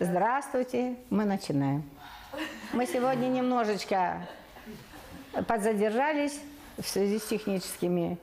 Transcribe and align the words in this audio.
Здравствуйте, 0.00 0.94
мы 1.10 1.24
начинаем. 1.24 1.82
Мы 2.72 2.86
сегодня 2.86 3.26
немножечко 3.26 4.28
подзадержались 5.48 6.40
в 6.76 6.86
связи 6.86 7.18
с 7.18 7.24
техническими 7.24 8.16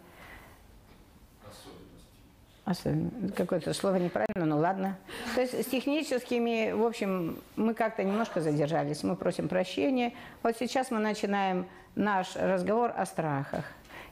особенно 2.64 3.30
какое-то 3.36 3.73
слово 3.73 3.98
неправильно, 3.98 4.46
ну 4.46 4.58
ладно. 4.58 4.98
То 5.36 5.41
есть 5.41 5.64
с 5.64 5.66
техническими, 5.66 6.72
в 6.72 6.85
общем, 6.85 7.40
мы 7.58 7.73
как-то 7.73 8.05
немножко 8.05 8.40
задержались, 8.40 9.04
мы 9.04 9.18
просим 9.18 9.49
прощения. 9.49 10.13
Вот 10.44 10.55
сейчас 10.57 10.91
мы 10.91 10.99
начинаем 10.99 11.68
наш 11.96 12.38
разговор 12.38 12.94
о 12.96 13.05
страхах. 13.05 13.66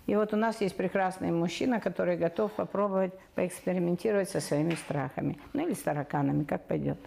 И 0.06 0.16
вот 0.18 0.34
у 0.34 0.36
нас 0.36 0.60
есть 0.60 0.76
прекрасный 0.76 1.32
мужчина, 1.32 1.80
который 1.80 2.18
готов 2.18 2.52
попробовать 2.52 3.14
поэкспериментировать 3.36 4.30
со 4.30 4.42
своими 4.42 4.76
страхами. 4.76 5.40
Ну 5.54 5.66
или 5.66 5.74
с 5.74 5.80
тараканами, 5.80 6.44
как 6.44 6.66
пойдет. 6.66 6.98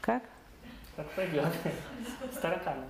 Как? 0.00 0.22
Как 0.96 1.10
пойдет. 1.10 1.46
С 2.32 2.38
тараканами. 2.38 2.88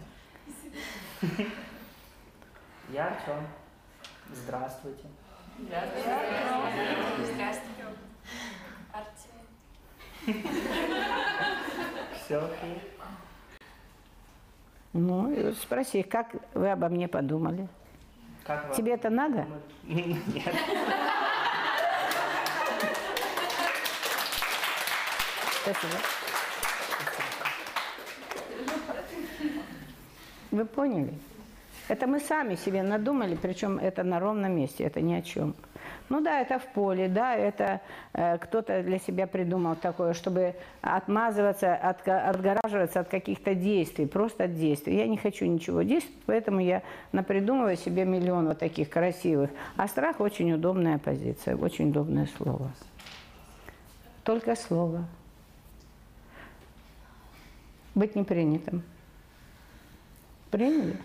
Я 2.88 3.06
Артем. 3.08 3.46
Здравствуйте. 4.32 5.04
Здравствуйте. 5.58 6.06
Артем. 8.92 10.42
Все 12.24 12.36
окей. 12.38 12.82
Ну, 14.92 15.34
вот 15.44 15.56
спроси, 15.56 16.02
как 16.02 16.34
вы 16.54 16.70
обо 16.70 16.88
мне 16.88 17.08
подумали? 17.08 17.68
Как 18.44 18.64
вам? 18.66 18.74
Тебе 18.74 18.94
это 18.94 19.10
надо? 19.10 19.46
Нет. 19.84 20.54
Спасибо. 25.62 26.19
Вы 30.50 30.64
поняли? 30.64 31.12
Это 31.88 32.06
мы 32.06 32.20
сами 32.20 32.54
себе 32.54 32.82
надумали, 32.82 33.36
причем 33.40 33.78
это 33.78 34.04
на 34.04 34.20
ровном 34.20 34.52
месте, 34.52 34.84
это 34.84 35.00
ни 35.00 35.12
о 35.12 35.22
чем. 35.22 35.54
Ну 36.08 36.20
да, 36.20 36.40
это 36.40 36.58
в 36.58 36.66
поле, 36.66 37.08
да, 37.08 37.34
это 37.34 37.80
э, 38.12 38.38
кто-то 38.38 38.82
для 38.82 38.98
себя 38.98 39.26
придумал 39.26 39.76
такое, 39.76 40.12
чтобы 40.12 40.54
отмазываться, 40.82 41.66
отка- 41.66 42.28
отгораживаться 42.28 43.00
от 43.00 43.08
каких-то 43.08 43.54
действий, 43.54 44.06
просто 44.06 44.44
от 44.44 44.56
действий. 44.56 44.96
Я 44.96 45.06
не 45.06 45.16
хочу 45.16 45.46
ничего 45.46 45.82
действовать, 45.82 46.22
поэтому 46.26 46.60
я 46.60 46.82
напридумываю 47.12 47.76
себе 47.76 48.04
миллион 48.04 48.48
вот 48.48 48.58
таких 48.58 48.90
красивых. 48.90 49.50
А 49.76 49.86
страх 49.86 50.20
очень 50.20 50.52
удобная 50.52 50.98
позиция, 50.98 51.56
очень 51.56 51.90
удобное 51.90 52.28
слово. 52.36 52.70
Только 54.24 54.56
слово. 54.56 55.04
Быть 57.94 58.14
не 58.16 58.24
принятым. 58.24 58.82
Приняли? 60.50 61.00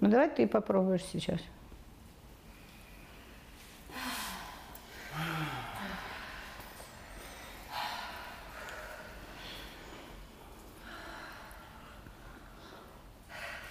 Ну 0.00 0.08
давай 0.08 0.30
ты 0.30 0.46
попробуешь 0.46 1.04
сейчас. 1.04 1.40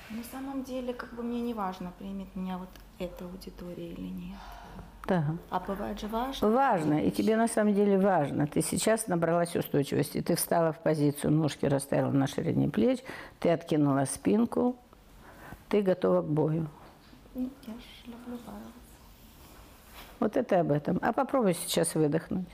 На 0.09 0.23
самом 0.23 0.63
деле, 0.63 0.93
как 0.93 1.13
бы 1.13 1.23
мне 1.23 1.41
не 1.41 1.53
важно, 1.53 1.91
примет 1.97 2.35
меня 2.35 2.57
вот 2.57 2.69
эта 2.99 3.25
аудитория 3.25 3.91
или 3.91 4.01
нет. 4.01 4.37
Да. 5.07 5.23
А 5.49 5.59
бывает 5.59 5.99
же 5.99 6.07
важно. 6.07 6.49
Важно, 6.49 7.05
и 7.05 7.11
тебе 7.11 7.37
на 7.37 7.47
самом 7.47 7.73
деле 7.73 7.97
важно. 7.97 8.45
Ты 8.45 8.61
сейчас 8.61 9.07
набралась 9.07 9.55
устойчивости, 9.55 10.21
ты 10.21 10.35
встала 10.35 10.73
в 10.73 10.79
позицию, 10.79 11.31
ножки 11.31 11.65
расставила 11.65 12.11
на 12.11 12.27
ширине 12.27 12.69
плеч, 12.69 12.99
ты 13.39 13.49
откинула 13.49 14.03
спинку, 14.05 14.75
ты 15.69 15.81
готова 15.81 16.21
к 16.21 16.25
бою. 16.25 16.67
Ну, 17.35 17.49
Я 17.65 17.73
ж 17.73 17.77
люблю 18.05 18.37
бороться. 18.45 18.71
Вот 20.19 20.35
это 20.35 20.59
об 20.59 20.71
этом. 20.71 20.99
А 21.01 21.13
попробуй 21.13 21.53
сейчас 21.53 21.95
выдохнуть. 21.95 22.47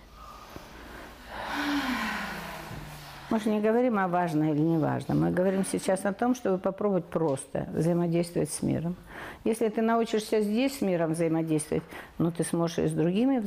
Мы 3.34 3.40
же 3.40 3.50
не 3.50 3.62
говорим 3.62 3.98
о 3.98 4.08
важно 4.08 4.52
или 4.52 4.60
не 4.60 4.78
важно. 4.78 5.16
Мы 5.16 5.32
говорим 5.32 5.66
сейчас 5.66 6.06
о 6.06 6.14
том, 6.14 6.36
чтобы 6.36 6.60
попробовать 6.60 7.06
просто 7.06 7.68
взаимодействовать 7.74 8.52
с 8.52 8.62
миром. 8.62 8.96
Если 9.44 9.70
ты 9.70 9.82
научишься 9.82 10.42
здесь 10.42 10.78
с 10.78 10.82
миром 10.82 11.14
взаимодействовать, 11.14 11.82
ну 12.20 12.32
ты 12.32 12.44
сможешь 12.44 12.78
и 12.78 12.88
с 12.88 12.92
другими 12.92 13.42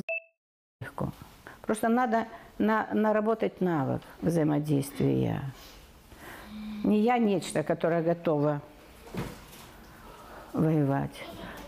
легко. 0.80 1.12
Просто 1.64 1.88
надо 1.88 2.26
на- 2.58 2.88
наработать 2.92 3.60
навык 3.60 4.02
взаимодействия. 4.22 5.40
Не 6.82 6.98
я 6.98 7.18
нечто, 7.18 7.62
которое 7.62 8.02
готово 8.02 8.62
воевать. 10.52 11.14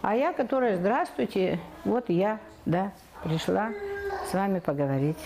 А 0.03 0.17
я, 0.17 0.33
которая, 0.33 0.77
здравствуйте, 0.77 1.61
вот 1.85 2.09
я, 2.09 2.41
да, 2.67 2.91
пришла 3.23 3.71
с 4.29 4.35
вами 4.35 4.59
поговорить 4.59 5.19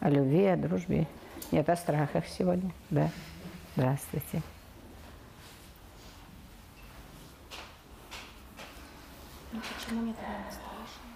о 0.00 0.10
любви, 0.10 0.46
о 0.46 0.56
дружбе. 0.56 1.06
Нет, 1.54 1.68
о 1.68 1.76
страхах 1.76 2.26
сегодня, 2.26 2.72
да. 2.90 3.10
Здравствуйте. 3.76 4.42
Ну 9.52 9.60
почему 9.60 10.00
мне 10.00 10.14
тогда 10.14 10.32
не 10.32 10.50
страшно? 10.50 11.10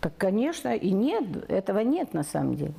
Так, 0.00 0.16
конечно, 0.16 0.74
и 0.74 0.90
нет, 0.90 1.50
этого 1.50 1.80
нет 1.80 2.14
на 2.14 2.22
самом 2.22 2.56
деле. 2.56 2.72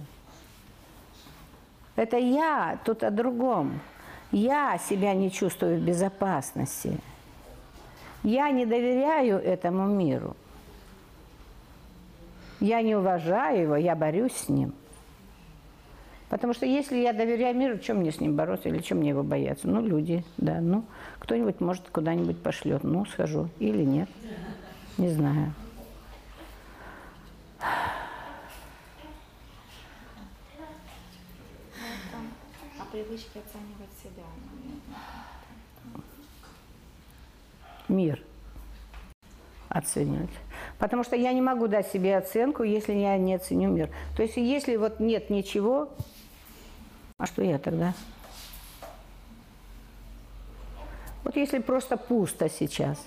Это 1.95 2.17
я, 2.17 2.79
тут 2.83 3.03
о 3.03 3.11
другом. 3.11 3.79
Я 4.31 4.79
себя 4.79 5.13
не 5.13 5.29
чувствую 5.29 5.79
в 5.79 5.83
безопасности. 5.83 6.97
Я 8.23 8.49
не 8.49 8.65
доверяю 8.65 9.37
этому 9.37 9.85
миру. 9.85 10.35
Я 12.59 12.81
не 12.81 12.95
уважаю 12.95 13.61
его, 13.61 13.75
я 13.75 13.95
борюсь 13.95 14.33
с 14.33 14.49
ним. 14.49 14.73
Потому 16.29 16.53
что 16.53 16.65
если 16.65 16.97
я 16.97 17.13
доверяю 17.13 17.55
миру, 17.55 17.77
чем 17.77 17.97
мне 17.97 18.11
с 18.11 18.19
ним 18.19 18.35
бороться 18.35 18.69
или 18.69 18.79
чем 18.79 18.97
мне 18.99 19.09
его 19.09 19.23
бояться? 19.23 19.67
Ну, 19.67 19.85
люди, 19.85 20.23
да, 20.37 20.59
ну, 20.59 20.83
кто-нибудь, 21.19 21.61
может, 21.61 21.89
куда-нибудь 21.89 22.41
пошлет, 22.41 22.83
ну, 22.83 23.05
схожу. 23.05 23.49
Или 23.59 23.83
нет, 23.83 24.09
не 24.97 25.09
знаю. 25.09 25.53
А 32.79 32.85
привычки 32.91 33.37
оценивать 33.37 33.93
себя, 34.01 34.23
мир 37.87 38.19
оценивать. 39.69 40.29
Потому 40.79 41.03
что 41.03 41.15
я 41.15 41.33
не 41.33 41.41
могу 41.41 41.67
дать 41.67 41.87
себе 41.87 42.17
оценку, 42.17 42.63
если 42.63 42.93
я 42.93 43.17
не 43.17 43.35
оценю 43.35 43.69
мир. 43.69 43.89
То 44.15 44.23
есть 44.23 44.37
если 44.37 44.77
вот 44.77 44.99
нет 44.99 45.29
ничего, 45.29 45.89
а 47.17 47.27
что 47.27 47.41
я 47.41 47.57
тогда? 47.57 47.93
Вот 51.23 51.35
если 51.35 51.59
просто 51.59 51.97
пусто 51.97 52.49
сейчас. 52.49 53.03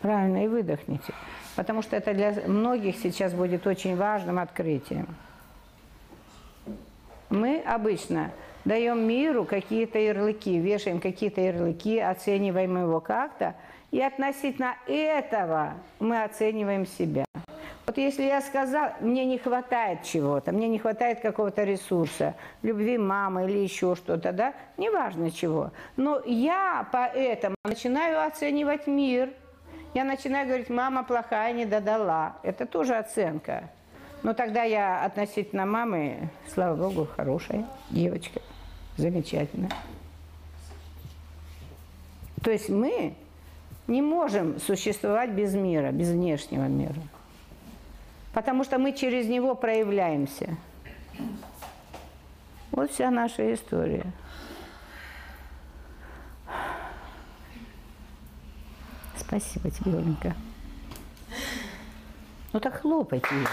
Правильно, 0.00 0.44
и 0.44 0.48
выдохните. 0.48 1.12
Потому 1.56 1.82
что 1.82 1.96
это 1.96 2.14
для 2.14 2.32
многих 2.46 2.96
сейчас 2.96 3.32
будет 3.32 3.66
очень 3.66 3.96
важным 3.96 4.38
открытием. 4.38 5.06
Мы 7.30 7.60
обычно 7.60 8.30
даем 8.64 9.06
миру 9.06 9.44
какие-то 9.44 9.98
ярлыки, 9.98 10.58
вешаем 10.58 11.00
какие-то 11.00 11.40
ярлыки, 11.40 11.98
оцениваем 11.98 12.80
его 12.80 13.00
как-то, 13.00 13.54
и 13.94 14.02
относительно 14.02 14.74
этого 14.88 15.74
мы 16.00 16.24
оцениваем 16.24 16.84
себя. 16.84 17.24
Вот 17.86 17.96
если 17.96 18.24
я 18.24 18.40
сказал, 18.40 18.90
мне 18.98 19.24
не 19.24 19.38
хватает 19.38 20.02
чего-то, 20.02 20.50
мне 20.50 20.66
не 20.66 20.80
хватает 20.80 21.20
какого-то 21.20 21.62
ресурса, 21.62 22.34
любви 22.62 22.98
мамы 22.98 23.44
или 23.44 23.58
еще 23.58 23.94
что-то, 23.94 24.32
да, 24.32 24.52
неважно 24.78 25.30
чего, 25.30 25.70
но 25.94 26.20
я 26.26 26.88
поэтому 26.90 27.54
начинаю 27.62 28.26
оценивать 28.26 28.88
мир, 28.88 29.30
я 29.94 30.02
начинаю 30.02 30.48
говорить, 30.48 30.70
мама 30.70 31.04
плохая, 31.04 31.52
не 31.52 31.64
додала. 31.64 32.38
Это 32.42 32.66
тоже 32.66 32.96
оценка. 32.96 33.70
Но 34.24 34.34
тогда 34.34 34.64
я 34.64 35.04
относительно 35.04 35.66
мамы, 35.66 36.30
слава 36.52 36.74
богу, 36.74 37.06
хорошая 37.14 37.64
девочка, 37.90 38.40
замечательная. 38.96 39.70
То 42.42 42.50
есть 42.50 42.68
мы 42.68 43.14
не 43.86 44.02
можем 44.02 44.58
существовать 44.60 45.30
без 45.30 45.54
мира, 45.54 45.92
без 45.92 46.10
внешнего 46.10 46.64
мира. 46.64 47.00
Потому 48.32 48.64
что 48.64 48.78
мы 48.78 48.92
через 48.92 49.28
него 49.28 49.54
проявляемся. 49.54 50.56
Вот 52.70 52.90
вся 52.90 53.10
наша 53.10 53.54
история. 53.54 54.04
Спасибо 59.16 59.70
тебе, 59.70 59.98
Оленька. 59.98 60.34
Ну 62.52 62.60
так 62.60 62.80
хлопайте 62.80 63.26
ее. 63.34 63.46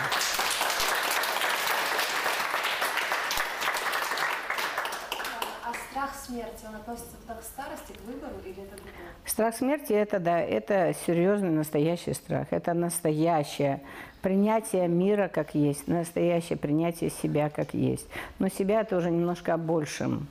А 5.63 5.73
страх 5.89 6.13
смерти, 6.31 6.65
он 6.67 6.75
относится 6.75 7.17
к 7.17 7.27
к 7.27 7.43
старости, 7.43 7.93
к 7.93 8.01
выбору 8.05 8.33
или 8.43 8.51
это 8.51 8.75
другое? 8.75 8.93
Страх 9.25 9.55
смерти– 9.55 9.93
это, 9.93 10.19
да, 10.19 10.39
это 10.39 10.93
серьезный 11.05 11.49
настоящий 11.49 12.13
страх. 12.13 12.47
Это 12.51 12.73
настоящее 12.73 13.81
принятие 14.21 14.87
мира 14.87 15.27
как 15.27 15.55
есть, 15.55 15.87
настоящее 15.87 16.57
принятие 16.57 17.09
себя 17.09 17.49
как 17.49 17.73
есть. 17.73 18.07
Но 18.39 18.49
себя 18.49 18.81
это 18.81 18.97
уже 18.97 19.11
немножко 19.11 19.53
о 19.53 19.57
большем. 19.57 20.27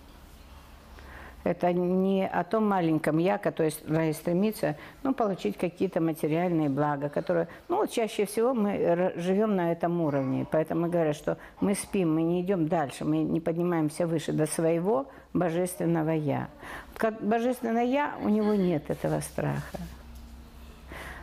Это 1.43 1.73
не 1.73 2.27
о 2.27 2.45
том 2.45 2.69
маленьком 2.69 3.17
я, 3.19 3.39
который 3.39 3.71
стремится 3.71 4.77
ну, 5.03 5.15
получить 5.15 5.57
какие-то 5.57 6.01
материальные 6.01 6.69
блага, 6.69 7.09
которые... 7.09 7.49
Ну, 7.69 7.87
чаще 7.87 8.27
всего 8.27 8.53
мы 8.53 9.13
живем 9.17 9.57
на 9.57 9.73
этом 9.73 10.01
уровне. 10.03 10.47
Поэтому 10.51 10.91
говорят, 10.91 11.17
что 11.17 11.39
мы 11.61 11.75
спим, 11.75 12.15
мы 12.15 12.23
не 12.23 12.43
идем 12.43 12.69
дальше, 12.69 13.05
мы 13.07 13.19
не 13.19 13.41
поднимаемся 13.41 14.07
выше 14.07 14.33
до 14.33 14.47
своего 14.47 15.07
божественного 15.33 16.11
я. 16.11 16.49
Как 16.97 17.23
божественное 17.23 17.85
я, 17.85 18.15
у 18.23 18.29
него 18.29 18.55
нет 18.55 18.91
этого 18.91 19.21
страха. 19.21 19.79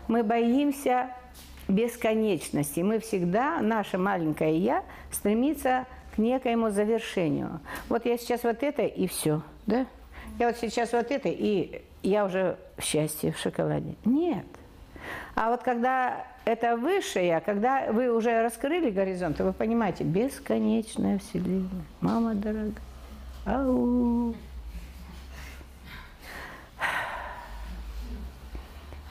Мы 0.08 0.24
боимся 0.24 1.12
бесконечности. 1.68 2.80
Мы 2.80 3.00
всегда, 3.00 3.60
наше 3.62 3.98
маленькое 3.98 4.58
«я» 4.58 4.84
стремится 5.12 5.86
к 6.16 6.18
некоему 6.18 6.72
завершению. 6.72 7.60
Вот 7.90 8.06
я 8.06 8.18
сейчас 8.18 8.44
вот 8.44 8.64
это 8.64 8.84
и 8.84 9.06
все, 9.06 9.42
да? 9.66 9.86
Я 10.40 10.48
вот 10.48 10.58
сейчас 10.58 10.94
вот 10.94 11.12
это, 11.12 11.30
и 11.30 11.82
я 12.04 12.26
уже 12.26 12.58
в 12.78 12.84
счастье, 12.84 13.32
в 13.32 13.40
шоколаде. 13.40 13.96
Нет. 14.06 14.46
А 15.36 15.50
вот 15.50 15.64
когда 15.64 16.26
это 16.46 16.78
высшее, 16.78 17.42
когда 17.42 17.92
вы 17.92 18.10
уже 18.16 18.42
раскрыли 18.42 18.90
горизонт, 18.90 19.40
вы 19.40 19.54
понимаете, 19.54 20.04
бесконечная 20.04 21.20
вселенная. 21.20 21.86
Мама 22.02 22.36
дорогая. 22.36 22.74
Ау. 23.46 24.36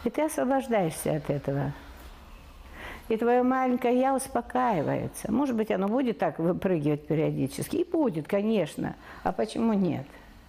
И 0.05 0.11
ты 0.11 0.23
освобождаешься 0.23 1.17
от 1.17 1.31
этого. 1.31 1.73
И 3.09 3.17
твое 3.17 3.43
маленькое 3.43 3.99
«я» 3.99 4.15
успокаивается. 4.15 5.31
Может 5.31 5.57
быть, 5.57 5.71
оно 5.71 5.89
будет 5.89 6.19
так 6.19 6.39
выпрыгивать 6.39 7.07
периодически. 7.07 7.77
И 7.77 7.85
будет, 7.85 8.27
конечно. 8.27 8.97
А 9.23 9.33
почему 9.33 9.73
нет? 9.73 10.07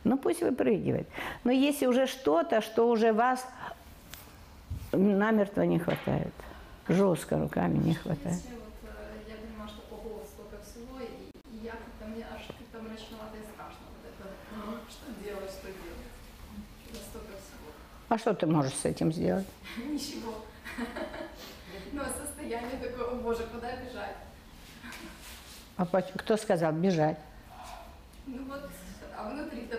Ну, 0.07 0.18
пусть 0.18 0.42
выпрыгивает. 0.42 1.06
Но 1.44 1.51
если 1.51 1.86
уже 1.86 2.07
что-то, 2.07 2.62
что 2.62 2.89
уже 2.89 3.12
вас 3.12 3.45
намертво 4.94 5.63
не 5.63 5.80
хватает, 5.80 6.33
жестко 6.88 7.38
руками 7.38 7.77
не 7.77 7.94
хватает. 7.94 8.39
Вот, 8.45 8.89
э, 8.89 9.30
я 9.30 9.36
понимаю, 9.36 9.69
что 9.69 9.81
ого, 9.94 10.24
столько 10.25 10.63
всего, 10.63 11.01
и, 11.01 11.30
и 11.51 11.65
я 11.65 11.71
как-то, 11.71 12.06
мне 12.07 12.25
аж 12.33 12.42
как-то 12.48 12.88
мрачновато 12.88 13.36
и 13.36 13.44
страшно 13.51 13.83
вот 13.92 14.06
это, 14.07 14.30
ну, 14.56 14.77
что 14.88 15.12
делать, 15.21 15.51
что 15.51 15.68
делать, 15.68 17.04
столько 17.09 17.33
всего. 17.44 17.68
А 18.07 18.18
что 18.18 18.33
ты 18.33 18.48
можешь 18.48 18.75
с 18.75 18.86
этим 18.86 19.12
сделать? 19.12 19.48
Ничего. 19.77 20.36
Ну, 21.92 22.01
а 22.01 22.25
состояние 22.25 22.77
такое, 22.81 23.07
о 23.07 23.15
боже, 23.15 23.44
куда 23.54 23.75
бежать? 23.75 24.15
А 25.75 25.86
кто 25.86 26.38
сказал 26.38 26.71
бежать? 26.71 27.18
Ну 28.25 28.44
вот, 28.45 28.69
а 29.18 29.30
внутри-то 29.30 29.77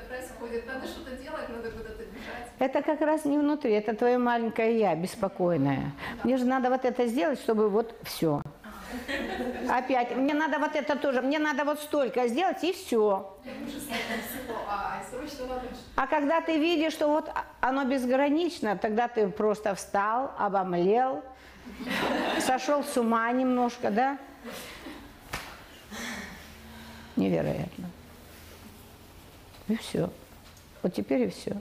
происходит, 0.49 0.67
надо 0.67 0.87
что-то 0.87 1.11
делать, 1.17 1.49
надо 1.49 1.71
куда-то 1.71 2.03
бежать. 2.05 2.49
Это 2.59 2.83
как 2.83 3.01
раз 3.01 3.25
не 3.25 3.39
внутри, 3.39 3.73
это 3.73 3.95
твое 3.95 4.19
маленькое 4.19 4.79
я, 4.79 4.95
беспокойное. 4.95 5.93
Мне 6.25 6.37
же 6.37 6.45
надо 6.45 6.71
вот 6.71 6.85
это 6.85 7.07
сделать, 7.07 7.41
чтобы 7.41 7.69
вот 7.69 7.95
все. 8.03 8.43
Опять, 9.69 10.17
мне 10.17 10.33
надо 10.35 10.59
вот 10.59 10.75
это 10.75 10.97
тоже, 10.97 11.21
мне 11.21 11.39
надо 11.39 11.65
вот 11.65 11.81
столько 11.81 12.27
сделать, 12.29 12.65
и 12.65 12.73
все. 12.73 13.37
А 14.69 15.03
ж- 15.03 15.33
А 15.97 16.07
когда 16.07 16.41
ты 16.41 16.57
видишь, 16.59 16.95
что 16.95 17.09
вот 17.09 17.31
оно 17.61 17.85
безгранично, 17.85 18.77
тогда 18.77 19.09
ты 19.09 19.29
просто 19.29 19.75
встал, 19.75 20.33
обомлел, 20.39 21.23
сошел 22.41 22.83
с 22.83 22.97
ума 22.97 23.31
немножко, 23.33 23.91
да? 23.91 24.19
Невероятно. 27.17 27.91
И 29.69 29.77
все. 29.77 30.09
Вот 30.83 30.95
теперь 30.95 31.23
и 31.23 31.29
все. 31.29 31.57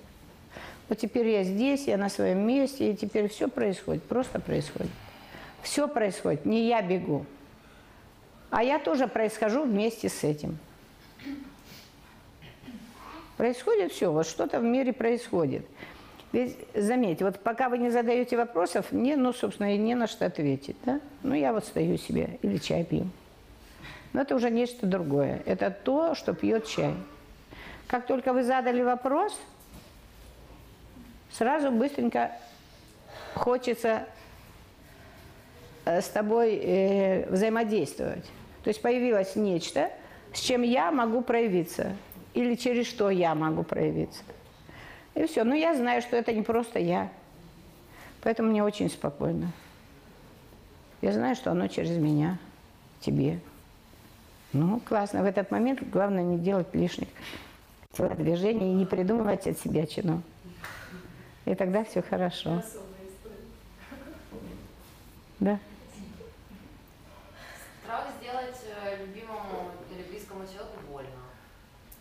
Вот 0.90 0.98
теперь 0.98 1.28
я 1.28 1.44
здесь, 1.44 1.88
я 1.88 1.98
на 1.98 2.10
своем 2.10 2.48
месте, 2.48 2.92
и 2.92 2.96
теперь 2.96 3.28
все 3.28 3.48
происходит, 3.50 4.04
просто 4.04 4.40
происходит. 4.40 4.92
Все 5.62 5.88
происходит, 5.88 6.46
не 6.46 6.68
я 6.68 6.82
бегу. 6.82 7.26
А 8.50 8.64
я 8.64 8.80
тоже 8.80 9.08
происхожу 9.08 9.64
вместе 9.64 10.08
с 10.08 10.24
этим. 10.24 10.58
Происходит 13.36 13.92
все, 13.92 14.12
вот 14.12 14.26
что-то 14.26 14.60
в 14.60 14.64
мире 14.64 14.94
происходит. 14.94 15.66
Ведь, 16.32 16.58
заметьте, 16.74 17.26
вот 17.26 17.40
пока 17.40 17.70
вы 17.70 17.78
не 17.78 17.90
задаете 17.90 18.36
вопросов, 18.38 18.92
мне, 18.92 19.16
ну, 19.16 19.34
собственно, 19.34 19.74
и 19.74 19.78
не 19.78 19.96
на 19.96 20.08
что 20.08 20.26
ответить, 20.26 20.76
да? 20.86 21.00
Ну, 21.24 21.36
я 21.36 21.54
вот 21.54 21.66
стою 21.66 21.98
себе 21.98 22.38
или 22.42 22.58
чай 22.58 22.84
пью. 22.84 23.08
Но 24.14 24.22
это 24.22 24.36
уже 24.36 24.50
нечто 24.50 24.88
другое. 24.88 25.42
Это 25.46 25.70
то, 25.70 26.16
что 26.16 26.34
пьет 26.34 26.66
чай. 26.66 26.94
Как 27.88 28.06
только 28.06 28.34
вы 28.34 28.44
задали 28.44 28.82
вопрос, 28.82 29.40
сразу 31.32 31.72
быстренько 31.72 32.32
хочется 33.34 34.06
э, 35.86 36.02
с 36.02 36.10
тобой 36.10 36.56
э, 36.56 37.30
взаимодействовать. 37.30 38.26
То 38.64 38.70
есть 38.70 38.82
появилось 38.82 39.36
нечто, 39.36 39.90
с 40.34 40.40
чем 40.42 40.64
я 40.64 40.92
могу 40.92 41.22
проявиться, 41.22 41.96
или 42.34 42.56
через 42.56 42.88
что 42.88 43.10
я 43.10 43.34
могу 43.36 43.64
проявиться. 43.64 44.24
И 45.16 45.26
все. 45.26 45.46
Но 45.46 45.56
я 45.56 45.74
знаю, 45.74 46.02
что 46.02 46.18
это 46.18 46.34
не 46.34 46.42
просто 46.42 46.80
я. 46.80 47.10
Поэтому 48.22 48.50
мне 48.50 48.64
очень 48.64 48.90
спокойно. 48.90 49.52
Я 51.02 51.14
знаю, 51.14 51.36
что 51.36 51.52
оно 51.52 51.68
через 51.68 51.98
меня, 51.98 52.38
тебе. 53.00 53.40
Ну, 54.52 54.82
классно. 54.82 55.22
В 55.22 55.26
этот 55.26 55.52
момент 55.52 55.82
главное 55.90 56.24
не 56.24 56.38
делать 56.38 56.68
лишних 56.74 57.08
телодвижений 57.98 58.72
и 58.72 58.76
не 58.76 58.86
придумывать 58.86 59.48
от 59.48 59.60
себя 59.60 59.86
чину. 59.86 60.22
И 61.46 61.56
тогда 61.56 61.84
все 61.84 62.02
хорошо. 62.02 62.62
Да. 65.40 65.60
Страх 67.84 68.08
сделать 68.20 68.60
э, 68.84 69.06
любимому 69.06 69.72
или 69.92 70.04
близкому 70.04 70.44
человеку 70.46 70.78
больно. 70.92 71.10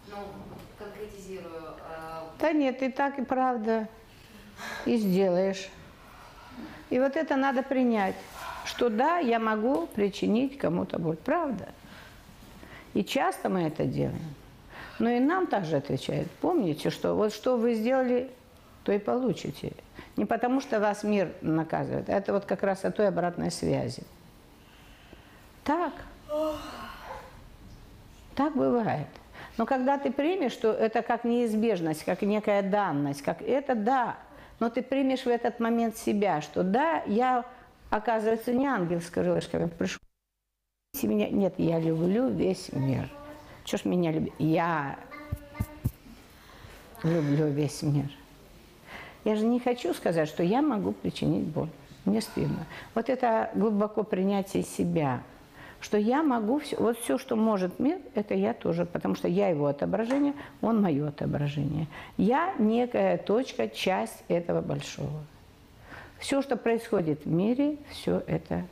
Ну, 0.08 0.16
конкретизирую. 0.78 1.62
э, 1.62 2.22
Да 2.40 2.52
нет, 2.52 2.82
и 2.82 2.90
так 2.90 3.18
и 3.18 3.24
правда. 3.24 3.88
И 4.84 4.96
сделаешь. 4.96 5.68
И 6.88 6.98
вот 6.98 7.16
это 7.16 7.36
надо 7.36 7.62
принять, 7.62 8.14
что 8.64 8.88
да, 8.88 9.18
я 9.18 9.38
могу 9.38 9.86
причинить 9.86 10.56
кому-то 10.56 10.98
боль. 10.98 11.16
Правда. 11.16 11.68
И 12.94 13.04
часто 13.04 13.48
мы 13.48 13.64
это 13.64 13.84
делаем. 13.84 14.34
Но 14.98 15.10
и 15.10 15.20
нам 15.20 15.46
также 15.46 15.76
отвечают. 15.76 16.30
Помните, 16.40 16.90
что 16.90 17.14
вот 17.14 17.32
что 17.32 17.56
вы 17.56 17.74
сделали, 17.74 18.30
то 18.84 18.92
и 18.92 18.98
получите. 18.98 19.72
Не 20.16 20.24
потому, 20.24 20.60
что 20.60 20.80
вас 20.80 21.02
мир 21.02 21.32
наказывает, 21.42 22.08
это 22.08 22.32
вот 22.32 22.44
как 22.44 22.62
раз 22.62 22.84
о 22.84 22.90
той 22.90 23.08
обратной 23.08 23.50
связи. 23.50 24.02
Так. 25.64 25.92
Так 28.34 28.54
бывает. 28.54 29.08
Но 29.58 29.66
когда 29.66 29.98
ты 29.98 30.10
примешь, 30.10 30.52
что 30.52 30.70
это 30.72 31.02
как 31.02 31.24
неизбежность, 31.24 32.04
как 32.04 32.22
некая 32.22 32.62
данность, 32.62 33.22
как 33.22 33.42
это 33.42 33.74
да, 33.74 34.16
но 34.60 34.70
ты 34.70 34.82
примешь 34.82 35.24
в 35.24 35.28
этот 35.28 35.60
момент 35.60 35.96
себя, 35.96 36.40
что 36.40 36.62
да, 36.62 37.02
я, 37.06 37.44
оказывается, 37.90 38.52
не 38.52 38.66
ангел 38.66 39.00
с 39.00 39.08
крылышками, 39.10 39.66
пришел 39.66 39.98
меня. 41.02 41.28
Нет, 41.28 41.54
я 41.58 41.78
люблю 41.78 42.28
весь 42.28 42.72
мир. 42.72 43.10
Чего 43.66 43.78
ж 43.78 43.84
меня 43.84 44.12
любит? 44.12 44.32
Я 44.38 44.96
люблю 47.02 47.48
весь 47.48 47.82
мир. 47.82 48.08
Я 49.24 49.34
же 49.34 49.44
не 49.44 49.58
хочу 49.58 49.92
сказать, 49.92 50.28
что 50.28 50.44
я 50.44 50.62
могу 50.62 50.92
причинить 50.92 51.44
боль. 51.44 51.68
Мне 52.04 52.20
стыдно. 52.20 52.64
Вот 52.94 53.08
это 53.08 53.50
глубоко 53.56 54.04
принятие 54.04 54.62
себя, 54.62 55.20
что 55.80 55.98
я 55.98 56.22
могу 56.22 56.60
все, 56.60 56.76
вот 56.76 56.96
все, 57.00 57.18
что 57.18 57.34
может 57.34 57.80
мир, 57.80 57.98
это 58.14 58.34
я 58.34 58.54
тоже, 58.54 58.86
потому 58.86 59.16
что 59.16 59.26
я 59.26 59.48
его 59.48 59.66
отображение, 59.66 60.34
он 60.60 60.80
мое 60.80 61.08
отображение. 61.08 61.88
Я 62.16 62.54
некая 62.60 63.18
точка, 63.18 63.68
часть 63.68 64.22
этого 64.28 64.60
большого. 64.60 65.24
Все, 66.20 66.40
что 66.40 66.56
происходит 66.56 67.24
в 67.24 67.28
мире, 67.28 67.78
все 67.90 68.22
это 68.28 68.64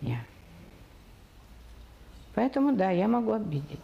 я. 0.00 0.20
Поэтому 2.34 2.72
да, 2.72 2.90
я 2.90 3.08
могу 3.08 3.32
обидеть. 3.32 3.80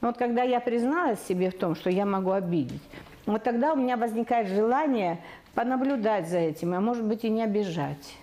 Но 0.00 0.08
вот 0.08 0.18
когда 0.18 0.42
я 0.42 0.60
призналась 0.60 1.22
себе 1.26 1.50
в 1.50 1.58
том, 1.58 1.74
что 1.74 1.90
я 1.90 2.04
могу 2.04 2.32
обидеть, 2.32 2.82
Вот 3.26 3.42
тогда 3.42 3.72
у 3.72 3.76
меня 3.76 3.96
возникает 3.96 4.48
желание 4.48 5.18
понаблюдать 5.54 6.28
за 6.28 6.38
этим, 6.38 6.74
а 6.74 6.80
может 6.80 7.04
быть 7.04 7.24
и 7.24 7.28
не 7.28 7.42
обижать. 7.42 8.14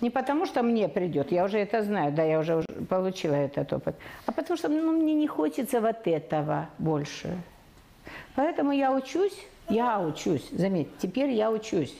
Не 0.00 0.10
потому, 0.10 0.46
что 0.46 0.62
мне 0.62 0.88
придет, 0.88 1.32
я 1.32 1.44
уже 1.44 1.58
это 1.58 1.82
знаю, 1.82 2.12
да, 2.12 2.22
я 2.22 2.38
уже 2.38 2.62
получила 2.88 3.34
этот 3.34 3.72
опыт, 3.72 3.96
а 4.26 4.32
потому 4.32 4.56
что 4.56 4.68
ну, 4.68 4.92
мне 4.92 5.14
не 5.14 5.26
хочется 5.26 5.80
вот 5.80 6.06
этого 6.06 6.68
больше. 6.78 7.36
Поэтому 8.36 8.72
я 8.72 8.92
учусь, 8.92 9.36
я 9.68 10.00
учусь, 10.00 10.48
заметь, 10.50 10.88
теперь 10.98 11.30
я 11.30 11.50
учусь. 11.50 11.94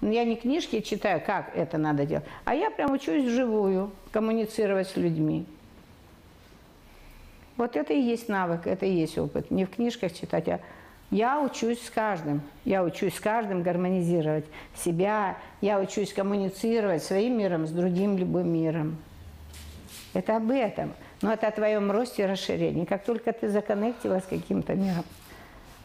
Но 0.00 0.10
Я 0.10 0.24
не 0.24 0.36
книжки 0.36 0.80
читаю, 0.80 1.22
как 1.24 1.56
это 1.56 1.78
надо 1.78 2.04
делать, 2.04 2.24
а 2.44 2.54
я 2.54 2.70
прям 2.70 2.92
учусь 2.92 3.24
вживую 3.24 3.92
коммуницировать 4.12 4.88
с 4.88 4.96
людьми. 4.96 5.46
Вот 7.56 7.76
это 7.76 7.92
и 7.92 8.00
есть 8.00 8.28
навык, 8.28 8.66
это 8.66 8.86
и 8.86 8.92
есть 8.92 9.16
опыт. 9.16 9.50
Не 9.50 9.64
в 9.64 9.70
книжках 9.70 10.12
читать, 10.12 10.48
а 10.48 10.60
я 11.10 11.40
учусь 11.40 11.80
с 11.86 11.90
каждым. 11.90 12.42
Я 12.64 12.82
учусь 12.82 13.14
с 13.14 13.20
каждым 13.20 13.62
гармонизировать 13.62 14.46
себя. 14.74 15.38
Я 15.60 15.78
учусь 15.78 16.12
коммуницировать 16.12 17.04
своим 17.04 17.38
миром 17.38 17.66
с 17.66 17.70
другим 17.70 18.18
любым 18.18 18.52
миром. 18.52 18.96
Это 20.12 20.36
об 20.36 20.50
этом. 20.50 20.92
Но 21.22 21.32
это 21.32 21.46
о 21.46 21.50
твоем 21.52 21.90
росте 21.92 22.24
и 22.24 22.26
расширении. 22.26 22.84
Как 22.84 23.04
только 23.04 23.32
ты 23.32 23.48
законнектилась 23.48 24.24
с 24.24 24.26
каким-то 24.26 24.74
миром, 24.74 25.04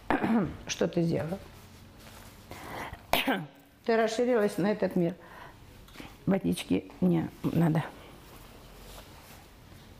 что 0.68 0.88
ты 0.88 1.04
сделала? 1.04 1.38
Ты 3.86 3.98
расширилась 3.98 4.58
на 4.58 4.72
этот 4.72 4.96
мир. 4.96 5.16
Водички 6.26 6.92
не 7.02 7.28
надо. 7.44 7.84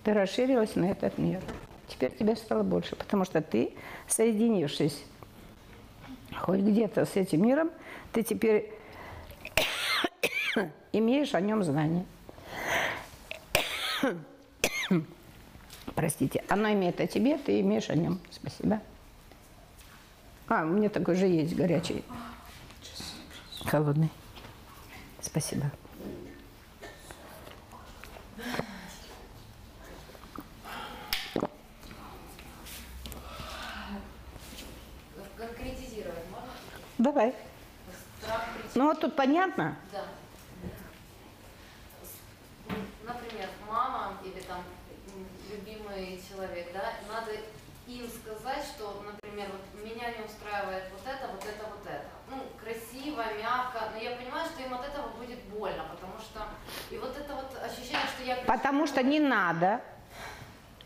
Ты 0.04 0.14
расширилась 0.14 0.76
на 0.76 0.86
этот 0.86 1.18
мир. 1.18 1.42
Теперь 1.88 2.16
тебя 2.16 2.36
стало 2.36 2.64
больше, 2.64 2.96
потому 2.96 3.26
что 3.26 3.42
ты, 3.42 3.74
соединившись 4.08 5.04
хоть 6.38 6.60
где-то 6.60 7.06
с 7.06 7.16
этим 7.16 7.46
миром, 7.46 7.72
ты 8.14 8.24
теперь 8.24 8.72
имеешь 10.94 11.34
о 11.34 11.42
нем 11.42 11.64
знание. 11.64 12.06
Простите, 15.96 16.44
оно 16.48 16.72
имеет 16.72 17.02
о 17.02 17.08
тебе, 17.08 17.38
ты 17.38 17.60
имеешь 17.60 17.90
о 17.90 17.96
нем. 17.96 18.20
Спасибо. 18.32 18.82
А, 20.48 20.64
у 20.64 20.70
меня 20.70 20.90
такой 20.90 21.16
же 21.16 21.28
есть 21.28 21.56
горячий. 21.56 22.04
Холодный. 23.66 24.10
Спасибо. 25.22 25.70
Конкретизировать 35.38 36.26
можно? 36.32 36.50
Давай. 37.00 37.34
Страх 38.22 38.44
причины. 38.54 38.72
Ну 38.76 38.86
вот 38.88 39.00
тут 39.00 39.16
понятно? 39.16 39.78
Да. 39.94 40.04
Например, 43.06 43.48
мама 43.70 44.18
или 44.22 44.42
там 44.42 44.64
любимый 45.50 46.22
человек, 46.30 46.74
да, 46.74 46.96
надо 47.08 47.32
им 47.88 48.06
сказать, 48.10 48.66
что, 48.66 49.02
например, 49.06 49.48
вот 49.50 49.82
меня 49.82 50.12
не 50.12 50.26
устраивает 50.26 50.84
вот 50.92 51.02
это, 51.08 51.28
вот 51.32 51.44
это, 51.46 51.66
вот 51.70 51.86
это. 51.86 52.06
Ну, 52.30 52.44
красиво, 52.62 53.24
мягко, 53.42 53.92
но 53.94 53.98
я 53.98 54.18
понимаю, 54.18 54.46
что 54.50 54.62
им 54.62 54.74
от 54.74 54.86
этого 54.86 55.08
будет 55.18 55.40
больно, 55.46 55.86
потому 55.90 56.20
что 56.20 56.48
и 56.92 56.98
вот 56.98 57.18
это 57.18 57.34
вот 57.34 57.58
ощущение, 57.64 58.06
что 58.14 58.24
я 58.24 58.36
Потому 58.46 58.86
что 58.86 59.02
не 59.02 59.22
надо. 59.22 59.82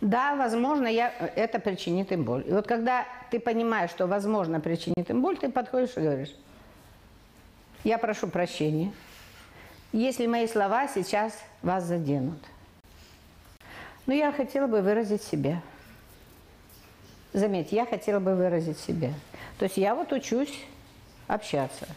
Да, 0.03 0.35
возможно, 0.35 0.87
я, 0.87 1.13
это 1.37 1.59
причинит 1.59 2.11
им 2.11 2.25
боль. 2.25 2.43
И 2.45 2.51
вот 2.51 2.67
когда 2.67 3.05
ты 3.31 3.39
понимаешь, 3.39 3.89
что 3.89 4.05
возможно 4.05 4.59
причинит 4.59 5.09
им 5.09 5.21
боль, 5.21 5.37
ты 5.37 5.49
подходишь 5.49 5.95
и 5.95 6.01
говоришь, 6.01 6.35
я 7.85 7.97
прошу 7.97 8.27
прощения, 8.27 8.91
если 9.93 10.27
мои 10.27 10.45
слова 10.47 10.89
сейчас 10.89 11.39
вас 11.61 11.85
заденут. 11.85 12.37
Но 14.05 14.13
я 14.13 14.33
хотела 14.33 14.67
бы 14.67 14.81
выразить 14.81 15.23
себя. 15.23 15.61
Заметь, 17.31 17.71
я 17.71 17.85
хотела 17.85 18.19
бы 18.19 18.35
выразить 18.35 18.79
себя. 18.79 19.13
То 19.57 19.63
есть 19.63 19.77
я 19.77 19.95
вот 19.95 20.11
учусь 20.11 20.65
общаться. 21.27 21.87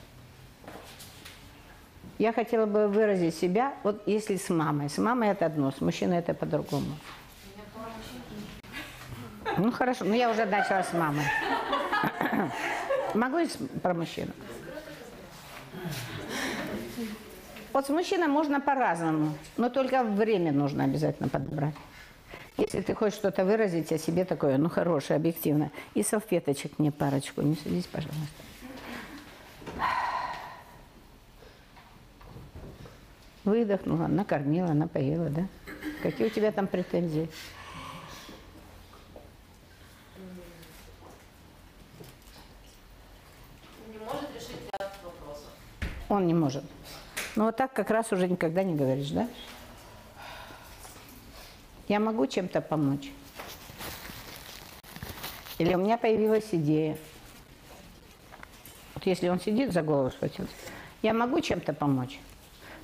Я 2.19 2.33
хотела 2.33 2.67
бы 2.67 2.87
выразить 2.87 3.35
себя, 3.35 3.75
вот 3.83 4.07
если 4.07 4.37
с 4.37 4.49
мамой. 4.49 4.91
С 4.91 4.99
мамой 4.99 5.31
это 5.31 5.47
одно, 5.47 5.73
с 5.73 5.81
мужчиной 5.81 6.19
это 6.19 6.35
по-другому. 6.35 6.97
Ну 9.59 9.73
хорошо, 9.73 10.05
ну 10.05 10.15
я 10.15 10.31
уже 10.31 10.45
начала 10.45 10.83
с 10.83 10.93
мамой. 10.93 11.25
Могу 13.15 13.39
с- 13.39 13.59
про 13.83 13.95
мужчину? 13.95 14.33
Вот 17.73 17.87
с 17.87 17.89
мужчиной 17.91 18.29
можно 18.29 18.61
по-разному, 18.61 19.35
но 19.57 19.69
только 19.69 20.03
время 20.03 20.53
нужно 20.53 20.85
обязательно 20.85 21.29
подобрать. 21.29 21.75
Если 22.59 22.81
ты 22.81 22.95
хочешь 22.95 23.19
что-то 23.19 23.45
выразить 23.45 23.93
о 23.93 23.99
себе 23.99 24.25
такое, 24.25 24.57
ну 24.57 24.71
хорошее, 24.71 25.17
объективно, 25.17 25.71
и 25.95 26.03
салфеточек 26.03 26.79
мне 26.79 26.91
парочку, 26.91 27.43
не 27.43 27.55
садись, 27.55 27.87
пожалуйста. 27.87 28.43
Выдохнула, 33.45 34.07
накормила, 34.07 34.73
напоила, 34.73 35.29
да? 35.29 35.47
Какие 36.03 36.27
у 36.27 36.31
тебя 36.31 36.51
там 36.51 36.67
претензии? 36.67 37.31
не 43.99 44.05
может 44.05 44.35
решить 44.35 44.61
ряд 44.79 44.93
вопросов. 45.03 45.51
Он 46.09 46.27
не 46.27 46.35
может. 46.35 46.65
Но 47.35 47.47
вот 47.47 47.57
так 47.57 47.73
как 47.73 47.91
раз 47.91 48.13
уже 48.13 48.29
никогда 48.29 48.63
не 48.63 48.75
говоришь, 48.75 49.11
да? 49.11 49.29
Я 51.89 52.01
могу 52.01 52.27
чем-то 52.27 52.61
помочь? 52.61 53.11
Или 55.59 55.75
у 55.75 55.79
меня 55.79 55.97
появилась 55.97 56.49
идея? 56.53 56.97
Вот 58.95 59.07
если 59.07 59.29
он 59.29 59.41
сидит 59.41 59.73
за 59.73 59.83
голову 59.83 60.11
схватился, 60.11 60.53
я 61.03 61.15
могу 61.15 61.41
чем-то 61.41 61.73
помочь? 61.73 62.19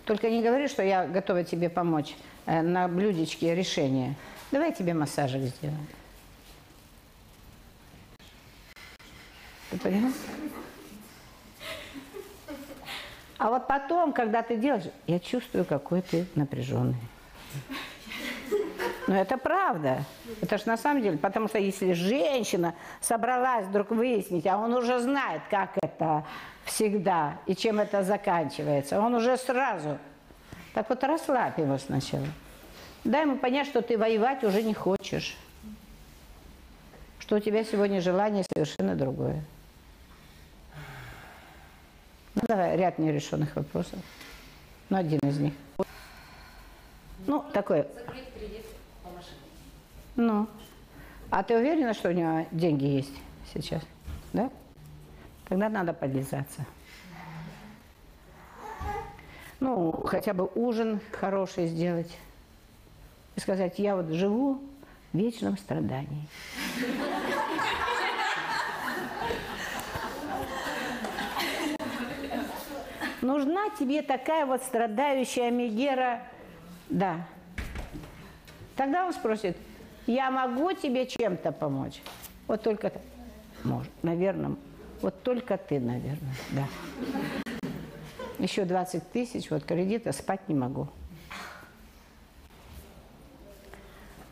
Только 0.04 0.30
не 0.30 0.42
говори, 0.42 0.68
что 0.68 0.82
я 0.82 1.06
готова 1.06 1.44
тебе 1.44 1.68
помочь 1.68 2.14
э, 2.46 2.60
на 2.62 2.88
блюдечке 2.88 3.54
решения. 3.54 4.16
Давай 4.50 4.68
я 4.68 4.74
тебе 4.74 4.94
массажик 4.94 5.42
сделаем. 5.42 5.86
Ты 9.70 9.78
понял? 9.78 10.12
А 13.42 13.48
вот 13.48 13.66
потом, 13.66 14.12
когда 14.12 14.40
ты 14.42 14.56
делаешь, 14.56 14.84
я 15.08 15.18
чувствую, 15.18 15.64
какой 15.64 16.00
ты 16.00 16.26
напряженный. 16.36 16.94
Но 19.08 19.16
это 19.16 19.36
правда. 19.36 20.04
Это 20.40 20.58
ж 20.58 20.66
на 20.66 20.76
самом 20.76 21.02
деле, 21.02 21.18
потому 21.18 21.48
что 21.48 21.58
если 21.58 21.92
женщина 21.92 22.72
собралась 23.00 23.66
вдруг 23.66 23.90
выяснить, 23.90 24.46
а 24.46 24.58
он 24.58 24.72
уже 24.74 25.00
знает, 25.00 25.42
как 25.50 25.70
это 25.82 26.24
всегда 26.66 27.38
и 27.46 27.56
чем 27.56 27.80
это 27.80 28.04
заканчивается, 28.04 29.00
он 29.00 29.16
уже 29.16 29.36
сразу. 29.36 29.98
Так 30.72 30.88
вот 30.88 31.02
расслабь 31.02 31.58
его 31.58 31.78
сначала. 31.78 32.28
Дай 33.02 33.22
ему 33.22 33.38
понять, 33.38 33.66
что 33.66 33.82
ты 33.82 33.98
воевать 33.98 34.44
уже 34.44 34.62
не 34.62 34.72
хочешь. 34.72 35.36
Что 37.18 37.34
у 37.34 37.40
тебя 37.40 37.64
сегодня 37.64 38.00
желание 38.00 38.44
совершенно 38.54 38.94
другое. 38.94 39.42
Ну, 42.34 42.42
ряд 42.48 42.98
нерешенных 42.98 43.54
вопросов. 43.56 43.98
Ну, 44.88 44.96
один 44.96 45.18
из 45.22 45.38
них. 45.38 45.52
Ну, 47.26 47.44
такой, 47.52 47.86
Закрыть 47.94 48.32
кредит 48.34 48.66
по 49.02 49.10
машине. 49.10 49.36
ну. 50.16 50.48
А 51.30 51.42
ты 51.42 51.56
уверена, 51.56 51.94
что 51.94 52.10
у 52.10 52.12
него 52.12 52.46
деньги 52.50 52.84
есть 52.84 53.14
сейчас? 53.54 53.82
Да? 54.32 54.50
Тогда 55.48 55.68
надо 55.68 55.92
подлизаться. 55.94 56.66
Ну, 59.60 59.92
хотя 60.04 60.34
бы 60.34 60.50
ужин 60.54 61.00
хороший 61.12 61.68
сделать. 61.68 62.10
И 63.36 63.40
сказать, 63.40 63.78
я 63.78 63.96
вот 63.96 64.08
живу 64.08 64.60
в 65.12 65.16
вечном 65.16 65.56
страдании. 65.56 66.28
Нужна 73.22 73.70
тебе 73.78 74.02
такая 74.02 74.46
вот 74.46 74.62
страдающая 74.62 75.50
Мегера, 75.52 76.22
да. 76.90 77.24
Тогда 78.74 79.06
он 79.06 79.12
спросит, 79.12 79.56
я 80.08 80.30
могу 80.32 80.72
тебе 80.72 81.06
чем-то 81.06 81.52
помочь? 81.52 82.02
Вот 82.48 82.62
только 82.62 82.90
ты. 82.90 82.98
Может, 83.62 83.92
наверное, 84.02 84.56
вот 85.00 85.22
только 85.22 85.56
ты, 85.56 85.78
наверное, 85.78 86.34
да. 86.50 86.66
Еще 88.40 88.64
20 88.64 89.12
тысяч, 89.12 89.50
вот 89.50 89.62
кредита, 89.64 90.10
спать 90.10 90.48
не 90.48 90.56
могу. 90.56 90.88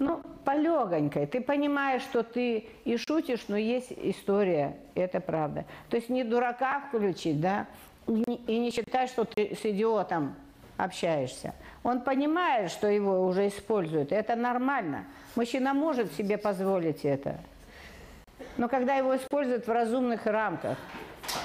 Ну, 0.01 0.21
полегонькой. 0.45 1.27
Ты 1.27 1.41
понимаешь, 1.41 2.03
что 2.03 2.25
ты 2.25 2.67
и 2.85 2.97
шутишь, 2.97 3.45
но 3.47 3.57
есть 3.57 3.93
история, 3.93 4.77
это 4.97 5.21
правда. 5.21 5.65
То 5.91 5.97
есть 5.97 6.09
не 6.09 6.25
дурака 6.25 6.81
включить, 6.81 7.41
да, 7.41 7.69
и 8.07 8.59
не, 8.59 8.71
считать, 8.71 9.11
что 9.11 9.25
ты 9.25 9.55
с 9.55 9.65
идиотом 9.65 10.35
общаешься. 10.77 11.55
Он 11.83 12.01
понимает, 12.01 12.71
что 12.71 12.89
его 12.89 13.27
уже 13.27 13.49
используют, 13.49 14.13
это 14.13 14.37
нормально. 14.37 15.05
Мужчина 15.37 15.75
может 15.75 16.13
себе 16.15 16.39
позволить 16.39 17.05
это. 17.05 17.39
Но 18.57 18.69
когда 18.69 18.95
его 18.95 19.17
используют 19.17 19.67
в 19.67 19.71
разумных 19.71 20.27
рамках, 20.27 20.77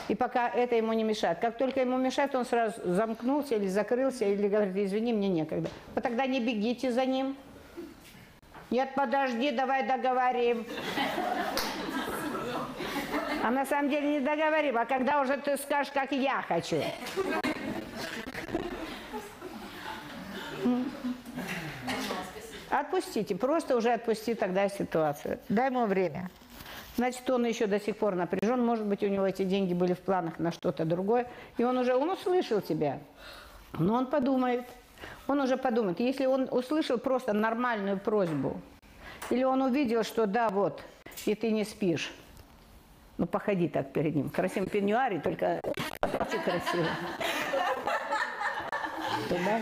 и 0.08 0.16
пока 0.16 0.50
это 0.50 0.76
ему 0.76 0.94
не 0.94 1.04
мешает. 1.04 1.40
Как 1.40 1.58
только 1.58 1.82
ему 1.82 1.98
мешает, 1.98 2.34
он 2.36 2.46
сразу 2.46 2.76
замкнулся 2.84 3.56
или 3.56 3.68
закрылся, 3.68 4.26
или 4.26 4.48
говорит, 4.48 4.76
извини, 4.76 5.14
мне 5.14 5.30
некогда. 5.30 5.70
Вот 5.94 6.04
тогда 6.04 6.26
не 6.26 6.40
бегите 6.40 6.92
за 6.92 7.06
ним. 7.06 7.36
Нет, 8.72 8.90
подожди, 8.96 9.52
давай 9.52 9.88
договорим. 9.88 10.66
А 13.46 13.52
на 13.52 13.64
самом 13.64 13.92
деле 13.92 14.14
не 14.14 14.20
договорим, 14.22 14.76
а 14.76 14.86
когда 14.86 15.22
уже 15.22 15.38
ты 15.38 15.56
скажешь, 15.58 15.94
как 15.94 16.12
я 16.12 16.42
хочу. 16.48 16.82
Отпустите, 22.72 23.36
просто 23.36 23.78
уже 23.78 23.92
отпусти 23.92 24.34
тогда 24.34 24.68
ситуацию. 24.68 25.38
Дай 25.48 25.70
ему 25.70 25.86
время. 25.86 26.32
Значит, 26.96 27.30
он 27.30 27.46
еще 27.46 27.68
до 27.68 27.80
сих 27.80 27.98
пор 27.98 28.16
напряжен, 28.16 28.66
может 28.66 28.88
быть, 28.88 29.04
у 29.04 29.08
него 29.08 29.28
эти 29.28 29.44
деньги 29.44 29.76
были 29.76 29.94
в 29.94 30.00
планах 30.00 30.40
на 30.40 30.52
что-то 30.52 30.84
другое, 30.84 31.28
и 31.60 31.64
он 31.64 31.78
уже, 31.78 31.94
он 31.94 32.10
услышал 32.10 32.62
тебя, 32.62 32.98
но 33.78 33.94
он 33.94 34.08
подумает, 34.08 34.64
он 35.28 35.40
уже 35.40 35.56
подумает. 35.58 36.00
Если 36.00 36.26
он 36.26 36.48
услышал 36.50 36.98
просто 36.98 37.32
нормальную 37.32 38.00
просьбу, 38.00 38.60
или 39.30 39.44
он 39.44 39.62
увидел, 39.62 40.02
что 40.02 40.26
да, 40.26 40.50
вот, 40.50 40.82
и 41.28 41.36
ты 41.36 41.52
не 41.52 41.64
спишь, 41.64 42.12
ну, 43.18 43.26
походи 43.26 43.68
так 43.68 43.94
перед 43.94 44.16
ним, 44.16 44.30
в 44.30 44.32
красивом 44.32 44.68
пеньюаре, 44.68 45.20
только 45.20 45.62
очень 46.02 46.42
красиво. 46.42 46.88
Туда. 49.30 49.60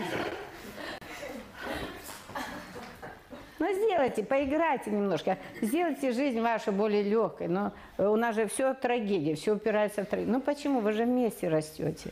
Ну, 3.60 3.72
сделайте, 3.72 4.24
поиграйте 4.24 4.90
немножко. 4.90 5.38
Сделайте 5.62 6.12
жизнь 6.12 6.40
вашу 6.40 6.72
более 6.72 7.02
легкой. 7.02 7.48
Но 7.48 7.72
у 7.96 8.16
нас 8.16 8.34
же 8.34 8.46
все 8.46 8.74
трагедия, 8.74 9.36
все 9.36 9.54
упирается 9.54 10.04
в 10.04 10.06
трагедию. 10.06 10.34
Ну, 10.34 10.42
почему? 10.42 10.80
Вы 10.80 10.92
же 10.92 11.04
вместе 11.04 11.48
растете. 11.48 12.10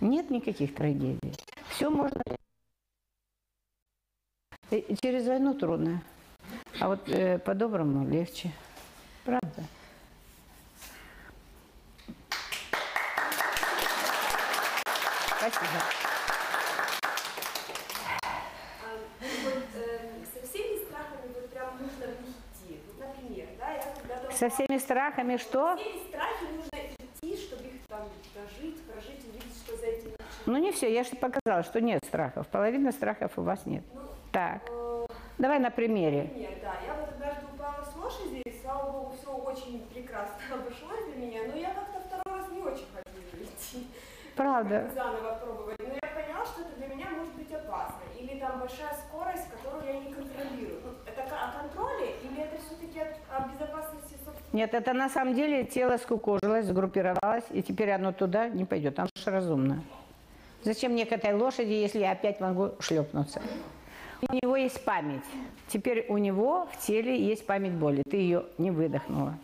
Нет 0.00 0.30
никаких 0.30 0.74
трагедий. 0.74 1.34
Все 1.68 1.90
можно... 1.90 2.20
И 4.70 4.96
через 5.00 5.28
войну 5.28 5.54
трудно. 5.54 6.02
А 6.80 6.88
вот 6.88 7.08
э, 7.08 7.38
по-доброму 7.38 8.08
легче. 8.08 8.50
Правда. 9.24 9.62
Спасибо. 15.42 15.66
А, 18.80 18.86
вот, 19.44 19.64
э, 19.74 19.98
со 20.32 20.46
всеми 20.46 20.84
страхами 20.84 21.32
вот 21.34 21.50
прям 21.50 21.70
нужно 21.80 22.06
в 22.06 22.26
них 22.26 22.36
идти. 22.36 22.80
Вот, 22.86 23.06
например, 23.06 23.48
да, 23.58 23.72
я 23.72 24.61
всеми 24.72 24.78
страхами 24.78 25.36
что? 25.36 25.76
Всеми 25.76 26.08
страхами 26.08 26.56
нужно 26.56 26.78
идти, 26.98 27.36
чтобы 27.36 27.64
их 27.64 27.86
там 27.88 28.08
дожить, 28.34 28.82
прожить, 28.82 29.24
увидеть, 29.28 29.56
что 29.64 29.76
за 29.76 29.86
этим. 29.86 30.10
Ну 30.46 30.56
не 30.58 30.72
все, 30.72 30.92
я 30.92 31.04
же 31.04 31.10
показала, 31.16 31.62
что 31.62 31.80
нет 31.80 32.00
страхов. 32.06 32.46
Половина 32.48 32.92
страхов 32.92 33.32
у 33.36 33.42
вас 33.42 33.66
нет. 33.66 33.84
Так, 34.32 34.62
Э, 34.70 35.06
давай 35.38 35.58
на 35.58 35.70
примере. 35.70 36.22
Например, 36.22 36.50
да, 36.62 36.74
я 36.86 36.94
вот 36.94 37.10
однажды 37.10 37.46
упала 37.52 37.84
с 37.84 37.94
лошади, 37.96 38.42
и, 38.46 38.60
слава 38.62 38.90
богу, 38.92 39.14
все 39.20 39.30
очень 39.30 39.86
прекрасно 39.92 40.36
обошлось 40.54 41.04
для 41.12 41.26
меня, 41.26 41.40
но 41.48 41.56
я 41.58 41.74
как-то 41.74 42.00
второй 42.00 42.40
раз 42.40 42.50
не 42.50 42.60
очень 42.60 42.86
хотела 42.94 43.44
идти. 43.44 43.86
Правда. 44.34 44.90
Заново 44.94 45.34
пробовать. 45.34 45.78
Но 45.78 45.92
я 45.92 46.08
поняла, 46.08 46.46
что 46.46 46.62
это 46.62 46.74
для 46.78 46.86
меня 46.86 47.10
может 47.10 47.34
быть 47.34 47.52
опасно. 47.52 48.00
Или 48.18 48.40
там 48.40 48.60
большая 48.60 48.94
скорость, 48.94 49.50
которую 49.50 49.84
я 49.84 50.00
не 50.00 50.12
контролирую. 50.12 50.80
Ну, 50.82 50.92
это 51.04 51.22
о 51.22 51.60
контроле 51.60 52.16
или 52.22 52.40
это 52.40 52.56
все-таки 52.56 53.00
о 53.00 53.48
безопасности? 53.48 54.11
Нет, 54.52 54.74
это 54.74 54.92
на 54.92 55.08
самом 55.08 55.34
деле 55.34 55.64
тело 55.64 55.96
скукожилось, 55.96 56.66
сгруппировалось, 56.66 57.44
и 57.50 57.62
теперь 57.62 57.90
оно 57.90 58.12
туда 58.12 58.48
не 58.48 58.64
пойдет. 58.64 58.98
Оно 58.98 59.08
же 59.14 59.30
разумно. 59.30 59.82
Зачем 60.62 60.92
мне 60.92 61.06
к 61.06 61.12
этой 61.12 61.34
лошади, 61.34 61.72
если 61.72 62.00
я 62.00 62.12
опять 62.12 62.38
могу 62.38 62.72
шлепнуться? 62.78 63.40
У 64.28 64.34
него 64.34 64.56
есть 64.56 64.84
память. 64.84 65.24
Теперь 65.68 66.06
у 66.08 66.18
него 66.18 66.68
в 66.70 66.86
теле 66.86 67.18
есть 67.18 67.46
память 67.46 67.72
боли. 67.72 68.02
Ты 68.08 68.18
ее 68.18 68.44
не 68.58 68.70
выдохнула. 68.70 69.34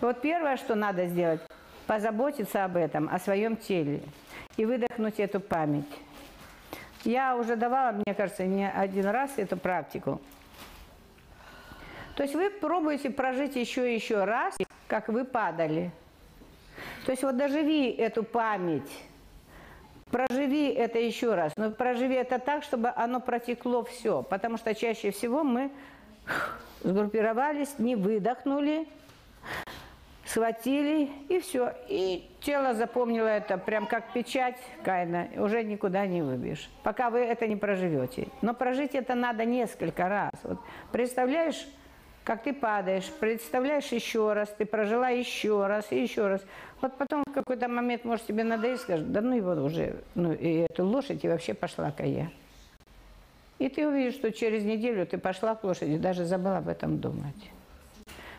Вот 0.00 0.20
первое, 0.20 0.56
что 0.58 0.74
надо 0.74 1.06
сделать, 1.06 1.40
позаботиться 1.86 2.64
об 2.64 2.76
этом, 2.76 3.08
о 3.10 3.18
своем 3.18 3.56
теле 3.56 4.02
и 4.56 4.66
выдохнуть 4.66 5.18
эту 5.18 5.40
память. 5.40 5.86
Я 7.04 7.36
уже 7.36 7.56
давала, 7.56 7.92
мне 7.92 8.14
кажется, 8.14 8.44
не 8.44 8.68
один 8.68 9.06
раз 9.06 9.32
эту 9.38 9.56
практику. 9.56 10.20
То 12.16 12.22
есть 12.22 12.34
вы 12.34 12.50
пробуете 12.50 13.10
прожить 13.10 13.56
еще 13.56 13.92
и 13.92 13.94
еще 13.94 14.24
раз, 14.24 14.56
как 14.88 15.08
вы 15.08 15.24
падали. 15.24 15.90
То 17.04 17.12
есть 17.12 17.22
вот 17.22 17.36
доживи 17.36 17.90
эту 17.90 18.22
память, 18.22 18.90
проживи 20.10 20.68
это 20.70 20.98
еще 20.98 21.34
раз, 21.34 21.52
но 21.56 21.70
проживи 21.70 22.14
это 22.14 22.38
так, 22.38 22.62
чтобы 22.62 22.90
оно 22.96 23.20
протекло 23.20 23.84
все, 23.84 24.22
потому 24.22 24.56
что 24.56 24.74
чаще 24.74 25.10
всего 25.10 25.44
мы 25.44 25.70
сгруппировались, 26.82 27.78
не 27.78 27.96
выдохнули, 27.96 28.88
схватили 30.24 31.10
и 31.28 31.38
все. 31.40 31.74
И 31.88 32.28
тело 32.40 32.74
запомнило 32.74 33.28
это 33.28 33.58
прям 33.58 33.86
как 33.86 34.12
печать 34.12 34.56
Каина, 34.84 35.28
уже 35.36 35.62
никуда 35.62 36.06
не 36.06 36.22
выбьешь, 36.22 36.70
пока 36.82 37.10
вы 37.10 37.20
это 37.20 37.46
не 37.46 37.56
проживете. 37.56 38.28
Но 38.40 38.54
прожить 38.54 38.94
это 38.94 39.14
надо 39.14 39.44
несколько 39.44 40.08
раз. 40.08 40.32
Вот 40.42 40.58
представляешь, 40.92 41.66
как 42.26 42.42
ты 42.42 42.52
падаешь, 42.52 43.08
представляешь 43.20 43.86
еще 43.92 44.32
раз, 44.32 44.48
ты 44.58 44.66
прожила 44.66 45.10
еще 45.10 45.64
раз 45.68 45.92
и 45.92 46.02
еще 46.02 46.26
раз. 46.26 46.40
Вот 46.80 46.98
потом 46.98 47.22
в 47.24 47.32
какой-то 47.32 47.68
момент, 47.68 48.04
может, 48.04 48.26
тебе 48.26 48.42
надоест, 48.42 48.82
скажешь, 48.82 49.06
да 49.06 49.20
ну 49.20 49.36
его 49.36 49.52
уже, 49.52 50.02
ну 50.16 50.32
и 50.32 50.66
эту 50.68 50.84
лошадь, 50.84 51.24
и 51.24 51.28
вообще 51.28 51.54
пошла 51.54 51.92
ка 51.92 52.02
я. 52.02 52.28
И 53.60 53.68
ты 53.68 53.86
увидишь, 53.86 54.14
что 54.14 54.32
через 54.32 54.64
неделю 54.64 55.06
ты 55.06 55.18
пошла 55.18 55.54
к 55.54 55.62
лошади, 55.62 55.98
даже 55.98 56.24
забыла 56.24 56.58
об 56.58 56.68
этом 56.68 56.98
думать. 56.98 57.50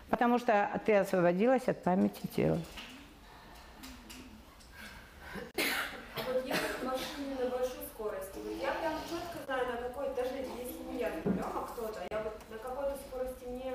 Потому 0.10 0.38
что 0.38 0.70
ты 0.86 0.96
освободилась 0.96 1.70
от 1.70 1.82
памяти 1.82 2.28
тела. 2.36 2.60
А 5.56 6.20
вот 6.28 6.46
ехать 6.46 6.78
в 6.82 6.84
машине 6.84 7.36
на 7.42 7.50
большой 7.50 7.86
скорости, 7.94 8.38
вот 8.44 8.62
я 8.62 8.74
прям 8.74 8.96
четко 9.10 9.46
знаю, 9.46 9.66
на 9.68 9.78
какой, 9.88 10.14
даже 10.14 10.36
если 10.36 10.92
не 10.92 11.00
я 11.00 11.10
за 11.10 11.30
рулем, 11.30 11.52
а 11.56 11.68
кто-то, 11.72 12.02
я 12.12 12.22
вот 12.22 12.34
на 12.50 12.58
какой-то 12.58 12.98
скорости 13.08 13.46
мне 13.46 13.74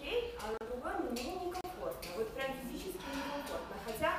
окей, 0.00 0.34
а 0.40 0.52
на 0.52 0.66
другой 0.66 1.10
мне 1.10 1.22
некомфортно. 1.34 2.10
Вот 2.16 2.28
прям 2.34 2.50
физически 2.62 3.04
некомфортно. 3.14 3.76
Хотя 3.86 4.12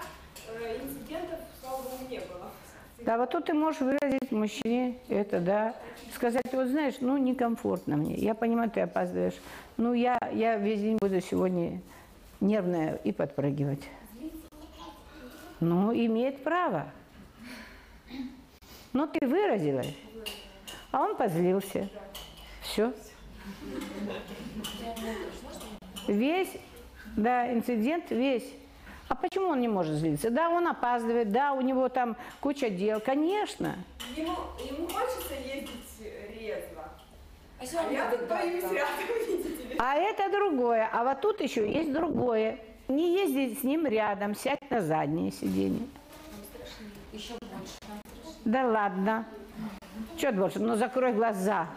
э, 0.47 0.79
инцидентов, 0.83 1.39
слава 1.61 1.81
богу, 1.81 2.07
не 2.09 2.19
было. 2.19 2.51
Да, 3.11 3.17
вот 3.17 3.29
тут 3.31 3.43
ты 3.43 3.53
можешь 3.53 3.81
выразить 3.81 4.31
мужчине 4.31 4.95
это, 5.09 5.41
да, 5.41 5.75
сказать, 6.15 6.45
вот 6.53 6.67
знаешь, 6.67 6.95
ну 7.01 7.17
некомфортно 7.17 7.97
мне, 7.97 8.15
я 8.15 8.33
понимаю, 8.33 8.71
ты 8.71 8.79
опаздываешь, 8.79 9.33
ну 9.75 9.91
я, 9.91 10.17
я 10.31 10.55
весь 10.55 10.79
день 10.79 10.95
буду 10.95 11.19
сегодня 11.19 11.81
нервная 12.39 12.95
и 13.03 13.11
подпрыгивать. 13.11 13.81
Ну, 15.59 15.93
имеет 15.93 16.41
право. 16.41 16.89
Но 18.93 19.07
ты 19.07 19.27
выразилась, 19.27 19.93
а 20.93 21.01
он 21.01 21.17
позлился. 21.17 21.89
Все. 22.61 22.93
Весь, 26.07 26.55
да, 27.17 27.51
инцидент 27.51 28.09
весь. 28.09 28.49
А 29.11 29.15
почему 29.15 29.49
он 29.49 29.59
не 29.59 29.67
может 29.67 29.95
злиться? 29.95 30.29
Да, 30.29 30.49
он 30.49 30.65
опаздывает, 30.69 31.33
да, 31.33 31.51
у 31.51 31.59
него 31.59 31.89
там 31.89 32.15
куча 32.39 32.69
дел. 32.69 33.01
Конечно. 33.01 33.75
Ему, 34.15 34.31
ему 34.65 34.87
хочется 34.87 35.33
ездить 35.33 35.69
резво. 36.39 36.85
А 37.59 37.63
А 37.77 37.91
я 37.91 38.09
тут 38.09 38.29
боюсь 38.29 38.63
рядом, 38.63 38.95
видите 39.27 39.67
ли. 39.67 39.75
А 39.77 39.95
это 39.95 40.31
другое. 40.31 40.89
А 40.93 41.03
вот 41.03 41.19
тут 41.19 41.41
еще 41.41 41.69
есть 41.69 41.91
другое. 41.91 42.57
Не 42.87 43.13
ездить 43.21 43.59
с 43.59 43.63
ним 43.63 43.85
рядом, 43.85 44.33
сядь 44.33 44.61
на 44.69 44.79
заднее 44.79 45.33
сиденье. 45.33 45.85
Еще 47.11 47.33
больше. 47.33 47.79
Да 48.45 48.65
ладно. 48.65 49.25
Что 50.17 50.31
больше? 50.31 50.59
Ну 50.59 50.77
закрой 50.77 51.11
глаза. 51.11 51.67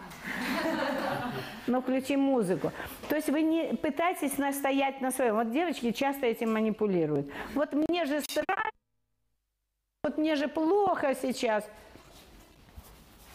Ну 1.67 1.81
включи 1.81 2.15
музыку. 2.15 2.71
То 3.09 3.15
есть 3.15 3.29
вы 3.29 3.41
не 3.41 3.73
пытаетесь 3.75 4.37
настоять 4.37 5.01
на 5.01 5.11
своем. 5.11 5.35
Вот 5.35 5.51
девочки 5.51 5.91
часто 5.91 6.25
этим 6.25 6.53
манипулируют. 6.53 7.29
Вот 7.53 7.73
мне 7.73 8.05
же 8.05 8.21
страшно, 8.21 8.71
вот 10.03 10.17
мне 10.17 10.35
же 10.35 10.47
плохо 10.47 11.15
сейчас. 11.19 11.67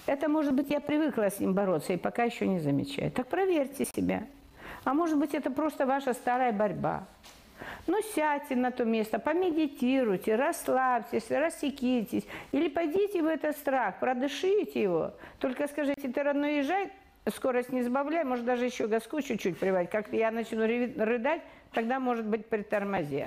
Это, 0.06 0.28
может 0.28 0.54
быть, 0.54 0.70
я 0.70 0.80
привыкла 0.80 1.30
с 1.30 1.40
ним 1.40 1.52
бороться 1.52 1.92
и 1.92 1.96
пока 1.96 2.24
еще 2.24 2.46
не 2.46 2.60
замечаю. 2.60 3.10
Так 3.10 3.26
проверьте 3.26 3.84
себя. 3.84 4.24
А 4.84 4.94
может 4.94 5.18
быть, 5.18 5.34
это 5.34 5.50
просто 5.50 5.86
ваша 5.86 6.14
старая 6.14 6.52
борьба. 6.52 7.06
Ну, 7.86 8.00
сядьте 8.14 8.56
на 8.56 8.70
то 8.70 8.84
место, 8.84 9.18
помедитируйте, 9.18 10.36
расслабьтесь, 10.36 11.30
рассекитесь. 11.30 12.24
Или 12.52 12.68
пойдите 12.68 13.22
в 13.22 13.26
этот 13.26 13.56
страх, 13.56 13.98
продышите 13.98 14.80
его. 14.80 15.12
Только 15.38 15.66
скажите, 15.66 16.08
ты, 16.08 16.22
родной, 16.22 16.58
езжай, 16.58 16.90
скорость 17.30 17.70
не 17.70 17.82
сбавляй, 17.82 18.24
может, 18.24 18.44
даже 18.44 18.64
еще 18.64 18.86
газку 18.86 19.20
чуть-чуть 19.20 19.58
прибавить. 19.58 19.90
Как 19.90 20.12
я 20.12 20.30
начну 20.30 20.66
рыдать, 20.66 21.42
тогда, 21.72 21.98
может 21.98 22.26
быть, 22.26 22.46
притормози. 22.46 23.26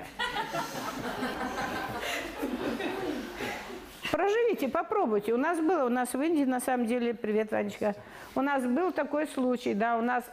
Проживите, 4.11 4.69
попробуйте. 4.69 5.33
У 5.33 5.37
нас 5.37 5.59
было, 5.59 5.85
у 5.85 5.89
нас 5.89 6.13
в 6.13 6.21
Индии, 6.21 6.43
на 6.43 6.59
самом 6.59 6.85
деле, 6.85 7.13
привет, 7.13 7.51
Ванечка, 7.51 7.95
у 8.35 8.41
нас 8.41 8.63
был 8.63 8.91
такой 8.91 9.27
случай, 9.27 9.73
да, 9.73 9.97
у 9.97 10.01
нас 10.01 10.23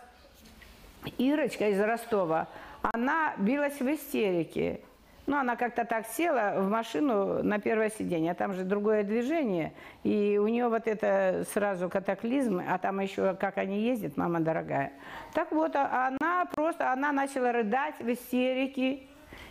Ирочка 1.16 1.68
из 1.70 1.80
Ростова, 1.80 2.48
она 2.82 3.34
билась 3.38 3.80
в 3.80 3.94
истерике. 3.94 4.80
Ну, 5.26 5.36
она 5.36 5.56
как-то 5.56 5.84
так 5.84 6.06
села 6.06 6.54
в 6.56 6.68
машину 6.68 7.42
на 7.42 7.58
первое 7.58 7.90
сиденье, 7.90 8.32
а 8.32 8.34
там 8.34 8.52
же 8.54 8.64
другое 8.64 9.04
движение, 9.04 9.72
и 10.02 10.38
у 10.42 10.48
нее 10.48 10.68
вот 10.68 10.88
это 10.88 11.44
сразу 11.52 11.88
катаклизм, 11.88 12.60
а 12.66 12.78
там 12.78 12.98
еще 13.00 13.34
как 13.34 13.58
они 13.58 13.82
ездят, 13.82 14.16
мама 14.16 14.40
дорогая. 14.40 14.92
Так 15.32 15.52
вот, 15.52 15.76
а 15.76 16.08
она 16.08 16.46
просто, 16.46 16.92
она 16.92 17.12
начала 17.12 17.52
рыдать 17.52 18.00
в 18.00 18.10
истерике, 18.10 19.00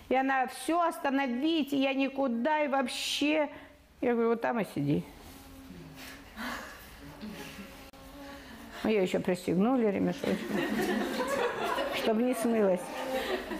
и 0.09 0.15
она, 0.15 0.47
все, 0.47 0.81
остановите, 0.81 1.77
я 1.77 1.93
никуда 1.93 2.63
и 2.63 2.67
вообще. 2.67 3.47
Я 4.01 4.13
говорю, 4.13 4.29
вот 4.29 4.41
там 4.41 4.59
и 4.59 4.65
сиди. 4.73 5.03
Ее 8.83 9.03
еще 9.03 9.19
пристегнули 9.19 9.85
ремешочком, 9.87 10.35
чтобы 11.95 12.23
не 12.23 12.33
смылась. 12.33 12.79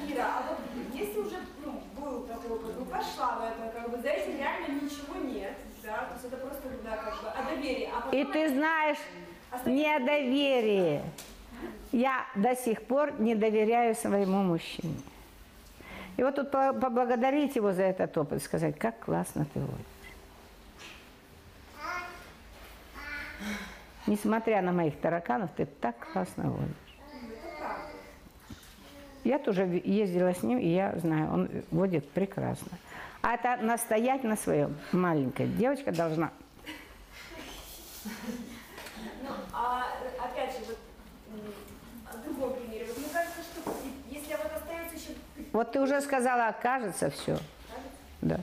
Ира, 0.07 0.25
а 0.25 0.43
вот 0.49 0.59
если 0.93 1.19
уже 1.19 1.35
ну, 1.63 1.81
был 1.99 2.21
такой, 2.21 2.57
как 2.57 2.79
бы 2.79 2.85
пошла 2.99 3.35
в 3.37 3.43
это, 3.43 3.71
как 3.73 3.89
бы 3.89 4.01
за 4.01 4.09
этим 4.09 4.37
реально 4.37 4.81
ничего 4.81 5.15
нет, 5.15 5.53
да, 5.83 5.97
то 6.05 6.13
есть 6.13 6.25
это 6.25 6.37
просто, 6.37 6.61
да, 6.83 6.97
как 6.97 7.21
бы, 7.21 7.29
о 7.29 7.43
доверии. 7.55 7.89
А 7.93 8.15
И 8.15 8.23
потом 8.25 8.33
ты 8.33 8.49
знаешь, 8.49 8.97
недоверие. 9.65 11.03
Я 11.91 12.25
до 12.35 12.55
сих 12.55 12.83
пор 12.83 13.19
не 13.19 13.35
доверяю 13.35 13.95
своему 13.95 14.43
мужчине. 14.43 14.95
И 16.17 16.23
вот 16.23 16.35
тут 16.35 16.51
по- 16.51 16.73
поблагодарить 16.73 17.55
его 17.55 17.71
за 17.73 17.83
этот 17.83 18.15
опыт, 18.17 18.43
сказать, 18.43 18.77
как 18.77 18.99
классно 18.99 19.45
ты 19.53 19.59
водишь. 19.59 19.85
Несмотря 24.05 24.61
на 24.61 24.71
моих 24.71 24.99
тараканов, 24.99 25.49
ты 25.55 25.65
так 25.65 25.95
классно 26.11 26.49
водишь. 26.49 26.88
Я 29.23 29.39
тоже 29.39 29.81
ездила 29.83 30.33
с 30.33 30.43
ним, 30.43 30.59
и 30.59 30.67
я 30.67 30.97
знаю, 30.97 31.33
он 31.33 31.49
водит 31.71 32.09
прекрасно. 32.11 32.71
А 33.21 33.35
это 33.35 33.57
настоять 33.61 34.23
на 34.23 34.37
своем. 34.37 34.77
Маленькая 34.91 35.47
девочка 35.47 35.91
должна 35.91 36.31
Ну, 38.05 39.29
а 39.53 39.87
опять 40.23 40.51
же, 40.53 40.59
вот 40.67 40.77
о 42.13 42.17
другом 42.25 42.53
примере. 42.53 42.85
Вот 42.87 42.97
мне 42.97 43.07
кажется, 43.11 43.41
что 43.41 43.73
если 44.09 44.35
вот 44.35 44.51
остается 44.55 44.95
еще 44.95 45.19
Вот 45.51 45.71
ты 45.71 45.81
уже 45.81 46.01
сказала, 46.01 46.55
кажется, 46.61 47.09
все. 47.09 47.37
Да. 48.21 48.39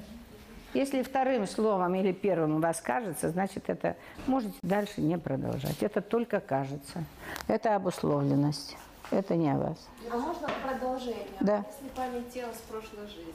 Если 0.75 1.03
вторым 1.03 1.47
словом 1.47 1.95
или 1.95 2.13
первым 2.13 2.57
у 2.57 2.59
вас 2.59 2.83
кажется, 2.83 3.31
значит, 3.31 3.71
это 3.71 3.97
можете 4.27 4.55
дальше 4.61 5.01
не 5.01 5.17
продолжать. 5.17 5.83
Это 5.83 6.03
только 6.03 6.39
кажется. 6.41 7.05
Это 7.49 7.75
обусловленность. 7.77 8.77
Это 9.11 9.37
не 9.37 9.51
о 9.53 9.57
вас. 9.57 9.89
А 10.11 10.17
можно 10.17 10.49
продолжение? 10.65 11.27
Да. 11.41 11.65
Если 11.71 11.89
память 11.95 12.33
тела 12.33 12.53
с 12.53 12.59
прошлой 12.71 13.07
жизни, 13.07 13.35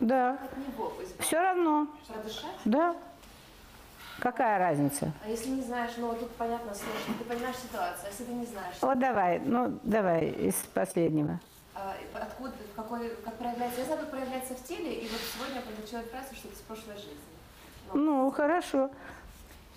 Да. 0.00 0.32
от 0.42 0.56
него 0.56 0.92
пусть 0.96 1.18
Все 1.20 1.40
равно. 1.40 1.86
продышать? 2.08 2.50
Да. 2.64 2.96
Какая 4.20 4.58
разница? 4.58 5.12
А 5.24 5.28
если 5.28 5.50
не 5.50 5.60
знаешь, 5.62 5.90
ну 5.98 6.08
вот 6.08 6.20
тут 6.20 6.30
понятно 6.32 6.72
сложно, 6.74 7.14
ты 7.18 7.24
понимаешь 7.24 7.56
ситуацию, 7.56 8.04
а 8.06 8.08
если 8.10 8.24
ты 8.24 8.32
не 8.32 8.46
знаешь, 8.46 8.76
Вот 8.80 8.98
давай, 8.98 9.40
ну 9.40 9.78
давай 9.82 10.28
из 10.30 10.54
последнего. 10.72 11.38
а, 11.74 11.94
откуда, 12.14 12.52
в 12.72 12.76
какой, 12.76 13.10
как 13.24 13.34
проявляется, 13.34 13.80
я 13.80 13.86
знаю, 13.86 14.00
как 14.00 14.10
проявляется 14.10 14.54
в 14.54 14.62
теле, 14.62 14.94
и 14.94 15.08
вот 15.08 15.20
сегодня 15.34 15.60
получила 15.62 16.02
фразу, 16.02 16.34
что 16.34 16.48
это 16.48 16.56
с 16.56 16.60
прошлой 16.60 16.94
жизни. 16.96 17.18
Ну, 17.92 18.30
хорошо. 18.30 18.90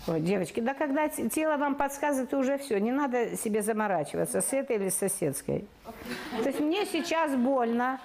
Ой, 0.07 0.21
девочки, 0.21 0.61
да 0.61 0.73
когда 0.73 1.09
тело 1.09 1.57
вам 1.57 1.75
подсказывает, 1.75 2.33
уже 2.33 2.57
все, 2.57 2.79
не 2.79 2.91
надо 2.91 3.35
себе 3.35 3.61
заморачиваться 3.61 4.39
с 4.39 4.53
этой 4.53 4.77
или 4.77 4.89
с 4.89 4.95
соседской. 4.95 5.67
То 6.41 6.47
есть 6.47 6.61
мне 6.61 6.85
сейчас 6.85 7.35
больно, 7.35 7.99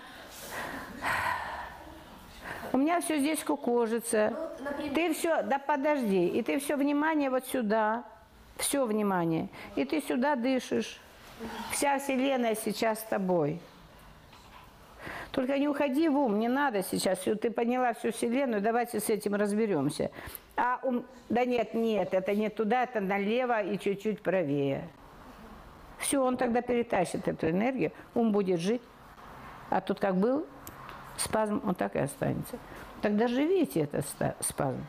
у 2.73 2.79
меня 2.79 3.01
все 3.01 3.19
здесь 3.19 3.45
кукожится. 3.45 4.33
Ну, 4.33 4.41
вот, 4.41 4.61
например, 4.61 4.95
Ты 4.95 5.15
все, 5.15 5.43
да 5.43 5.59
подожди, 5.59 6.27
и 6.27 6.43
ты 6.43 6.59
все 6.59 6.77
внимание 6.77 7.31
вот 7.31 7.47
сюда, 7.47 8.03
все 8.57 8.85
внимание, 8.85 9.49
и 9.77 9.85
ты 9.85 10.01
сюда 10.01 10.35
дышишь. 10.35 10.99
Вся 11.71 11.99
Вселенная 11.99 12.57
сейчас 12.57 13.01
с 13.01 13.05
тобой. 13.05 13.61
Только 15.31 15.59
не 15.59 15.69
уходи 15.69 16.09
в 16.09 16.17
ум, 16.17 16.39
не 16.39 16.49
надо 16.49 16.83
сейчас. 16.83 17.21
Ты 17.21 17.51
поняла 17.51 17.95
всю 17.95 18.13
Вселенную, 18.13 18.61
давайте 18.61 19.01
с 19.01 19.09
этим 19.09 19.35
разберемся. 19.35 20.11
А 20.57 20.79
ум, 20.83 21.05
да 21.29 21.45
нет, 21.45 21.75
нет, 21.75 22.13
это 22.13 22.35
не 22.35 22.51
туда, 22.51 22.85
это 22.85 23.01
налево 23.01 23.63
и 23.63 23.79
чуть-чуть 23.79 24.23
правее. 24.23 24.89
Все, 25.99 26.23
он 26.23 26.37
тогда 26.37 26.63
перетащит 26.63 27.29
эту 27.29 27.49
энергию, 27.49 27.93
ум 28.15 28.33
будет 28.33 28.61
жить. 28.61 28.83
А 29.71 29.81
тут 29.81 30.01
как 30.01 30.17
был 30.17 30.47
спазм, 31.17 31.63
он 31.65 31.75
так 31.75 31.97
и 31.97 32.01
останется. 32.01 32.59
Тогда 33.01 33.29
живите 33.29 33.81
этот 33.81 34.05
спазм. 34.41 34.85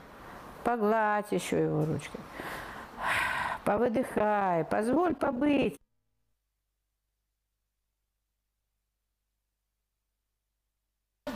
Погладь 0.63 1.31
еще 1.31 1.61
его 1.61 1.85
ручкой. 1.85 2.19
Повыдыхай, 3.63 4.65
позволь 4.65 5.15
побыть. 5.15 5.77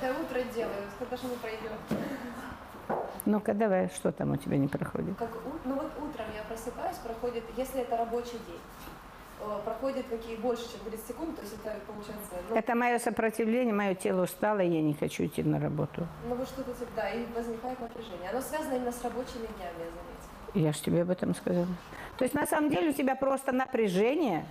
До 0.02 0.12
утра 0.12 0.42
делаю, 0.54 0.84
когда 1.00 1.18
же 1.18 1.28
не 1.28 1.36
пройдет? 1.38 1.72
Ну-ка, 3.26 3.54
давай, 3.54 3.90
что 3.90 4.12
там 4.12 4.32
у 4.32 4.38
тебя 4.38 4.58
не 4.58 4.68
проходит? 4.68 5.18
Как, 5.18 5.30
ну 5.66 5.76
вот 5.76 5.92
утром 5.98 6.26
я 6.36 6.44
просыпаюсь, 6.48 6.98
проходит, 6.98 7.44
если 7.58 7.82
это 7.82 7.98
рабочий 7.98 8.40
день, 8.48 8.62
э, 9.42 9.60
проходит 9.66 10.06
какие 10.08 10.38
больше, 10.38 10.64
чем 10.72 10.80
30 10.90 11.08
секунд, 11.08 11.36
то 11.36 11.42
есть 11.42 11.56
это 11.56 11.76
получается, 11.86 12.32
ну, 12.50 12.56
Это 12.56 12.76
мое 12.76 13.00
сопротивление, 13.00 13.74
мое 13.74 13.96
тело 13.96 14.24
устало, 14.24 14.60
и 14.60 14.70
я 14.70 14.82
не 14.82 14.94
хочу 14.94 15.26
идти 15.26 15.44
на 15.44 15.60
работу. 15.60 16.08
ну 16.30 16.36
вот 16.36 16.48
что-то 16.48 16.72
типа, 16.74 16.92
да, 16.96 17.10
и 17.10 17.26
возникает 17.34 17.80
напряжение. 17.82 18.30
Оно 18.32 18.42
связано 18.42 18.76
именно 18.76 18.92
с 18.94 19.04
рабочими 19.04 19.48
днями, 19.58 19.80
я 19.80 19.86
заметила. 19.86 20.68
Я 20.68 20.72
же 20.72 20.82
тебе 20.82 21.02
об 21.02 21.10
этом 21.10 21.36
сказала. 21.36 21.68
То 22.18 22.24
есть 22.24 22.34
на 22.34 22.46
самом 22.48 22.70
деле 22.70 22.90
у 22.92 22.94
тебя 22.94 23.16
просто 23.16 23.52
напряжение, 23.52 24.46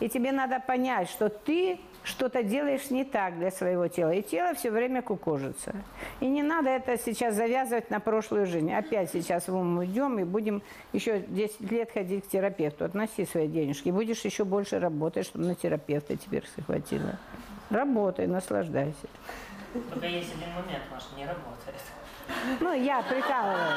и 0.00 0.08
тебе 0.08 0.32
надо 0.32 0.60
понять, 0.60 1.08
что 1.08 1.28
ты 1.28 1.78
что-то 2.02 2.42
делаешь 2.42 2.90
не 2.90 3.04
так 3.04 3.38
для 3.38 3.50
своего 3.50 3.86
тела, 3.88 4.10
и 4.10 4.22
тело 4.22 4.54
все 4.54 4.70
время 4.70 5.02
кукожится. 5.02 5.74
И 6.20 6.26
не 6.26 6.42
надо 6.42 6.70
это 6.70 6.96
сейчас 6.98 7.34
завязывать 7.34 7.90
на 7.90 8.00
прошлую 8.00 8.46
жизнь. 8.46 8.72
Опять 8.72 9.10
сейчас 9.12 9.48
в 9.48 9.54
ум 9.54 9.78
уйдем 9.78 10.18
и 10.18 10.24
будем 10.24 10.62
еще 10.92 11.20
10 11.20 11.70
лет 11.70 11.90
ходить 11.92 12.24
к 12.26 12.28
терапевту. 12.28 12.86
Относи 12.86 13.26
свои 13.26 13.48
денежки, 13.48 13.90
будешь 13.90 14.24
еще 14.24 14.44
больше 14.44 14.78
работать, 14.78 15.26
чтобы 15.26 15.44
на 15.44 15.54
терапевта 15.54 16.16
теперь 16.16 16.44
хватило. 16.64 17.18
Работай, 17.68 18.26
наслаждайся. 18.26 19.06
Только 19.90 20.06
есть 20.06 20.34
один 20.34 20.48
момент, 20.54 20.82
Маша, 20.90 21.06
не 21.16 21.24
работает. 21.24 21.76
Ну, 22.60 22.72
я 22.72 23.02
прикалываю. 23.02 23.76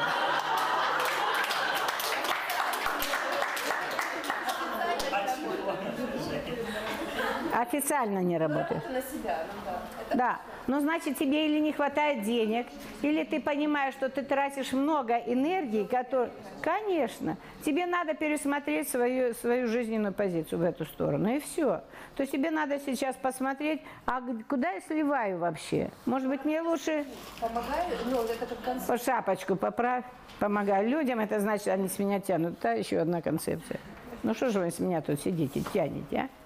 Официально 7.54 8.18
не 8.18 8.36
работает. 8.36 8.82
Это 8.82 8.92
на 8.92 9.00
себя, 9.00 9.38
ну 9.46 9.60
да. 9.64 9.78
Это 10.08 10.18
Да, 10.18 10.40
ну 10.66 10.80
значит 10.80 11.16
тебе 11.16 11.46
или 11.46 11.60
не 11.60 11.72
хватает 11.72 12.24
денег, 12.24 12.66
или 13.02 13.22
ты 13.22 13.40
понимаешь, 13.40 13.94
что 13.94 14.08
ты 14.08 14.22
тратишь 14.22 14.72
много 14.72 15.14
энергии, 15.18 15.84
который... 15.84 16.30
Конечно, 16.62 17.36
тебе 17.64 17.86
надо 17.86 18.14
пересмотреть 18.14 18.88
свою, 18.88 19.34
свою 19.34 19.68
жизненную 19.68 20.12
позицию 20.12 20.58
в 20.58 20.62
эту 20.62 20.84
сторону, 20.84 21.28
и 21.28 21.38
все. 21.38 21.82
То 22.16 22.22
есть 22.22 22.32
тебе 22.32 22.50
надо 22.50 22.80
сейчас 22.80 23.14
посмотреть, 23.14 23.82
а 24.04 24.20
куда 24.48 24.72
я 24.72 24.80
сливаю 24.80 25.38
вообще? 25.38 25.90
Может 26.06 26.28
быть, 26.28 26.44
мне 26.44 26.60
лучше 26.60 27.04
помогаю, 27.40 27.84
ну 28.06 28.22
это 28.22 28.46
как 28.88 29.00
шапочку 29.00 29.54
поправь, 29.54 30.04
помогаю 30.40 30.88
людям, 30.88 31.20
это 31.20 31.38
значит, 31.38 31.68
они 31.68 31.88
с 31.88 32.00
меня 32.00 32.18
тянут. 32.18 32.58
Да, 32.60 32.72
еще 32.72 32.98
одна 32.98 33.22
концепция. 33.22 33.78
Ну 34.24 34.34
что 34.34 34.50
же 34.50 34.58
вы 34.58 34.70
с 34.72 34.80
меня 34.80 35.02
тут 35.02 35.20
сидите, 35.20 35.62
тянете, 35.72 36.16
а? 36.18 36.43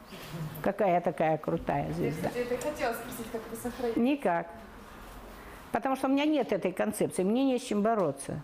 Какая 0.62 0.94
я 0.94 1.00
такая 1.00 1.38
крутая 1.38 1.92
звезда. 1.92 2.30
Я 2.34 2.44
хотела 2.44 2.92
спросить, 2.92 3.30
как 3.32 3.40
это 3.50 3.60
сохранить. 3.62 3.96
Никак. 3.96 4.48
Потому 5.72 5.96
что 5.96 6.08
у 6.08 6.10
меня 6.10 6.24
нет 6.24 6.52
этой 6.52 6.72
концепции, 6.72 7.22
мне 7.22 7.44
не 7.44 7.58
с 7.58 7.62
чем 7.62 7.82
бороться. 7.82 8.40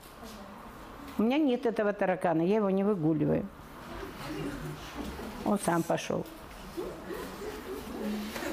У 1.16 1.22
меня 1.22 1.38
нет 1.38 1.66
этого 1.66 1.92
таракана, 1.92 2.42
я 2.42 2.56
его 2.56 2.70
не 2.70 2.84
выгуливаю. 2.84 3.46
Он 5.44 5.58
сам 5.58 5.82
пошел. 5.82 6.24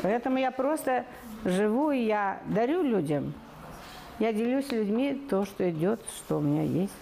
Поэтому 0.02 0.38
я 0.38 0.52
просто 0.52 1.06
живу, 1.46 1.92
и 1.92 2.06
я 2.06 2.40
дарю 2.48 2.82
людям. 2.84 3.34
Я 4.20 4.34
делюсь 4.34 4.68
с 4.68 4.72
людьми 4.72 5.16
то, 5.30 5.46
что 5.46 5.70
идет, 5.70 6.02
что 6.18 6.38
у 6.38 6.42
меня 6.42 6.64
есть. 6.64 6.94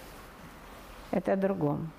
Это 1.10 1.32
о 1.32 1.36
другом. 1.36 1.90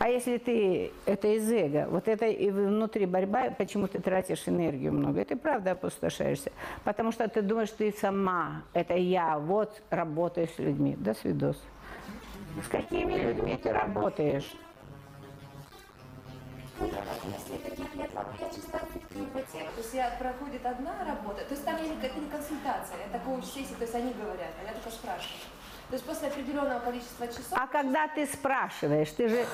А 0.00 0.08
если 0.08 0.38
ты, 0.38 0.92
это 1.04 1.28
из 1.28 1.52
эго, 1.52 1.86
вот 1.90 2.08
это 2.08 2.24
и 2.24 2.50
внутри 2.50 3.04
борьба, 3.04 3.50
почему 3.50 3.86
ты 3.86 4.00
тратишь 4.00 4.48
энергию 4.48 4.94
много, 4.94 5.20
и 5.20 5.24
ты 5.26 5.36
правда 5.36 5.72
опустошаешься. 5.72 6.52
Потому 6.84 7.12
что 7.12 7.28
ты 7.28 7.42
думаешь, 7.42 7.68
ты 7.68 7.92
сама, 7.92 8.62
это 8.72 8.94
я, 8.94 9.38
вот 9.38 9.82
работаю 9.90 10.48
с 10.48 10.58
людьми. 10.58 10.96
До 10.96 11.12
свидос. 11.12 11.62
С 12.64 12.68
какими 12.68 13.12
людьми 13.12 13.58
ты 13.62 13.74
работаешь? 13.74 14.50
То 16.78 16.88
есть 19.76 19.92
я 19.92 20.16
проходит 20.18 20.64
одна 20.64 21.04
работа, 21.04 21.44
то 21.44 21.52
есть 21.52 21.62
там 21.66 21.76
это 21.76 21.84
не 22.18 22.30
консультация, 22.30 22.96
это 23.06 23.18
коуч-сессия, 23.22 23.74
то 23.74 23.82
есть 23.82 23.94
они 23.94 24.14
говорят, 24.14 24.50
а 24.62 24.66
я 24.66 24.72
только 24.72 24.88
спрашиваю. 24.88 25.59
То 25.90 25.96
есть 25.96 26.04
после 26.04 26.28
определенного 26.28 26.78
количества 26.78 27.26
часов 27.26 27.52
А 27.52 27.66
когда 27.66 28.06
ты 28.06 28.24
спрашиваешь, 28.26 29.10
ты 29.10 29.28
же 29.28 29.44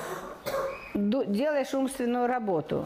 делаешь 0.93 1.73
умственную 1.73 2.27
работу. 2.27 2.85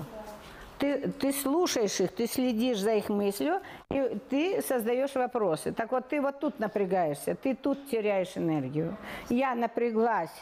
Ты, 0.79 1.09
ты 1.09 1.33
слушаешь 1.33 1.99
их, 1.99 2.11
ты 2.13 2.27
следишь 2.27 2.79
за 2.79 2.93
их 2.93 3.09
мыслью, 3.09 3.59
и 3.91 4.17
ты 4.29 4.61
создаешь 4.61 5.13
вопросы. 5.15 5.73
Так 5.73 5.91
вот, 5.91 6.07
ты 6.07 6.21
вот 6.21 6.39
тут 6.39 6.59
напрягаешься, 6.59 7.35
ты 7.35 7.53
тут 7.53 7.89
теряешь 7.89 8.35
энергию. 8.35 8.97
Я 9.29 9.53
напряглась. 9.53 10.33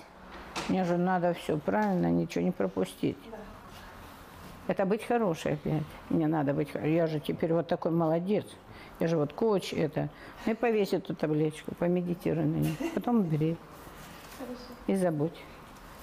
Мне 0.70 0.86
же 0.86 0.98
надо 0.98 1.34
все 1.34 1.58
правильно, 1.58 2.08
ничего 2.12 2.44
не 2.44 2.52
пропустить. 2.52 3.18
Это 4.68 4.86
быть 4.86 5.04
хорошей 5.04 5.54
опять. 5.54 5.84
Мне 6.10 6.28
надо 6.28 6.54
быть 6.54 6.70
Я 6.76 7.08
же 7.08 7.20
теперь 7.20 7.54
вот 7.54 7.68
такой 7.68 7.92
молодец. 7.92 8.46
Я 9.00 9.08
же 9.08 9.18
вот 9.18 9.34
коуч 9.34 9.74
это. 9.74 10.10
Ну 10.46 10.52
и 10.52 10.56
повесь 10.56 10.94
эту 10.94 11.16
табличку, 11.16 11.74
помедитируй 11.76 12.44
на 12.46 12.58
ней. 12.58 12.78
Потом 12.94 13.20
убери. 13.22 13.56
И 14.88 14.96
забудь. 14.96 15.38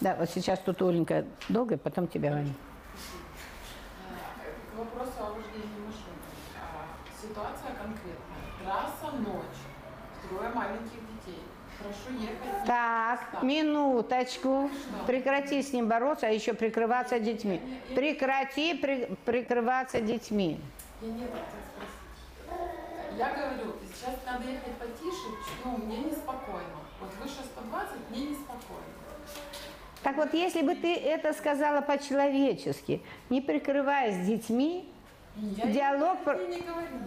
Да, 0.00 0.14
вот 0.18 0.30
сейчас 0.30 0.58
тут 0.60 0.80
Оленька 0.82 1.24
долго, 1.48 1.76
потом 1.78 2.06
тебя, 2.06 2.30
Ваня. 2.32 2.52
К 4.74 4.78
вопросу 4.78 5.12
о 5.20 5.30
вождении 5.34 5.80
машины. 5.86 6.20
А, 6.60 6.86
Ситуация 7.20 7.70
конкретная. 7.74 8.36
Трасса 8.62 9.16
ночь. 9.16 10.28
Трое 10.28 10.50
маленьких 10.54 10.90
детей. 10.92 11.42
Прошу 11.78 12.18
ехать. 12.18 12.66
Так, 12.66 13.42
минуточку. 13.42 14.70
Прекрати 15.06 15.62
с 15.62 15.72
ним 15.72 15.88
бороться, 15.88 16.26
а 16.26 16.30
еще 16.30 16.52
прикрываться 16.54 17.18
детьми. 17.20 17.60
Прекрати 17.94 18.74
при- 18.74 19.16
прикрываться 19.24 20.00
детьми. 20.00 20.60
Я 21.02 21.08
не. 21.08 21.26
Я 23.16 23.32
говорю, 23.32 23.72
сейчас 23.94 24.14
надо 24.26 24.44
ехать 24.44 24.74
потише, 24.78 25.28
ну, 25.64 25.76
мне 25.78 25.98
неспокойно. 25.98 26.76
Вот 27.00 27.10
выше 27.20 27.44
120 27.44 28.10
мне 28.10 28.26
неспокойно. 28.26 28.84
Так 30.02 30.16
вот, 30.16 30.34
если 30.34 30.62
бы 30.62 30.74
ты 30.74 30.94
это 30.94 31.32
сказала 31.32 31.80
по-человечески, 31.80 33.02
не 33.30 33.40
прикрываясь 33.40 34.26
детьми, 34.26 34.88
Я 35.36 35.66
Диалог 35.66 36.18
я 36.26 36.32
не 36.34 36.60
говорила. 36.60 37.06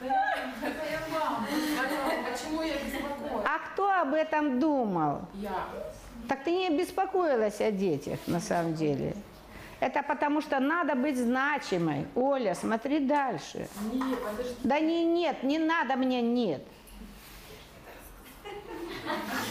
Это 0.00 0.84
я, 0.90 1.00
сказала, 1.00 2.30
почему 2.30 2.62
я 2.62 2.74
беспокоюсь. 2.74 3.44
а 3.44 3.58
кто 3.72 3.90
об 3.90 4.14
этом 4.14 4.60
думал? 4.60 5.22
Я. 5.34 5.64
Так 6.28 6.44
ты 6.44 6.50
не 6.52 6.70
беспокоилась 6.78 7.60
о 7.60 7.70
детях 7.70 8.18
на 8.26 8.40
самом 8.40 8.74
деле. 8.74 9.14
Это 9.84 10.02
потому 10.02 10.40
что 10.40 10.60
надо 10.60 10.94
быть 10.94 11.18
значимой. 11.18 12.06
Оля, 12.14 12.54
смотри 12.54 13.00
дальше. 13.00 13.68
Не, 13.92 14.16
подожди. 14.16 14.54
Да 14.64 14.80
не 14.80 15.04
нет, 15.04 15.42
не 15.42 15.58
надо 15.58 15.96
мне 15.96 16.22
нет. 16.22 16.66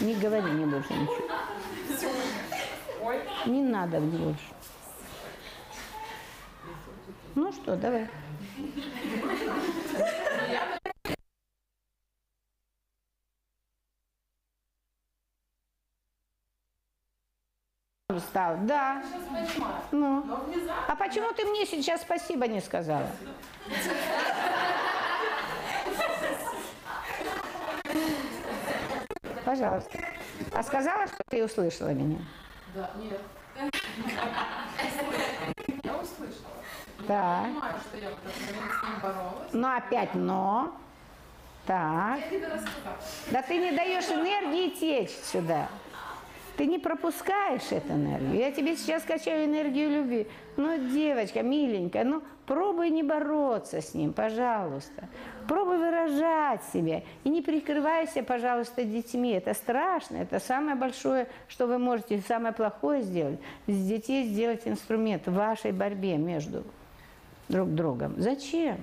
Не 0.00 0.16
говори 0.16 0.50
мне 0.50 0.66
больше 0.66 0.92
ничего. 0.92 2.10
Ой, 3.04 3.20
Не 3.46 3.62
надо 3.62 4.00
мне 4.00 4.18
больше. 4.18 4.40
Ну 7.36 7.52
что, 7.52 7.76
давай. 7.76 8.08
Встал, 18.20 18.56
да. 18.62 19.02
Ну. 19.90 20.22
Но 20.24 20.44
А 20.86 20.94
почему 20.94 21.32
ты 21.32 21.44
мне 21.44 21.66
сейчас 21.66 22.02
спасибо 22.02 22.46
не 22.46 22.60
сказала? 22.60 23.08
Пожалуйста. 29.44 29.98
А 30.52 30.62
сказала, 30.62 31.06
что 31.06 31.18
ты 31.28 31.44
услышала 31.44 31.88
меня? 31.88 32.18
Да, 32.74 32.90
нет. 32.96 33.20
Я 35.82 35.96
услышала. 35.96 36.54
Так. 37.06 37.44
Понимаю, 37.44 37.74
что 37.80 37.96
я 37.98 38.10
с 38.10 38.82
ним 38.82 39.00
боролась. 39.02 39.52
Ну 39.52 39.76
опять 39.76 40.14
но. 40.14 40.74
Так. 41.66 42.20
Я. 42.30 42.60
Да 43.30 43.42
ты 43.42 43.58
не 43.58 43.72
даешь 43.72 44.06
энергии 44.06 44.70
течь 44.70 45.10
сюда. 45.10 45.68
Ты 46.56 46.66
не 46.66 46.78
пропускаешь 46.78 47.72
эту 47.72 47.94
энергию. 47.94 48.34
Я 48.34 48.52
тебе 48.52 48.76
сейчас 48.76 49.02
качаю 49.02 49.46
энергию 49.46 49.90
любви. 49.90 50.28
Ну, 50.56 50.78
девочка, 50.90 51.42
миленькая, 51.42 52.04
ну 52.04 52.22
пробуй 52.46 52.90
не 52.90 53.02
бороться 53.02 53.80
с 53.80 53.92
ним, 53.92 54.12
пожалуйста. 54.12 55.08
Пробуй 55.48 55.78
выражать 55.78 56.62
себя. 56.72 57.02
И 57.24 57.28
не 57.28 57.42
прикрывайся, 57.42 58.22
пожалуйста, 58.22 58.84
детьми. 58.84 59.32
Это 59.32 59.52
страшно. 59.52 60.18
Это 60.18 60.38
самое 60.38 60.76
большое, 60.76 61.26
что 61.48 61.66
вы 61.66 61.78
можете, 61.78 62.20
самое 62.20 62.54
плохое 62.54 63.02
сделать. 63.02 63.40
С 63.66 63.86
детей 63.86 64.24
сделать 64.24 64.62
инструмент 64.66 65.26
в 65.26 65.34
вашей 65.34 65.72
борьбе 65.72 66.16
между 66.16 66.64
друг 67.48 67.74
другом. 67.74 68.14
Зачем? 68.18 68.78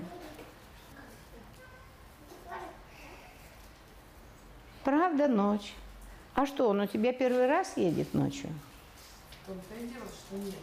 Правда, 4.84 5.28
ночь. 5.30 5.74
А 6.34 6.46
что, 6.46 6.70
он 6.70 6.80
у 6.80 6.88
тебя 6.88 7.14
первый 7.14 7.48
раз 7.48 7.78
едет 7.78 8.14
ночью? 8.14 8.50
В 9.48 9.52
что 9.52 10.36
нет. 10.38 10.56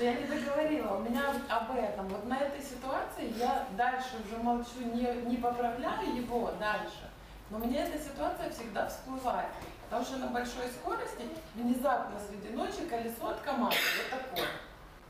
Я 0.00 0.12
я 0.12 0.14
не 0.14 0.26
договорила. 0.26 0.96
У 0.96 1.00
меня 1.00 1.22
об 1.48 1.76
этом. 1.76 2.08
Вот 2.08 2.26
на 2.26 2.38
этой 2.38 2.60
ситуации 2.62 3.32
я 3.38 3.66
дальше 3.76 4.16
уже 4.26 4.42
молчу, 4.42 4.80
не, 4.92 5.06
не 5.30 5.36
поправляю 5.36 6.14
его 6.14 6.50
дальше. 6.58 7.10
Но 7.50 7.58
мне 7.58 7.78
эта 7.78 7.98
ситуация 7.98 8.50
всегда 8.50 8.88
всплывает. 8.88 9.48
Потому 9.84 10.04
что 10.04 10.16
на 10.16 10.26
большой 10.28 10.68
скорости 10.80 11.22
внезапно 11.54 12.18
среди 12.28 12.54
ночи 12.54 12.86
колесо 12.88 13.28
от 13.28 13.40
КамАЗа. 13.40 13.76
Вот 14.10 14.20
такое. 14.20 14.48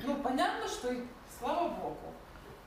Ну, 0.00 0.16
понятно, 0.16 0.68
что 0.68 0.92
и 0.92 1.04
слава 1.38 1.68
богу, 1.68 2.12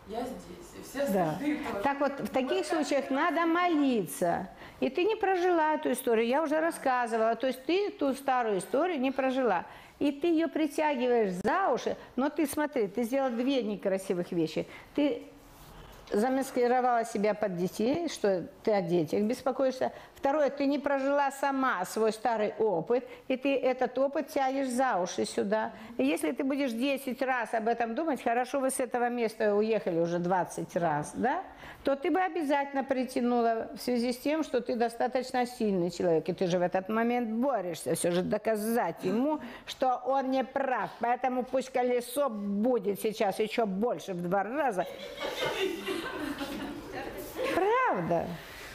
я 0.09 0.21
здесь. 0.21 0.73
И 0.77 0.83
все 0.83 1.11
Да. 1.11 1.37
тоже. 1.39 1.57
Так 1.83 1.99
вот, 1.99 2.19
в 2.19 2.29
таких 2.29 2.65
случаях 2.65 3.09
надо 3.09 3.45
молиться. 3.45 4.49
И 4.79 4.89
ты 4.89 5.03
не 5.03 5.15
прожила 5.15 5.73
эту 5.73 5.91
историю, 5.91 6.27
я 6.27 6.43
уже 6.43 6.59
рассказывала. 6.59 7.35
То 7.35 7.47
есть 7.47 7.65
ты 7.65 7.89
ту 7.89 8.13
старую 8.13 8.59
историю 8.59 8.99
не 8.99 9.11
прожила. 9.11 9.65
И 9.99 10.11
ты 10.11 10.27
ее 10.27 10.47
притягиваешь 10.47 11.31
за 11.43 11.69
уши, 11.69 11.97
но 12.15 12.29
ты 12.29 12.45
смотри, 12.45 12.87
ты 12.87 13.03
сделала 13.03 13.31
две 13.31 13.63
некрасивых 13.63 14.31
вещи. 14.31 14.67
Ты 14.93 15.23
замаскировала 16.11 17.03
себя 17.05 17.33
под 17.33 17.55
детей, 17.57 18.07
что 18.09 18.47
ты 18.63 18.71
о 18.71 18.81
детях 18.81 19.21
беспокоишься. 19.23 19.91
Второе, 20.15 20.49
ты 20.49 20.65
не 20.65 20.79
прожила 20.79 21.31
сама 21.31 21.85
свой 21.85 22.11
старый 22.11 22.53
опыт, 22.57 23.07
и 23.27 23.37
ты 23.37 23.55
этот 23.55 23.97
опыт 23.97 24.29
тянешь 24.29 24.69
за 24.69 24.97
уши 24.97 25.25
сюда. 25.25 25.73
И 25.97 26.05
если 26.05 26.31
ты 26.31 26.43
будешь 26.43 26.71
10 26.71 27.21
раз 27.21 27.53
об 27.53 27.67
этом 27.67 27.93
думать, 27.93 28.23
хорошо, 28.23 28.59
вы 28.59 28.71
с 28.71 28.79
этого 28.79 29.09
места 29.09 29.53
уехали 29.53 29.99
уже 29.99 30.19
20 30.19 30.75
раз, 30.77 31.11
да, 31.13 31.43
то 31.87 31.95
ты 31.95 32.11
бы 32.11 32.19
обязательно 32.19 32.83
притянула 32.83 33.69
в 33.73 33.81
связи 33.81 34.11
с 34.11 34.17
тем, 34.17 34.43
что 34.43 34.59
ты 34.59 34.75
достаточно 34.75 35.45
сильный 35.45 35.89
человек, 35.89 36.27
и 36.27 36.33
ты 36.33 36.47
же 36.47 36.59
в 36.59 36.61
этот 36.61 36.89
момент 36.89 37.29
борешься, 37.29 37.95
все 37.95 38.11
же 38.11 38.23
доказать 38.23 39.05
ему, 39.05 39.39
что 39.65 39.95
он 40.05 40.29
не 40.29 40.43
прав. 40.43 40.89
Поэтому 40.99 41.43
пусть 41.43 41.69
колесо 41.69 42.27
будет 42.29 42.99
сейчас 42.99 43.39
еще 43.39 43.65
больше 43.65 44.13
в 44.13 44.21
два 44.21 44.43
раза, 44.43 44.85
Правда, 47.55 48.27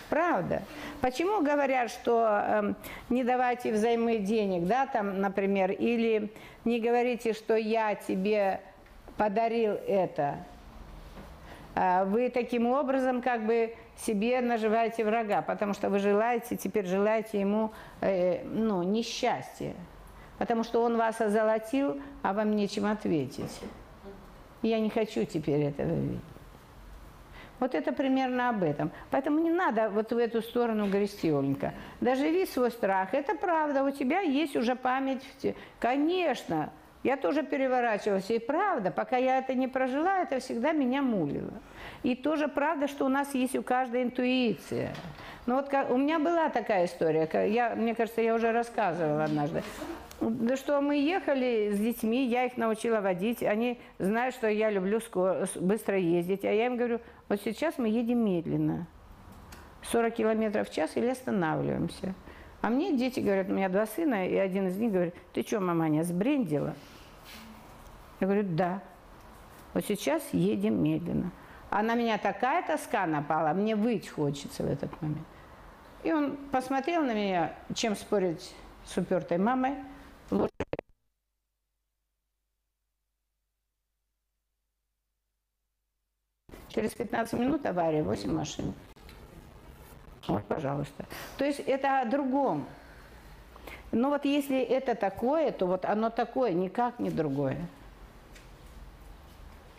правда. 0.08 0.62
Почему 1.02 1.42
говорят, 1.42 1.90
что 1.90 2.26
эм, 2.26 2.76
не 3.10 3.24
давайте 3.24 3.72
взаймы 3.72 4.20
денег, 4.20 4.66
да, 4.66 4.86
там, 4.86 5.20
например, 5.20 5.70
или 5.70 6.32
не 6.64 6.80
говорите, 6.80 7.34
что 7.34 7.56
я 7.56 7.94
тебе 7.94 8.60
подарил 9.18 9.74
это. 9.86 10.38
А, 11.74 12.04
вы 12.04 12.28
таким 12.28 12.66
образом 12.66 13.22
как 13.22 13.46
бы 13.46 13.74
себе 13.96 14.40
наживаете 14.40 15.04
врага, 15.04 15.42
потому 15.42 15.72
что 15.74 15.88
вы 15.90 15.98
желаете, 15.98 16.56
теперь 16.56 16.86
желаете 16.86 17.40
ему 17.40 17.72
э, 18.00 18.44
ну, 18.44 18.82
несчастья, 18.82 19.74
потому 20.38 20.64
что 20.64 20.82
он 20.82 20.96
вас 20.96 21.20
озолотил, 21.20 22.00
а 22.22 22.32
вам 22.32 22.56
нечем 22.56 22.86
ответить. 22.86 23.60
Я 24.62 24.80
не 24.80 24.90
хочу 24.90 25.24
теперь 25.24 25.62
этого 25.62 25.94
видеть. 25.94 26.20
Вот 27.58 27.76
это 27.76 27.92
примерно 27.92 28.48
об 28.48 28.64
этом. 28.64 28.90
Поэтому 29.10 29.38
не 29.38 29.50
надо 29.50 29.88
вот 29.88 30.12
в 30.12 30.18
эту 30.18 30.42
сторону 30.42 30.88
грести, 30.90 31.30
Оленька. 31.30 31.74
Доживи 32.00 32.44
свой 32.44 32.72
страх. 32.72 33.14
Это 33.14 33.36
правда, 33.36 33.84
у 33.84 33.90
тебя 33.92 34.18
есть 34.18 34.56
уже 34.56 34.74
память. 34.74 35.22
Конечно, 35.78 36.72
я 37.02 37.16
тоже 37.16 37.42
переворачивалась. 37.42 38.30
И 38.30 38.38
правда, 38.38 38.90
пока 38.90 39.16
я 39.16 39.38
это 39.38 39.54
не 39.54 39.68
прожила, 39.68 40.20
это 40.20 40.38
всегда 40.38 40.72
меня 40.72 41.02
мулило. 41.02 41.52
И 42.02 42.14
тоже 42.14 42.48
правда, 42.48 42.86
что 42.88 43.06
у 43.06 43.08
нас 43.08 43.34
есть 43.34 43.56
у 43.56 43.62
каждой 43.62 44.04
интуиция. 44.04 44.94
Но 45.46 45.56
вот 45.56 45.68
как- 45.68 45.90
у 45.90 45.96
меня 45.96 46.18
была 46.18 46.48
такая 46.48 46.86
история, 46.86 47.28
я, 47.48 47.74
мне 47.74 47.94
кажется, 47.94 48.20
я 48.20 48.34
уже 48.34 48.52
рассказывала 48.52 49.24
однажды. 49.24 49.62
Да 50.20 50.56
что 50.56 50.80
мы 50.80 50.98
ехали 50.98 51.72
с 51.72 51.78
детьми, 51.80 52.24
я 52.26 52.44
их 52.44 52.56
научила 52.56 53.00
водить, 53.00 53.42
они 53.42 53.80
знают, 53.98 54.36
что 54.36 54.46
я 54.46 54.70
люблю 54.70 55.00
скоро, 55.00 55.48
быстро 55.56 55.98
ездить, 55.98 56.44
а 56.44 56.52
я 56.52 56.66
им 56.66 56.76
говорю, 56.76 57.00
вот 57.28 57.40
сейчас 57.42 57.76
мы 57.78 57.88
едем 57.88 58.24
медленно, 58.24 58.86
40 59.90 60.14
километров 60.14 60.68
в 60.68 60.72
час 60.72 60.92
или 60.96 61.08
останавливаемся. 61.08 62.14
А 62.60 62.68
мне 62.70 62.96
дети 62.96 63.18
говорят, 63.18 63.48
у 63.48 63.52
меня 63.52 63.68
два 63.68 63.86
сына, 63.86 64.28
и 64.28 64.36
один 64.36 64.68
из 64.68 64.76
них 64.78 64.92
говорит, 64.92 65.14
ты 65.32 65.42
что, 65.42 65.58
маманя, 65.58 66.04
сбрендила? 66.04 66.74
Я 68.22 68.28
говорю, 68.28 68.44
да. 68.44 68.80
Вот 69.74 69.84
сейчас 69.84 70.22
едем 70.30 70.80
медленно. 70.80 71.32
А 71.70 71.82
на 71.82 71.96
меня 71.96 72.18
такая 72.18 72.64
тоска 72.64 73.04
напала, 73.04 73.52
мне 73.52 73.74
выть 73.74 74.08
хочется 74.08 74.62
в 74.62 74.70
этот 74.70 75.02
момент. 75.02 75.26
И 76.04 76.12
он 76.12 76.36
посмотрел 76.52 77.02
на 77.02 77.14
меня, 77.14 77.52
чем 77.74 77.96
спорить 77.96 78.54
с 78.84 78.96
упертой 78.96 79.38
мамой. 79.38 79.74
Лучше 80.30 80.52
Через 86.68 86.94
15 86.94 87.40
минут 87.40 87.66
авария, 87.66 88.04
8 88.04 88.32
машин. 88.32 88.72
Вот, 90.28 90.44
пожалуйста. 90.44 91.06
То 91.38 91.44
есть 91.44 91.58
это 91.58 92.02
о 92.02 92.04
другом. 92.04 92.66
Но 93.90 94.10
вот 94.10 94.24
если 94.24 94.60
это 94.60 94.94
такое, 94.94 95.50
то 95.50 95.66
вот 95.66 95.84
оно 95.84 96.08
такое, 96.08 96.52
никак 96.52 97.00
не 97.00 97.10
другое. 97.10 97.58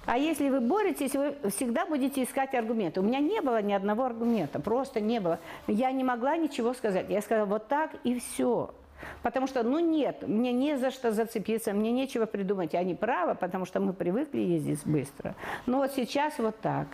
А 0.05 0.17
если 0.17 0.49
вы 0.49 0.59
боретесь, 0.59 1.13
вы 1.13 1.35
всегда 1.49 1.85
будете 1.85 2.23
искать 2.23 2.53
аргументы. 2.53 2.99
У 2.99 3.03
меня 3.03 3.19
не 3.19 3.41
было 3.41 3.61
ни 3.61 3.71
одного 3.71 4.03
аргумента, 4.03 4.59
просто 4.59 4.99
не 4.99 5.19
было. 5.19 5.39
Я 5.67 5.91
не 5.91 6.03
могла 6.03 6.35
ничего 6.35 6.73
сказать. 6.73 7.05
Я 7.09 7.21
сказала 7.21 7.45
вот 7.45 7.67
так 7.67 7.91
и 8.03 8.19
все. 8.19 8.73
Потому 9.21 9.47
что, 9.47 9.63
ну 9.63 9.79
нет, 9.79 10.27
мне 10.27 10.51
не 10.51 10.77
за 10.77 10.91
что 10.91 11.11
зацепиться, 11.11 11.73
мне 11.73 11.91
нечего 11.91 12.25
придумать. 12.25 12.75
Они 12.75 12.95
правы, 12.95 13.35
потому 13.35 13.65
что 13.65 13.79
мы 13.79 13.93
привыкли 13.93 14.39
ездить 14.39 14.85
быстро. 14.85 15.35
Но 15.65 15.77
вот 15.77 15.93
сейчас 15.93 16.37
вот 16.37 16.59
так. 16.59 16.87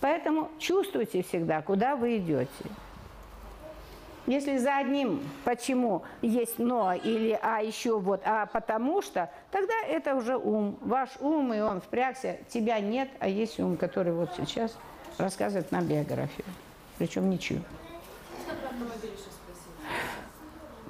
Поэтому 0.00 0.48
чувствуйте 0.58 1.22
всегда, 1.22 1.62
куда 1.62 1.96
вы 1.96 2.18
идете. 2.18 2.48
Если 4.28 4.58
за 4.58 4.76
одним 4.76 5.26
почему 5.44 6.02
есть 6.20 6.58
но 6.58 6.92
или 6.92 7.38
а 7.40 7.62
еще 7.62 7.98
вот, 7.98 8.20
а 8.26 8.44
потому 8.44 9.00
что, 9.00 9.30
тогда 9.50 9.72
это 9.86 10.14
уже 10.14 10.36
ум. 10.36 10.78
Ваш 10.82 11.08
ум, 11.20 11.54
и 11.54 11.60
он 11.60 11.80
впрягся. 11.80 12.38
Тебя 12.50 12.78
нет, 12.78 13.08
а 13.20 13.26
есть 13.26 13.58
ум, 13.58 13.78
который 13.78 14.12
вот 14.12 14.28
сейчас 14.36 14.76
рассказывает 15.16 15.72
нам 15.72 15.86
биографию. 15.86 16.44
Причем 16.98 17.30
ничью. 17.30 17.62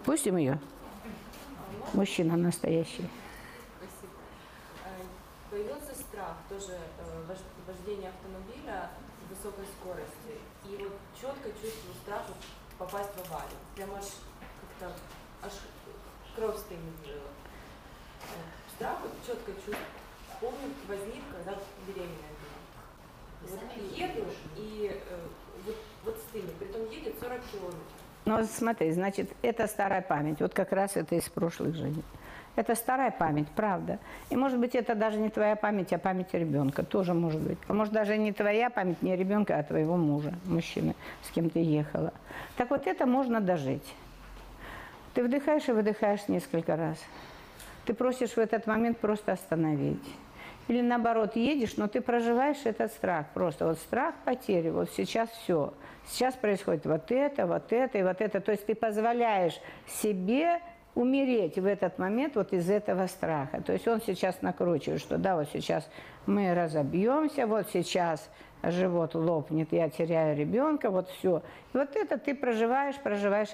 Пустим 0.05 0.37
ее. 0.37 0.59
Мужчина 1.93 2.37
настоящий. 2.37 3.09
Спасибо. 3.79 4.15
Э, 4.85 4.89
Появился 5.49 5.95
страх 5.95 6.39
тоже 6.49 6.73
э, 6.73 7.23
вож- 7.29 7.69
вождения 7.69 8.09
автомобиля 8.09 8.91
высокой 9.31 9.65
скоростью. 9.79 10.43
И 10.65 10.83
вот 10.83 10.99
четко 11.21 11.51
чувствую 11.51 11.95
страх 12.03 12.23
попасть 12.79 13.11
в 13.17 13.31
аварию. 13.31 13.59
Прям 13.75 13.91
аж 13.95 14.05
как-то 14.79 14.95
аж 15.43 15.53
кровь 16.37 16.57
стынет. 16.59 16.95
э, 17.07 17.19
Страх 18.77 18.99
вот 19.03 19.13
четко 19.27 19.53
чувствую. 19.53 19.77
Помню, 20.41 20.73
возник, 20.87 21.23
когда 21.33 21.59
беременная 21.87 22.33
была. 22.39 23.59
Вот 23.61 23.97
еду 23.97 24.25
и 24.57 24.91
э, 24.93 25.19
вот, 25.65 25.77
вот 26.05 26.17
стынет. 26.29 26.55
Притом 26.57 26.89
едет 26.91 27.15
40 27.21 27.41
километров. 27.51 27.83
Ну, 28.25 28.45
смотри, 28.45 28.93
значит, 28.93 29.31
это 29.43 29.67
старая 29.67 30.03
память. 30.03 30.41
Вот 30.41 30.55
как 30.55 30.73
раз 30.73 30.97
это 30.97 31.15
из 31.15 31.29
прошлых 31.29 31.75
жизней. 31.75 32.05
Это 32.59 32.75
старая 32.75 33.13
память, 33.13 33.47
правда. 33.55 34.01
И 34.31 34.37
может 34.37 34.59
быть, 34.59 34.75
это 34.75 34.97
даже 34.97 35.19
не 35.19 35.31
твоя 35.31 35.55
память, 35.55 35.93
а 35.93 35.99
память 35.99 36.35
ребенка. 36.35 36.83
Тоже 36.83 37.15
может 37.15 37.41
быть. 37.41 37.57
А 37.69 37.73
может, 37.73 37.93
даже 37.93 38.19
не 38.19 38.33
твоя 38.33 38.69
память, 38.69 39.01
не 39.01 39.15
ребенка, 39.15 39.61
а 39.61 39.63
твоего 39.63 39.97
мужа, 39.97 40.35
мужчины, 40.45 40.97
с 41.23 41.31
кем 41.31 41.51
ты 41.51 41.61
ехала. 41.61 42.13
Так 42.57 42.71
вот, 42.71 42.89
это 42.89 43.07
можно 43.07 43.41
дожить. 43.41 43.95
Ты 45.15 45.23
вдыхаешь 45.23 45.69
и 45.69 45.73
выдыхаешь 45.73 46.27
несколько 46.27 46.75
раз. 46.75 46.99
Ты 47.85 47.95
просишь 47.95 48.31
в 48.31 48.39
этот 48.39 48.67
момент 48.67 48.99
просто 48.99 49.31
остановить. 49.31 50.03
Или 50.67 50.81
наоборот, 50.81 51.37
едешь, 51.37 51.77
но 51.77 51.87
ты 51.87 52.01
проживаешь 52.01 52.59
этот 52.65 52.91
страх. 52.91 53.27
Просто 53.35 53.69
вот 53.69 53.79
страх 53.79 54.17
потери, 54.25 54.71
вот 54.71 54.91
сейчас 54.97 55.31
все. 55.31 55.73
Сейчас 56.09 56.35
происходит 56.35 56.87
вот 56.87 57.13
это, 57.13 57.47
вот 57.47 57.73
это 57.73 57.99
и 57.99 58.03
вот 58.03 58.21
это. 58.21 58.41
То 58.41 58.51
есть 58.51 58.67
ты 58.67 58.75
позволяешь 58.75 59.61
себе 59.87 60.61
умереть 60.99 61.57
в 61.57 61.65
этот 61.65 61.97
момент 61.99 62.35
вот 62.35 62.53
из 62.53 62.69
этого 62.69 63.07
страха. 63.07 63.63
То 63.63 63.73
есть 63.73 63.87
он 63.87 64.01
сейчас 64.01 64.43
накручивает, 64.43 65.01
что 65.01 65.17
да, 65.17 65.37
вот 65.37 65.49
сейчас 65.53 65.89
мы 66.27 66.53
разобьемся, 66.55 67.47
вот 67.47 67.69
сейчас 67.73 68.29
живот 68.65 69.15
лопнет, 69.15 69.69
я 69.71 69.89
теряю 69.91 70.37
ребенка, 70.37 70.91
вот 70.91 71.09
все. 71.11 71.43
И 71.73 71.79
вот 71.79 71.95
это 71.95 72.19
ты 72.19 72.35
проживаешь, 72.35 72.97
проживаешь, 72.97 73.51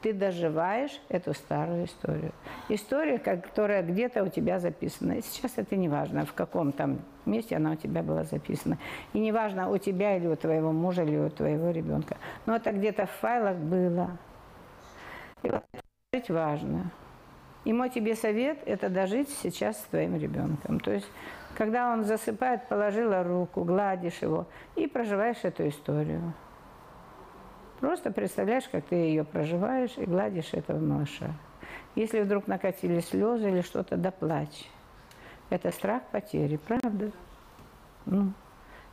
ты 0.00 0.14
доживаешь 0.14 0.98
эту 1.10 1.34
старую 1.34 1.84
историю. 1.84 2.32
История, 2.70 3.18
которая 3.18 3.82
где-то 3.82 4.24
у 4.24 4.28
тебя 4.28 4.58
записана. 4.58 5.18
И 5.18 5.20
сейчас 5.20 5.52
это 5.56 5.76
не 5.76 5.90
важно, 5.90 6.24
в 6.24 6.32
каком 6.32 6.72
там 6.72 7.00
месте 7.26 7.56
она 7.56 7.72
у 7.72 7.76
тебя 7.76 8.02
была 8.02 8.24
записана. 8.24 8.78
И 9.12 9.20
не 9.20 9.32
важно, 9.32 9.68
у 9.68 9.76
тебя 9.76 10.16
или 10.16 10.28
у 10.28 10.36
твоего 10.36 10.72
мужа, 10.72 11.02
или 11.02 11.18
у 11.18 11.28
твоего 11.28 11.72
ребенка. 11.72 12.16
Но 12.46 12.56
это 12.56 12.72
где-то 12.72 13.04
в 13.04 13.10
файлах 13.10 13.58
было. 13.58 14.16
И 15.42 15.50
вот 15.50 15.62
жить 16.16 16.30
важно. 16.30 16.90
И 17.64 17.72
мой 17.72 17.90
тебе 17.90 18.14
совет– 18.14 18.58
это 18.66 18.88
дожить 18.88 19.28
сейчас 19.28 19.78
с 19.78 19.84
твоим 19.84 20.16
ребенком. 20.16 20.80
То 20.80 20.92
есть, 20.92 21.06
когда 21.56 21.92
он 21.92 22.04
засыпает, 22.04 22.68
положила 22.68 23.22
руку, 23.22 23.64
гладишь 23.64 24.22
его 24.22 24.46
и 24.76 24.86
проживаешь 24.86 25.38
эту 25.42 25.68
историю. 25.68 26.32
Просто 27.80 28.10
представляешь, 28.10 28.68
как 28.68 28.84
ты 28.86 28.94
ее 28.94 29.24
проживаешь 29.24 29.98
и 29.98 30.04
гладишь 30.04 30.54
этого 30.54 30.78
малыша. 30.78 31.32
Если 31.96 32.20
вдруг 32.20 32.46
накатили 32.46 33.00
слезы 33.00 33.50
или 33.50 33.60
что-то, 33.60 33.96
да 33.96 34.10
плачь. 34.10 34.70
Это 35.50 35.70
страх 35.70 36.02
потери, 36.12 36.56
правда? 36.56 37.10
Ну, 38.06 38.32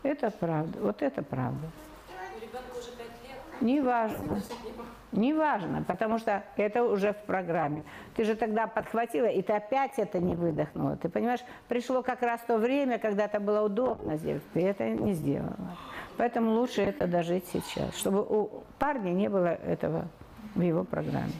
это 0.02 0.32
правда. 0.32 0.80
Вот 0.82 1.02
это 1.02 1.22
правда. 1.22 1.68
Ребенку 2.42 2.80
уже 2.80 2.92
5 2.92 3.00
лет. 3.00 3.62
Неважно. 3.62 4.42
Неважно, 5.14 5.84
потому 5.88 6.18
что 6.18 6.44
это 6.58 6.84
уже 6.84 7.14
в 7.14 7.18
программе. 7.26 7.84
Ты 8.16 8.26
же 8.26 8.36
тогда 8.36 8.66
подхватила, 8.66 9.28
и 9.28 9.44
ты 9.44 9.54
опять 9.54 10.00
это 10.00 10.20
не 10.20 10.36
выдохнула. 10.36 10.98
Ты 10.98 11.08
понимаешь, 11.08 11.42
пришло 11.68 12.02
как 12.02 12.24
раз 12.24 12.42
то 12.42 12.58
время, 12.58 12.98
когда 12.98 13.26
это 13.26 13.40
было 13.40 13.62
удобно 13.62 14.18
сделать. 14.18 14.44
Ты 14.54 14.66
это 14.66 14.90
не 14.90 15.14
сделала. 15.14 15.78
Поэтому 16.18 16.52
лучше 16.54 16.82
это 16.82 17.08
дожить 17.08 17.46
сейчас, 17.54 17.96
чтобы 17.96 18.22
у 18.22 18.64
парня 18.80 19.12
не 19.12 19.30
было 19.30 19.54
этого 19.54 20.08
в 20.56 20.62
его 20.62 20.84
программе. 20.84 21.34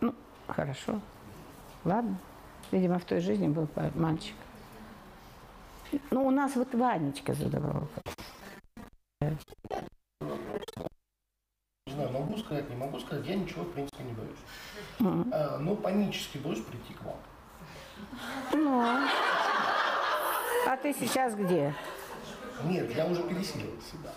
Ну, 0.00 0.14
хорошо. 0.46 1.00
Ладно. 1.84 2.16
Видимо, 2.70 2.98
в 2.98 3.04
той 3.04 3.20
жизни 3.20 3.48
был 3.48 3.66
мальчик. 3.94 4.36
Ну, 6.10 6.26
у 6.26 6.30
нас 6.30 6.54
вот 6.54 6.74
Ванечка 6.74 7.32
задавал 7.32 7.72
вопрос. 7.72 8.14
Не 11.86 11.94
знаю, 11.94 12.10
могу 12.12 12.38
сказать, 12.38 12.70
не 12.70 12.76
могу 12.76 13.00
сказать, 13.00 13.26
я 13.26 13.34
ничего, 13.34 13.64
в 13.64 13.72
принципе, 13.72 14.04
не 14.04 14.12
боюсь. 14.12 15.26
А, 15.32 15.58
но 15.58 15.74
панически 15.74 16.38
боюсь 16.38 16.60
прийти 16.60 16.94
к 16.94 17.02
вам. 17.02 17.16
Ну, 18.52 18.80
а 20.68 20.76
ты 20.80 20.92
сейчас 20.94 21.34
где? 21.34 21.74
Нет, 22.64 22.94
я 22.94 23.04
уже 23.06 23.24
пересилил 23.24 23.72
себя. 23.80 24.12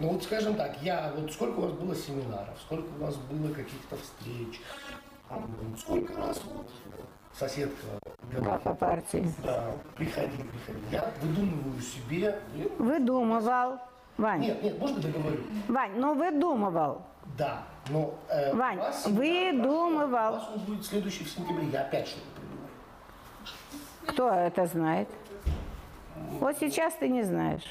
Ну 0.00 0.08
вот 0.14 0.24
скажем 0.24 0.56
так, 0.56 0.82
я 0.82 1.12
вот 1.16 1.32
сколько 1.32 1.58
у 1.58 1.62
вас 1.62 1.72
было 1.74 1.94
семинаров, 1.94 2.58
сколько 2.66 2.88
у 2.98 3.04
вас 3.04 3.14
было 3.16 3.52
каких-то 3.54 3.96
встреч, 3.96 4.60
Ну, 5.30 5.76
Сколько 5.78 6.16
раз 6.16 6.42
вот 6.52 6.68
соседка 7.38 7.86
Да, 8.32 8.40
говорит, 8.40 8.62
по 8.64 8.74
партии. 8.74 9.32
да, 9.44 9.70
приходи, 9.96 10.42
приходи. 10.42 10.84
Я 10.90 11.08
выдумываю 11.22 11.80
себе. 11.80 12.40
Выдумывал. 12.78 13.78
Вань, 14.16 14.40
Нет, 14.42 14.62
нет, 14.62 14.78
можно 14.78 15.00
договорю? 15.00 15.38
Вань, 15.68 15.92
ну 15.96 16.14
выдумывал. 16.14 17.02
Да, 17.36 17.62
но 17.88 18.14
э, 18.28 18.54
Вань, 18.54 18.78
вас 18.78 19.06
выдумывал. 19.06 20.06
У 20.06 20.10
вас 20.10 20.50
он 20.54 20.60
будет 20.60 20.84
следующий 20.86 21.24
в 21.24 21.30
сентябре, 21.30 21.66
я 21.68 21.80
опять 21.82 22.06
что-то 22.06 22.26
придумаю. 22.36 22.68
Кто 24.06 24.28
это 24.30 24.66
знает? 24.66 25.08
Вот 26.40 26.56
сейчас 26.60 26.94
ты 26.94 27.08
не 27.08 27.22
знаешь. 27.24 27.64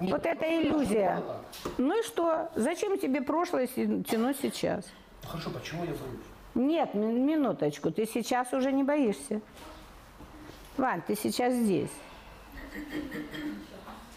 Нет, 0.00 0.12
Вот 0.12 0.26
это 0.26 0.36
просто 0.40 0.62
иллюзия. 0.62 1.22
Ну 1.78 1.98
и 1.98 2.02
что? 2.02 2.50
Зачем 2.54 2.98
тебе 2.98 3.20
прошлое 3.22 3.66
тянуть 3.66 4.38
сейчас? 4.40 4.84
Ну, 5.22 5.28
Хорошо, 5.30 5.50
почему 5.50 5.82
я 5.84 5.90
боюсь? 5.90 6.24
Нет, 6.54 6.94
ми- 6.94 7.06
минуточку, 7.12 7.90
ты 7.90 8.06
сейчас 8.06 8.52
уже 8.52 8.70
не 8.72 8.84
боишься. 8.84 9.40
Вань, 10.76 11.02
ты 11.02 11.16
сейчас 11.16 11.52
здесь. 11.54 11.90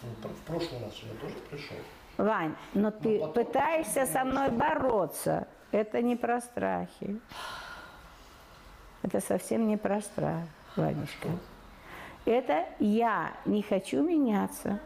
Ну, 0.02 0.28
В 0.28 0.40
прошлый 0.46 0.80
раз 0.84 0.94
я 1.02 1.14
тоже 1.20 1.34
пришел. 1.50 1.76
Вань, 2.16 2.54
но 2.74 2.90
ты 2.90 3.18
потом- 3.20 3.32
пытаешься 3.44 4.06
со 4.06 4.24
мной 4.24 4.50
бороться. 4.50 5.46
Это 5.70 6.02
не 6.02 6.16
про 6.16 6.40
страхи. 6.40 7.20
Это 9.02 9.20
совсем 9.20 9.68
не 9.68 9.76
про 9.76 10.00
страх, 10.00 10.42
Ванечка. 10.76 11.28
Это 12.24 12.66
я 12.78 13.32
не 13.44 13.62
хочу 13.62 14.02
меняться. 14.02 14.80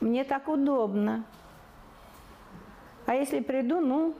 Мне 0.00 0.24
так 0.24 0.48
удобно. 0.48 1.24
А 3.06 3.14
если 3.14 3.40
приду, 3.40 3.80
ну, 3.80 4.14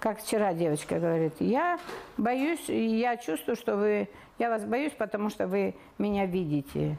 как 0.00 0.20
вчера 0.20 0.52
девочка 0.54 0.98
говорит, 0.98 1.34
я 1.40 1.78
боюсь, 2.16 2.68
я 2.68 3.16
чувствую, 3.16 3.56
что 3.56 3.76
вы, 3.76 4.08
я 4.38 4.50
вас 4.50 4.64
боюсь, 4.64 4.92
потому 4.92 5.30
что 5.30 5.46
вы 5.46 5.74
меня 5.98 6.26
видите. 6.26 6.96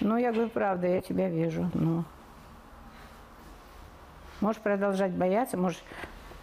Ну, 0.00 0.16
я 0.16 0.32
говорю, 0.32 0.50
правда, 0.50 0.86
я 0.86 1.00
тебя 1.00 1.28
вижу. 1.28 1.70
Ну. 1.74 2.04
Можешь 4.40 4.60
продолжать 4.60 5.12
бояться, 5.12 5.56
можешь 5.56 5.82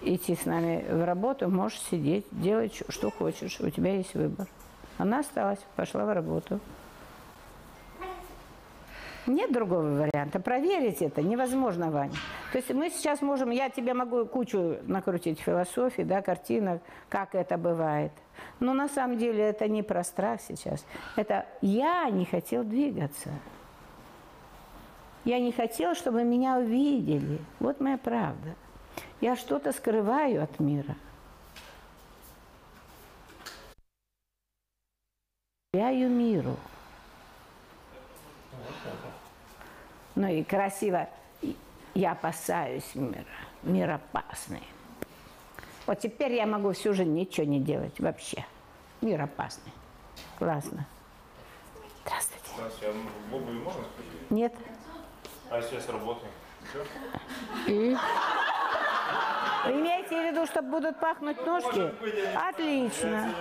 идти 0.02 0.36
с 0.36 0.46
нами 0.46 0.84
в 0.90 1.06
работу, 1.06 1.50
можешь 1.50 1.80
сидеть, 1.82 2.26
делать, 2.32 2.82
что 2.90 3.12
хочешь. 3.12 3.60
У 3.60 3.70
тебя 3.70 3.96
есть 3.96 4.14
выбор. 4.16 4.48
Она 4.98 5.20
осталась, 5.20 5.60
пошла 5.76 6.06
в 6.06 6.14
работу. 6.14 6.60
Нет 9.26 9.54
другого 9.54 10.06
варианта. 10.06 10.40
Проверить 10.40 11.02
это 11.02 11.22
невозможно, 11.22 11.92
Ваня. 11.92 12.14
То 12.52 12.58
есть 12.58 12.74
мы 12.74 12.90
сейчас 12.90 13.22
можем, 13.22 13.52
я 13.52 13.70
тебе 13.70 13.94
могу 13.94 14.26
кучу 14.26 14.78
накрутить 14.84 15.40
философий, 15.40 16.04
да, 16.04 16.22
картинок, 16.22 16.82
как 17.10 17.34
это 17.36 17.58
бывает. 17.58 18.12
Но 18.60 18.74
на 18.74 18.90
самом 18.90 19.18
деле 19.18 19.44
это 19.44 19.68
не 19.68 19.82
про 19.82 20.04
страх 20.04 20.42
сейчас. 20.42 20.86
Это 21.16 21.46
я 21.62 22.10
не 22.10 22.26
хотел 22.26 22.64
двигаться. 22.64 23.30
Я 25.24 25.40
не 25.40 25.54
хотел, 25.54 25.96
чтобы 25.96 26.24
меня 26.24 26.58
увидели. 26.58 27.40
Вот 27.60 27.80
моя 27.80 27.98
правда. 27.98 28.56
Я 29.22 29.38
что-то 29.38 29.72
скрываю 29.72 30.44
от 30.44 30.60
мира. 30.60 30.96
Управляю 35.74 36.10
миру. 36.10 36.56
Ну 40.16 40.28
и 40.28 40.44
красиво. 40.44 41.10
Я 41.94 42.12
опасаюсь 42.14 42.96
мира. 42.96 43.26
Мир 43.64 43.92
опасный. 43.92 44.64
Вот 45.86 46.00
теперь 46.00 46.34
я 46.34 46.46
могу 46.46 46.72
всю 46.72 46.94
жизнь 46.94 47.14
ничего 47.14 47.46
не 47.46 47.60
делать 47.60 48.00
вообще. 48.00 48.46
Мир 49.02 49.22
опасный. 49.22 49.72
Классно. 50.38 50.86
Здравствуйте. 52.06 52.46
Здравствуйте, 52.56 52.94
а 53.32 53.36
обуви 53.36 53.58
можно 53.58 53.82
спросить? 53.84 54.32
Нет? 54.32 54.54
А 55.50 55.58
если 55.58 55.76
я 55.76 55.82
с 55.82 55.90
работы? 55.90 56.26
И? 57.68 57.98
Вы 59.66 59.72
имеете 59.72 60.22
в 60.22 60.32
виду, 60.32 60.46
что 60.46 60.62
будут 60.62 61.00
пахнуть 61.00 61.46
ножки? 61.46 61.92
Отлично. 62.36 63.34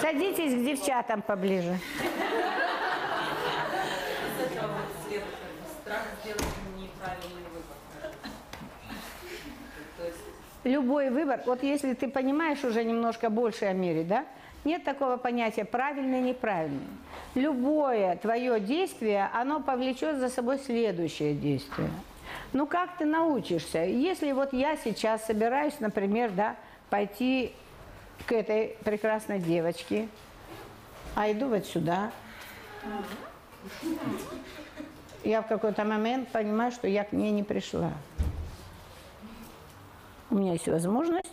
Садитесь 0.00 0.54
к 0.54 0.64
девчатам 0.64 1.22
поближе. 1.22 1.78
Сделать 6.26 6.42
неправильный 6.76 7.42
выбор. 7.52 8.12
Любой 10.64 11.10
выбор, 11.10 11.42
вот 11.46 11.62
если 11.62 11.94
ты 11.94 12.08
понимаешь 12.08 12.64
уже 12.64 12.82
немножко 12.82 13.30
больше 13.30 13.66
о 13.66 13.72
мире, 13.72 14.02
да? 14.02 14.24
Нет 14.64 14.82
такого 14.82 15.16
понятия 15.16 15.64
правильный, 15.64 16.20
неправильный. 16.20 16.88
Любое 17.36 18.16
твое 18.16 18.58
действие, 18.58 19.30
оно 19.32 19.60
повлечет 19.60 20.18
за 20.18 20.28
собой 20.28 20.58
следующее 20.58 21.34
действие. 21.34 21.90
Ну 22.52 22.66
как 22.66 22.96
ты 22.98 23.04
научишься? 23.04 23.84
Если 23.84 24.32
вот 24.32 24.52
я 24.52 24.76
сейчас 24.76 25.24
собираюсь, 25.26 25.78
например, 25.78 26.32
да, 26.32 26.56
пойти 26.90 27.52
к 28.26 28.32
этой 28.32 28.76
прекрасной 28.84 29.38
девочке, 29.38 30.08
а 31.14 31.30
иду 31.30 31.48
вот 31.48 31.64
сюда, 31.66 32.10
я 35.26 35.42
в 35.42 35.48
какой-то 35.48 35.84
момент 35.84 36.28
понимаю, 36.28 36.70
что 36.72 36.86
я 36.88 37.04
к 37.04 37.12
ней 37.12 37.30
не 37.32 37.42
пришла. 37.42 37.92
У 40.30 40.36
меня 40.36 40.52
есть 40.52 40.68
возможность 40.68 41.32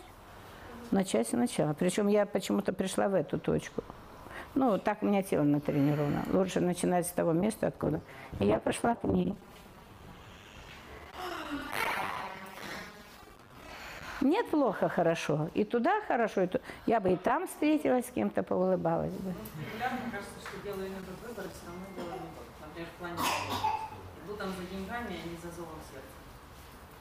начать 0.90 1.28
сначала. 1.28 1.72
Причем 1.74 2.08
я 2.08 2.26
почему-то 2.26 2.72
пришла 2.72 3.08
в 3.08 3.14
эту 3.14 3.38
точку. 3.38 3.82
Ну, 4.54 4.78
так 4.78 5.02
у 5.02 5.06
меня 5.06 5.22
тело 5.22 5.42
натренировано. 5.42 6.24
Лучше 6.32 6.60
начинать 6.60 7.06
с 7.06 7.10
того 7.10 7.32
места, 7.32 7.66
откуда. 7.68 8.00
И 8.40 8.46
я 8.46 8.58
пошла 8.60 8.94
к 8.94 9.04
ней. 9.04 9.34
Нет 14.20 14.48
плохо, 14.50 14.88
хорошо. 14.88 15.50
И 15.54 15.64
туда 15.64 16.00
хорошо, 16.06 16.42
и 16.42 16.46
ту- 16.46 16.60
Я 16.86 17.00
бы 17.00 17.12
и 17.12 17.16
там 17.16 17.46
встретилась 17.46 18.06
с 18.06 18.10
кем-то, 18.10 18.42
поулыбалась 18.42 19.12
бы. 19.12 19.30
Мне 19.30 19.34
кажется, 20.10 20.40
что 20.40 20.62
делаю 20.64 20.90
выбор, 21.26 21.44
все 21.52 21.66
равно 21.66 21.84
делаю 21.96 22.20
не. 22.22 22.44
Например, 22.60 22.88
в 22.88 22.98
плане 22.98 23.83
иду 24.34 24.36
там 24.36 24.48
за 24.50 24.76
деньгами, 24.76 25.16
а 25.22 25.28
не 25.28 25.36
за 25.36 25.54
зовом 25.54 25.78
сердца. 25.90 26.08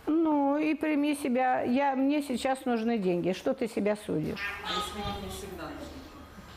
Ну, 0.06 0.58
и 0.58 0.74
прими 0.74 1.16
себя. 1.16 1.62
Я, 1.62 1.96
мне 1.96 2.22
сейчас 2.22 2.66
нужны 2.66 2.98
деньги. 2.98 3.34
Что 3.34 3.54
ты 3.54 3.68
себя 3.68 3.96
судишь? 3.96 4.52
А 4.66 4.70
если 4.70 4.98
мне 4.98 5.24
не 5.24 5.30
всегда 5.30 5.64
нужно? 5.64 5.88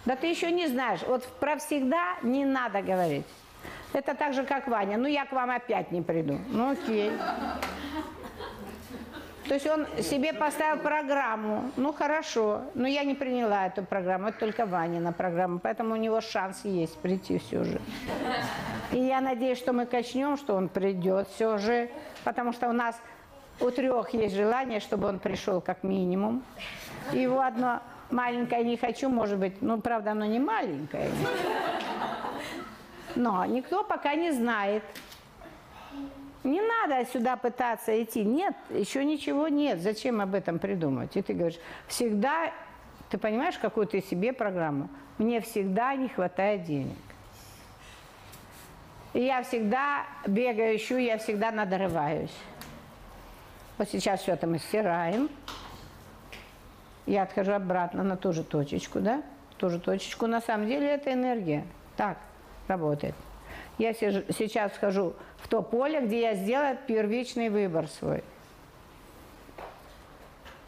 Да 0.05 0.17
ты 0.17 0.27
еще 0.27 0.51
не 0.51 0.67
знаешь. 0.69 1.01
Вот 1.07 1.25
про 1.41 1.57
всегда 1.57 2.17
не 2.23 2.45
надо 2.45 2.83
говорить. 2.83 3.27
Это 3.93 4.15
так 4.15 4.35
же, 4.35 4.45
как 4.45 4.69
Ваня. 4.69 4.97
Ну, 4.97 5.07
я 5.07 5.27
к 5.27 5.33
вам 5.33 5.51
опять 5.51 5.93
не 5.93 6.03
приду. 6.03 6.39
Ну, 6.49 6.73
окей. 6.73 7.13
То 9.49 9.55
есть 9.55 9.67
он 9.67 9.87
себе 10.03 10.33
поставил 10.33 10.81
программу. 10.83 11.71
Ну, 11.77 11.93
хорошо. 11.93 12.63
Но 12.75 12.89
я 12.89 13.05
не 13.05 13.15
приняла 13.15 13.67
эту 13.67 13.85
программу. 13.85 14.29
Это 14.29 14.41
только 14.41 14.67
Ванина 14.67 15.13
программа. 15.13 15.59
Поэтому 15.59 15.95
у 15.95 15.97
него 15.97 16.21
шанс 16.21 16.65
есть 16.65 16.99
прийти 16.99 17.39
все 17.39 17.63
же. 17.63 17.81
И 18.93 18.99
я 18.99 19.21
надеюсь, 19.21 19.59
что 19.59 19.73
мы 19.73 19.87
качнем, 19.87 20.37
что 20.37 20.55
он 20.55 20.69
придет 20.69 21.29
все 21.29 21.59
же. 21.59 21.89
Потому 22.25 22.53
что 22.53 22.69
у 22.69 22.73
нас 22.73 23.01
у 23.61 23.71
трех 23.71 24.11
есть 24.15 24.35
желание, 24.35 24.81
чтобы 24.81 25.07
он 25.07 25.19
пришел 25.19 25.61
как 25.61 25.85
минимум. 25.85 26.43
Его 27.13 27.41
одно 27.41 27.81
маленькое 28.11 28.65
не 28.65 28.77
хочу, 28.77 29.09
может 29.09 29.39
быть, 29.39 29.63
ну, 29.63 29.81
правда, 29.81 30.11
оно 30.11 30.27
не 30.27 30.41
маленькое. 30.41 31.11
Но 33.15 33.45
никто 33.47 33.85
пока 33.85 34.15
не 34.15 34.33
знает. 34.33 34.83
Не 36.47 36.61
надо 36.61 37.05
сюда 37.11 37.37
пытаться 37.37 38.01
идти. 38.01 38.25
Нет, 38.25 38.55
еще 38.71 39.05
ничего 39.05 39.49
нет. 39.49 39.81
Зачем 39.81 40.21
об 40.21 40.33
этом 40.33 40.61
придумать? 40.61 41.17
И 41.17 41.23
ты 41.23 41.35
говоришь, 41.35 41.59
всегда, 41.89 42.53
ты 43.11 43.19
понимаешь, 43.19 43.59
какую 43.59 43.89
ты 43.89 44.01
себе 44.01 44.33
программу? 44.33 44.89
Мне 45.19 45.41
всегда 45.41 45.97
не 45.97 46.09
хватает 46.09 46.63
денег. 46.63 46.97
И 49.13 49.23
я 49.23 49.43
всегда 49.43 50.05
бегаю, 50.25 50.77
ищу, 50.77 50.97
я 50.99 51.19
всегда 51.19 51.51
надрываюсь. 51.51 52.37
Вот 53.77 53.89
сейчас 53.89 54.21
все 54.21 54.35
это 54.35 54.47
мы 54.47 54.59
стираем. 54.59 55.29
Я 57.07 57.25
отхожу 57.25 57.55
обратно 57.55 58.05
на 58.05 58.17
ту 58.17 58.33
же 58.33 58.45
точечку, 58.45 59.01
да? 59.01 59.25
Ту 59.57 59.69
же 59.69 59.81
точечку. 59.81 60.29
На 60.29 60.41
самом 60.41 60.69
деле 60.69 60.87
это 60.91 61.13
энергия. 61.13 61.65
Так 61.97 62.19
работает. 62.69 63.17
Я 63.79 63.93
сейчас 63.95 64.73
вхожу 64.73 65.15
то 65.49 65.63
поле, 65.63 66.01
где 66.01 66.23
я 66.23 66.35
сделаю 66.35 66.77
первичный 66.87 67.49
выбор 67.49 67.89
свой. 67.89 68.23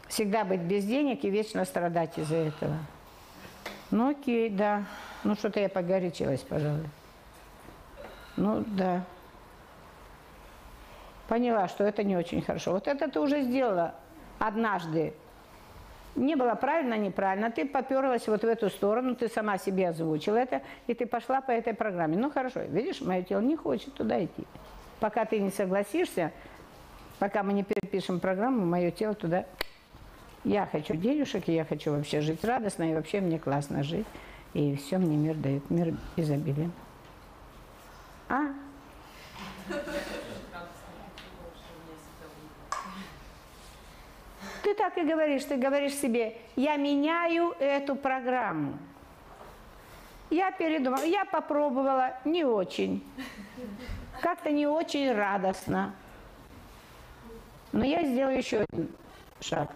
Всегда 0.07 0.43
быть 0.43 0.61
без 0.61 0.85
денег 0.85 1.23
и 1.23 1.29
вечно 1.29 1.65
страдать 1.65 2.17
из-за 2.17 2.37
этого. 2.37 2.77
Ну 3.91 4.09
окей, 4.09 4.49
да. 4.49 4.85
Ну 5.23 5.35
что-то 5.35 5.59
я 5.59 5.69
погорячилась, 5.69 6.41
пожалуй. 6.41 6.89
Ну 8.37 8.63
да. 8.65 9.03
Поняла, 11.27 11.67
что 11.67 11.83
это 11.83 12.03
не 12.03 12.17
очень 12.17 12.41
хорошо. 12.41 12.71
Вот 12.71 12.87
это 12.87 13.09
ты 13.09 13.19
уже 13.19 13.41
сделала 13.43 13.93
однажды. 14.39 15.13
Не 16.15 16.35
было 16.35 16.55
правильно, 16.55 16.97
неправильно. 16.97 17.51
Ты 17.51 17.65
поперлась 17.65 18.27
вот 18.27 18.41
в 18.41 18.47
эту 18.47 18.69
сторону, 18.69 19.15
ты 19.15 19.29
сама 19.29 19.57
себе 19.57 19.89
озвучила 19.89 20.37
это, 20.37 20.61
и 20.87 20.93
ты 20.93 21.05
пошла 21.05 21.41
по 21.41 21.51
этой 21.51 21.73
программе. 21.73 22.17
Ну 22.17 22.31
хорошо, 22.31 22.61
видишь, 22.61 23.01
мое 23.01 23.21
тело 23.21 23.41
не 23.41 23.55
хочет 23.55 23.93
туда 23.93 24.23
идти. 24.23 24.45
Пока 24.99 25.25
ты 25.25 25.39
не 25.39 25.49
согласишься, 25.49 26.31
пока 27.19 27.43
мы 27.43 27.53
не 27.53 27.63
перепишем 27.63 28.19
программу, 28.19 28.65
мое 28.65 28.91
тело 28.91 29.13
туда... 29.13 29.45
Я 30.45 30.65
хочу 30.65 30.95
денежек, 30.95 31.49
и 31.49 31.53
я 31.53 31.65
хочу 31.65 31.91
вообще 31.91 32.21
жить 32.21 32.45
радостно, 32.45 32.89
и 32.89 32.95
вообще 32.95 33.19
мне 33.19 33.37
классно 33.37 33.83
жить. 33.83 34.07
И 34.53 34.75
все 34.77 34.97
мне 34.97 35.17
мир 35.17 35.35
дает, 35.35 35.69
мир 35.69 35.93
изобилия. 36.15 36.71
А? 38.29 38.47
Так 44.79 44.97
и 44.97 45.03
говоришь, 45.03 45.43
ты 45.43 45.57
говоришь 45.57 45.93
себе, 45.93 46.37
я 46.55 46.77
меняю 46.77 47.53
эту 47.59 47.95
программу. 47.95 48.79
Я 50.29 50.51
передумала, 50.51 51.03
я 51.03 51.25
попробовала, 51.25 52.13
не 52.23 52.45
очень. 52.45 53.03
Как-то 54.21 54.51
не 54.51 54.67
очень 54.67 55.11
радостно. 55.11 55.93
Но 57.73 57.83
я 57.83 58.05
сделаю 58.05 58.37
еще 58.37 58.65
один 58.69 58.89
шаг. 59.41 59.69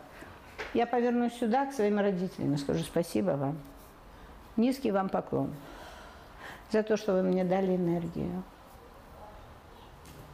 Я 0.73 0.87
повернусь 0.87 1.33
сюда, 1.33 1.65
к 1.65 1.73
своим 1.73 1.99
родителям, 1.99 2.53
и 2.53 2.57
скажу 2.57 2.83
спасибо 2.83 3.31
вам. 3.31 3.57
Низкий 4.55 4.91
вам 4.91 5.09
поклон 5.09 5.53
за 6.71 6.81
то, 6.83 6.95
что 6.95 7.13
вы 7.13 7.23
мне 7.23 7.43
дали 7.43 7.75
энергию, 7.75 8.41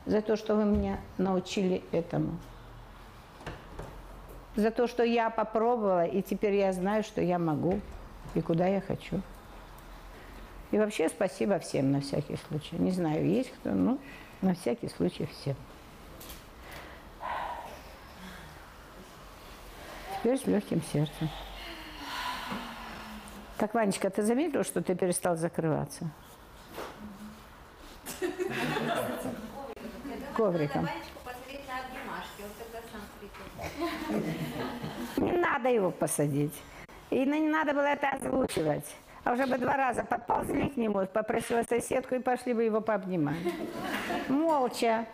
за 0.05 0.21
то, 0.21 0.35
что 0.35 0.55
вы 0.55 0.65
меня 0.65 0.99
научили 1.17 1.83
этому, 1.91 2.37
за 4.59 4.71
то, 4.71 4.87
что 4.87 5.03
я 5.03 5.29
попробовала, 5.29 6.05
и 6.05 6.21
теперь 6.21 6.55
я 6.55 6.73
знаю, 6.73 7.03
что 7.03 7.21
я 7.21 7.39
могу 7.39 7.79
и 8.35 8.41
куда 8.41 8.67
я 8.67 8.81
хочу. 8.81 9.21
И 10.71 10.77
вообще 10.77 11.09
спасибо 11.09 11.59
всем 11.59 11.91
на 11.91 12.01
всякий 12.01 12.37
случай. 12.47 12.75
Не 12.75 12.91
знаю, 12.91 13.25
есть 13.25 13.51
кто, 13.51 13.71
ну, 13.71 13.99
на 14.41 14.53
всякий 14.53 14.89
случай 14.89 15.25
всем. 15.25 15.55
Теперь 20.17 20.37
с 20.37 20.45
легким 20.45 20.81
сердцем. 20.91 21.29
Так, 23.57 23.73
Ванечка, 23.73 24.09
ты 24.09 24.21
заметил, 24.23 24.63
что 24.63 24.81
ты 24.81 24.95
перестал 24.95 25.35
закрываться? 25.35 26.09
Ковриком. 30.35 30.87
Не 35.17 35.31
надо 35.59 35.69
его 35.69 35.91
посадить. 35.91 36.53
И 37.09 37.25
не 37.25 37.49
надо 37.49 37.73
было 37.73 37.87
это 37.87 38.09
озвучивать. 38.09 38.85
А 39.25 39.33
уже 39.33 39.45
бы 39.45 39.57
два 39.57 39.75
раза 39.75 40.03
подползли 40.03 40.69
к 40.69 40.77
нему, 40.77 41.05
попросила 41.05 41.63
соседку 41.63 42.15
и 42.15 42.19
пошли 42.19 42.53
бы 42.53 42.63
его 42.63 42.79
пообнимать. 42.79 43.35
Молча. 44.29 45.05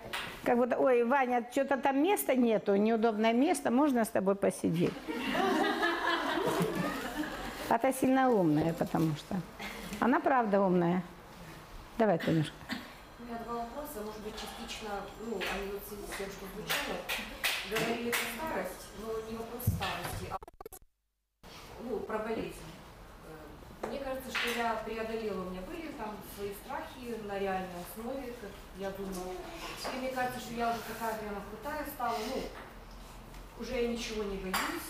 Как 0.43 0.57
будто, 0.57 0.77
ой, 0.77 1.03
Ваня, 1.03 1.43
что-то 1.51 1.77
там 1.77 2.03
места 2.03 2.35
нету, 2.35 2.75
неудобное 2.75 3.33
место, 3.33 3.71
можно 3.71 4.05
с 4.05 4.09
тобой 4.09 4.35
посидеть? 4.35 4.93
Это 7.67 7.91
сильно 7.91 8.29
умная, 8.29 8.73
потому 8.73 9.15
что. 9.15 9.35
Она 9.99 10.19
правда 10.19 10.61
умная. 10.61 11.01
Давай, 11.97 12.19
Танюшка. 12.19 12.53
У 13.19 13.23
меня 13.23 13.39
два 13.43 13.55
вопроса, 13.55 14.01
может 14.05 14.21
быть, 14.21 14.35
частично, 14.35 14.89
ну, 15.25 15.33
они 15.33 15.71
вот 15.71 15.81
с 15.81 16.17
тем, 16.17 16.27
что 16.27 16.45
звучало. 16.53 17.01
Говорили 17.71 18.11
про 18.11 18.19
старость, 18.37 18.85
но 19.01 19.07
не 19.31 19.37
вопрос 19.37 19.64
старости, 19.75 20.25
а 20.31 20.37
ну, 21.83 21.99
про 21.99 22.19
болезнь. 22.19 22.65
Э, 23.27 23.87
Мне 23.87 23.99
кажется, 23.99 24.29
что 24.31 24.49
я 24.57 24.75
преодолела, 24.85 25.41
у 25.45 25.49
меня 25.49 25.61
были 25.61 25.91
там 25.93 26.17
свои 26.35 26.51
страхи 26.53 27.21
на 27.25 27.37
реальной 27.37 27.81
основе, 27.83 28.33
как 28.41 28.51
я 28.77 28.89
думала. 28.91 29.33
И 29.93 29.97
мне 29.97 30.09
кажется, 30.09 30.39
что 30.39 30.53
я 30.53 30.69
уже 30.71 30.79
такая 30.87 31.17
прямо 31.19 31.41
крутая 31.49 31.85
стала, 31.93 32.17
ну, 32.17 32.41
уже 33.59 33.81
я 33.81 33.87
ничего 33.89 34.23
не 34.23 34.37
боюсь. 34.37 34.89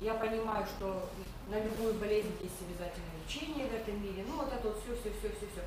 Я 0.00 0.14
понимаю, 0.14 0.66
что 0.66 1.08
на 1.48 1.60
любую 1.60 1.94
болезнь 1.94 2.34
есть 2.42 2.60
обязательно 2.60 3.06
лечение 3.24 3.66
в 3.68 3.74
этом 3.74 4.02
мире. 4.02 4.24
Ну, 4.26 4.36
вот 4.36 4.52
это 4.52 4.68
вот 4.68 4.82
все, 4.82 4.94
все, 4.96 5.10
все, 5.18 5.28
все, 5.30 5.46
все. 5.46 5.62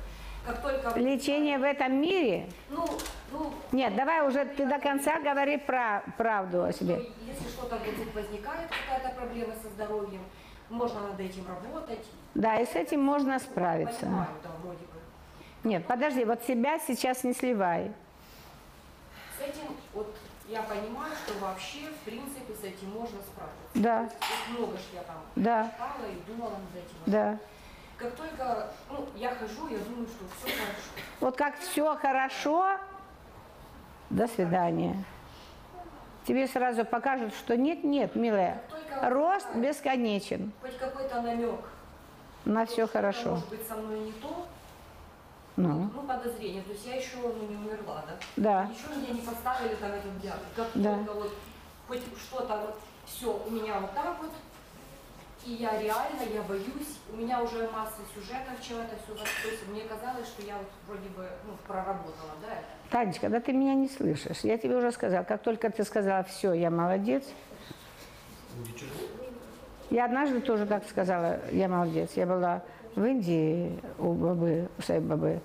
Как 0.46 0.62
только... 0.62 0.98
Лечение 0.98 1.58
в 1.58 1.62
этом 1.62 2.00
мире? 2.00 2.46
Ну, 2.70 2.86
ну, 3.32 3.52
Нет, 3.72 3.94
давай 3.96 4.26
уже 4.26 4.44
ты 4.44 4.66
до 4.66 4.78
конца 4.78 5.18
говори 5.20 5.58
про 5.58 6.02
правду 6.16 6.64
о 6.64 6.72
себе. 6.72 7.10
если 7.26 7.48
что-то 7.48 7.76
вдруг 7.76 8.14
возникает, 8.14 8.68
какая-то 8.70 9.16
проблема 9.16 9.54
со 9.62 9.68
здоровьем, 9.68 10.22
можно 10.70 11.00
над 11.08 11.20
этим 11.20 11.46
работать. 11.46 12.04
Да, 12.34 12.56
и 12.60 12.66
с 12.66 12.74
этим 12.74 13.02
можно 13.02 13.38
справиться. 13.38 14.00
Понимаю, 14.00 14.28
да, 14.42 14.50
вроде 14.62 14.78
бы. 14.78 14.98
Нет, 15.64 15.86
подожди, 15.86 16.24
вот 16.24 16.42
себя 16.44 16.78
сейчас 16.78 17.24
не 17.24 17.32
сливай. 17.34 17.92
С 19.38 19.42
этим 19.42 19.76
вот 19.92 20.14
я 20.48 20.62
понимаю, 20.62 21.12
что 21.24 21.38
вообще, 21.44 21.80
в 21.88 22.04
принципе, 22.04 22.54
с 22.54 22.64
этим 22.64 22.90
можно 22.90 23.18
справиться. 23.20 23.68
Да. 23.74 24.02
Есть 24.02 24.58
много 24.58 24.76
ж 24.76 24.80
я 24.94 25.02
там 25.02 25.16
Да. 25.36 25.64
читала 25.70 26.10
и 26.10 26.30
думала 26.30 26.50
над 26.50 26.84
этим. 26.84 26.96
Да. 27.06 27.38
Как 27.98 28.14
только 28.14 28.70
ну, 28.90 29.08
я 29.16 29.34
хожу, 29.34 29.68
я 29.68 29.78
думаю, 29.78 30.06
что 30.06 30.24
все 30.36 30.56
хорошо. 30.56 30.82
Вот 31.20 31.36
как 31.36 31.58
все 31.58 31.96
хорошо, 31.96 32.76
до 34.10 34.28
свидания. 34.28 35.04
Тебе 36.24 36.46
сразу 36.46 36.84
покажут, 36.84 37.34
что 37.34 37.56
нет, 37.56 37.82
нет, 37.84 38.14
милая, 38.14 38.62
рост 39.02 39.48
бесконечен, 39.54 40.52
Хоть 40.60 40.76
какой-то 40.78 41.22
намек, 41.22 41.58
на 42.44 42.66
все 42.66 42.86
хорошо. 42.86 43.30
может 43.30 43.48
быть 43.48 43.66
со 43.66 43.74
мной 43.76 43.98
не 44.00 44.12
то, 44.12 44.46
Ну, 45.56 45.90
ну, 45.92 46.02
подозрение. 46.02 46.62
То 46.62 46.70
есть 46.72 46.86
я 46.86 46.94
еще 46.96 47.16
ну, 47.16 47.32
не 47.48 47.56
умерла, 47.56 48.04
да? 48.06 48.16
Да. 48.36 48.64
Ничего 48.66 48.94
мне 48.94 49.08
не 49.08 49.20
поставили 49.26 49.74
там 49.76 49.90
этот 49.90 50.20
диагноз. 50.20 50.46
Как 50.54 50.66
Да. 50.74 50.94
только 50.96 51.12
вот 51.14 51.34
хоть 51.88 52.02
что-то 52.16 52.56
вот, 52.58 52.78
все, 53.06 53.42
у 53.46 53.50
меня 53.50 53.80
вот 53.80 53.92
так 53.94 54.18
вот, 54.20 54.30
и 55.46 55.52
я 55.52 55.80
реально, 55.80 56.22
я 56.34 56.42
боюсь, 56.42 56.98
у 57.12 57.16
меня 57.16 57.42
уже 57.42 57.68
масса 57.70 58.00
сюжетов, 58.14 58.60
чего 58.60 58.80
это 58.80 58.96
все, 59.02 59.14
есть 59.50 59.66
мне 59.68 59.82
казалось, 59.82 60.26
что 60.26 60.42
я 60.42 60.56
вот 60.56 60.68
вроде 60.86 61.08
бы, 61.10 61.26
ну, 61.46 61.54
проработала, 61.66 62.32
да, 62.42 62.48
это. 62.48 62.90
Танечка, 62.90 63.28
да 63.28 63.40
ты 63.40 63.52
меня 63.52 63.74
не 63.74 63.88
слышишь. 63.88 64.38
Я 64.42 64.58
тебе 64.58 64.76
уже 64.76 64.92
сказала, 64.92 65.24
как 65.24 65.42
только 65.42 65.70
ты 65.70 65.84
сказала, 65.84 66.24
все, 66.24 66.52
я 66.52 66.70
молодец. 66.70 67.24
Я 69.90 70.04
однажды 70.04 70.40
тоже 70.40 70.66
так 70.66 70.84
сказала, 70.88 71.40
я 71.50 71.68
молодец. 71.68 72.12
Я 72.14 72.26
была 72.26 72.62
в 72.94 73.04
Индии 73.04 73.80
у 73.98 74.12
бабы, 74.12 74.68
у 74.76 74.82
своей 74.82 75.00
бабы. 75.00 75.40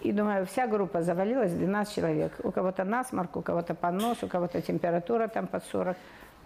И 0.00 0.10
думаю, 0.10 0.46
вся 0.46 0.66
группа 0.66 1.02
завалилась, 1.02 1.52
12 1.52 1.94
человек. 1.94 2.32
У 2.42 2.50
кого-то 2.50 2.84
насморк, 2.84 3.36
у 3.36 3.42
кого-то 3.42 3.74
понос, 3.74 4.22
у 4.22 4.28
кого-то 4.28 4.60
температура 4.62 5.28
там 5.28 5.46
под 5.46 5.64
40. 5.66 5.96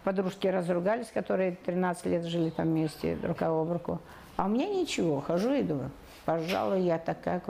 Подружки 0.07 0.47
разругались, 0.47 1.09
которые 1.13 1.57
13 1.67 2.07
лет 2.07 2.25
жили 2.27 2.51
там 2.51 2.67
вместе, 2.67 3.19
рука 3.25 3.49
об 3.49 3.73
руку. 3.73 4.01
А 4.37 4.45
у 4.45 4.49
меня 4.49 4.69
ничего, 4.69 5.21
хожу 5.21 5.53
и 5.53 5.65
думаю, 5.65 5.91
пожалуй, 6.25 6.83
я 6.83 6.99
такая, 6.99 7.43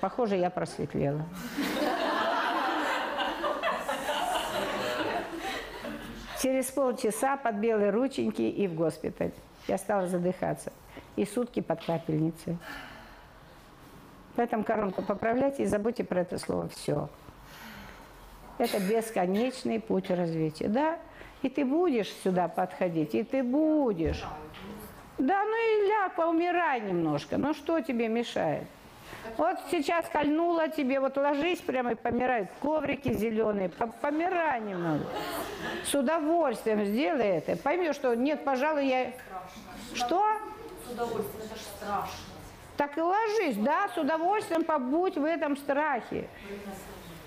похоже, 0.00 0.34
я 0.34 0.50
просветлела. 0.50 1.24
Через 6.42 6.66
полчаса 6.72 7.36
под 7.36 7.54
белые 7.58 7.90
рученьки 7.90 8.42
и 8.42 8.66
в 8.66 8.74
госпиталь. 8.74 9.30
Я 9.68 9.78
стала 9.78 10.08
задыхаться. 10.08 10.72
И 11.14 11.24
сутки 11.24 11.60
под 11.60 11.84
капельницей. 11.84 12.58
Поэтому 14.34 14.64
коронку 14.64 15.02
поправляйте 15.02 15.62
и 15.62 15.66
забудьте 15.66 16.02
про 16.02 16.22
это 16.22 16.38
слово 16.38 16.68
«все». 16.70 17.08
Это 18.58 18.80
бесконечный 18.80 19.78
путь 19.78 20.10
развития. 20.10 20.66
Да, 20.66 20.98
и 21.44 21.50
ты 21.50 21.64
будешь 21.64 22.08
сюда 22.24 22.48
подходить, 22.48 23.14
и 23.14 23.22
ты 23.22 23.42
будешь. 23.42 24.24
Да, 25.18 25.44
ну 25.44 25.84
и 25.84 25.88
ляг, 25.88 26.14
поумирай 26.16 26.80
немножко. 26.80 27.36
Ну 27.36 27.52
что 27.52 27.80
тебе 27.80 28.08
мешает? 28.08 28.64
Вот 29.36 29.58
сейчас 29.70 30.06
кольнула 30.08 30.68
тебе, 30.68 31.00
вот 31.00 31.16
ложись 31.16 31.60
прямо 31.60 31.92
и 31.92 31.94
помирай. 31.94 32.48
Коврики 32.62 33.12
зеленые, 33.12 33.68
по- 33.68 33.86
помирай 33.86 34.60
немного. 34.60 35.04
С 35.84 35.94
удовольствием 35.94 36.84
сделай 36.84 37.26
это. 37.26 37.56
Поймешь, 37.56 37.94
что 37.94 38.14
нет, 38.14 38.42
пожалуй, 38.44 38.86
я... 38.86 39.12
Что? 39.94 40.24
С 40.86 40.92
удовольствием, 40.92 41.44
это 41.44 41.56
же 41.56 41.64
страшно. 41.76 42.24
Так 42.76 42.98
и 42.98 43.00
ложись, 43.00 43.56
да, 43.56 43.88
с 43.94 43.98
удовольствием 43.98 44.64
побудь 44.64 45.16
в 45.16 45.24
этом 45.24 45.56
страхе. 45.56 46.26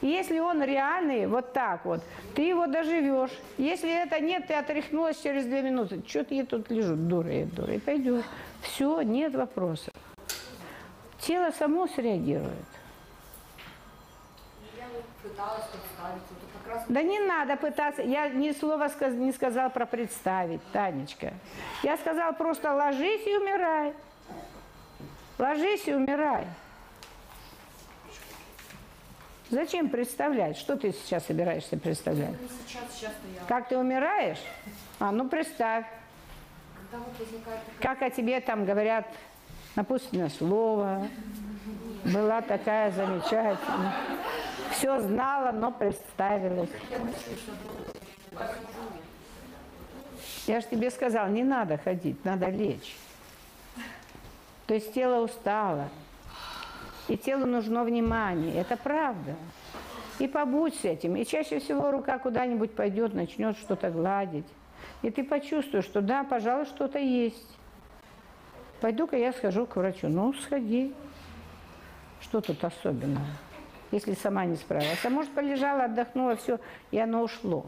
Если 0.01 0.39
он 0.39 0.61
реальный, 0.61 1.25
вот 1.25 1.53
так 1.53 1.83
вот, 1.85 2.01
ты 2.35 2.43
его 2.43 2.67
доживешь. 2.67 3.31
Если 3.57 3.89
это 3.89 4.19
нет, 4.19 4.47
ты 4.47 4.53
отряхнулась 4.53 5.19
через 5.19 5.45
две 5.45 5.61
минуты. 5.61 6.03
Что-то 6.07 6.35
я 6.35 6.45
тут 6.45 6.69
лежу, 6.69 6.95
дура 6.95 7.31
я, 7.31 7.45
дура, 7.45 7.73
и 7.73 7.79
пойдешь. 7.79 8.25
Все, 8.61 9.01
нет 9.01 9.33
вопросов. 9.33 9.93
Тело 11.19 11.51
само 11.51 11.87
среагирует. 11.87 12.53
Пыталась 15.23 15.65
представить, 15.65 16.21
вот 16.29 16.63
как 16.63 16.73
раз... 16.73 16.83
Да 16.87 17.01
не 17.01 17.19
надо 17.19 17.57
пытаться. 17.57 18.01
Я 18.01 18.29
ни 18.29 18.51
слова 18.51 18.87
сказ- 18.87 19.13
не 19.13 19.31
сказала 19.33 19.69
про 19.69 19.85
представить, 19.85 20.61
Танечка. 20.71 21.33
Я 21.83 21.97
сказала 21.97 22.31
просто 22.31 22.73
ложись 22.73 23.25
и 23.25 23.35
умирай. 23.35 23.93
Ложись 25.37 25.87
и 25.87 25.93
умирай. 25.93 26.45
Зачем 29.49 29.89
представлять? 29.89 30.57
Что 30.57 30.75
ты 30.75 30.91
сейчас 30.91 31.25
собираешься 31.25 31.77
представлять? 31.77 32.31
Не 32.41 32.47
сейчас, 32.47 32.83
сейчас-то 32.93 33.27
я... 33.33 33.41
Как 33.47 33.69
ты 33.69 33.77
умираешь? 33.77 34.41
А, 34.99 35.11
ну 35.11 35.29
представь. 35.29 35.85
Вот 36.91 37.19
возникает... 37.19 37.59
Как 37.79 38.01
о 38.01 38.09
тебе 38.09 38.41
там 38.41 38.65
говорят 38.65 39.07
напутственное 39.75 40.29
слово. 40.29 41.07
Была 42.03 42.41
такая 42.41 42.91
замечательная. 42.91 43.93
Все 44.71 44.99
знала, 45.01 45.51
но 45.51 45.71
представилась. 45.71 46.69
Я 50.45 50.61
же 50.61 50.67
тебе 50.67 50.89
сказала, 50.91 51.27
не 51.27 51.43
надо 51.43 51.77
ходить, 51.77 52.23
надо 52.25 52.47
лечь. 52.49 52.95
То 54.65 54.73
есть 54.73 54.93
тело 54.93 55.23
устало. 55.23 55.89
И 57.07 57.17
телу 57.17 57.45
нужно 57.45 57.83
внимание. 57.83 58.55
Это 58.55 58.77
правда. 58.77 59.35
И 60.19 60.27
побудь 60.27 60.75
с 60.75 60.83
этим. 60.83 61.15
И 61.15 61.25
чаще 61.25 61.59
всего 61.59 61.91
рука 61.91 62.17
куда-нибудь 62.17 62.73
пойдет, 62.73 63.13
начнет 63.13 63.57
что-то 63.57 63.91
гладить. 63.91 64.47
И 65.01 65.11
ты 65.11 65.23
почувствуешь, 65.23 65.85
что 65.85 66.01
да, 66.01 66.23
пожалуй, 66.23 66.65
что-то 66.65 66.99
есть. 66.99 67.57
Пойду-ка 68.81 69.15
я 69.15 69.31
схожу 69.31 69.65
к 69.65 69.75
врачу. 69.75 70.07
Ну, 70.07 70.33
сходи. 70.33 70.93
Что 72.21 72.41
тут 72.41 72.63
особенного? 72.63 73.25
Если 73.91 74.13
сама 74.13 74.45
не 74.45 74.55
справилась. 74.55 75.05
А 75.05 75.09
может, 75.09 75.31
полежала, 75.31 75.85
отдохнула, 75.85 76.35
все, 76.35 76.59
и 76.91 76.99
оно 76.99 77.23
ушло. 77.23 77.65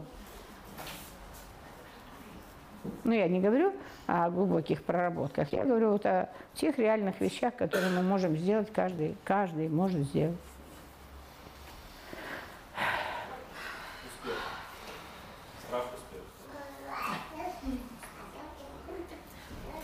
Ну, 3.04 3.12
я 3.12 3.28
не 3.28 3.40
говорю 3.40 3.72
о 4.10 4.28
глубоких 4.28 4.82
проработках, 4.82 5.52
я 5.52 5.64
говорю 5.64 5.92
вот 5.92 6.04
о 6.04 6.28
тех 6.54 6.76
реальных 6.78 7.20
вещах, 7.20 7.54
которые 7.54 7.92
мы 7.92 8.02
можем 8.02 8.36
сделать, 8.36 8.72
каждый, 8.72 9.16
каждый 9.22 9.68
может 9.68 10.00
сделать. 10.00 10.36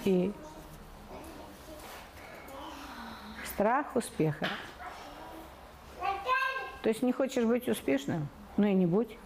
И 0.04 0.32
страх 3.44 3.94
успеха. 3.94 4.48
То 6.82 6.88
есть 6.88 7.02
не 7.02 7.12
хочешь 7.12 7.44
быть 7.44 7.68
успешным? 7.68 8.26
Ну 8.56 8.66
и 8.66 8.74
не 8.74 8.86
будь. 8.86 9.16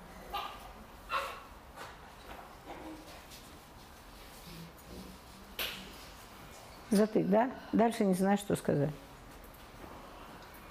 Затык, 6.91 7.27
да? 7.27 7.51
Дальше 7.73 8.05
не 8.05 8.15
знаешь, 8.15 8.41
что 8.41 8.57
сказать. 8.57 8.91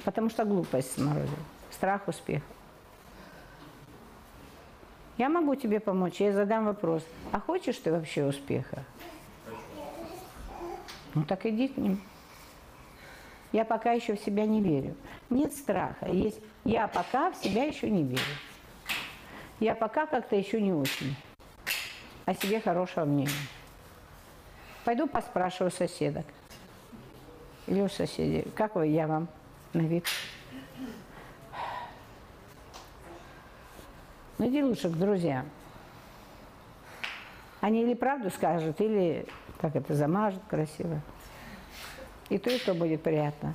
Потому 0.03 0.29
что 0.29 0.45
глупость 0.45 0.93
сморозил. 0.93 1.37
Страх 1.71 2.07
успеха. 2.07 2.45
Я 5.17 5.29
могу 5.29 5.55
тебе 5.55 5.79
помочь, 5.79 6.21
я 6.21 6.31
задам 6.31 6.65
вопрос. 6.65 7.03
А 7.31 7.39
хочешь 7.39 7.77
ты 7.77 7.91
вообще 7.91 8.25
успеха? 8.25 8.83
Ну 11.13 11.23
так 11.23 11.45
иди 11.45 11.67
к 11.67 11.77
ним. 11.77 12.01
Я 13.51 13.65
пока 13.65 13.91
еще 13.91 14.15
в 14.15 14.19
себя 14.19 14.45
не 14.45 14.61
верю. 14.61 14.95
Нет 15.29 15.53
страха. 15.53 16.07
Есть 16.07 16.39
я 16.63 16.87
пока 16.87 17.31
в 17.31 17.35
себя 17.35 17.63
еще 17.63 17.89
не 17.89 18.03
верю. 18.03 18.21
Я 19.59 19.75
пока 19.75 20.05
как-то 20.05 20.35
еще 20.35 20.61
не 20.61 20.71
очень. 20.71 21.15
О 22.25 22.33
себе 22.33 22.61
хорошего 22.61 23.05
мнения. 23.05 23.31
Пойду 24.85 25.07
поспрашиваю 25.07 25.71
соседок. 25.71 26.25
Или 27.67 27.81
у 27.81 27.89
соседей. 27.89 28.47
Как 28.55 28.75
вы, 28.75 28.87
я 28.87 29.07
вам 29.07 29.27
на 29.73 29.81
вид? 29.81 30.05
Ну 34.37 34.47
иди 34.47 34.63
лучше 34.63 34.89
к 34.89 34.93
друзьям. 34.93 35.45
Они 37.61 37.83
или 37.83 37.93
правду 37.93 38.29
скажут, 38.29 38.79
или 38.79 39.25
как 39.59 39.75
это 39.75 39.93
замажут 39.93 40.41
красиво. 40.49 41.01
И 42.29 42.37
то, 42.37 42.49
и 42.49 42.57
то 42.57 42.73
будет 42.73 43.03
приятно. 43.03 43.53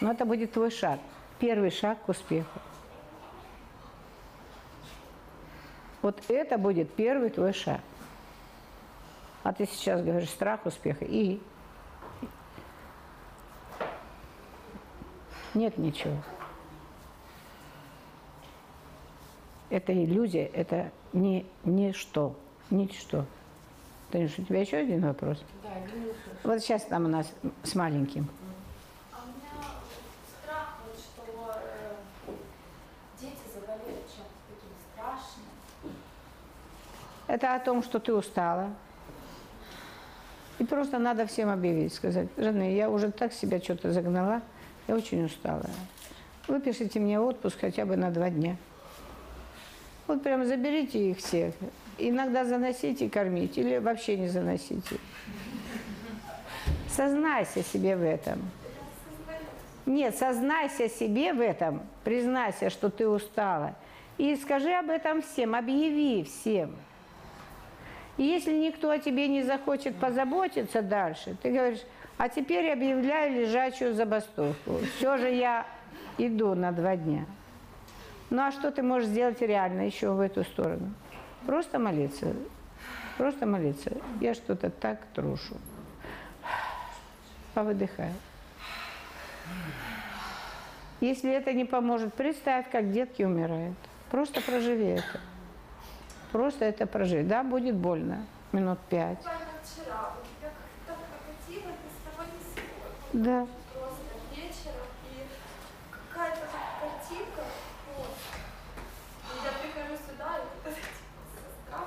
Но 0.00 0.10
это 0.10 0.24
будет 0.24 0.52
твой 0.52 0.70
шаг. 0.70 0.98
Первый 1.38 1.70
шаг 1.70 2.02
к 2.04 2.08
успеху. 2.08 2.58
Вот 6.02 6.20
это 6.28 6.58
будет 6.58 6.92
первый 6.94 7.30
твой 7.30 7.52
шаг. 7.52 7.80
А 9.42 9.52
ты 9.52 9.66
сейчас 9.66 10.02
говоришь 10.02 10.28
страх 10.28 10.66
успеха 10.66 11.04
и 11.04 11.40
нет 15.54 15.78
ничего. 15.78 16.16
Это 19.70 19.92
иллюзия, 19.92 20.46
это 20.46 20.90
не 21.12 21.46
ничто, 21.64 22.36
ничто. 22.70 23.24
Танюш, 24.10 24.38
у 24.38 24.42
тебя 24.42 24.60
еще 24.60 24.78
один 24.78 25.00
вопрос? 25.06 25.42
Да, 25.62 25.68
Ленюша. 25.86 26.18
Вот 26.42 26.60
сейчас 26.60 26.84
там 26.84 27.04
у 27.04 27.08
нас 27.08 27.32
с 27.62 27.74
маленьким. 27.76 28.28
А 29.12 29.18
у 29.22 29.28
меня 29.28 29.64
страх, 30.42 30.74
вот, 30.84 30.98
что 30.98 31.60
э, 32.26 32.32
дети 33.20 33.38
заболеют 33.54 34.06
чем-то 34.08 34.34
таким 34.48 34.72
страшным. 34.92 35.94
Это 37.28 37.54
о 37.54 37.60
том, 37.60 37.84
что 37.84 38.00
ты 38.00 38.12
устала. 38.12 38.70
И 40.60 40.64
просто 40.64 40.98
надо 40.98 41.26
всем 41.26 41.48
объявить, 41.48 41.94
сказать, 41.94 42.28
жены, 42.36 42.74
я 42.74 42.90
уже 42.90 43.10
так 43.10 43.32
себя 43.32 43.60
что-то 43.60 43.92
загнала, 43.92 44.42
я 44.88 44.94
очень 44.94 45.24
устала. 45.24 45.64
Выпишите 46.46 47.00
мне 47.00 47.18
отпуск 47.18 47.60
хотя 47.62 47.86
бы 47.86 47.96
на 47.96 48.10
два 48.10 48.28
дня. 48.28 48.56
Вот 50.06 50.22
прям 50.22 50.44
заберите 50.44 51.12
их 51.12 51.16
всех. 51.16 51.54
Иногда 51.96 52.44
заносите 52.44 53.06
и 53.06 53.08
кормите, 53.08 53.62
или 53.62 53.78
вообще 53.78 54.18
не 54.18 54.28
заносите. 54.28 54.96
Сознайся 56.90 57.62
себе 57.62 57.96
в 57.96 58.02
этом. 58.02 58.38
Нет, 59.86 60.14
сознайся 60.14 60.90
себе 60.90 61.32
в 61.32 61.40
этом, 61.40 61.80
признайся, 62.04 62.68
что 62.68 62.90
ты 62.90 63.08
устала. 63.08 63.74
И 64.18 64.36
скажи 64.36 64.72
об 64.74 64.90
этом 64.90 65.22
всем, 65.22 65.54
объяви 65.54 66.22
всем. 66.24 66.76
И 68.20 68.22
если 68.22 68.52
никто 68.52 68.90
о 68.90 68.98
тебе 68.98 69.28
не 69.28 69.42
захочет 69.42 69.96
позаботиться 69.96 70.82
дальше, 70.82 71.38
ты 71.42 71.50
говоришь, 71.50 71.80
а 72.18 72.28
теперь 72.28 72.70
объявляю 72.70 73.32
лежачую 73.32 73.94
забастовку. 73.94 74.76
Все 74.98 75.16
же 75.16 75.30
я 75.30 75.66
иду 76.18 76.54
на 76.54 76.70
два 76.70 76.96
дня. 76.96 77.24
Ну 78.28 78.42
а 78.42 78.52
что 78.52 78.72
ты 78.72 78.82
можешь 78.82 79.08
сделать 79.08 79.40
реально 79.40 79.86
еще 79.86 80.10
в 80.10 80.20
эту 80.20 80.44
сторону? 80.44 80.92
Просто 81.46 81.78
молиться. 81.78 82.34
Просто 83.16 83.46
молиться. 83.46 83.90
Я 84.20 84.34
что-то 84.34 84.68
так 84.68 84.98
трушу. 85.14 85.56
Повыдыхай. 87.54 88.12
Если 91.00 91.32
это 91.32 91.54
не 91.54 91.64
поможет, 91.64 92.12
представь, 92.12 92.70
как 92.70 92.92
детки 92.92 93.22
умирают. 93.22 93.78
Просто 94.10 94.42
проживи 94.42 94.88
это. 94.88 95.20
Просто 96.32 96.64
это 96.64 96.86
проживи. 96.86 97.24
Да, 97.24 97.42
будет 97.42 97.74
больно. 97.74 98.26
Минут 98.52 98.78
пять. 98.88 99.18
Буквально 99.18 99.46
вчера 99.62 100.14
вот 100.14 100.24
я 100.42 100.48
как-то 100.48 100.94
прокатила 101.10 101.70
ни 101.70 101.88
с 101.90 101.98
того 102.04 102.22
ни 102.24 102.38
с 102.40 102.46
сего. 102.54 102.86
Да. 103.12 103.46
Просто 103.72 104.04
вечером 104.34 104.86
и 105.10 105.26
какая-то 105.90 106.40
вот 106.40 106.90
картинка. 106.90 107.42
Вот. 107.96 108.16
И 109.26 109.44
я 109.44 109.50
прихожу 109.60 109.96
сюда 110.08 110.36
и 110.36 110.40
вот 110.40 110.72
это 110.72 110.74
типа. 110.74 111.78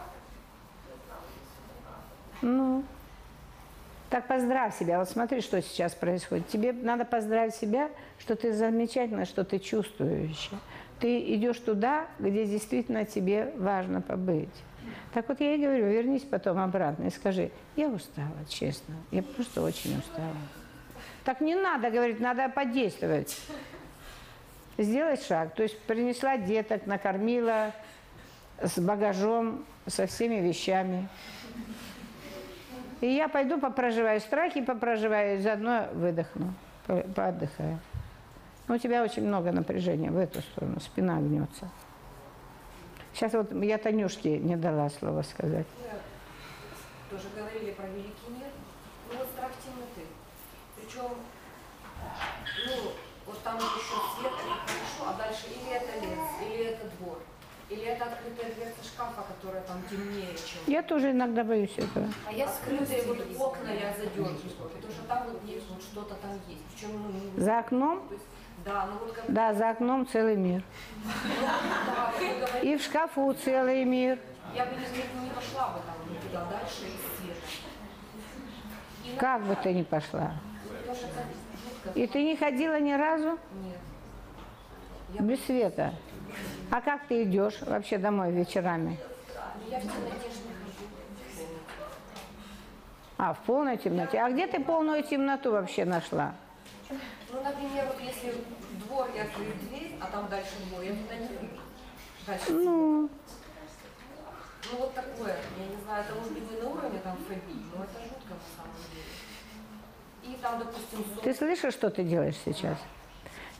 Ну, 2.41 2.83
так 4.09 4.27
поздравь 4.27 4.77
себя. 4.77 4.99
Вот 4.99 5.09
смотри, 5.09 5.41
что 5.41 5.61
сейчас 5.61 5.95
происходит. 5.95 6.47
Тебе 6.49 6.73
надо 6.73 7.05
поздравить 7.05 7.55
себя, 7.55 7.89
что 8.19 8.35
ты 8.35 8.53
замечательно, 8.53 9.25
что 9.25 9.43
ты 9.45 9.59
чувствующая. 9.59 10.59
Ты 11.03 11.19
идешь 11.35 11.59
туда, 11.59 12.07
где 12.17 12.45
действительно 12.45 13.03
тебе 13.03 13.51
важно 13.57 13.99
побыть. 13.99 14.47
Так 15.13 15.27
вот 15.27 15.41
я 15.41 15.55
и 15.55 15.57
говорю, 15.57 15.87
вернись 15.89 16.21
потом 16.21 16.59
обратно 16.59 17.07
и 17.07 17.09
скажи, 17.09 17.51
я 17.75 17.89
устала, 17.89 18.37
честно, 18.47 18.95
я 19.11 19.21
просто 19.21 19.61
очень 19.61 19.99
устала. 19.99 20.37
Так 21.25 21.41
не 21.41 21.55
надо 21.55 21.91
говорить, 21.91 22.21
надо 22.21 22.47
подействовать. 22.47 23.37
Сделать 24.77 25.21
шаг. 25.25 25.53
То 25.55 25.63
есть 25.63 25.77
принесла 25.81 26.37
деток, 26.37 26.85
накормила 26.85 27.73
с 28.61 28.79
багажом, 28.79 29.65
со 29.87 30.07
всеми 30.07 30.35
вещами. 30.35 31.09
И 33.01 33.07
я 33.07 33.27
пойду 33.27 33.59
попроживаю 33.59 34.21
страхи, 34.21 34.61
попроживаю, 34.61 35.37
и 35.37 35.41
заодно 35.41 35.89
выдохну, 35.91 36.53
по- 36.87 37.01
поотдыхаю. 37.13 37.77
Но 38.73 38.77
у 38.77 38.79
тебя 38.79 39.03
очень 39.03 39.27
много 39.27 39.51
напряжения 39.51 40.09
в 40.09 40.17
эту 40.17 40.41
сторону, 40.41 40.79
спина 40.79 41.19
гнется. 41.19 41.69
Сейчас 43.13 43.31
вот 43.33 43.51
я 43.61 43.77
Танюшке 43.77 44.39
не 44.39 44.55
дала 44.55 44.89
слова 44.89 45.21
сказать. 45.21 45.67
Тоже 47.07 47.25
говорили 47.37 47.69
про 47.73 47.85
великий 47.85 48.29
мир. 48.29 48.49
Ну 49.11 49.19
вот 49.19 49.27
страх 49.27 49.51
темноты. 49.63 50.09
Причем, 50.75 51.11
ну, 52.65 52.91
вот 53.27 53.43
там 53.43 53.57
еще 53.57 53.95
свет, 54.17 54.31
хорошо, 54.41 55.05
а 55.05 55.17
дальше 55.19 55.45
или 55.49 55.75
это 55.75 56.03
лес, 56.03 56.27
или 56.41 56.65
это 56.71 56.87
двор, 56.97 57.19
или 57.69 57.83
это 57.83 58.05
открытая 58.05 58.55
дверца 58.55 58.83
шкафа, 58.83 59.21
которая 59.35 59.61
там 59.61 59.83
темнее, 59.87 60.33
чем... 60.33 60.73
Я 60.73 60.81
тоже 60.81 61.11
иногда 61.11 61.43
боюсь 61.43 61.77
этого. 61.77 62.07
А 62.27 62.33
я 62.33 62.47
скрытые 62.47 63.03
вот 63.03 63.19
окна 63.39 63.69
я 63.69 63.93
задергиваю, 63.93 64.35
потому 64.57 64.93
что 64.93 65.03
там 65.07 65.27
вот 65.29 65.43
есть, 65.43 65.69
вот 65.69 65.79
что-то 65.79 66.15
там 66.15 66.31
есть. 66.49 66.63
Причем, 66.73 67.03
ну, 67.03 67.39
За 67.39 67.59
окном? 67.59 68.07
то 68.07 68.15
есть, 68.15 68.25
да, 68.65 68.85
ну 68.85 68.97
вот 68.99 69.13
как... 69.13 69.25
Да, 69.27 69.53
за 69.53 69.69
окном 69.71 70.07
целый 70.07 70.35
мир. 70.35 70.63
И 72.61 72.77
в 72.77 72.81
шкафу 72.81 73.33
целый 73.33 73.83
мир. 73.83 74.19
Я 74.55 74.65
бы 74.65 74.71
не, 74.75 75.23
не 75.23 75.29
пошла 75.31 75.69
бы 75.69 75.79
там 75.85 75.95
ну, 76.07 76.15
туда 76.15 76.45
дальше. 76.45 76.85
И 79.05 79.15
Как 79.17 79.41
бы 79.43 79.55
ты 79.55 79.73
ни 79.73 79.83
пошла. 79.83 80.33
И 81.95 82.07
ты 82.07 82.23
не 82.23 82.37
ходила 82.37 82.79
ни 82.79 82.93
разу? 82.93 83.37
Нет. 85.11 85.21
Без 85.21 85.43
света. 85.45 85.93
А 86.71 86.81
как 86.81 87.07
ты 87.07 87.23
идешь 87.23 87.61
вообще 87.61 87.97
домой 87.97 88.31
вечерами? 88.31 88.97
Я 89.69 89.79
в 89.79 89.83
темноте 89.83 90.27
не. 90.27 90.53
А, 93.17 93.33
в 93.33 93.39
полной 93.39 93.77
темноте. 93.77 94.19
А 94.19 94.29
где 94.29 94.47
ты 94.47 94.59
полную 94.63 95.03
темноту 95.03 95.51
вообще 95.51 95.85
нашла? 95.85 96.33
Ну, 97.33 97.41
например, 97.41 97.87
вот 97.87 97.99
если 97.99 98.35
двор, 98.85 99.09
я 99.15 99.23
открою 99.23 99.53
дверь, 99.63 99.95
а 99.99 100.05
там 100.05 100.27
дальше 100.29 100.51
двор, 100.69 100.83
я 100.83 100.91
туда 100.91 101.15
не 101.15 101.27
выйду. 101.27 101.61
Дальше. 102.27 102.51
Ну, 102.51 103.09
Ну, 104.71 104.77
вот 104.77 104.93
такое. 104.93 105.37
Я 105.57 105.75
не 105.75 105.81
знаю, 105.83 106.05
это 106.05 106.15
может 106.15 106.31
быть 106.31 106.51
не 106.51 106.57
на 106.57 106.69
уровне 106.69 106.99
там 107.03 107.17
фобии, 107.17 107.65
но 107.75 107.83
это 107.83 107.99
жутко 108.03 108.33
на 108.33 108.55
самом 108.55 108.75
деле. 108.91 110.35
И 110.35 110.39
там, 110.41 110.59
допустим, 110.59 110.99
сон. 110.99 111.23
ты 111.23 111.33
слышишь, 111.33 111.73
что 111.73 111.89
ты 111.89 112.03
делаешь 112.03 112.37
сейчас? 112.45 112.77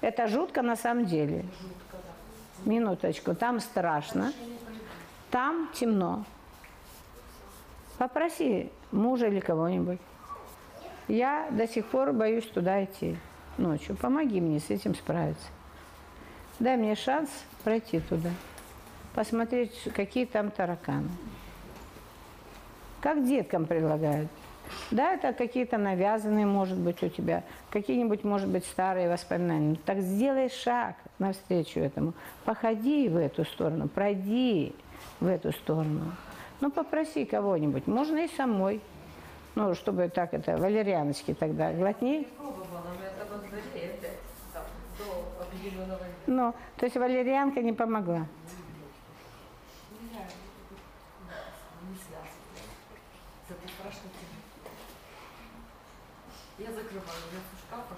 Это 0.01 0.28
жутко 0.28 0.61
на 0.61 0.76
самом 0.76 1.05
деле. 1.05 1.43
Минуточку, 2.65 3.34
там 3.34 3.59
страшно, 3.59 4.34
там 5.32 5.69
темно. 5.74 6.26
Попроси 7.97 8.71
мужа 8.91 9.28
или 9.28 9.39
кого-нибудь. 9.39 9.99
Я 11.07 11.49
до 11.49 11.67
сих 11.67 11.88
пор 11.88 12.13
боюсь 12.13 12.45
туда 12.45 12.84
идти 12.84 13.17
ночью. 13.58 13.95
Помоги 13.95 14.41
мне 14.41 14.60
с 14.60 14.70
этим 14.70 14.95
справиться. 14.95 15.47
Дай 16.60 16.78
мне 16.78 16.95
шанс 16.95 17.30
пройти 17.64 17.99
туда, 17.99 18.30
посмотреть, 19.16 19.74
какие 19.95 20.26
там 20.26 20.51
тараканы. 20.51 21.10
Как 23.01 23.26
деткам 23.26 23.66
предлагают. 23.66 24.30
Да, 24.91 25.14
это 25.14 25.34
какие-то 25.34 25.78
навязанные, 25.78 26.45
может 26.45 26.78
быть, 26.78 27.04
у 27.04 27.10
тебя, 27.10 27.43
какие-нибудь, 27.70 28.24
может 28.24 28.47
быть, 28.47 28.66
старые 28.66 29.10
воспоминания. 29.10 29.72
Ну, 29.72 29.76
Так 29.76 29.99
сделай 29.99 30.49
шаг 30.49 30.95
навстречу 31.20 31.80
этому. 31.80 32.14
Походи 32.45 33.10
в 33.10 33.18
эту 33.18 33.45
сторону, 33.45 33.88
пройди 33.88 34.74
в 35.20 35.28
эту 35.28 35.51
сторону. 35.51 36.14
Ну, 36.62 36.72
попроси 36.72 37.26
кого-нибудь, 37.26 37.88
можно 37.88 38.20
и 38.20 38.28
самой. 38.30 38.80
Ну, 39.56 39.76
чтобы 39.76 40.10
так 40.10 40.34
это, 40.34 40.58
валерьяночки 40.58 41.34
тогда 41.34 41.74
глотни. 41.74 42.28
Пробовала, 42.38 42.84
но 42.97 43.06
это 43.06 43.32
во 43.32 43.38
дворе 43.38 43.62
опять 43.74 44.18
там, 44.54 44.64
до 44.97 45.43
определенного 45.43 45.53
Ну, 46.28 46.53
то 46.78 46.86
есть 46.86 46.95
валерьянка 46.97 47.61
не 47.61 47.74
помогла. 47.74 48.26
Я 56.59 56.72
закрываю 56.72 57.03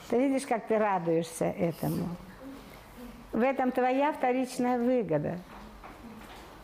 Ты 0.10 0.28
видишь, 0.28 0.48
как 0.48 0.66
ты 0.68 0.78
радуешься 0.78 1.46
этому. 1.46 2.08
В 3.32 3.42
этом 3.42 3.72
твоя 3.72 4.14
вторичная 4.14 4.80
выгода. 4.80 5.38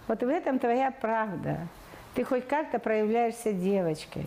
Вот 0.08 0.24
в 0.24 0.28
этом 0.28 0.58
твоя 0.58 0.92
правда. 0.92 1.68
Ты 2.16 2.24
хоть 2.24 2.48
как-то 2.48 2.80
проявляешься 2.80 3.54
девочкой. 3.54 4.26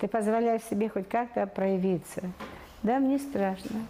Ты 0.00 0.08
позволяешь 0.08 0.62
себе 0.62 0.88
хоть 0.88 1.08
как-то 1.08 1.46
проявиться. 1.46 2.22
Да, 2.82 2.98
мне 2.98 3.18
страшно. 3.18 3.86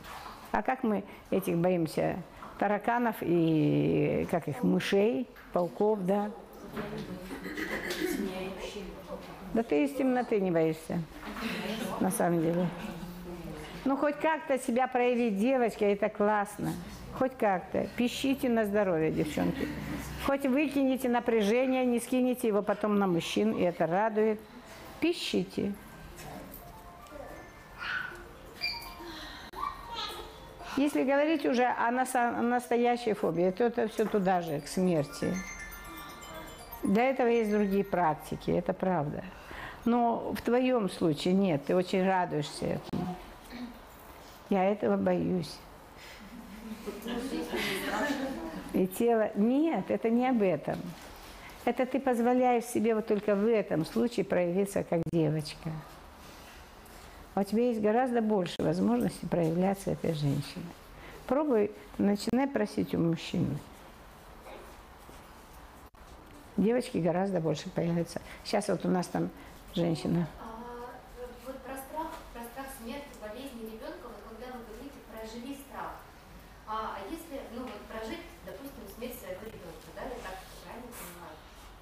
А 0.52 0.62
как 0.62 0.84
мы 0.84 1.02
этих 1.30 1.56
боимся? 1.56 2.18
Тараканов 2.58 3.16
и, 3.22 4.26
как 4.30 4.46
их, 4.46 4.62
мышей, 4.62 5.26
пауков, 5.52 6.06
да? 6.06 6.30
Да 9.54 9.62
ты 9.62 9.84
из 9.84 9.94
темноты 9.94 10.40
не 10.40 10.50
боишься, 10.50 11.02
на 12.00 12.10
самом 12.10 12.40
деле. 12.40 12.68
Ну, 13.84 13.96
хоть 13.96 14.16
как-то 14.16 14.58
себя 14.58 14.86
проявить, 14.86 15.38
девочки, 15.38 15.82
это 15.82 16.08
классно. 16.08 16.72
Хоть 17.18 17.36
как-то. 17.36 17.88
Пищите 17.96 18.48
на 18.48 18.64
здоровье, 18.64 19.10
девчонки. 19.10 19.66
Хоть 20.24 20.46
выкинете 20.46 21.08
напряжение, 21.08 21.84
не 21.84 21.98
скинете 21.98 22.48
его 22.48 22.62
потом 22.62 22.98
на 22.98 23.06
мужчин, 23.06 23.52
и 23.52 23.62
это 23.62 23.86
радует. 23.86 24.40
Пищите. 25.00 25.74
Если 30.76 31.04
говорить 31.04 31.44
уже 31.44 31.64
о 31.64 31.90
настоящей 31.90 33.12
фобии, 33.12 33.50
то 33.50 33.64
это 33.64 33.88
все 33.88 34.06
туда 34.06 34.40
же, 34.40 34.60
к 34.60 34.66
смерти. 34.66 35.34
Для 36.82 37.10
этого 37.10 37.28
есть 37.28 37.50
другие 37.50 37.84
практики, 37.84 38.50
это 38.50 38.72
правда. 38.72 39.22
Но 39.84 40.32
в 40.32 40.40
твоем 40.40 40.88
случае 40.88 41.34
нет, 41.34 41.64
ты 41.66 41.76
очень 41.76 42.06
радуешься 42.06 42.66
этому. 42.66 43.16
Я 44.48 44.64
этого 44.64 44.96
боюсь. 44.96 45.58
И 48.72 48.86
тело... 48.86 49.30
Нет, 49.34 49.90
это 49.90 50.08
не 50.08 50.26
об 50.26 50.42
этом. 50.42 50.76
Это 51.64 51.86
ты 51.86 52.00
позволяешь 52.00 52.64
себе 52.64 52.94
вот 52.94 53.06
только 53.06 53.34
в 53.34 53.46
этом 53.46 53.84
случае 53.84 54.24
проявиться 54.24 54.82
как 54.82 55.00
девочка. 55.12 55.70
А 57.34 57.40
у 57.40 57.44
тебя 57.44 57.68
есть 57.68 57.80
гораздо 57.80 58.20
больше 58.20 58.56
возможностей 58.58 59.26
проявляться 59.26 59.90
этой 59.90 60.14
женщиной. 60.14 60.66
Пробуй, 61.26 61.70
начинай 61.98 62.46
просить 62.46 62.94
у 62.94 62.98
мужчины. 62.98 63.58
Девочки 66.56 66.98
гораздо 66.98 67.40
больше 67.40 67.70
появляются. 67.70 68.20
Сейчас 68.44 68.68
вот 68.68 68.84
у 68.84 68.88
нас 68.88 69.06
там 69.06 69.30
женщина. 69.74 70.28
А, 70.38 70.92
вот 71.48 71.56
про 71.64 71.72
страх, 71.72 72.12
про 72.34 72.44
страх 72.52 72.66
смерти, 72.76 73.08
болезни 73.16 73.72
ребенка, 73.72 74.12
вот 74.12 74.20
когда 74.28 74.52
вы 74.52 74.60
говорите 74.68 75.00
проживи 75.08 75.56
страх. 75.56 75.96
А, 76.68 76.96
а 76.96 76.98
если, 77.08 77.40
ну 77.56 77.64
вот 77.64 77.80
прожить, 77.88 78.28
допустим, 78.44 78.84
смерть 78.92 79.16
своего 79.16 79.48
ребенка, 79.48 79.88
да, 79.96 80.04
я 80.04 80.20
так 80.20 80.36
правильно 80.60 80.92
понимаю. 80.92 81.36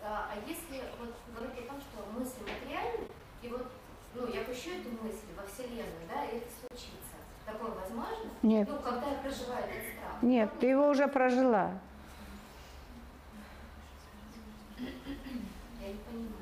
А, 0.07 0.30
а 0.30 0.34
если 0.46 0.86
вот 1.03 1.18
говорить 1.34 1.66
о 1.66 1.74
том, 1.74 1.78
что 1.82 2.07
мысли 2.14 2.46
материальны, 2.46 3.11
и 3.42 3.48
вот, 3.51 3.66
ну, 4.14 4.30
я 4.30 4.46
пущу 4.46 4.70
эту 4.70 4.94
мысль 5.03 5.34
во 5.34 5.42
Вселенную, 5.51 6.07
да, 6.07 6.30
и 6.30 6.38
это 6.38 6.51
случится. 6.62 7.18
Такое 7.42 7.74
возможно? 7.74 8.30
Нет. 8.43 8.68
Ну, 8.68 8.78
когда 8.78 9.07
я 9.09 9.14
проживаю 9.16 9.64
этот 9.64 9.82
страх. 9.93 10.22
Нет, 10.22 10.51
ты 10.61 10.66
его 10.66 10.88
уже 10.88 11.09
прожила. 11.09 11.70
Я 14.78 15.88
не 15.88 15.95
понимаю. 15.95 16.32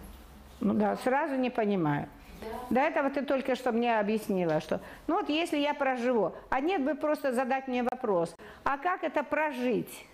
Ну 0.61 0.75
да, 0.75 0.97
сразу 0.97 1.37
не 1.37 1.51
понимаю. 1.51 2.09
До 2.71 2.81
этого 2.81 3.11
ты 3.11 3.23
только 3.23 3.57
что 3.57 3.73
мне 3.73 3.99
объяснила, 3.99 4.61
что 4.61 4.81
ну 5.07 5.17
вот 5.17 5.29
если 5.29 5.57
я 5.57 5.75
проживу, 5.75 6.33
а 6.51 6.61
нет 6.61 6.85
бы 6.85 6.95
просто 6.95 7.33
задать 7.33 7.67
мне 7.67 7.83
вопрос, 7.83 8.35
а 8.63 8.79
как 8.79 9.03
это 9.03 9.25
прожить? 9.25 10.07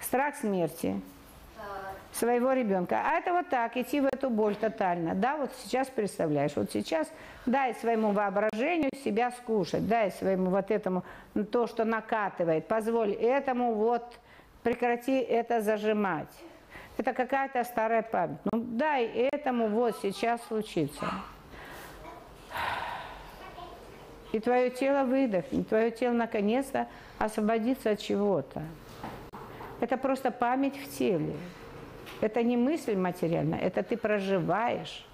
Страх 0.00 0.36
смерти 0.36 1.00
своего 2.12 2.52
ребенка. 2.52 3.00
А 3.04 3.18
это 3.18 3.32
вот 3.32 3.48
так, 3.48 3.76
идти 3.76 4.00
в 4.00 4.06
эту 4.06 4.30
боль 4.30 4.54
тотально. 4.54 5.14
Да, 5.14 5.36
вот 5.36 5.50
сейчас 5.62 5.88
представляешь, 5.88 6.52
вот 6.56 6.70
сейчас 6.70 7.10
дай 7.46 7.74
своему 7.74 8.12
воображению 8.12 8.90
себя 9.02 9.30
скушать, 9.30 9.88
дай 9.88 10.10
своему 10.10 10.50
вот 10.50 10.70
этому 10.70 11.04
то, 11.50 11.66
что 11.66 11.84
накатывает, 11.84 12.68
позволь 12.68 13.12
этому 13.12 13.74
вот 13.74 14.18
прекрати 14.62 15.18
это 15.18 15.60
зажимать. 15.62 16.28
Это 16.98 17.14
какая-то 17.14 17.64
старая 17.64 18.02
память. 18.02 18.38
Ну 18.52 18.60
дай 18.60 19.06
этому 19.06 19.68
вот 19.68 19.96
сейчас 20.02 20.42
случиться. 20.48 21.06
И 24.32 24.40
твое 24.40 24.70
тело 24.70 25.04
выдохнет, 25.04 25.68
твое 25.68 25.90
тело 25.90 26.12
наконец-то 26.12 26.86
освободится 27.18 27.90
от 27.90 28.00
чего-то. 28.00 28.62
Это 29.82 29.96
просто 29.96 30.30
память 30.30 30.76
в 30.76 30.96
теле. 30.96 31.34
Это 32.20 32.44
не 32.44 32.56
мысль 32.56 32.94
материальная, 32.94 33.58
это 33.58 33.82
ты 33.82 33.96
проживаешь. 33.96 35.04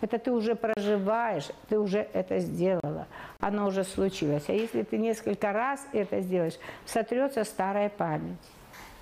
Это 0.00 0.18
ты 0.18 0.32
уже 0.32 0.56
проживаешь, 0.56 1.48
ты 1.68 1.78
уже 1.78 2.00
это 2.12 2.40
сделала. 2.40 3.06
Оно 3.38 3.68
уже 3.68 3.84
случилось. 3.84 4.48
А 4.48 4.52
если 4.52 4.82
ты 4.82 4.98
несколько 4.98 5.52
раз 5.52 5.86
это 5.92 6.20
сделаешь, 6.20 6.58
сотрется 6.84 7.44
старая 7.44 7.90
память. 7.90 8.42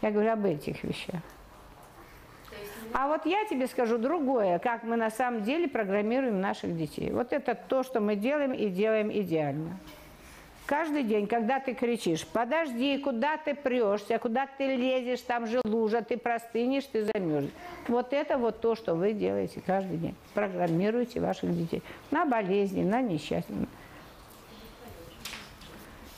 Я 0.02 0.10
говорю 0.10 0.32
об 0.32 0.44
этих 0.44 0.84
вещах. 0.84 1.22
А 2.92 3.08
вот 3.08 3.24
я 3.24 3.46
тебе 3.46 3.66
скажу 3.66 3.96
другое, 3.96 4.58
как 4.58 4.82
мы 4.82 4.96
на 4.96 5.08
самом 5.08 5.44
деле 5.44 5.66
программируем 5.66 6.42
наших 6.42 6.76
детей. 6.76 7.10
Вот 7.10 7.32
это 7.32 7.54
то, 7.54 7.82
что 7.82 8.00
мы 8.00 8.16
делаем 8.16 8.52
и 8.52 8.68
делаем 8.68 9.10
идеально. 9.10 9.78
Каждый 10.66 11.02
день, 11.02 11.26
когда 11.26 11.60
ты 11.60 11.74
кричишь, 11.74 12.26
подожди, 12.26 12.96
куда 12.96 13.36
ты 13.36 13.54
прешься, 13.54 14.18
куда 14.18 14.46
ты 14.46 14.76
лезешь, 14.76 15.20
там 15.20 15.46
же 15.46 15.60
лужа, 15.64 16.00
ты 16.00 16.16
простынешь, 16.16 16.84
ты 16.84 17.04
замерзнешь. 17.04 17.52
Вот 17.86 18.14
это 18.14 18.38
вот 18.38 18.60
то, 18.62 18.74
что 18.74 18.94
вы 18.94 19.12
делаете 19.12 19.60
каждый 19.64 19.98
день. 19.98 20.14
Программируете 20.32 21.20
ваших 21.20 21.54
детей 21.54 21.82
на 22.10 22.24
болезни, 22.24 22.82
на 22.82 23.02
несчастье. 23.02 23.54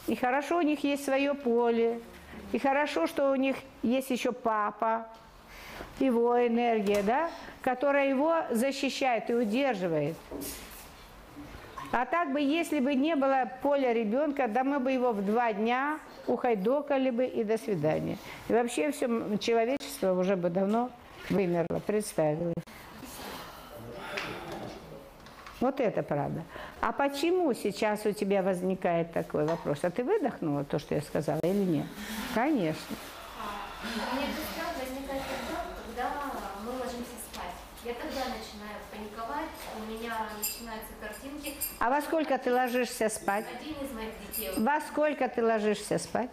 И 0.07 0.15
хорошо 0.15 0.59
у 0.59 0.63
них 0.63 0.85
есть 0.85 1.05
свое 1.05 1.35
поле, 1.35 2.01
и 2.53 2.59
хорошо, 2.61 3.09
что 3.09 3.33
у 3.33 3.35
них 3.35 3.57
есть 3.83 4.11
еще 4.11 4.31
папа, 4.31 5.09
его 5.99 6.47
энергия, 6.47 7.03
да, 7.03 7.31
которая 7.63 8.09
его 8.09 8.37
защищает 8.53 9.29
и 9.29 9.35
удерживает. 9.35 10.17
А 11.93 12.05
так 12.05 12.33
бы, 12.33 12.41
если 12.41 12.81
бы 12.81 12.95
не 12.95 13.15
было 13.17 13.51
поля 13.63 13.93
ребенка, 13.93 14.49
да 14.49 14.65
мы 14.65 14.81
бы 14.81 14.93
его 14.93 15.13
в 15.13 15.25
два 15.25 15.53
дня 15.53 15.99
ухайдокали 16.27 17.11
бы 17.11 17.25
и 17.25 17.45
до 17.45 17.59
свидания. 17.59 18.19
И 18.49 18.53
вообще 18.53 18.91
все 18.91 19.09
человечество 19.39 20.13
уже 20.13 20.37
бы 20.37 20.51
давно 20.51 20.91
вымерло, 21.31 21.81
представилось. 21.87 22.55
Вот 25.61 25.81
это 25.81 26.03
правда. 26.03 26.43
А 26.81 26.93
почему 26.93 27.55
сейчас 27.55 28.05
у 28.05 28.13
тебя 28.13 28.43
возникает 28.43 29.13
такой 29.13 29.47
вопрос? 29.47 29.79
А 29.83 29.91
ты 29.91 30.05
выдохнула 30.05 30.65
то, 30.65 30.79
что 30.79 30.95
я 30.95 31.01
сказала, 31.01 31.41
или 31.43 31.65
нет? 31.65 31.87
Конечно. 32.35 32.97
Мне 34.13 34.27
страх 34.53 34.75
возникает 34.79 35.23
тогда, 35.23 35.63
когда 35.87 36.37
мы 36.63 36.73
ложимся 36.73 37.17
спать. 37.33 37.57
Я 37.85 37.95
тогда 37.95 38.37
начинаю 38.37 38.77
паниковать, 38.93 39.55
у 39.79 39.91
меня 39.91 40.29
картинки. 41.27 41.55
А 41.79 41.91
во 41.91 42.01
сколько 42.01 42.39
ты 42.39 42.53
ложишься 42.53 43.09
спать? 43.09 43.45
Один 43.61 43.75
из 43.83 43.93
моих 43.93 44.13
детей. 44.27 44.53
Во 44.57 44.81
сколько 44.81 45.29
ты 45.29 45.45
ложишься 45.45 45.99
спать? 45.99 46.31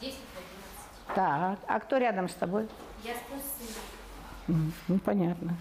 10 0.00 0.14
в 0.14 1.14
11. 1.14 1.14
Так. 1.14 1.58
А 1.66 1.80
кто 1.80 1.98
рядом 1.98 2.28
с 2.28 2.34
тобой? 2.34 2.68
Я 3.04 3.14
сплю 3.14 3.38
с 3.38 4.46
сыном. 4.46 4.72
Ну, 4.88 4.98
понятно. 4.98 5.56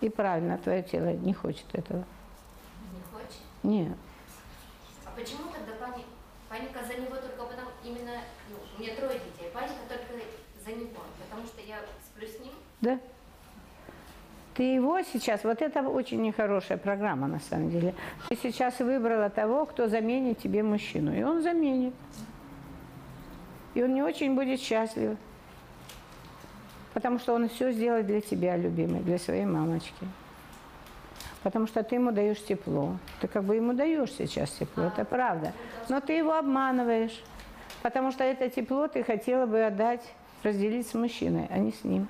И 0.00 0.08
правильно, 0.08 0.58
твое 0.58 0.82
тело 0.82 1.12
не 1.12 1.32
хочет 1.32 1.66
этого. 1.74 2.04
Не 2.92 3.02
хочет. 3.12 3.40
Нет. 3.62 3.96
А 5.04 5.10
почему 5.14 5.44
тогда 5.52 5.74
пани... 5.78 6.04
паника 6.48 6.84
за 6.84 6.94
него 6.94 7.14
только 7.16 7.44
потому, 7.44 7.70
именно, 7.84 8.20
ну, 8.48 8.56
у 8.76 8.80
меня 8.80 8.96
трое 8.96 9.20
детей, 9.20 9.50
паника 9.52 9.78
только 9.88 10.24
за 10.64 10.72
него, 10.72 11.02
потому 11.22 11.46
что 11.46 11.60
я 11.60 11.78
сплю 12.04 12.26
с 12.26 12.40
ним, 12.40 12.52
Да? 12.80 12.98
Ты 14.54 14.74
его 14.74 15.00
сейчас, 15.00 15.44
вот 15.44 15.62
это 15.62 15.80
очень 15.88 16.20
нехорошая 16.20 16.76
программа 16.76 17.26
на 17.26 17.40
самом 17.40 17.70
деле. 17.70 17.94
Ты 18.28 18.36
сейчас 18.36 18.80
выбрала 18.80 19.30
того, 19.30 19.64
кто 19.64 19.88
заменит 19.88 20.38
тебе 20.38 20.62
мужчину. 20.62 21.14
И 21.14 21.22
он 21.22 21.42
заменит. 21.42 21.94
И 23.74 23.82
он 23.82 23.94
не 23.94 24.02
очень 24.02 24.34
будет 24.34 24.60
счастлив. 24.60 25.16
Потому 26.92 27.18
что 27.18 27.32
он 27.32 27.48
все 27.48 27.72
сделает 27.72 28.06
для 28.06 28.20
тебя, 28.20 28.56
любимый, 28.58 29.00
для 29.00 29.18
своей 29.18 29.46
мамочки. 29.46 30.06
Потому 31.42 31.66
что 31.66 31.82
ты 31.82 31.94
ему 31.94 32.12
даешь 32.12 32.44
тепло. 32.44 32.96
Ты 33.20 33.28
как 33.28 33.44
бы 33.44 33.56
ему 33.56 33.72
даешь 33.72 34.12
сейчас 34.12 34.50
тепло, 34.50 34.84
это 34.84 35.06
правда. 35.06 35.52
Но 35.88 36.00
ты 36.00 36.12
его 36.12 36.34
обманываешь. 36.34 37.22
Потому 37.82 38.12
что 38.12 38.22
это 38.22 38.50
тепло 38.50 38.86
ты 38.86 39.02
хотела 39.02 39.46
бы 39.46 39.64
отдать, 39.64 40.02
разделить 40.42 40.86
с 40.86 40.94
мужчиной, 40.94 41.48
а 41.50 41.58
не 41.58 41.72
с 41.72 41.82
ним. 41.82 42.06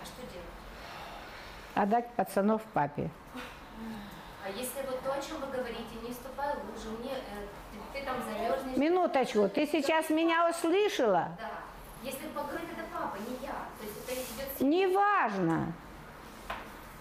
а 0.00 0.04
что 0.04 0.22
делать? 0.22 0.46
Отдать 1.76 2.08
пацанов 2.14 2.62
папе. 2.72 3.10
А 4.42 4.48
если 4.48 4.80
вот 4.86 5.02
то, 5.02 5.12
о 5.12 5.20
чем 5.20 5.40
вы 5.42 5.46
говорите, 5.48 5.94
не 6.02 6.10
вступай 6.10 6.54
в 6.54 6.70
лужу, 6.70 6.96
мне, 6.98 7.12
э, 7.12 7.46
ты, 7.92 8.00
ты 8.00 8.06
там 8.06 8.16
замерзнешь. 8.22 8.78
Минуточку, 8.78 9.46
ты 9.50 9.66
сейчас 9.66 10.08
меня 10.08 10.48
услышала? 10.48 11.28
Да. 11.38 11.50
Если 12.02 12.28
покрыть 12.28 12.62
это 12.72 12.82
папа, 12.90 13.18
не 13.28 13.46
я. 13.46 13.52
То 13.78 13.84
есть 13.84 13.94
это 14.06 14.14
идет... 14.14 14.60
Неважно. 14.60 15.74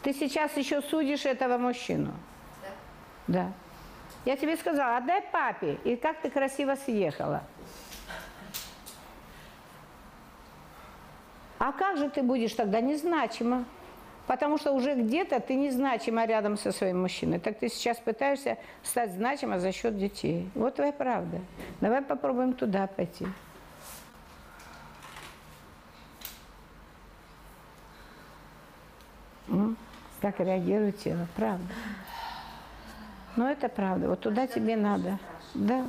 Ты 0.03 0.11
сейчас 0.11 0.57
еще 0.57 0.81
судишь 0.81 1.25
этого 1.25 1.57
мужчину. 1.57 2.11
Да. 3.27 3.43
Да. 3.45 3.51
Я 4.25 4.35
тебе 4.35 4.57
сказала, 4.57 4.97
отдай 4.97 5.21
папе, 5.31 5.79
и 5.85 5.95
как 5.95 6.19
ты 6.19 6.29
красиво 6.29 6.75
съехала. 6.75 7.43
А 11.59 11.71
как 11.71 11.95
же 11.95 12.09
ты 12.09 12.21
будешь 12.21 12.53
тогда 12.53 12.81
незначима? 12.81 13.63
Потому 14.27 14.57
что 14.57 14.71
уже 14.71 14.95
где-то 14.95 15.39
ты 15.39 15.55
незначима 15.55 16.25
рядом 16.25 16.57
со 16.57 16.71
своим 16.71 17.01
мужчиной. 17.01 17.39
Так 17.39 17.59
ты 17.59 17.69
сейчас 17.69 17.97
пытаешься 17.97 18.57
стать 18.83 19.13
значима 19.13 19.59
за 19.59 19.71
счет 19.71 19.97
детей. 19.97 20.49
Вот 20.55 20.75
твоя 20.75 20.91
правда. 20.91 21.39
Давай 21.79 22.01
попробуем 22.01 22.53
туда 22.53 22.87
пойти. 22.87 23.27
М? 29.47 29.77
Как 30.21 30.39
реагирует 30.39 30.97
тело, 30.99 31.27
правда. 31.35 31.67
Но 33.35 33.49
это 33.49 33.69
правда. 33.69 34.09
Вот 34.09 34.21
туда 34.21 34.47
тебе 34.47 34.75
надо. 34.75 35.19
Да. 35.53 35.85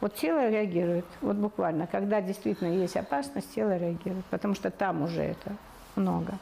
Вот 0.00 0.16
тело 0.16 0.48
реагирует, 0.48 1.04
вот 1.20 1.36
буквально, 1.36 1.86
когда 1.86 2.20
действительно 2.20 2.68
есть 2.68 2.96
опасность, 2.96 3.54
тело 3.54 3.76
реагирует, 3.76 4.24
потому 4.26 4.54
что 4.54 4.70
там 4.70 5.02
уже 5.02 5.22
это 5.22 5.52
много. 5.94 6.38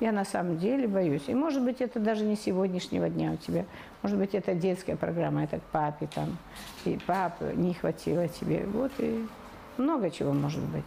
Я 0.00 0.12
на 0.12 0.24
самом 0.24 0.58
деле 0.58 0.86
боюсь. 0.86 1.22
И 1.26 1.34
может 1.34 1.62
быть 1.62 1.80
это 1.80 1.98
даже 2.00 2.24
не 2.24 2.36
сегодняшнего 2.36 3.08
дня 3.08 3.32
у 3.32 3.36
тебя. 3.36 3.64
Может 4.02 4.18
быть 4.18 4.34
это 4.34 4.54
детская 4.54 4.96
программа, 4.96 5.44
это 5.44 5.58
к 5.58 5.62
папе 5.62 6.08
там. 6.14 6.36
И 6.84 6.98
папы 7.06 7.52
не 7.56 7.74
хватило 7.74 8.28
тебе. 8.28 8.66
Вот 8.66 8.92
и 8.98 9.26
много 9.78 10.10
чего 10.10 10.32
может 10.32 10.62
быть. 10.62 10.84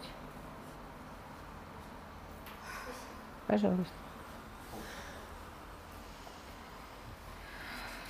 Пожалуйста. 3.46 3.92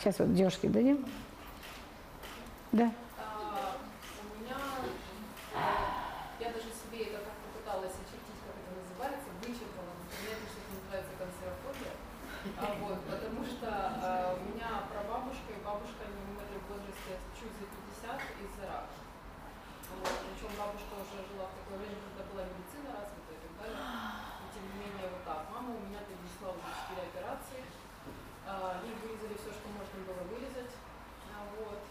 Сейчас 0.01 0.19
вот 0.19 0.35
девушке 0.35 0.69
дадим. 0.69 1.05
Да. 2.73 2.89
А, 3.21 3.77
у 3.77 4.41
меня, 4.41 4.57
я 6.41 6.49
даже 6.57 6.73
себе 6.73 7.13
это 7.13 7.21
как-то 7.21 7.47
пыталась 7.53 7.93
очертить, 8.01 8.41
как 8.47 8.57
это 8.57 8.81
называется, 8.81 9.29
вычеркала, 9.45 9.93
но 9.93 10.05
для 10.09 10.17
меня 10.25 10.33
это 10.41 10.47
что-то 10.49 10.71
называется 10.73 11.13
консерватория. 11.21 11.95
А, 12.57 12.67
вот, 12.81 13.01
потому 13.11 13.45
что 13.45 13.69
а, 13.69 14.39
у 14.39 14.49
меня 14.49 14.89
прабабушка 14.89 15.53
и 15.53 15.61
бабушка, 15.61 16.01
они 16.09 16.17
умерли 16.33 16.63
в 16.63 16.67
возрасте 16.73 17.21
чуть 17.37 17.53
за 17.61 17.69
50 17.69 18.25
из-за 18.41 18.65
рака. 18.73 18.97
Вот, 20.01 20.17
причем 20.17 20.55
бабушка 20.57 20.97
уже 20.97 21.29
жила 21.29 21.45
в 21.45 21.61
такое 21.61 21.77
время, 21.77 22.01
когда 22.09 22.25
была 22.25 22.43
медицина 22.49 22.89
развита 23.05 23.37
и 23.37 23.41
так 23.45 23.53
далее. 23.59 23.85
Но 23.85 24.45
тем 24.49 24.65
не 24.65 24.75
менее, 24.81 25.13
вот 25.13 25.29
так. 25.29 25.45
Мама 25.53 25.77
у 25.77 25.83
меня 25.85 26.01
перенесла 26.09 26.57
уже 26.57 26.73
4 26.89 27.05
операции. 27.05 27.69
А, 28.47 28.83
ей 28.83 28.95
вырезали 29.03 29.35
все, 29.39 29.51
что 29.51 29.67
можно 29.71 29.99
было 30.07 30.23
вырезать. 30.27 30.75
А, 31.31 31.47
вот. 31.55 31.83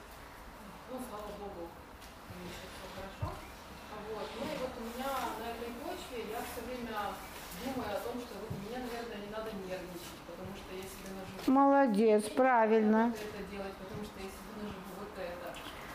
Ну, 0.91 0.95
слава 1.07 1.31
богу, 1.39 1.69
у 1.71 2.31
нее 2.35 2.51
сейчас 2.51 2.71
все 2.75 2.87
хорошо. 2.97 3.27
А 3.31 3.95
Вот. 4.09 4.27
Ну 4.35 4.43
и 4.43 4.55
вот 4.59 4.73
у 4.75 4.83
меня 4.89 5.11
на 5.39 5.45
этой 5.55 5.71
почве 5.79 6.33
я 6.33 6.41
все 6.43 6.65
время 6.67 7.13
думаю 7.63 7.93
о 7.95 7.99
том, 8.03 8.19
что 8.19 8.43
вот 8.43 8.51
мне, 8.59 8.75
наверное, 8.75 9.21
не 9.23 9.31
надо 9.31 9.53
нервничать, 9.53 10.19
потому 10.25 10.51
что 10.51 10.69
я 10.73 10.83
себе 10.83 11.09
наживу. 11.13 11.45
Молодец, 11.45 11.45
правильно. 11.45 11.45
Вот 11.45 11.45
это 11.45 11.45
делать, 11.45 11.45
потому 11.45 11.45
что 11.45 11.45
я 11.45 11.45
себе 11.45 11.45
наживу 11.45 11.45
вот 11.45 11.45
это. 11.45 11.67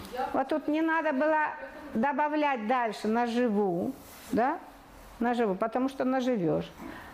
И 0.01 0.15
я 0.15 0.29
Вот 0.33 0.49
тут 0.49 0.69
не 0.69 0.83
надо 0.83 1.13
было 1.13 1.49
добавлять 1.95 2.67
дальше 2.67 3.09
наживу, 3.09 3.93
да? 4.33 4.59
Наживу, 5.21 5.55
потому 5.55 5.89
что 5.89 6.05
наживешь. 6.05 6.71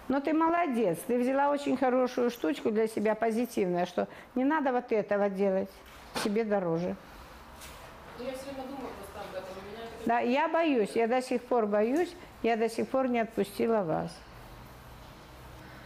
Но 0.09 0.21
ты 0.21 0.33
молодец, 0.33 0.99
ты 1.07 1.19
взяла 1.19 1.51
очень 1.51 1.77
хорошую 1.77 2.31
штучку 2.31 2.71
для 2.71 2.89
себя, 2.89 3.15
позитивную, 3.15 3.87
что 3.87 4.09
не 4.35 4.45
надо 4.45 4.73
вот 4.73 4.91
этого 4.91 5.29
делать, 5.29 5.71
себе 6.25 6.45
дороже. 6.45 6.97
Ну, 8.19 8.25
я 8.25 8.33
все 8.33 8.45
время 8.51 8.65
думаю 8.69 8.93
просто 8.99 9.21
об 9.21 9.35
этом. 9.37 9.57
У 9.57 9.71
меня 9.71 9.85
это 9.85 10.07
Да, 10.07 10.19
я 10.19 10.49
боюсь, 10.49 10.91
я 10.95 11.07
до 11.07 11.23
сих 11.23 11.43
пор 11.43 11.67
боюсь, 11.67 12.13
я 12.43 12.57
до 12.57 12.69
сих 12.69 12.89
пор 12.89 13.07
не 13.09 13.21
отпустила 13.21 13.83
вас. 13.83 14.11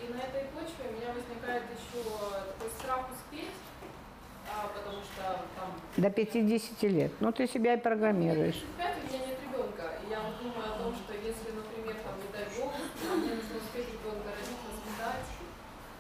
И 0.01 0.13
на 0.13 0.19
этой 0.19 0.49
почве 0.55 0.89
у 0.89 0.93
меня 0.97 1.13
возникает 1.13 1.65
еще 1.71 2.03
такой 2.03 2.71
страх 2.79 3.07
успеть, 3.13 3.55
а, 4.49 4.69
потому 4.69 5.03
что 5.03 5.45
там 5.55 5.84
до 5.97 6.11
50 6.11 6.83
лет. 6.91 7.13
Ну, 7.21 7.33
ты 7.33 7.47
себя 7.47 7.75
и 7.75 7.77
программируешь. 7.77 8.63
35 8.77 8.97
у 8.97 9.09
меня 9.09 9.27
нет 9.27 9.39
ребенка, 9.43 9.83
и 10.07 10.11
я 10.11 10.19
вот 10.21 10.39
думаю 10.43 10.75
о 10.75 10.83
том, 10.83 10.95
что 10.95 11.13
если, 11.15 11.53
например, 11.53 11.97
там, 12.05 12.15
не 12.19 12.33
дай 12.33 12.47
бог, 12.59 12.73
мне 13.17 13.35
нужно 13.35 13.57
успеть 13.59 13.87
ребенка 13.89 14.29
родить, 14.31 14.59
воспитать, 14.71 15.25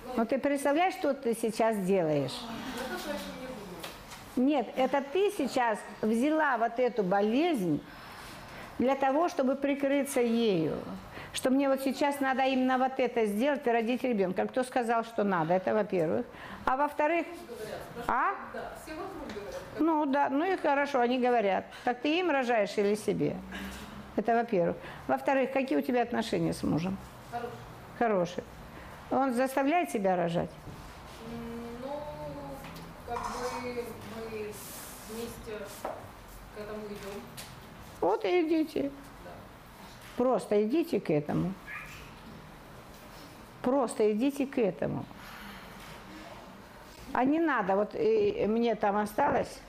ну, 0.06 0.12
Но 0.16 0.24
ты 0.24 0.38
представляешь, 0.38 0.94
что 0.94 1.14
ты 1.14 1.34
сейчас 1.34 1.78
делаешь? 1.78 2.34
я 3.40 3.48
думаю. 3.48 4.48
Нет, 4.48 4.68
это 4.76 5.02
ты 5.12 5.30
сейчас 5.36 5.78
взяла 6.02 6.58
вот 6.58 6.78
эту 6.78 7.04
болезнь 7.04 7.80
для 8.78 8.96
того, 8.96 9.28
чтобы 9.28 9.54
прикрыться 9.54 10.20
ею. 10.20 10.76
Что 11.32 11.50
мне 11.50 11.68
вот 11.68 11.82
сейчас 11.82 12.20
надо 12.20 12.44
именно 12.44 12.78
вот 12.78 12.92
это 12.98 13.26
сделать 13.26 13.66
и 13.66 13.70
родить 13.70 14.04
ребенка. 14.04 14.46
Кто 14.46 14.62
сказал, 14.62 15.04
что 15.04 15.24
надо? 15.24 15.54
Это 15.54 15.74
во-первых. 15.74 16.26
А 16.64 16.76
во-вторых, 16.76 17.26
а? 18.06 18.34
Ну 19.78 20.06
да, 20.06 20.28
ну 20.30 20.44
и 20.44 20.56
хорошо, 20.56 21.00
они 21.00 21.18
говорят. 21.18 21.64
Так 21.84 22.00
ты 22.00 22.18
им 22.18 22.30
рожаешь 22.30 22.76
или 22.76 22.94
себе? 22.94 23.36
Это 24.16 24.34
во-первых. 24.34 24.76
Во-вторых, 25.08 25.52
какие 25.52 25.78
у 25.78 25.82
тебя 25.82 26.02
отношения 26.02 26.52
с 26.52 26.62
мужем? 26.62 26.96
Хороший. 27.30 27.50
Хорошие. 27.98 28.44
Он 29.10 29.34
заставляет 29.34 29.90
тебя 29.90 30.16
рожать? 30.16 30.50
Ну, 31.82 31.88
как 33.08 33.18
бы 33.18 33.24
мы 33.62 34.52
вместе 35.10 35.64
к 35.82 36.58
этому 36.58 36.86
идем. 36.86 37.20
Вот 38.00 38.24
и 38.24 38.46
идите. 38.46 38.90
Просто 40.16 40.62
идите 40.64 41.00
к 41.00 41.10
этому. 41.10 41.52
Просто 43.62 44.12
идите 44.12 44.46
к 44.46 44.58
этому. 44.58 45.04
А 47.14 47.24
не 47.24 47.38
надо, 47.38 47.76
вот 47.76 47.94
э, 47.94 48.44
мне 48.48 48.74
там 48.74 48.96
осталось, 48.96 49.60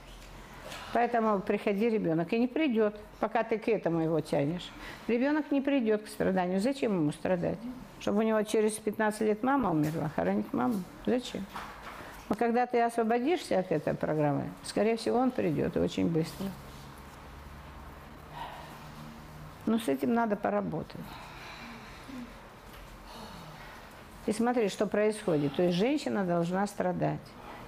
поэтому 0.92 1.38
приходи 1.38 1.88
ребенок. 1.88 2.32
И 2.32 2.38
не 2.40 2.48
придет, 2.48 2.96
пока 3.20 3.44
ты 3.44 3.56
к 3.56 3.68
этому 3.68 4.00
его 4.00 4.20
тянешь. 4.20 4.68
Ребенок 5.06 5.52
не 5.52 5.60
придет 5.60 6.02
к 6.02 6.08
страданию. 6.08 6.58
Зачем 6.58 6.96
ему 6.96 7.12
страдать? 7.12 7.58
Чтобы 8.00 8.18
у 8.18 8.22
него 8.22 8.42
через 8.42 8.72
15 8.72 9.20
лет 9.20 9.44
мама 9.44 9.70
умерла, 9.70 10.10
хоронить 10.16 10.52
маму? 10.52 10.82
Зачем? 11.06 11.46
Но 12.28 12.34
когда 12.34 12.66
ты 12.66 12.82
освободишься 12.82 13.60
от 13.60 13.70
этой 13.70 13.94
программы, 13.94 14.50
скорее 14.64 14.96
всего, 14.96 15.18
он 15.18 15.30
придет 15.30 15.76
и 15.76 15.78
очень 15.78 16.08
быстро. 16.08 16.48
Но 19.66 19.78
с 19.78 19.86
этим 19.86 20.12
надо 20.14 20.34
поработать. 20.34 21.00
И 24.26 24.32
смотри, 24.32 24.68
что 24.68 24.88
происходит. 24.88 25.54
То 25.54 25.62
есть 25.62 25.78
женщина 25.78 26.24
должна 26.24 26.66
страдать. 26.66 27.20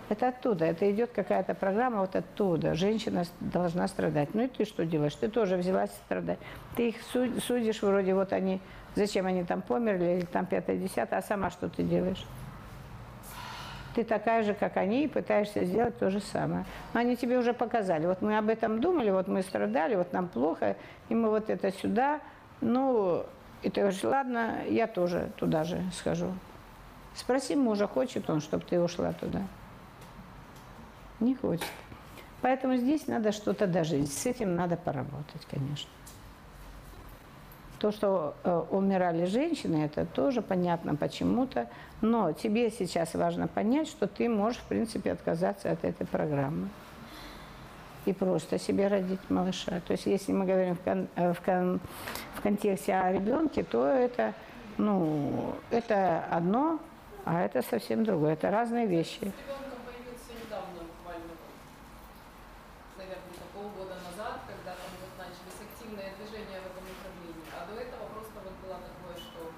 Это 0.09 0.29
оттуда, 0.29 0.65
это 0.65 0.91
идет 0.91 1.11
какая-то 1.13 1.55
программа 1.55 2.01
вот 2.01 2.17
оттуда. 2.17 2.75
Женщина 2.75 3.25
должна 3.41 3.87
страдать. 3.89 4.35
Ну 4.35 4.45
и 4.45 4.49
ты 4.49 4.65
что 4.65 4.87
делаешь? 4.87 5.15
Ты 5.15 5.29
тоже 5.29 5.57
взялась 5.57 5.91
страдать. 5.91 6.39
Ты 6.77 6.89
их 6.89 7.03
суд- 7.13 7.43
судишь, 7.45 7.83
вроде 7.83 8.15
вот 8.15 8.33
они, 8.33 8.61
зачем 8.95 9.27
они 9.27 9.45
там 9.45 9.61
померли, 9.61 10.19
или 10.19 10.25
там 10.25 10.47
пятое, 10.47 10.77
десятое, 10.77 11.19
а 11.19 11.23
сама 11.23 11.51
что 11.51 11.69
ты 11.69 11.83
делаешь? 11.83 12.25
Ты 13.95 14.05
такая 14.05 14.45
же, 14.45 14.55
как 14.55 14.77
они, 14.77 15.05
и 15.05 15.09
пытаешься 15.09 15.65
сделать 15.65 15.99
то 15.99 16.09
же 16.09 16.21
самое. 16.21 16.65
Но 16.95 17.01
они 17.01 17.17
тебе 17.17 17.37
уже 17.37 17.53
показали. 17.53 18.07
Вот 18.07 18.23
мы 18.23 18.39
об 18.39 18.49
этом 18.49 18.81
думали, 18.81 19.11
вот 19.11 19.29
мы 19.29 19.43
страдали, 19.43 19.95
вот 19.95 20.13
нам 20.13 20.29
плохо, 20.29 20.77
и 21.11 21.15
мы 21.15 21.29
вот 21.29 21.51
это 21.51 21.71
сюда. 21.73 22.21
Ну, 22.61 23.27
и 23.63 23.69
ты 23.69 23.81
говоришь, 23.81 24.05
ладно, 24.05 24.63
я 24.69 24.87
тоже 24.87 25.31
туда 25.37 25.65
же 25.65 25.83
схожу. 25.93 26.33
Спроси 27.15 27.57
мужа, 27.57 27.87
хочет 27.87 28.31
он, 28.31 28.41
чтобы 28.41 28.65
ты 28.65 28.81
ушла 28.81 29.13
туда. 29.13 29.43
Не 31.21 31.35
хочет. 31.35 31.66
Поэтому 32.41 32.77
здесь 32.77 33.07
надо 33.09 33.33
что-то 33.33 33.66
дожить. 33.66 34.12
С 34.12 34.27
этим 34.27 34.55
надо 34.55 34.77
поработать, 34.77 35.45
конечно. 35.51 35.91
То, 37.81 37.93
что 37.93 38.35
э, 38.45 38.62
умирали 38.71 39.25
женщины, 39.25 39.85
это 39.85 40.05
тоже 40.07 40.43
понятно 40.43 40.95
почему-то. 40.97 41.69
Но 42.01 42.33
тебе 42.33 42.71
сейчас 42.71 43.14
важно 43.14 43.47
понять, 43.49 43.89
что 43.89 44.07
ты 44.07 44.29
можешь, 44.29 44.61
в 44.61 44.64
принципе, 44.64 45.12
отказаться 45.12 45.71
от 45.71 45.85
этой 45.85 46.07
программы. 46.07 46.69
И 48.07 48.12
просто 48.12 48.59
себе 48.59 48.87
родить 48.89 49.21
малыша. 49.29 49.81
То 49.87 49.93
есть, 49.93 50.07
если 50.07 50.33
мы 50.33 50.45
говорим 50.47 50.75
в, 50.77 50.81
кон- 50.81 51.09
э, 51.16 51.33
в 51.33 51.41
кон- 51.41 51.81
в 52.37 52.41
контексте 52.41 52.95
о 52.95 53.12
ребенке, 53.12 53.62
то 53.64 53.87
это, 53.87 54.33
ну, 54.77 55.55
это 55.71 56.25
одно, 56.31 56.79
а 57.25 57.43
это 57.43 57.62
совсем 57.62 58.05
другое. 58.05 58.33
Это 58.33 58.51
разные 58.51 58.87
вещи. 58.87 59.21
Ребенком 59.21 59.83
появился 59.87 60.33
недавно, 60.35 60.83
буквально, 60.89 61.35
наверное, 62.97 63.23
где-то 63.29 63.47
полгода 63.55 63.95
назад, 64.03 64.41
когда 64.51 64.73
там 64.75 64.91
вот 64.99 65.12
начались 65.21 65.59
активные 65.62 66.11
движения 66.16 66.59
в 66.64 66.66
этом 66.73 66.85
направлении. 66.89 67.45
А 67.53 67.69
до 67.69 67.75
этого 67.77 68.09
просто 68.16 68.39
вот 68.41 68.55
было 68.64 68.79
такое, 68.81 69.16
что 69.21 69.53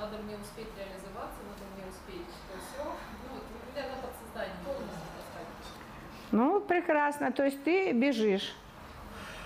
надо 0.00 0.18
мне 0.26 0.34
успеть 0.42 0.74
реализоваться, 0.74 1.38
надо 1.46 1.62
мне 1.76 1.86
успеть 1.86 2.26
то 2.50 2.54
все. 2.58 2.82
Ну, 2.82 3.26
вот 3.38 3.46
у 3.46 3.54
меня 3.70 3.84
на 3.94 3.96
подсознании 4.02 4.58
полностью 4.66 5.06
поставить. 5.14 5.62
Ну, 6.34 6.55
прекрасно. 6.66 7.32
То 7.32 7.44
есть 7.44 7.62
ты 7.64 7.92
бежишь. 7.92 8.54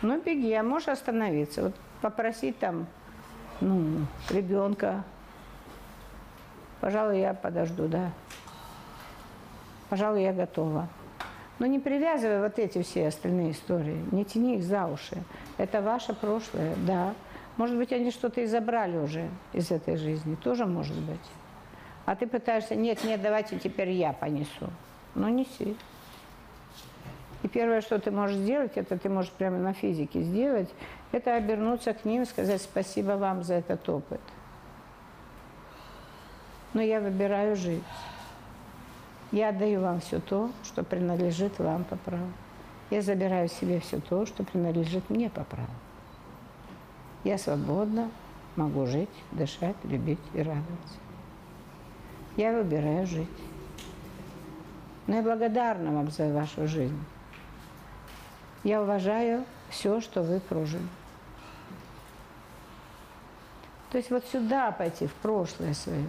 Ну, 0.03 0.21
беги, 0.21 0.53
а 0.55 0.63
можешь 0.63 0.89
остановиться. 0.89 1.63
Вот 1.63 1.75
попросить 2.01 2.59
там, 2.59 2.87
ну, 3.61 4.07
ребенка. 4.31 5.05
Пожалуй, 6.81 7.21
я 7.21 7.35
подожду, 7.35 7.87
да. 7.87 8.11
Пожалуй, 9.91 10.23
я 10.23 10.33
готова. 10.33 10.89
Но 11.59 11.67
не 11.67 11.79
привязывай 11.79 12.41
вот 12.41 12.59
эти 12.59 12.83
все 12.83 13.09
остальные 13.09 13.53
истории. 13.53 14.03
Не 14.13 14.25
тяни 14.25 14.57
их 14.57 14.65
за 14.65 14.87
уши. 14.87 15.19
Это 15.59 15.83
ваше 15.83 16.15
прошлое, 16.15 16.75
да. 16.87 17.13
Может 17.59 17.77
быть, 17.77 17.93
они 17.93 18.11
что-то 18.11 18.41
и 18.41 18.47
забрали 18.47 18.97
уже 18.97 19.29
из 19.53 19.71
этой 19.71 19.97
жизни. 19.97 20.37
Тоже 20.37 20.65
может 20.65 20.97
быть. 20.97 21.21
А 22.07 22.17
ты 22.17 22.27
пытаешься, 22.27 22.75
нет, 22.75 23.05
нет, 23.05 23.21
давайте 23.21 23.59
теперь 23.59 23.91
я 23.91 24.15
понесу. 24.15 24.71
Ну, 25.15 25.29
неси. 25.29 25.77
И 27.43 27.49
первое, 27.49 27.81
что 27.81 27.99
ты 27.99 28.11
можешь 28.11 28.37
сделать, 28.37 28.73
это 28.77 28.99
ты 28.99 29.09
можешь 29.09 29.33
прямо 29.33 29.59
на 29.59 29.73
физике 29.73 30.21
сделать, 30.23 30.69
это 31.13 31.37
обернуться 31.37 31.95
к 31.95 32.05
ним 32.05 32.23
и 32.23 32.27
сказать 32.27 32.61
спасибо 32.61 33.13
вам 33.13 33.43
за 33.43 33.55
этот 33.55 33.89
опыт. 33.89 34.21
Но 36.75 36.83
я 36.83 37.01
выбираю 37.01 37.57
жить. 37.57 37.83
Я 39.33 39.51
отдаю 39.51 39.81
вам 39.81 40.01
все 40.01 40.21
то, 40.21 40.51
что 40.65 40.83
принадлежит 40.83 41.59
вам 41.59 41.85
по 41.85 41.97
праву. 41.97 42.33
Я 42.91 43.03
забираю 43.03 43.49
себе 43.49 43.81
все 43.81 44.01
то, 44.01 44.27
что 44.27 44.45
принадлежит 44.45 45.09
мне 45.09 45.31
по 45.31 45.45
праву. 45.45 45.71
Я 47.23 47.39
свободно 47.39 48.11
могу 48.57 48.87
жить, 48.87 49.09
дышать, 49.33 49.77
любить 49.85 50.19
и 50.35 50.39
радоваться. 50.39 50.99
Я 52.37 52.53
выбираю 52.53 53.07
жить. 53.07 53.29
Но 55.07 55.17
я 55.17 55.23
благодарна 55.23 55.93
вам 55.93 56.11
за 56.11 56.33
вашу 56.33 56.67
жизнь. 56.67 56.99
Я 58.63 58.83
уважаю 58.83 59.45
все, 59.71 60.01
что 60.01 60.23
вы 60.23 60.41
прожили. 60.41 60.87
То 63.91 63.99
есть 63.99 64.11
вот 64.11 64.25
сюда 64.27 64.71
пойти, 64.71 65.07
в 65.07 65.15
прошлое 65.15 65.75
свое. 65.75 66.07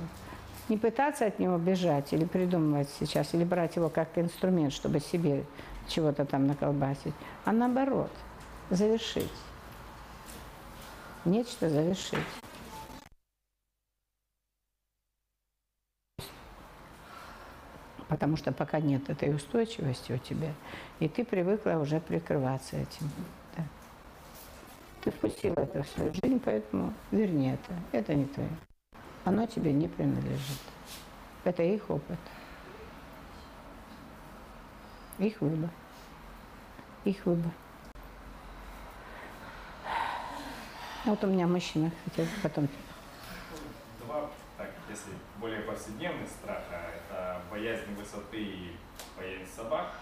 Не 0.69 0.77
пытаться 0.77 1.25
от 1.25 1.39
него 1.39 1.57
бежать 1.57 2.13
или 2.13 2.25
придумывать 2.25 2.89
сейчас, 2.99 3.33
или 3.33 3.43
брать 3.43 3.75
его 3.75 3.89
как 3.89 4.17
инструмент, 4.17 4.71
чтобы 4.73 4.99
себе 4.99 5.43
чего-то 5.87 6.25
там 6.25 6.47
наколбасить, 6.47 7.13
а 7.43 7.51
наоборот, 7.51 8.11
завершить. 8.69 9.31
Нечто 11.25 11.69
завершить. 11.69 12.19
Потому 18.11 18.35
что 18.35 18.51
пока 18.51 18.81
нет 18.81 19.09
этой 19.09 19.33
устойчивости 19.33 20.11
у 20.11 20.17
тебя, 20.17 20.51
и 20.99 21.07
ты 21.07 21.23
привыкла 21.23 21.79
уже 21.81 22.01
прикрываться 22.01 22.75
этим. 22.75 23.09
да. 23.55 23.63
Ты 25.01 25.11
впустила 25.11 25.53
это 25.53 25.81
в 25.83 25.87
свою 25.87 26.13
жизнь, 26.13 26.41
поэтому 26.43 26.93
верни 27.11 27.51
это. 27.51 27.73
Это 27.93 28.13
не 28.13 28.25
твое. 28.25 28.49
Оно 29.23 29.45
тебе 29.45 29.71
не 29.71 29.87
принадлежит. 29.87 30.59
Это 31.45 31.63
их 31.63 31.89
опыт. 31.89 32.19
Их 35.17 35.39
выбор. 35.39 35.69
Их 37.05 37.25
выбор. 37.25 37.51
Вот 41.05 41.23
у 41.23 41.27
меня 41.27 41.47
мужчина 41.47 41.89
хотел 42.03 42.25
потом. 42.43 42.67
Если 44.91 45.11
более 45.39 45.61
повседневных 45.61 46.27
страха, 46.27 46.81
это 46.93 47.41
боязнь 47.49 47.95
высоты 47.97 48.41
и 48.41 48.75
боязнь 49.15 49.49
собак. 49.55 49.93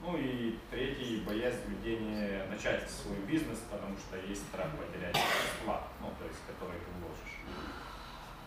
Ну 0.00 0.16
и 0.16 0.58
третий, 0.72 1.22
боязнь 1.24 1.60
ведения, 1.68 2.44
начать 2.50 2.90
свой 2.90 3.18
бизнес, 3.28 3.58
потому 3.70 3.96
что 3.96 4.16
есть 4.26 4.42
страх 4.48 4.66
потерять 4.72 5.16
вклад, 5.60 5.84
ну, 6.00 6.08
то 6.18 6.26
есть, 6.26 6.40
который 6.48 6.80
ты 6.80 6.90
вложишь. 7.00 7.38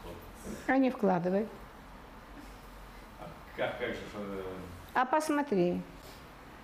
Вот. 0.03 0.57
А 0.67 0.77
не 0.77 0.91
вкладывай. 0.91 1.47
А 3.21 3.29
как, 3.55 3.79
как 3.79 3.87
же, 3.87 4.01
что, 4.11 4.43
А 4.93 5.05
посмотри. 5.05 5.81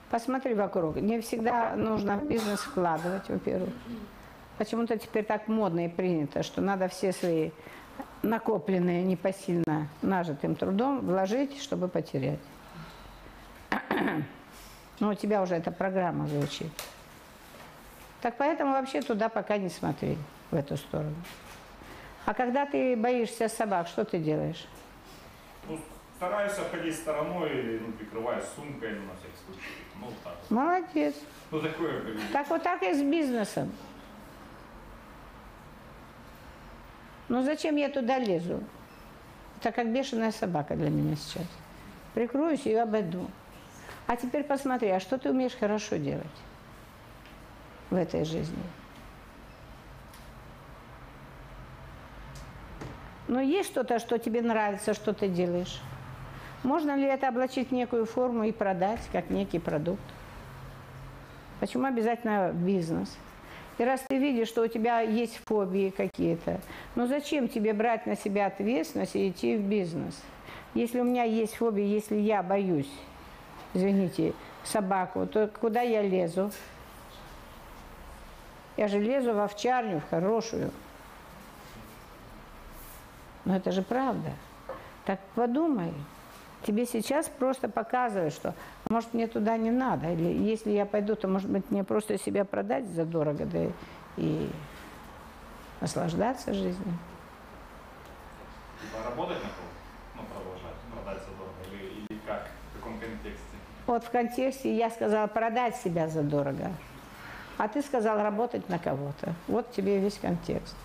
Посмотри 0.10 0.54
вокруг. 0.54 0.98
Не 0.98 1.22
всегда 1.22 1.78
нужно 1.78 2.18
в 2.18 2.28
бизнес 2.28 2.60
вкладывать, 2.60 3.30
во-первых. 3.30 3.74
Почему-то 4.58 4.98
теперь 4.98 5.24
так 5.24 5.48
модно 5.48 5.86
и 5.86 5.90
принято, 5.90 6.44
что 6.44 6.62
надо 6.62 6.90
все 6.90 7.14
свои 7.14 7.52
накопленные 8.24 9.04
непосильно 9.04 9.88
нажитым 10.02 10.56
трудом 10.56 11.02
вложить, 11.02 11.62
чтобы 11.62 11.88
потерять. 11.88 12.40
Но 15.00 15.10
у 15.10 15.14
тебя 15.14 15.42
уже 15.42 15.56
эта 15.56 15.72
программа 15.72 16.28
звучит. 16.28 16.72
Так 18.22 18.38
поэтому 18.38 18.72
вообще 18.72 19.02
туда 19.02 19.28
пока 19.28 19.58
не 19.58 19.70
смотри, 19.70 20.18
в 20.50 20.56
эту 20.56 20.78
сторону. 20.78 21.16
А 22.26 22.34
когда 22.34 22.66
ты 22.66 22.96
боишься 22.96 23.50
собак, 23.50 23.88
что 23.88 24.06
ты 24.06 24.18
делаешь? 24.18 24.66
Ну, 25.68 25.78
стараюсь 26.16 26.58
обходить 26.58 26.96
стороной, 26.96 27.82
ну, 27.86 27.92
прикрываюсь 27.92 28.46
сумкой 28.56 28.92
ну, 28.92 29.08
на 29.08 29.16
всякий 29.18 29.38
случай. 29.46 29.84
Ну, 30.00 30.08
так. 30.24 30.36
Молодец. 30.50 31.16
Ну, 31.52 31.60
такое. 31.60 32.02
Так 32.32 32.50
вот 32.50 32.64
так 32.64 32.82
и 32.84 32.94
с 32.94 33.02
бизнесом. 33.02 33.72
Ну 37.30 37.44
зачем 37.44 37.76
я 37.76 37.90
туда 37.90 38.20
лезу? 38.20 38.62
Это 39.60 39.72
как 39.72 39.92
бешеная 39.94 40.32
собака 40.32 40.76
для 40.76 40.90
меня 40.90 41.16
сейчас. 41.16 41.48
Прикроюсь 42.14 42.66
и 42.66 42.74
обойду. 42.74 43.28
А 44.08 44.16
теперь 44.18 44.44
посмотри, 44.44 44.90
а 44.90 45.00
что 45.00 45.18
ты 45.18 45.30
умеешь 45.30 45.56
хорошо 45.56 45.96
делать 45.96 46.26
в 47.90 47.96
этой 47.96 48.26
жизни? 48.26 48.64
Но 53.28 53.40
есть 53.40 53.70
что-то, 53.70 54.00
что 54.00 54.20
тебе 54.20 54.42
нравится, 54.42 54.94
что 54.94 55.14
ты 55.14 55.30
делаешь? 55.30 55.82
Можно 56.64 56.96
ли 56.96 57.06
это 57.06 57.30
облачить 57.30 57.70
в 57.70 57.72
некую 57.72 58.06
форму 58.06 58.44
и 58.44 58.52
продать, 58.52 59.02
как 59.12 59.30
некий 59.30 59.60
продукт? 59.60 60.04
Почему 61.60 61.86
обязательно 61.86 62.52
бизнес? 62.54 63.18
И 63.78 63.84
раз 63.84 64.02
ты 64.08 64.18
видишь, 64.18 64.50
что 64.50 64.64
у 64.64 64.68
тебя 64.68 65.02
есть 65.02 65.40
фобии 65.46 65.90
какие-то, 65.90 66.62
ну 66.96 67.08
зачем 67.08 67.48
тебе 67.48 67.74
брать 67.74 68.06
на 68.06 68.16
себя 68.16 68.46
ответственность 68.46 69.16
и 69.16 69.30
идти 69.30 69.58
в 69.58 69.62
бизнес? 69.62 70.22
Если 70.76 71.00
у 71.00 71.04
меня 71.04 71.24
есть 71.24 71.56
фобии, 71.56 71.84
если 71.84 72.16
я 72.16 72.44
боюсь, 72.44 72.92
извините, 73.74 74.34
собаку, 74.64 75.26
то 75.26 75.48
куда 75.48 75.82
я 75.82 76.02
лезу? 76.02 76.52
Я 78.78 78.88
же 78.88 79.00
лезу 79.00 79.34
в 79.34 79.40
овчарню, 79.40 80.02
в 80.02 80.10
хорошую. 80.10 80.72
Но 83.46 83.56
это 83.56 83.72
же 83.72 83.82
правда. 83.82 84.32
Так 85.06 85.20
подумай. 85.36 85.94
Тебе 86.66 86.86
сейчас 86.86 87.28
просто 87.28 87.68
показывают, 87.68 88.34
что 88.34 88.54
может 88.90 89.14
мне 89.14 89.28
туда 89.28 89.58
не 89.58 89.72
надо. 89.72 90.12
Или 90.12 90.34
если 90.34 90.72
я 90.72 90.86
пойду, 90.86 91.16
то 91.16 91.28
может 91.28 91.50
быть 91.50 91.70
мне 91.70 91.84
просто 91.84 92.18
себя 92.18 92.46
продать 92.46 92.88
задорого, 92.88 93.46
да 93.46 93.68
и 94.18 94.50
наслаждаться 95.82 96.54
жизнью. 96.54 96.98
Типа 98.82 99.10
работать 99.10 99.38
на 99.38 99.50
кого? 99.50 99.68
Ну, 100.16 100.22
продолжать, 100.24 100.76
продать 100.94 101.24
задорого 101.24 101.54
или, 101.72 102.06
или 102.10 102.20
как? 102.26 102.48
В 102.72 102.78
каком 102.78 103.00
контексте? 103.00 103.58
Вот 103.86 104.04
в 104.06 104.10
контексте 104.10 104.76
я 104.76 104.90
сказала 104.90 105.28
продать 105.28 105.76
себя 105.76 106.08
задорого. 106.08 106.72
А 107.58 107.68
ты 107.68 107.82
сказал 107.82 108.18
работать 108.22 108.70
на 108.70 108.80
кого-то. 108.80 109.34
Вот 109.48 109.72
тебе 109.74 110.00
весь 110.00 110.18
контекст. 110.18 110.76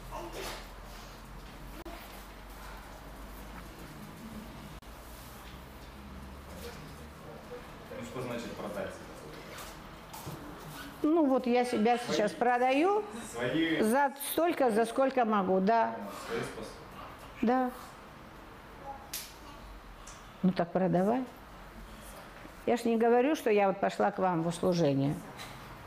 Ну, 7.91 8.05
что 8.05 8.23
значит 8.23 8.53
продать 8.53 8.91
себя? 11.03 11.08
Ну 11.19 11.27
вот 11.27 11.49
я 11.49 11.65
себя 11.65 11.99
сейчас 11.99 12.31
продаю 12.31 13.03
Свои, 13.33 13.81
за 13.81 14.13
столько, 14.31 14.71
за 14.71 14.85
сколько 14.85 15.25
могу, 15.25 15.59
да. 15.59 15.97
Да. 17.43 17.73
Ну 20.45 20.53
так 20.53 20.71
продавай. 20.71 21.25
Я 22.67 22.77
ж 22.77 22.85
не 22.85 22.97
говорю, 22.97 23.35
что 23.35 23.51
я 23.51 23.67
вот 23.67 23.81
пошла 23.81 24.13
к 24.13 24.21
вам 24.21 24.45
в 24.45 24.47
услужение, 24.47 25.17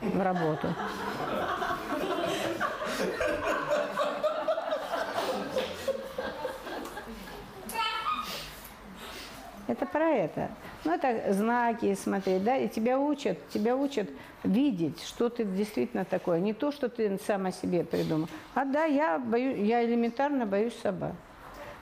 в 0.02 0.22
работу. 0.22 0.68
Это 9.70 9.86
про 9.86 10.10
это. 10.10 10.50
Ну, 10.84 10.92
это 10.94 11.32
знаки 11.34 11.94
смотреть, 11.94 12.44
да, 12.44 12.58
и 12.58 12.68
тебя 12.68 12.98
учат, 13.00 13.38
тебя 13.50 13.76
учат 13.76 14.10
видеть, 14.44 15.02
что 15.04 15.30
ты 15.30 15.44
действительно 15.44 16.06
такое. 16.06 16.40
Не 16.40 16.54
то, 16.54 16.72
что 16.72 16.90
ты 16.90 17.20
сам 17.28 17.46
о 17.46 17.52
себе 17.52 17.84
придумал. 17.84 18.28
А 18.56 18.66
да, 18.66 18.86
я, 18.86 19.20
боюсь, 19.20 19.60
я 19.60 19.84
элементарно 19.86 20.46
боюсь 20.46 20.76
собак. 20.82 21.14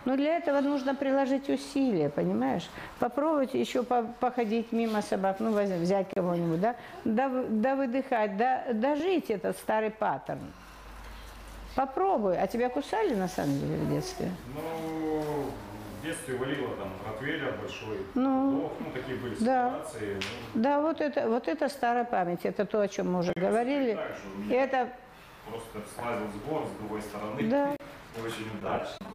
Но 0.05 0.15
для 0.15 0.37
этого 0.37 0.61
нужно 0.61 0.95
приложить 0.95 1.49
усилия, 1.49 2.09
понимаешь? 2.09 2.69
Попробовать 2.99 3.53
еще 3.53 3.83
по 3.83 4.03
походить 4.03 4.71
мимо 4.71 5.01
собак, 5.01 5.37
ну, 5.39 5.51
взять 5.51 6.09
кого-нибудь, 6.13 6.59
да, 6.59 6.75
да, 7.03 7.29
да 7.49 7.75
выдыхать, 7.75 8.37
да, 8.37 8.63
дожить 8.73 9.29
этот 9.29 9.57
старый 9.57 9.91
паттерн. 9.91 10.39
Попробуй. 11.75 12.37
А 12.37 12.47
тебя 12.47 12.69
кусали, 12.69 13.13
на 13.13 13.27
самом 13.27 13.59
деле, 13.59 13.75
в 13.75 13.89
детстве? 13.89 14.29
Ну, 14.55 15.45
в 15.99 16.03
детстве 16.03 16.35
валила 16.35 16.75
там 16.75 16.91
ротвейлер 17.05 17.53
большой. 17.59 17.97
Ну, 18.15 18.61
Дог, 18.61 18.71
ну, 18.79 18.85
такие 18.93 19.17
были 19.17 19.35
да. 19.39 19.69
ситуации. 19.69 20.15
ну, 20.53 20.61
Да, 20.61 20.81
вот 20.81 21.01
это, 21.01 21.29
вот 21.29 21.47
это 21.47 21.67
старая 21.69 22.05
память, 22.05 22.39
это 22.43 22.65
то, 22.65 22.81
о 22.81 22.87
чем 22.87 23.11
мы 23.11 23.19
уже 23.19 23.33
говорили. 23.35 23.95
так 23.95 24.15
же 24.47 24.53
это, 24.55 24.89
Просто 25.49 25.89
слазил 25.95 26.27
с 26.27 26.47
гор 26.49 26.65
с 26.65 26.79
другой 26.79 27.01
стороны. 27.01 27.43
Да. 27.49 27.75
Очень 28.23 28.57
удачно. 28.59 29.07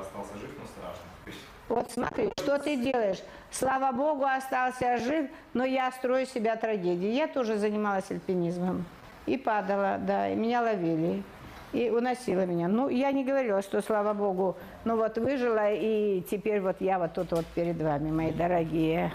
Остался 0.00 0.38
жив, 0.38 0.50
но 0.58 0.66
страшно. 0.66 1.38
вот 1.68 1.90
смотри, 1.90 2.32
что 2.38 2.58
ты 2.58 2.76
делаешь? 2.76 3.22
Слава 3.50 3.92
Богу, 3.92 4.24
остался 4.24 4.96
жив, 4.96 5.30
но 5.52 5.64
я 5.64 5.90
строю 5.92 6.26
себя 6.26 6.56
трагедией. 6.56 7.14
Я 7.14 7.28
тоже 7.28 7.58
занималась 7.58 8.10
альпинизмом. 8.10 8.84
И 9.26 9.36
падала, 9.36 9.98
да, 9.98 10.30
и 10.30 10.36
меня 10.36 10.62
ловили. 10.62 11.22
И 11.72 11.90
уносила 11.90 12.46
меня. 12.46 12.68
Ну, 12.68 12.88
я 12.88 13.12
не 13.12 13.24
говорила, 13.24 13.60
что, 13.60 13.82
слава 13.82 14.14
Богу, 14.14 14.56
ну 14.84 14.96
вот 14.96 15.18
выжила, 15.18 15.72
и 15.72 16.22
теперь 16.22 16.60
вот 16.60 16.76
я 16.80 16.98
вот 16.98 17.14
тут 17.14 17.32
вот 17.32 17.46
перед 17.46 17.80
вами, 17.80 18.10
мои 18.10 18.32
дорогие. 18.32 19.12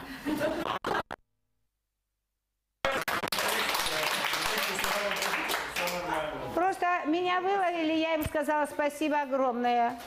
Просто 6.54 6.86
меня 7.08 7.42
выловили, 7.42 7.94
я 7.94 8.16
им 8.16 8.24
сказала 8.24 8.66
спасибо 8.66 9.22
огромное, 9.22 9.98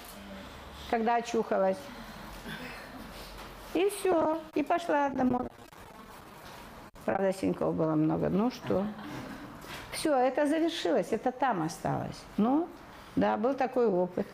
когда 0.91 1.16
очухалась. 1.16 1.79
И 3.73 3.91
все, 3.91 4.41
и 4.55 4.62
пошла 4.62 5.09
домой. 5.09 5.49
Правда, 7.05 7.33
синьков 7.33 7.75
было 7.75 7.95
много. 7.95 8.29
Ну 8.29 8.51
что? 8.51 8.87
Все, 10.05 10.15
это 10.19 10.45
завершилось, 10.45 11.13
это 11.13 11.33
там 11.33 11.63
осталось. 11.63 12.23
Ну, 12.37 12.69
да, 13.17 13.39
был 13.39 13.55
такой 13.55 13.87
опыт. 13.87 14.27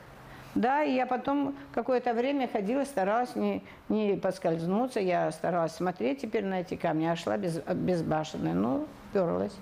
Да, 0.56 0.82
и 0.82 0.92
я 0.92 1.06
потом 1.06 1.54
какое-то 1.72 2.12
время 2.12 2.48
ходила, 2.48 2.82
старалась 2.82 3.36
не, 3.36 3.62
не 3.88 4.16
поскользнуться, 4.16 4.98
я 4.98 5.30
старалась 5.30 5.76
смотреть 5.76 6.22
теперь 6.22 6.44
на 6.44 6.62
эти 6.62 6.74
камни, 6.74 7.06
а 7.06 7.14
шла 7.14 7.36
без, 7.36 7.60
безбашенная, 7.60 8.52
ну, 8.52 8.88
перлась. 9.12 9.56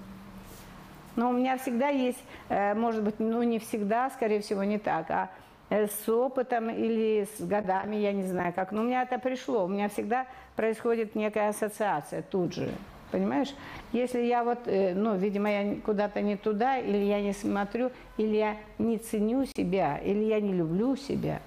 Но 1.14 1.28
у 1.28 1.34
меня 1.34 1.58
всегда 1.58 1.88
есть, 1.88 2.24
э, 2.48 2.72
может 2.72 3.02
быть, 3.02 3.20
ну 3.20 3.42
не 3.42 3.58
всегда, 3.58 4.08
скорее 4.08 4.40
всего, 4.40 4.64
не 4.64 4.78
так, 4.78 5.10
а 5.10 5.28
э, 5.68 5.88
с 5.88 6.08
опытом 6.08 6.70
или 6.70 7.28
с 7.36 7.44
годами, 7.44 7.96
я 7.96 8.14
не 8.14 8.22
знаю 8.22 8.54
как, 8.54 8.72
но 8.72 8.80
у 8.80 8.84
меня 8.84 9.02
это 9.02 9.18
пришло, 9.18 9.66
у 9.66 9.68
меня 9.68 9.90
всегда 9.90 10.24
происходит 10.56 11.14
некая 11.14 11.50
ассоциация 11.50 12.22
тут 12.22 12.54
же. 12.54 12.70
Понимаешь? 13.10 13.54
Если 13.92 14.20
я 14.20 14.44
вот, 14.44 14.60
э, 14.66 14.94
ну, 14.94 15.16
видимо, 15.16 15.50
я 15.50 15.76
куда-то 15.84 16.20
не 16.20 16.36
туда, 16.36 16.78
или 16.78 17.04
я 17.04 17.20
не 17.20 17.32
смотрю, 17.32 17.90
или 18.16 18.36
я 18.36 18.56
не 18.78 18.98
ценю 18.98 19.46
себя, 19.46 19.98
или 19.98 20.24
я 20.24 20.40
не 20.40 20.52
люблю 20.52 20.94
себя, 20.96 21.40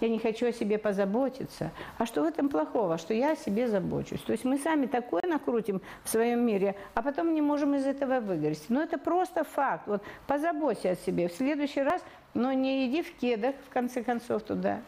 я 0.00 0.08
не 0.08 0.18
хочу 0.18 0.48
о 0.48 0.52
себе 0.52 0.78
позаботиться. 0.78 1.70
А 1.98 2.06
что 2.06 2.22
в 2.22 2.24
этом 2.24 2.48
плохого? 2.48 2.98
Что 2.98 3.14
я 3.14 3.32
о 3.32 3.36
себе 3.36 3.66
забочусь. 3.66 4.20
То 4.20 4.32
есть 4.32 4.44
мы 4.44 4.58
сами 4.58 4.86
такое 4.86 5.22
накрутим 5.22 5.80
в 6.04 6.08
своем 6.08 6.40
мире, 6.40 6.76
а 6.94 7.02
потом 7.02 7.34
не 7.34 7.40
можем 7.40 7.74
из 7.74 7.86
этого 7.86 8.20
выгорести. 8.20 8.66
Но 8.68 8.82
это 8.82 8.98
просто 8.98 9.44
факт. 9.44 9.86
Вот 9.86 10.02
позаботься 10.26 10.90
о 10.90 10.96
себе. 10.96 11.28
В 11.28 11.32
следующий 11.32 11.82
раз, 11.82 12.02
но 12.34 12.52
не 12.52 12.86
иди 12.86 13.02
в 13.02 13.12
кедах, 13.16 13.54
в 13.68 13.72
конце 13.72 14.02
концов, 14.02 14.42
туда. 14.42 14.80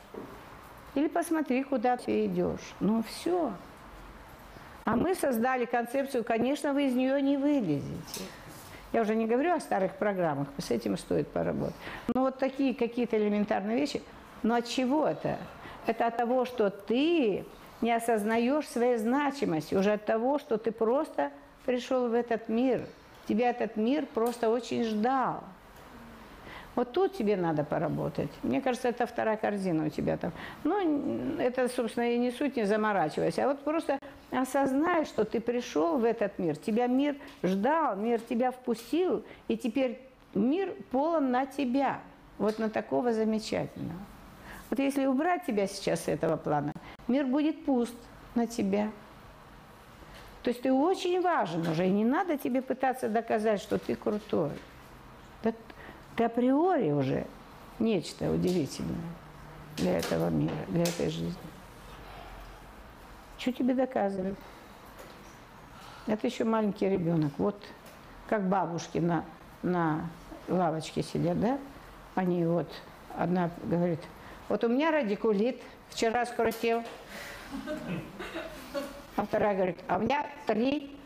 Или 0.94 1.08
посмотри, 1.08 1.62
куда 1.62 1.96
ты 1.96 2.26
идешь. 2.26 2.74
Ну 2.80 3.02
все. 3.02 3.52
А 4.88 4.96
мы 4.96 5.14
создали 5.14 5.66
концепцию, 5.66 6.24
конечно, 6.24 6.72
вы 6.72 6.86
из 6.86 6.94
нее 6.94 7.20
не 7.20 7.36
вылезете. 7.36 8.22
Я 8.94 9.02
уже 9.02 9.14
не 9.14 9.26
говорю 9.26 9.52
о 9.52 9.60
старых 9.60 9.92
программах, 9.96 10.48
с 10.56 10.70
этим 10.70 10.96
стоит 10.96 11.28
поработать. 11.28 11.76
Но 12.14 12.22
вот 12.22 12.38
такие 12.38 12.74
какие-то 12.74 13.18
элементарные 13.18 13.76
вещи. 13.76 14.00
Но 14.42 14.54
от 14.54 14.66
чего 14.66 15.06
это? 15.06 15.36
Это 15.86 16.06
от 16.06 16.16
того, 16.16 16.46
что 16.46 16.70
ты 16.70 17.44
не 17.82 17.92
осознаешь 17.92 18.66
своей 18.66 18.96
значимости 18.96 19.74
уже 19.74 19.92
от 19.92 20.06
того, 20.06 20.38
что 20.38 20.56
ты 20.56 20.72
просто 20.72 21.32
пришел 21.66 22.08
в 22.08 22.14
этот 22.14 22.48
мир. 22.48 22.86
Тебя 23.28 23.50
этот 23.50 23.76
мир 23.76 24.06
просто 24.06 24.48
очень 24.48 24.84
ждал. 24.84 25.44
Вот 26.78 26.92
тут 26.92 27.12
тебе 27.16 27.36
надо 27.36 27.64
поработать. 27.64 28.30
Мне 28.44 28.60
кажется, 28.60 28.86
это 28.86 29.04
вторая 29.04 29.36
корзина 29.36 29.86
у 29.86 29.88
тебя 29.88 30.16
там. 30.16 30.30
Ну, 30.62 31.36
это, 31.40 31.66
собственно, 31.68 32.14
и 32.14 32.16
не 32.16 32.30
суть, 32.30 32.54
не 32.54 32.66
заморачивайся. 32.66 33.42
А 33.42 33.48
вот 33.48 33.64
просто 33.64 33.98
осознай, 34.30 35.04
что 35.04 35.24
ты 35.24 35.40
пришел 35.40 35.98
в 35.98 36.04
этот 36.04 36.38
мир. 36.38 36.56
Тебя 36.56 36.86
мир 36.86 37.16
ждал, 37.42 37.96
мир 37.96 38.20
тебя 38.20 38.52
впустил, 38.52 39.24
и 39.48 39.56
теперь 39.56 40.00
мир 40.34 40.72
полон 40.92 41.32
на 41.32 41.46
тебя. 41.46 41.98
Вот 42.38 42.60
на 42.60 42.70
такого 42.70 43.12
замечательного. 43.12 43.98
Вот 44.70 44.78
если 44.78 45.06
убрать 45.06 45.46
тебя 45.46 45.66
сейчас 45.66 46.04
с 46.04 46.08
этого 46.08 46.36
плана, 46.36 46.72
мир 47.08 47.26
будет 47.26 47.64
пуст 47.64 47.96
на 48.36 48.46
тебя. 48.46 48.92
То 50.44 50.50
есть 50.50 50.62
ты 50.62 50.72
очень 50.72 51.20
важен 51.22 51.66
уже, 51.66 51.88
и 51.88 51.90
не 51.90 52.04
надо 52.04 52.38
тебе 52.38 52.62
пытаться 52.62 53.08
доказать, 53.08 53.60
что 53.60 53.78
ты 53.78 53.96
крутой. 53.96 54.52
Ты 56.18 56.24
априори 56.24 56.90
уже 56.90 57.28
нечто 57.78 58.28
удивительное 58.32 58.96
для 59.76 59.98
этого 59.98 60.28
мира, 60.30 60.52
для 60.66 60.82
этой 60.82 61.10
жизни. 61.10 61.38
Что 63.38 63.52
тебе 63.52 63.72
доказывать? 63.72 64.34
Это 66.08 66.26
еще 66.26 66.42
маленький 66.42 66.88
ребенок. 66.88 67.30
Вот 67.38 67.62
как 68.28 68.48
бабушки 68.48 68.98
на, 68.98 69.24
на 69.62 70.10
лавочке 70.48 71.04
сидят, 71.04 71.38
да? 71.40 71.56
Они 72.16 72.44
вот, 72.44 72.68
одна 73.16 73.52
говорит, 73.62 74.00
вот 74.48 74.64
у 74.64 74.68
меня 74.68 74.90
радикулит, 74.90 75.62
вчера 75.88 76.26
скрутил. 76.26 76.82
А 79.14 79.24
вторая 79.24 79.54
говорит, 79.54 79.78
а 79.86 79.98
у 79.98 80.00
меня 80.00 80.26
три. 80.48 80.97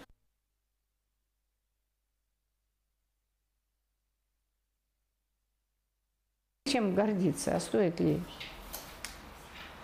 Чем 6.72 6.94
гордиться, 6.94 7.54
а 7.54 7.60
стоит 7.60 8.00
ли? 8.00 8.18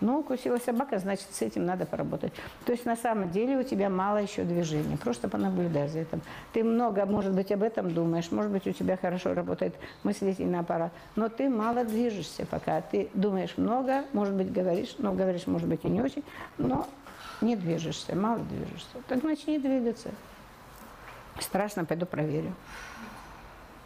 Ну, 0.01 0.21
укусила 0.21 0.57
собака, 0.57 0.97
значит, 0.97 1.27
с 1.31 1.43
этим 1.43 1.63
надо 1.63 1.85
поработать. 1.85 2.33
То 2.65 2.71
есть, 2.71 2.83
на 2.83 2.95
самом 2.95 3.29
деле, 3.29 3.57
у 3.57 3.63
тебя 3.63 3.91
мало 3.91 4.17
еще 4.17 4.43
движения. 4.43 4.97
Просто 4.97 5.29
понаблюдай 5.29 5.87
за 5.87 5.99
этим. 5.99 6.23
Ты 6.51 6.63
много, 6.63 7.05
может 7.05 7.31
быть, 7.33 7.51
об 7.51 7.61
этом 7.61 7.93
думаешь, 7.93 8.31
может 8.31 8.51
быть, 8.51 8.65
у 8.65 8.71
тебя 8.71 8.97
хорошо 8.97 9.35
работает 9.35 9.75
мыслительный 10.01 10.57
аппарат, 10.57 10.91
но 11.15 11.29
ты 11.29 11.47
мало 11.47 11.83
движешься 11.83 12.47
пока. 12.47 12.81
Ты 12.81 13.09
думаешь 13.13 13.55
много, 13.57 14.05
может 14.11 14.33
быть, 14.33 14.51
говоришь, 14.51 14.95
но 14.97 15.13
говоришь, 15.13 15.45
может 15.45 15.67
быть, 15.67 15.81
и 15.83 15.89
не 15.89 16.01
очень, 16.01 16.23
но 16.57 16.87
не 17.41 17.55
движешься, 17.55 18.15
мало 18.15 18.39
движешься. 18.39 18.97
Так 19.07 19.21
начни 19.21 19.59
двигаться. 19.59 20.09
Страшно, 21.39 21.85
пойду 21.85 22.07
проверю. 22.07 22.51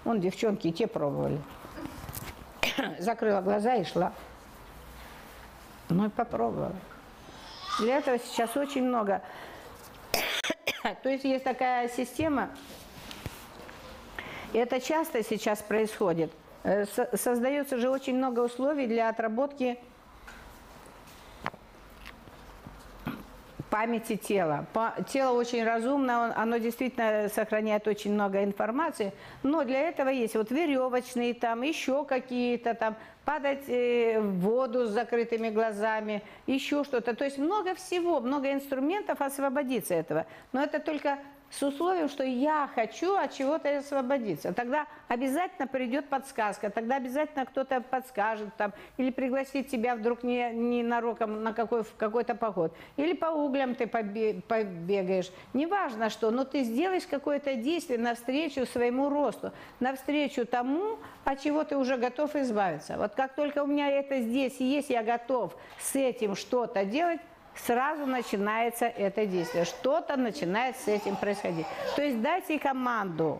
Вон 0.05 0.21
девчонки 0.21 0.67
и 0.67 0.71
те 0.71 0.88
пробовали. 0.88 1.41
Закрыла 3.00 3.41
глаза 3.41 3.76
и 3.76 3.84
шла. 3.84 4.14
Ну 5.90 6.06
и 6.06 6.10
попробовала. 6.10 6.76
Для 7.80 7.98
этого 7.98 8.18
сейчас 8.20 8.56
очень 8.56 8.84
много. 8.84 9.22
То 11.04 11.10
есть 11.10 11.24
есть 11.24 11.44
такая 11.44 11.90
система, 11.90 12.50
и 14.54 14.58
это 14.58 14.80
часто 14.80 15.24
сейчас 15.24 15.62
происходит. 15.62 16.32
Э, 16.64 16.86
создается 17.16 17.78
же 17.78 17.90
очень 17.90 18.16
много 18.16 18.41
условий 18.41 18.88
для 18.88 19.10
отработки 19.10 19.80
памяти 23.74 24.18
тела. 24.18 24.68
Тело 25.10 25.36
очень 25.36 25.64
разумно, 25.64 26.32
оно 26.40 26.58
действительно 26.58 27.28
сохраняет 27.34 27.88
очень 27.88 28.14
много 28.14 28.44
информации, 28.44 29.14
но 29.41 29.64
для 29.64 29.90
этого 29.90 30.10
есть 30.10 30.36
вот 30.36 30.52
веревочные, 30.52 31.34
там 31.34 31.64
еще 31.64 32.06
какие-то 32.06 32.76
там, 32.76 32.95
падать 33.26 33.68
э, 33.68 34.20
в 34.20 34.41
воду 34.41 34.86
с 34.86 34.91
закрытыми 34.91 35.50
глазами, 35.50 36.22
еще 36.45 36.84
что-то. 36.84 37.16
То 37.16 37.26
есть 37.26 37.40
много 37.40 37.74
всего, 37.74 38.20
много 38.20 38.54
инструментов 38.54 39.22
освободиться 39.22 39.95
этого. 39.95 40.28
Но 40.52 40.62
это 40.62 40.80
только 40.80 41.18
с 41.53 41.61
условием, 41.61 42.09
что 42.09 42.23
я 42.23 42.67
хочу 42.73 43.15
от 43.15 43.34
чего-то 43.34 43.77
освободиться. 43.77 44.53
Тогда 44.53 44.88
обязательно 45.07 45.67
придет 45.67 46.09
подсказка, 46.09 46.69
тогда 46.71 46.95
обязательно 46.95 47.45
кто-то 47.45 47.81
подскажет 47.81 48.49
там, 48.57 48.73
или 48.97 49.11
пригласит 49.11 49.67
тебя 49.67 49.95
вдруг 49.95 50.23
не, 50.23 50.51
не 50.51 50.81
нароком 50.81 51.43
на 51.43 51.53
какой, 51.53 51.84
в 51.84 51.95
какой-то 51.95 52.34
поход. 52.34 52.75
Или 52.97 53.13
по 53.13 53.27
углям 53.27 53.75
ты 53.75 53.85
побегаешь. 53.85 55.31
Неважно 55.53 56.09
что, 56.09 56.31
но 56.31 56.43
ты 56.43 56.63
сделаешь 56.63 57.05
какое-то 57.05 57.53
действие 57.55 57.99
навстречу 57.99 58.65
своему 58.65 59.09
росту, 59.09 59.51
навстречу 59.80 60.45
тому, 60.45 60.97
от 61.23 61.41
чего 61.41 61.63
ты 61.63 61.77
уже 61.77 61.97
готов 61.97 62.35
избавиться. 62.35 62.97
Вот 62.97 63.13
как 63.13 63.35
только 63.35 63.63
у 63.63 63.67
меня 63.67 63.89
это 63.89 64.21
здесь 64.21 64.59
есть, 64.59 64.89
я 64.89 65.03
готов 65.03 65.55
с 65.80 65.95
этим 65.95 66.35
что-то 66.35 66.84
делать, 66.84 67.21
сразу 67.55 68.05
начинается 68.05 68.85
это 68.85 69.25
действие. 69.25 69.65
Что-то 69.65 70.17
начинает 70.17 70.77
с 70.77 70.88
этим 70.88 71.15
происходить. 71.15 71.65
То 71.95 72.03
есть 72.03 72.21
дайте 72.21 72.59
команду. 72.59 73.39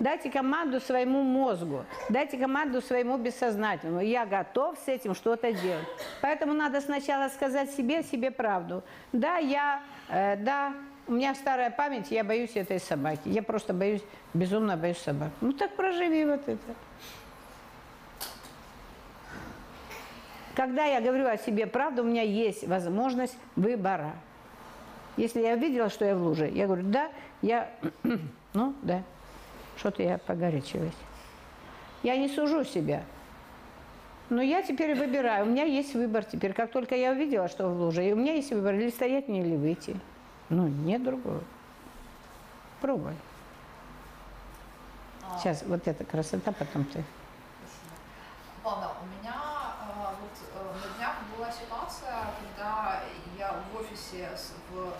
Дайте 0.00 0.28
команду 0.28 0.80
своему 0.80 1.22
мозгу, 1.22 1.84
дайте 2.08 2.36
команду 2.36 2.80
своему 2.80 3.16
бессознательному. 3.16 4.00
Я 4.00 4.26
готов 4.26 4.76
с 4.84 4.88
этим 4.88 5.14
что-то 5.14 5.52
делать. 5.52 5.86
Поэтому 6.20 6.52
надо 6.52 6.80
сначала 6.80 7.28
сказать 7.28 7.70
себе, 7.70 8.02
себе 8.02 8.32
правду. 8.32 8.82
Да, 9.12 9.36
я, 9.36 9.82
э, 10.08 10.36
да, 10.36 10.72
у 11.06 11.12
меня 11.12 11.34
старая 11.34 11.70
память, 11.70 12.10
я 12.10 12.24
боюсь 12.24 12.56
этой 12.56 12.80
собаки. 12.80 13.28
Я 13.28 13.42
просто 13.42 13.72
боюсь, 13.72 14.02
безумно 14.32 14.76
боюсь 14.76 14.98
собак. 14.98 15.30
Ну 15.40 15.52
так 15.52 15.76
проживи 15.76 16.24
вот 16.24 16.42
это. 16.48 16.74
Когда 20.54 20.84
я 20.84 21.00
говорю 21.00 21.26
о 21.26 21.36
себе 21.36 21.66
правду, 21.66 22.02
у 22.02 22.06
меня 22.06 22.22
есть 22.22 22.66
возможность 22.66 23.36
выбора. 23.56 24.12
Если 25.16 25.40
я 25.40 25.56
видела, 25.56 25.88
что 25.88 26.04
я 26.04 26.14
в 26.14 26.22
луже, 26.22 26.48
я 26.48 26.66
говорю, 26.66 26.84
да, 26.84 27.10
я, 27.42 27.70
ну, 28.54 28.74
да, 28.82 29.02
что-то 29.76 30.02
я 30.02 30.18
погорячилась. 30.18 30.94
Я 32.02 32.16
не 32.16 32.28
сужу 32.28 32.64
себя. 32.64 33.02
Но 34.30 34.42
я 34.42 34.62
теперь 34.62 34.94
выбираю, 34.94 35.46
у 35.46 35.48
меня 35.48 35.64
есть 35.64 35.94
выбор 35.94 36.24
теперь. 36.24 36.52
Как 36.52 36.70
только 36.70 36.94
я 36.94 37.10
увидела, 37.10 37.48
что 37.48 37.68
в 37.68 37.80
луже, 37.80 38.04
и 38.08 38.12
у 38.12 38.16
меня 38.16 38.34
есть 38.34 38.52
выбор, 38.52 38.74
или 38.74 38.90
стоять 38.90 39.28
мне, 39.28 39.40
или 39.40 39.56
выйти. 39.56 39.98
Ну, 40.50 40.68
нет 40.68 41.02
другого. 41.02 41.42
Пробуй. 42.80 43.12
Сейчас, 45.38 45.62
вот 45.66 45.86
эта 45.88 46.04
красота, 46.04 46.52
потом 46.52 46.84
ты. 46.84 47.02
Ладно, 48.64 48.90
у 49.02 49.20
меня 49.20 49.34
офисе 53.94 54.28
в 54.70 54.92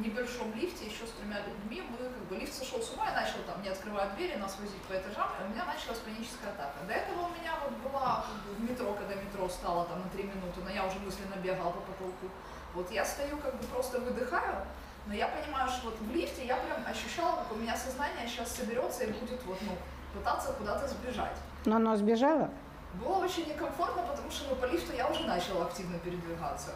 небольшом 0.00 0.54
лифте 0.54 0.86
еще 0.86 1.06
с 1.06 1.12
тремя 1.12 1.40
людьми, 1.46 1.82
мы 1.90 1.96
как 1.98 2.24
бы 2.28 2.36
лифт 2.36 2.54
сошел 2.54 2.80
с 2.80 2.90
ума 2.92 3.10
и 3.10 3.14
начал 3.14 3.38
там 3.46 3.62
не 3.62 3.68
открывать 3.68 4.14
двери, 4.16 4.36
нас 4.36 4.56
возить 4.60 4.82
по 4.82 4.92
этажам, 4.92 5.28
и 5.40 5.44
у 5.46 5.48
меня 5.54 5.64
началась 5.64 5.98
паническая 5.98 6.50
атака. 6.50 6.78
До 6.86 6.92
этого 6.92 7.26
у 7.26 7.30
меня 7.30 7.54
вот 7.62 7.74
была 7.82 8.24
как 8.26 8.38
бы, 8.46 8.54
в 8.54 8.70
метро, 8.70 8.92
когда 8.94 9.14
метро 9.14 9.48
стало 9.48 9.86
там 9.86 10.00
на 10.00 10.08
три 10.10 10.24
минуты, 10.24 10.60
но 10.62 10.70
я 10.70 10.86
уже 10.86 10.98
мысленно 11.00 11.36
бегала 11.42 11.70
по 11.70 11.80
потолку. 11.80 12.26
Вот 12.74 12.90
я 12.90 13.04
стою, 13.04 13.38
как 13.38 13.56
бы 13.56 13.64
просто 13.66 13.98
выдыхаю, 14.00 14.64
но 15.06 15.14
я 15.14 15.28
понимаю, 15.28 15.68
что 15.68 15.90
вот 15.90 15.98
в 16.00 16.14
лифте 16.14 16.46
я 16.46 16.56
прям 16.56 16.84
ощущала, 16.86 17.36
как 17.36 17.52
у 17.52 17.56
меня 17.56 17.76
сознание 17.76 18.26
сейчас 18.28 18.54
соберется 18.54 19.04
и 19.04 19.12
будет 19.12 19.42
вот, 19.44 19.58
ну, 19.62 19.72
пытаться 20.12 20.52
куда-то 20.52 20.86
сбежать. 20.86 21.36
Но 21.64 21.76
оно 21.76 21.96
сбежало? 21.96 22.50
Было 22.94 23.24
очень 23.24 23.48
некомфортно, 23.48 24.02
потому 24.02 24.30
что 24.30 24.50
ну, 24.50 24.56
по 24.56 24.66
лифту 24.66 24.94
я 24.94 25.08
уже 25.08 25.24
начала 25.24 25.66
активно 25.66 25.98
передвигаться. 25.98 26.72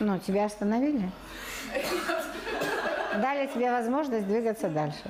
Ну, 0.00 0.18
тебя 0.18 0.46
остановили? 0.46 1.10
Дали 3.20 3.46
тебе 3.46 3.70
возможность 3.70 4.26
двигаться 4.26 4.68
дальше. 4.68 5.04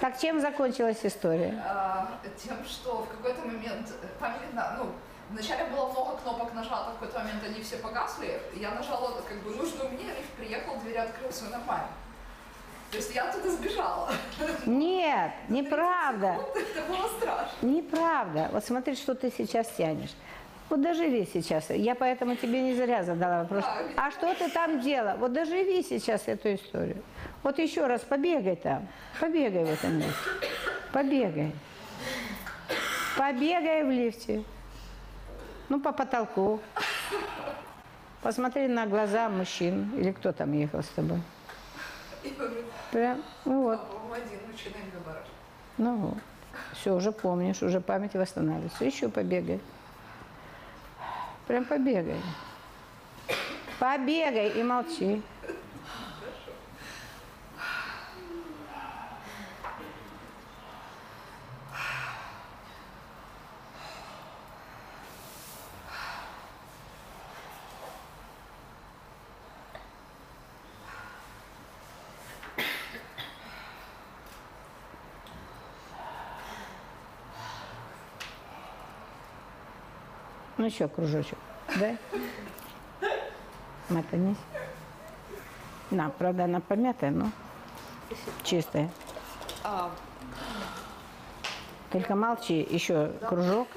Так 0.00 0.18
чем 0.20 0.40
закончилась 0.40 1.00
история? 1.02 1.62
А, 1.66 2.08
тем, 2.42 2.56
что 2.64 3.02
в 3.02 3.08
какой-то 3.08 3.40
момент, 3.46 3.90
там 4.20 4.34
видно, 4.44 4.76
ну, 4.78 4.92
вначале 5.30 5.64
было 5.64 5.90
много 5.90 6.16
кнопок 6.18 6.52
нажато, 6.54 6.90
в 6.90 6.94
какой-то 6.94 7.18
момент 7.20 7.42
они 7.44 7.62
все 7.62 7.76
погасли, 7.78 8.40
я 8.54 8.70
нажала 8.72 9.20
как 9.28 9.38
бы 9.42 9.50
нужную 9.50 9.90
мне, 9.90 10.04
лифт 10.04 10.30
приехал, 10.36 10.76
дверь 10.76 10.98
открыл, 10.98 11.30
все 11.30 11.44
нормально. 11.44 11.88
То 12.90 12.98
есть 12.98 13.12
я 13.12 13.28
оттуда 13.28 13.50
сбежала. 13.50 14.08
Нет, 14.66 15.32
неправда. 15.48 16.38
Это 16.54 16.82
было 16.88 17.08
страшно. 17.18 17.66
Неправда. 17.66 18.50
Вот 18.52 18.64
смотри, 18.64 18.94
что 18.94 19.16
ты 19.16 19.32
сейчас 19.36 19.68
тянешь. 19.76 20.12
Вот 20.70 20.80
доживи 20.80 21.28
сейчас. 21.32 21.70
Я 21.70 21.94
поэтому 21.94 22.36
тебе 22.36 22.62
не 22.62 22.74
зря 22.74 23.02
задала 23.04 23.42
вопрос. 23.42 23.64
А 23.96 24.10
что 24.10 24.34
ты 24.34 24.50
там 24.50 24.80
делала? 24.80 25.16
Вот 25.16 25.32
доживи 25.32 25.82
сейчас 25.82 26.26
эту 26.26 26.54
историю. 26.54 27.02
Вот 27.42 27.58
еще 27.58 27.86
раз 27.86 28.00
побегай 28.00 28.56
там. 28.56 28.88
Побегай 29.20 29.64
в 29.64 29.70
этом 29.70 29.98
месте. 29.98 30.14
Побегай. 30.92 31.52
Побегай 33.16 33.84
в 33.84 33.90
лифте. 33.90 34.42
Ну, 35.68 35.80
по 35.80 35.92
потолку. 35.92 36.60
Посмотри 38.22 38.66
на 38.66 38.86
глаза 38.86 39.28
мужчин. 39.28 39.90
Или 39.98 40.12
кто 40.12 40.32
там 40.32 40.52
ехал 40.52 40.82
с 40.82 40.88
тобой? 40.88 41.20
Прям, 42.90 43.22
ну 43.44 43.62
вот. 43.62 43.80
бараш. 45.04 45.26
Ну 45.76 45.96
вот. 45.96 46.18
Все, 46.72 46.94
уже 46.94 47.12
помнишь, 47.12 47.62
уже 47.62 47.80
память 47.80 48.14
восстанавливается. 48.14 48.84
Еще 48.84 49.08
побегай. 49.08 49.60
Прям 51.46 51.64
побегай. 51.64 52.20
Побегай 53.78 54.48
и 54.50 54.62
молчи. 54.62 55.22
Ну 80.64 80.68
еще 80.68 80.88
кружочек, 80.88 81.36
да? 81.76 81.94
Мотанись. 83.90 84.38
На, 85.90 86.08
правда, 86.08 86.44
она 86.44 86.60
помятая, 86.60 87.10
но 87.10 87.30
чистая. 88.44 88.90
А, 89.62 89.90
Только 91.92 92.14
молчи, 92.14 92.66
еще 92.70 93.12
кружок. 93.28 93.68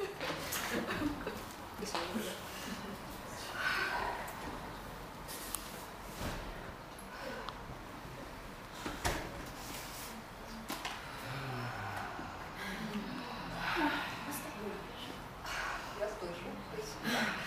я 15.99 16.07
слышу. 16.07 16.49
Спасибо. 16.73 17.37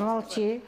Молчи. 0.00 0.62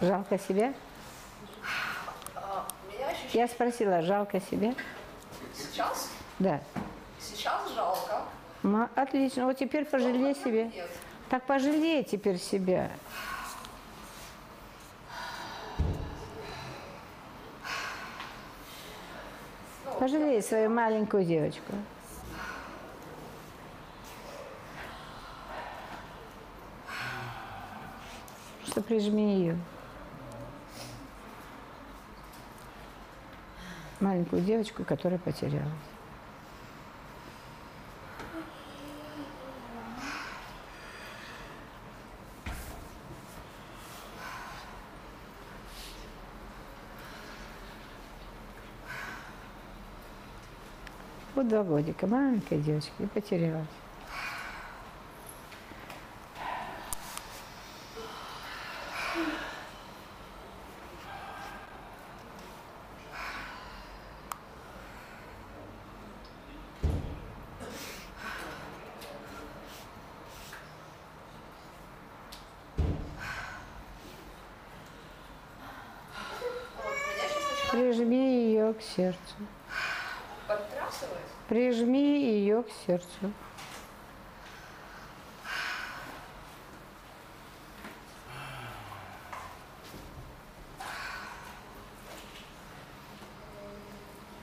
Жалко 0.00 0.38
себя? 0.38 0.72
Ощущение 3.10 3.30
Я 3.32 3.48
спросила, 3.48 4.02
жалко 4.02 4.40
себя? 4.40 4.74
сейчас, 5.52 6.10
Да. 6.38 6.60
сейчас 7.20 7.72
жалко. 7.74 8.22
Отлично. 8.94 9.46
Вот 9.46 9.56
теперь 9.58 9.84
пожалей 9.84 10.34
себе. 10.34 10.66
Нет. 10.66 10.90
Так 11.28 11.42
пожалей 11.44 12.04
теперь 12.04 12.38
себя. 12.38 12.90
Пожалей 19.98 20.40
свою 20.40 20.70
маленькую 20.70 21.24
девочку. 21.24 21.72
Что 28.66 28.82
прижми 28.82 29.40
ее. 29.40 29.58
Маленькую 33.98 34.42
девочку, 34.42 34.84
которая 34.84 35.18
потерялась. 35.18 35.95
Два 51.46 51.62
годика, 51.62 52.06
маленькая 52.06 52.58
девочка, 52.58 52.92
и 52.98 53.06
потерялась. 53.06 53.66
Вот, 76.76 76.92
меня 77.16 77.28
сейчас 77.28 77.42
начинает 77.50 77.96
Прижми 77.96 78.46
ее 78.46 78.74
к 78.74 78.82
сердцу. 78.82 79.34
подтрясывать. 80.46 81.26
Прижми 81.48 82.20
ее 82.20 82.62
к 82.62 82.65
сердцу. 82.86 83.32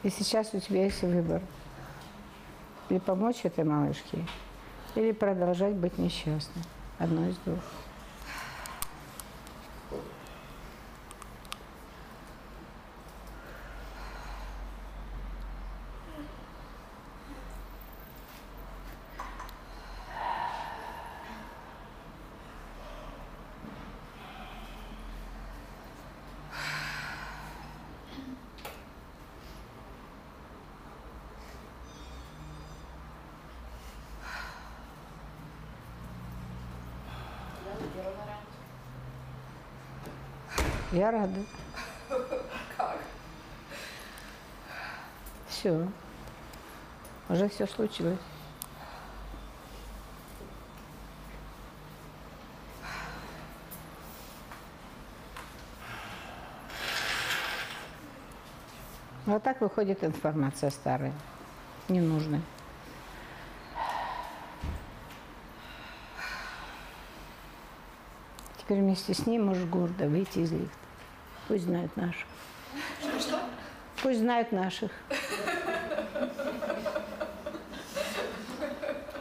И 0.04 0.10
сейчас 0.10 0.54
у 0.54 0.60
тебя 0.60 0.84
есть 0.84 1.02
выбор. 1.02 1.42
Или 2.90 3.00
помочь 3.00 3.46
этой 3.46 3.64
малышке, 3.64 4.26
или 4.96 5.14
продолжать 5.14 5.74
быть 5.74 5.98
несчастной. 5.98 6.64
Одно 7.00 7.28
из 7.28 7.38
двух. 7.38 7.60
Я 40.94 41.10
рада. 41.10 41.44
Как? 42.78 43.00
Все. 45.48 45.88
Уже 47.30 47.50
все 47.50 47.66
случилось. 47.66 48.20
Вот 59.26 59.42
так 59.42 59.62
выходит 59.62 60.04
информация 60.04 60.70
старая, 60.70 61.14
ненужная. 61.90 62.42
Теперь 68.58 68.78
вместе 68.78 69.16
с 69.16 69.26
ней 69.26 69.40
можешь 69.40 69.66
гордо 69.66 70.08
выйти 70.08 70.40
из 70.40 70.52
лифта. 70.52 70.83
Пусть 71.54 71.66
знают 71.66 71.96
наших. 71.96 72.26
Что? 73.20 73.40
Пусть 74.02 74.22
знают 74.22 74.52
наших. 74.52 74.90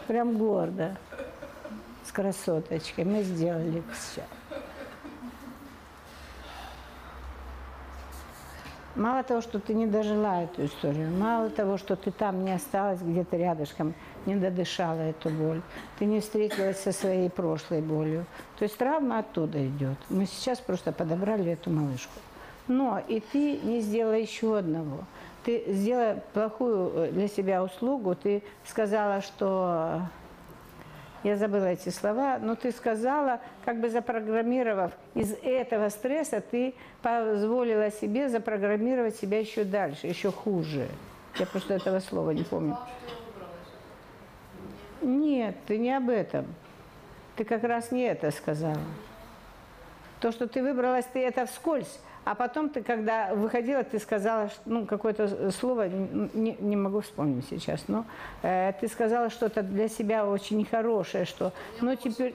Прям 0.07 0.39
гордо. 0.39 0.97
С 2.07 2.11
красоточкой. 2.11 3.05
Мы 3.05 3.23
сделали 3.23 3.83
все. 3.93 4.23
Мало 8.95 9.23
того, 9.25 9.43
что 9.43 9.59
ты 9.61 9.75
не 9.75 9.87
дожила 9.87 10.45
эту 10.45 10.65
историю, 10.65 11.11
мало 11.11 11.51
того, 11.51 11.77
что 11.77 11.97
ты 11.97 12.11
там 12.11 12.47
не 12.47 12.53
осталась 12.53 13.03
где-то 13.03 13.37
рядышком, 13.37 13.95
не 14.27 14.37
додышала 14.37 15.01
эту 15.01 15.31
боль, 15.31 15.63
ты 15.99 16.05
не 16.05 16.21
встретилась 16.21 16.81
со 16.81 16.93
своей 16.93 17.31
прошлой 17.31 17.81
болью. 17.81 18.27
То 18.59 18.65
есть 18.65 18.77
травма 18.77 19.19
оттуда 19.19 19.67
идет. 19.67 19.97
Мы 20.09 20.27
сейчас 20.27 20.61
просто 20.61 20.93
подобрали 20.93 21.53
эту 21.53 21.71
малышку. 21.71 22.21
Но 22.69 23.01
и 23.09 23.21
ты 23.21 23.59
не 23.59 23.81
сделала 23.81 24.15
еще 24.15 24.59
одного. 24.59 25.05
ты 25.45 25.65
сделала 25.67 26.23
плохую 26.33 26.93
э, 26.95 27.11
для 27.11 27.29
себя 27.29 27.65
услугу, 27.65 28.15
ты 28.15 28.43
сказала, 28.65 29.21
что 29.21 30.03
я 31.25 31.37
забыла 31.37 31.67
эти 31.67 31.89
слова, 31.89 32.39
но 32.41 32.57
ты 32.57 32.73
сказала, 32.73 33.41
как 33.65 33.81
бы 33.81 33.89
запрограммировав 33.89 34.93
из 35.15 35.35
этого 35.43 35.89
стресса, 35.89 36.41
ты 36.41 36.75
позволила 37.01 37.91
себе 37.91 38.29
запрограммировать 38.29 39.17
себя 39.17 39.39
еще 39.39 39.65
дальше, 39.65 40.07
еще 40.07 40.33
хуже. 40.33 40.89
Я 41.39 41.47
просто 41.47 41.75
этого 41.75 42.01
слова 42.01 42.31
не 42.31 42.43
помню. 42.43 42.77
Нет, 45.03 45.57
ты 45.67 45.79
не 45.79 45.97
об 45.97 46.09
этом. 46.09 46.47
Ты 47.37 47.45
как 47.45 47.65
раз 47.65 47.91
не 47.91 48.03
это 48.03 48.31
сказала. 48.31 48.79
То, 50.21 50.33
что 50.33 50.47
ты 50.47 50.63
выбралась, 50.63 51.07
ты 51.13 51.21
это 51.21 51.47
вскользь. 51.47 51.99
А 52.25 52.37
потом 52.37 52.69
ты, 52.69 52.83
когда 52.83 53.35
выходила, 53.35 53.83
ты 53.83 53.99
сказала, 53.99 54.49
ну, 54.65 54.87
какое-то 54.87 55.51
слово, 55.51 55.89
не, 55.89 56.57
не 56.61 56.77
могу 56.77 57.01
вспомнить 57.01 57.47
сейчас, 57.51 57.89
но 57.89 58.05
э, 58.43 58.73
ты 58.81 58.87
сказала 58.87 59.29
что-то 59.29 59.63
для 59.63 59.89
себя 59.89 60.29
очень 60.29 60.59
нехорошее, 60.59 61.25
что, 61.25 61.53
ну, 61.81 61.97
теперь... 61.97 62.35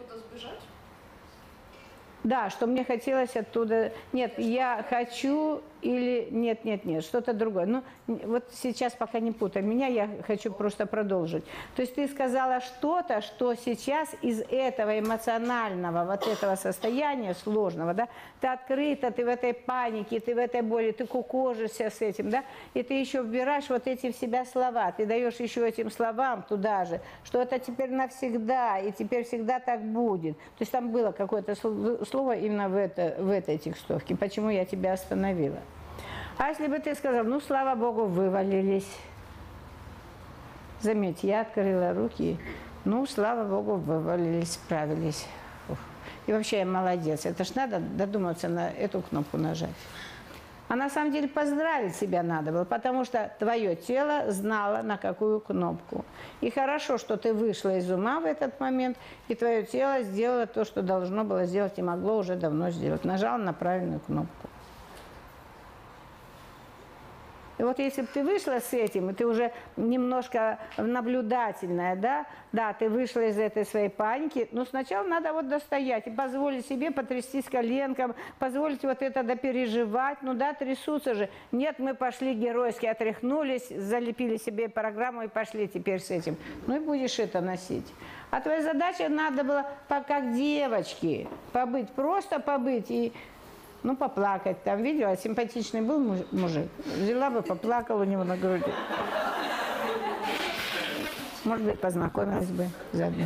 Да, 2.23 2.49
что 2.49 2.67
мне 2.67 2.83
хотелось 2.83 3.37
оттуда... 3.37 3.93
Нет, 4.11 4.37
я 4.37 4.85
хочу 4.89 5.61
или... 5.81 6.27
Нет, 6.31 6.65
нет, 6.65 6.85
нет, 6.85 7.03
что-то 7.03 7.33
другое. 7.33 7.65
Ну, 7.65 7.83
вот 8.07 8.45
сейчас 8.51 8.93
пока 8.93 9.19
не 9.19 9.31
путай 9.31 9.61
меня, 9.61 9.87
я 9.87 10.09
хочу 10.25 10.51
просто 10.51 10.85
продолжить. 10.85 11.43
То 11.75 11.81
есть 11.81 11.95
ты 11.95 12.07
сказала 12.07 12.61
что-то, 12.61 13.21
что 13.21 13.53
сейчас 13.55 14.09
из 14.21 14.41
этого 14.49 14.99
эмоционального, 14.99 16.05
вот 16.05 16.27
этого 16.27 16.55
состояния 16.55 17.33
сложного, 17.33 17.93
да, 17.93 18.07
ты 18.39 18.47
открыта, 18.47 19.11
ты 19.11 19.25
в 19.25 19.27
этой 19.27 19.53
панике, 19.53 20.19
ты 20.19 20.35
в 20.35 20.37
этой 20.37 20.61
боли, 20.61 20.91
ты 20.91 21.05
кукожишься 21.05 21.89
с 21.89 22.01
этим, 22.01 22.29
да, 22.29 22.43
и 22.73 22.83
ты 22.83 22.95
еще 22.95 23.21
вбираешь 23.21 23.69
вот 23.69 23.87
эти 23.87 24.11
в 24.11 24.15
себя 24.15 24.45
слова, 24.45 24.91
ты 24.91 25.05
даешь 25.05 25.35
еще 25.35 25.67
этим 25.67 25.91
словам 25.91 26.43
туда 26.43 26.85
же, 26.85 27.01
что 27.23 27.41
это 27.41 27.59
теперь 27.59 27.91
навсегда, 27.91 28.79
и 28.79 28.91
теперь 28.91 29.23
всегда 29.23 29.59
так 29.59 29.81
будет. 29.81 30.37
То 30.37 30.61
есть 30.61 30.71
там 30.71 30.91
было 30.91 31.11
какое-то 31.11 31.55
слово 31.55 32.37
именно 32.37 32.69
в, 32.69 32.75
это, 32.75 33.15
в 33.19 33.29
этой 33.29 33.57
текстовке, 33.57 34.15
почему 34.15 34.49
я 34.49 34.65
тебя 34.65 34.93
остановила. 34.93 35.59
А 36.37 36.49
если 36.49 36.67
бы 36.67 36.79
ты 36.79 36.93
сказал, 36.93 37.23
ну, 37.23 37.39
слава 37.39 37.75
Богу, 37.75 38.05
вывалились. 38.05 38.87
Заметь, 40.81 41.23
я 41.23 41.41
открыла 41.41 41.93
руки, 41.93 42.37
ну, 42.85 43.05
слава 43.07 43.43
Богу, 43.43 43.75
вывалились, 43.75 44.53
справились. 44.53 45.25
Ух. 45.67 45.79
И 46.27 46.31
вообще 46.31 46.59
я 46.59 46.65
молодец. 46.65 47.25
Это 47.25 47.43
ж 47.43 47.55
надо 47.55 47.79
додуматься 47.79 48.47
на 48.49 48.69
эту 48.69 49.01
кнопку 49.01 49.37
нажать. 49.37 49.71
А 50.67 50.75
на 50.75 50.89
самом 50.89 51.11
деле 51.11 51.27
поздравить 51.27 51.95
себя 51.95 52.21
надо 52.21 52.51
было, 52.51 52.65
потому 52.65 53.05
что 53.05 53.31
твое 53.39 53.75
тело 53.75 54.31
знало, 54.31 54.83
на 54.83 54.97
какую 54.97 55.39
кнопку. 55.39 56.03
И 56.41 56.51
хорошо, 56.51 56.97
что 56.97 57.17
ты 57.17 57.33
вышла 57.33 57.77
из 57.77 57.89
ума 57.89 58.19
в 58.19 58.25
этот 58.25 58.59
момент, 58.59 58.97
и 59.29 59.35
твое 59.35 59.63
тело 59.63 60.03
сделало 60.03 60.45
то, 60.45 60.65
что 60.65 60.81
должно 60.81 61.23
было 61.23 61.45
сделать 61.45 61.79
и 61.79 61.81
могло 61.81 62.17
уже 62.17 62.35
давно 62.35 62.69
сделать. 62.69 63.05
Нажал 63.05 63.37
на 63.37 63.53
правильную 63.53 64.01
кнопку. 64.01 64.49
И 67.57 67.63
вот 67.63 67.79
если 67.79 68.01
бы 68.01 68.07
ты 68.13 68.23
вышла 68.23 68.59
с 68.59 68.73
этим, 68.73 69.09
и 69.09 69.13
ты 69.13 69.25
уже 69.25 69.51
немножко 69.75 70.59
наблюдательная, 70.77 71.95
да, 71.95 72.25
да, 72.51 72.73
ты 72.73 72.89
вышла 72.89 73.21
из 73.21 73.37
этой 73.37 73.65
своей 73.65 73.89
паники, 73.89 74.47
но 74.51 74.65
сначала 74.65 75.07
надо 75.07 75.33
вот 75.33 75.47
достоять 75.47 76.07
и 76.07 76.11
позволить 76.11 76.67
себе 76.67 76.91
потрястись 76.91 77.45
коленком, 77.45 78.15
позволить 78.39 78.83
вот 78.83 79.01
это 79.01 79.23
допереживать, 79.23 80.21
ну 80.21 80.33
да, 80.33 80.53
трясутся 80.53 81.15
же. 81.15 81.29
Нет, 81.51 81.79
мы 81.79 81.95
пошли 81.95 82.33
геройски, 82.33 82.85
отряхнулись, 82.85 83.67
залепили 83.69 84.37
себе 84.37 84.69
программу 84.69 85.23
и 85.23 85.27
пошли 85.27 85.67
теперь 85.67 85.99
с 85.99 86.11
этим. 86.11 86.37
Ну 86.67 86.77
и 86.77 86.79
будешь 86.79 87.19
это 87.19 87.41
носить. 87.41 87.85
А 88.29 88.41
твоя 88.41 88.61
задача 88.61 89.07
надо 89.09 89.43
было, 89.43 89.65
как 89.87 90.33
девочки, 90.33 91.27
побыть, 91.53 91.89
просто 91.91 92.39
побыть 92.39 92.91
и 92.91 93.13
ну, 93.87 93.95
поплакать. 93.95 94.63
Там 94.63 94.83
видела, 94.83 95.15
симпатичный 95.15 95.81
был 95.81 95.99
мужик. 96.31 96.67
Взяла 96.97 97.29
бы, 97.29 97.41
поплакала 97.41 98.01
у 98.01 98.03
него 98.03 98.25
на 98.25 98.35
груди. 98.35 98.71
Может 101.45 101.65
быть, 101.65 101.79
познакомилась 101.79 102.49
бы 102.49 102.67
заодно. 102.91 103.23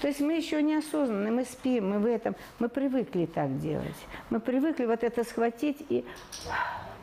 То 0.00 0.08
есть 0.08 0.20
мы 0.20 0.34
еще 0.34 0.62
неосознанно, 0.62 1.30
мы 1.30 1.44
спим, 1.44 1.90
мы 1.90 1.98
в 1.98 2.06
этом, 2.06 2.34
мы 2.58 2.70
привыкли 2.70 3.26
так 3.26 3.58
делать. 3.58 4.06
Мы 4.30 4.40
привыкли 4.40 4.86
вот 4.86 5.04
это 5.04 5.22
схватить 5.24 5.84
и 5.90 6.04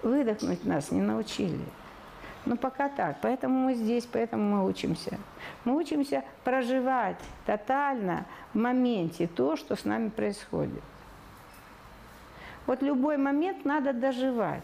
выдохнуть 0.01 0.65
нас 0.65 0.89
не 0.91 1.01
научили. 1.01 1.59
Ну, 2.45 2.57
пока 2.57 2.89
так. 2.89 3.18
Поэтому 3.22 3.68
мы 3.68 3.76
здесь, 3.76 4.05
поэтому 4.05 4.43
мы 4.43 4.68
учимся. 4.68 5.18
Мы 5.63 5.76
учимся 5.76 6.23
проживать 6.43 7.18
тотально 7.45 8.26
в 8.53 8.57
моменте 8.57 9.27
то, 9.27 9.55
что 9.55 9.76
с 9.76 9.85
нами 9.85 10.09
происходит. 10.09 10.81
Вот 12.65 12.81
любой 12.81 13.18
момент 13.18 13.65
надо 13.65 13.93
доживать. 13.93 14.63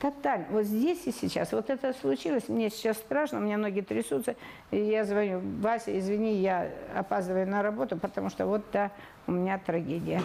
Тотально. 0.00 0.46
Вот 0.50 0.64
здесь 0.64 1.06
и 1.06 1.12
сейчас. 1.12 1.52
Вот 1.52 1.70
это 1.70 1.92
случилось, 1.92 2.48
мне 2.48 2.70
сейчас 2.70 2.96
страшно, 2.96 3.38
у 3.38 3.42
меня 3.42 3.56
ноги 3.56 3.80
трясутся. 3.80 4.34
И 4.70 4.76
я 4.76 5.04
звоню, 5.04 5.40
Вася, 5.60 5.96
извини, 5.96 6.34
я 6.34 6.68
опаздываю 6.94 7.48
на 7.48 7.62
работу, 7.62 7.96
потому 7.96 8.28
что 8.28 8.46
вот 8.46 8.64
да, 8.72 8.90
у 9.26 9.32
меня 9.32 9.58
трагедия. 9.58 10.20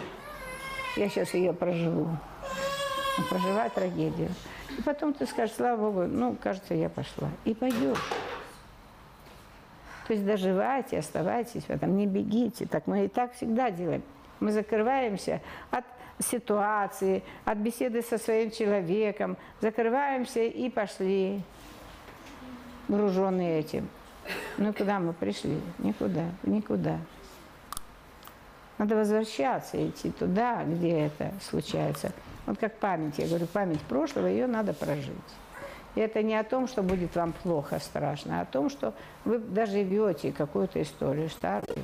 Я 0.95 1.09
сейчас 1.09 1.33
ее 1.35 1.53
проживу. 1.53 2.07
Проживаю 3.29 3.69
трагедию. 3.69 4.29
И 4.77 4.81
потом 4.81 5.13
ты 5.13 5.25
скажешь, 5.25 5.55
слава 5.55 5.89
Богу, 5.89 6.07
ну, 6.07 6.35
кажется, 6.41 6.73
я 6.73 6.89
пошла. 6.89 7.29
И 7.45 7.53
пойдешь. 7.53 8.03
То 10.07 10.13
есть 10.13 10.25
доживайте, 10.25 10.99
оставайтесь 10.99 11.63
в 11.63 11.69
этом, 11.69 11.97
не 11.97 12.07
бегите. 12.07 12.65
Так 12.65 12.87
мы 12.87 13.05
и 13.05 13.07
так 13.07 13.33
всегда 13.33 13.71
делаем. 13.71 14.03
Мы 14.39 14.51
закрываемся 14.51 15.41
от 15.71 15.83
ситуации, 16.19 17.23
от 17.43 17.57
беседы 17.57 18.01
со 18.01 18.17
своим 18.17 18.51
человеком, 18.51 19.35
закрываемся 19.61 20.41
и 20.41 20.69
пошли, 20.69 21.41
груженные 22.87 23.59
этим. 23.59 23.89
Ну 24.57 24.73
куда 24.73 24.99
мы 24.99 25.13
пришли? 25.13 25.59
Никуда, 25.79 26.25
никуда. 26.43 26.97
Надо 28.77 28.95
возвращаться, 28.95 29.85
идти 29.87 30.11
туда, 30.11 30.63
где 30.63 31.07
это 31.07 31.33
случается. 31.41 32.11
Вот 32.47 32.57
как 32.57 32.79
память, 32.79 33.19
я 33.19 33.27
говорю, 33.27 33.45
память 33.45 33.81
прошлого, 33.81 34.25
ее 34.25 34.47
надо 34.47 34.73
прожить. 34.73 35.11
И 35.95 35.99
это 35.99 36.23
не 36.23 36.35
о 36.35 36.43
том, 36.43 36.67
что 36.67 36.81
будет 36.81 37.15
вам 37.15 37.33
плохо, 37.33 37.79
страшно, 37.79 38.39
а 38.39 38.43
о 38.43 38.45
том, 38.45 38.69
что 38.69 38.93
вы 39.25 39.37
доживете 39.37 40.31
какую-то 40.31 40.81
историю, 40.81 41.29
старую, 41.29 41.79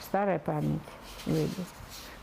старая 0.00 0.38
память 0.38 0.80
выйдет. 1.26 1.66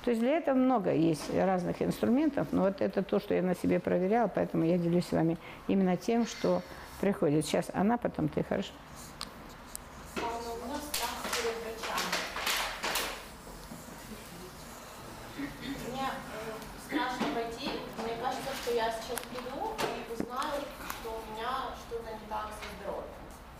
То 0.03 0.11
есть 0.11 0.21
для 0.21 0.37
этого 0.37 0.55
много 0.55 0.93
есть 0.93 1.33
разных 1.33 1.81
инструментов, 1.81 2.47
но 2.51 2.63
вот 2.63 2.81
это 2.81 3.03
то, 3.03 3.19
что 3.19 3.33
я 3.33 3.41
на 3.41 3.55
себе 3.55 3.79
проверяла, 3.79 4.27
поэтому 4.27 4.65
я 4.65 4.77
делюсь 4.77 5.05
с 5.05 5.11
вами 5.11 5.37
именно 5.67 5.95
тем, 5.95 6.25
что 6.25 6.61
приходит. 6.99 7.45
Сейчас 7.45 7.69
она, 7.73 7.97
потом 7.97 8.27
ты, 8.27 8.43
хорошо? 8.43 8.71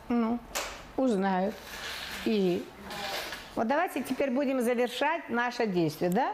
Ну, 0.10 0.40
узнают. 0.96 1.56
И 2.26 2.66
вот 3.56 3.68
давайте 3.68 4.04
теперь 4.04 4.32
будем 4.32 4.62
завершать 4.62 5.30
наше 5.30 5.68
действие, 5.68 6.10
да? 6.10 6.34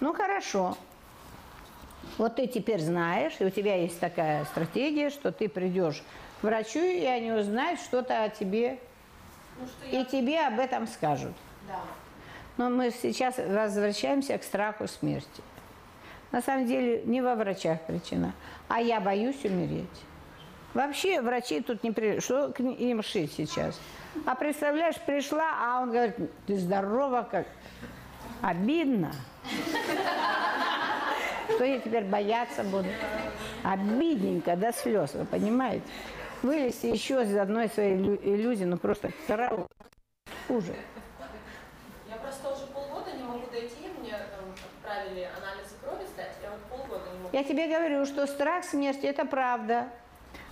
Ну, 0.00 0.12
хорошо. 0.12 0.76
Вот 2.18 2.36
ты 2.36 2.46
теперь 2.46 2.80
знаешь, 2.80 3.34
и 3.38 3.44
у 3.44 3.50
тебя 3.50 3.76
есть 3.76 3.98
такая 3.98 4.44
стратегия, 4.44 5.10
что 5.10 5.32
ты 5.32 5.48
придешь 5.48 6.02
к 6.40 6.44
врачу, 6.44 6.80
и 6.80 7.04
они 7.04 7.32
узнают 7.32 7.80
что-то 7.80 8.24
о 8.24 8.28
тебе, 8.28 8.78
ну, 9.58 9.66
что 9.66 9.96
я... 9.96 10.02
и 10.02 10.04
тебе 10.04 10.40
об 10.46 10.58
этом 10.58 10.86
скажут. 10.86 11.32
Да. 11.66 11.80
Но 12.56 12.68
мы 12.68 12.90
сейчас 12.90 13.38
возвращаемся 13.38 14.36
к 14.36 14.42
страху 14.42 14.86
смерти. 14.86 15.42
На 16.30 16.42
самом 16.42 16.66
деле 16.66 17.02
не 17.04 17.22
во 17.22 17.34
врачах 17.34 17.80
причина, 17.82 18.34
а 18.68 18.80
я 18.80 19.00
боюсь 19.00 19.44
умереть. 19.44 19.88
Вообще 20.74 21.20
врачи 21.20 21.60
тут 21.60 21.82
не 21.82 21.90
при... 21.90 22.20
Что 22.20 22.52
к 22.52 22.60
им 22.60 23.02
шить 23.02 23.32
сейчас? 23.32 23.80
А 24.24 24.34
представляешь, 24.34 25.00
пришла, 25.00 25.50
а 25.58 25.82
он 25.82 25.90
говорит, 25.90 26.16
ты 26.46 26.58
здорова 26.58 27.26
как... 27.28 27.46
Обидно. 28.40 29.12
Что 31.54 31.64
я 31.64 31.78
теперь 31.78 32.04
бояться 32.04 32.62
буду? 32.62 32.88
Обидненько 33.64 34.56
до 34.56 34.72
слез, 34.72 35.12
вы 35.14 35.24
понимаете? 35.26 35.84
Вылезти 36.42 36.86
еще 36.86 37.22
из 37.22 37.36
одной 37.36 37.68
своей 37.68 37.96
иллюзии, 37.96 38.64
ну 38.64 38.78
просто 38.78 39.10
караул. 39.26 39.66
Хуже. 40.48 40.74
Я 42.08 42.16
просто 42.16 42.48
уже 42.50 42.66
полгода 42.72 43.12
не 43.12 43.24
могу 43.24 43.46
дойти, 43.52 43.74
мне 44.00 44.14
отправили 44.14 45.28
анализы 45.36 45.74
крови 45.82 46.06
сдать, 46.06 46.32
я 46.42 46.50
вот 46.50 46.60
полгода 46.62 47.04
Я 47.32 47.44
тебе 47.44 47.66
говорю, 47.66 48.06
что 48.06 48.26
страх 48.26 48.64
смерти– 48.64 49.04
это 49.06 49.26
правда. 49.26 49.88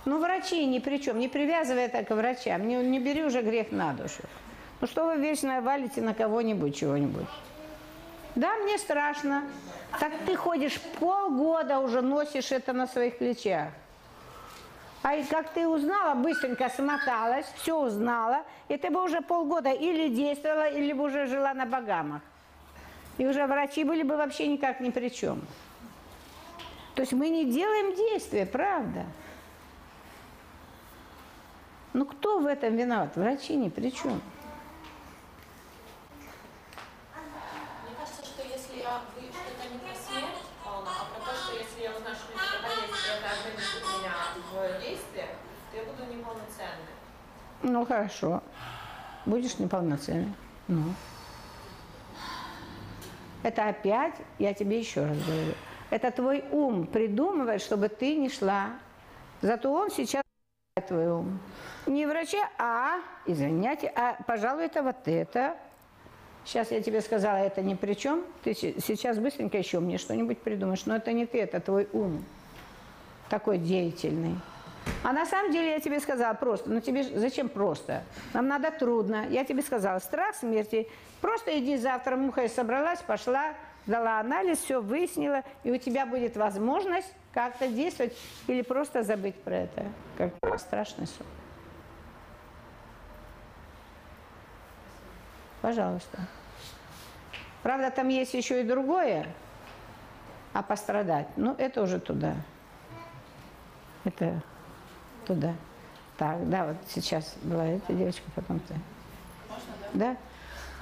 Ну, 0.05 0.19
врачи 0.19 0.65
ни 0.65 0.79
при 0.79 0.97
чем. 0.97 1.19
Не 1.19 1.27
привязывай 1.27 1.83
это 1.83 2.03
к 2.03 2.15
врачам. 2.15 2.67
Не, 2.67 2.75
не 2.75 2.99
бери 2.99 3.23
уже 3.23 3.41
грех 3.41 3.71
на 3.71 3.93
душу. 3.93 4.23
Ну, 4.81 4.87
что 4.87 5.05
вы 5.05 5.17
вечно 5.17 5.61
валите 5.61 6.01
на 6.01 6.13
кого-нибудь 6.13 6.77
чего-нибудь? 6.77 7.27
Да, 8.35 8.55
мне 8.57 8.77
страшно. 8.77 9.43
Так 9.99 10.13
ты 10.25 10.35
ходишь 10.35 10.79
полгода 10.99 11.79
уже 11.79 12.01
носишь 12.01 12.51
это 12.51 12.73
на 12.73 12.87
своих 12.87 13.17
плечах. 13.17 13.69
А 15.01 15.15
и 15.15 15.23
как 15.23 15.49
ты 15.53 15.67
узнала, 15.67 16.13
быстренько 16.15 16.69
смоталась, 16.69 17.45
все 17.55 17.77
узнала, 17.77 18.43
и 18.67 18.77
ты 18.77 18.89
бы 18.89 19.03
уже 19.03 19.21
полгода 19.21 19.71
или 19.71 20.09
действовала, 20.09 20.67
или 20.67 20.91
бы 20.91 21.05
уже 21.05 21.27
жила 21.27 21.53
на 21.53 21.65
Багамах. 21.65 22.21
И 23.17 23.25
уже 23.25 23.45
врачи 23.47 23.83
были 23.83 24.03
бы 24.03 24.17
вообще 24.17 24.47
никак 24.47 24.79
ни 24.81 24.89
при 24.89 25.09
чем. 25.09 25.41
То 26.95 27.01
есть 27.01 27.13
мы 27.13 27.29
не 27.29 27.45
делаем 27.45 27.95
действия, 27.95 28.45
правда. 28.45 29.05
Ну 31.93 32.05
кто 32.05 32.39
в 32.39 32.45
этом 32.45 32.75
виноват? 32.75 33.15
Врачи 33.15 33.55
ни 33.55 33.69
при 33.69 33.89
чем. 33.89 34.21
Мне 37.83 37.95
кажется, 37.97 38.23
что 38.23 38.43
если 38.43 38.79
я 38.79 39.01
вы 39.15 39.21
что-то 39.23 39.73
не 39.73 39.79
про 39.79 39.95
смерть, 39.95 40.43
а 40.65 40.81
про 40.81 41.19
то, 41.25 41.35
что 41.35 41.57
если 41.57 41.81
я 41.81 41.95
узнаю, 41.95 42.15
что 42.15 42.31
у 42.31 42.35
меня 42.35 42.43
есть, 42.85 43.05
и 43.05 43.09
это 43.17 43.27
ограничит 43.39 43.83
меня 43.97 44.13
в 44.51 44.81
действиях, 44.81 45.29
то 45.71 45.77
я 45.77 45.83
буду 45.83 46.03
неполноценной. 46.03 46.93
Ну 47.63 47.85
хорошо. 47.85 48.43
Будешь 49.25 49.57
неполноценной. 49.57 50.33
Ну. 50.67 50.93
Это 53.41 53.67
опять, 53.69 54.15
я 54.37 54.53
тебе 54.53 54.79
еще 54.79 55.05
раз 55.05 55.17
говорю, 55.17 55.53
это 55.89 56.11
твой 56.11 56.43
ум 56.51 56.85
придумывает, 56.85 57.61
чтобы 57.61 57.89
ты 57.89 58.15
не 58.15 58.29
шла. 58.29 58.73
Зато 59.41 59.71
он 59.71 59.89
сейчас 59.89 60.23
твой 60.87 61.07
ум. 61.09 61.39
Не 61.89 62.05
врача, 62.05 62.47
а, 62.59 62.99
извиняйте, 63.25 63.91
а, 63.95 64.15
пожалуй, 64.27 64.65
это 64.65 64.83
вот 64.83 65.07
это. 65.07 65.57
Сейчас 66.45 66.69
я 66.69 66.83
тебе 66.83 67.01
сказала, 67.01 67.37
это 67.37 67.63
ни 67.63 67.73
при 67.73 67.95
чем. 67.95 68.23
Ты 68.43 68.53
сейчас 68.53 69.17
быстренько 69.17 69.57
еще 69.57 69.79
мне 69.79 69.97
что-нибудь 69.97 70.37
придумаешь. 70.37 70.85
Но 70.85 70.97
это 70.97 71.11
не 71.13 71.25
ты, 71.25 71.41
это 71.41 71.59
твой 71.59 71.89
ум. 71.91 72.23
Такой 73.27 73.57
деятельный. 73.57 74.35
А 75.03 75.13
на 75.13 75.25
самом 75.25 75.51
деле 75.51 75.71
я 75.71 75.79
тебе 75.79 75.99
сказала 75.99 76.35
просто. 76.35 76.69
Ну 76.69 76.79
тебе 76.79 77.01
зачем 77.01 77.49
просто? 77.49 78.03
Нам 78.35 78.47
надо 78.47 78.69
трудно. 78.69 79.25
Я 79.27 79.43
тебе 79.43 79.63
сказала, 79.63 79.97
страх 79.97 80.35
смерти. 80.35 80.87
Просто 81.21 81.57
иди 81.57 81.75
завтра, 81.75 82.15
муха 82.15 82.47
собралась, 82.49 83.01
пошла, 83.01 83.55
дала 83.87 84.19
анализ, 84.19 84.59
все 84.59 84.79
выяснила, 84.79 85.43
и 85.63 85.71
у 85.71 85.77
тебя 85.77 86.05
будет 86.05 86.37
возможность 86.37 87.11
как-то 87.33 87.67
действовать 87.67 88.15
или 88.45 88.61
просто 88.61 89.01
забыть 89.01 89.35
про 89.41 89.55
это, 89.55 89.85
как 90.19 90.59
страшный 90.59 91.07
сон. 91.07 91.25
Пожалуйста. 95.61 96.19
Правда, 97.63 97.91
там 97.91 98.07
есть 98.07 98.33
еще 98.33 98.61
и 98.61 98.63
другое, 98.63 99.27
а 100.53 100.63
пострадать, 100.63 101.27
ну, 101.35 101.53
это 101.57 101.81
уже 101.81 101.99
туда. 101.99 102.35
Это 104.05 104.41
туда. 105.25 105.53
Так, 106.17 106.49
да, 106.49 106.65
вот 106.67 106.77
сейчас 106.87 107.35
была 107.43 107.65
эта 107.65 107.93
девочка, 107.93 108.23
потом 108.35 108.59
ты. 108.61 108.73
Можно, 109.49 109.73
да? 109.81 109.89
Да? 109.93 110.17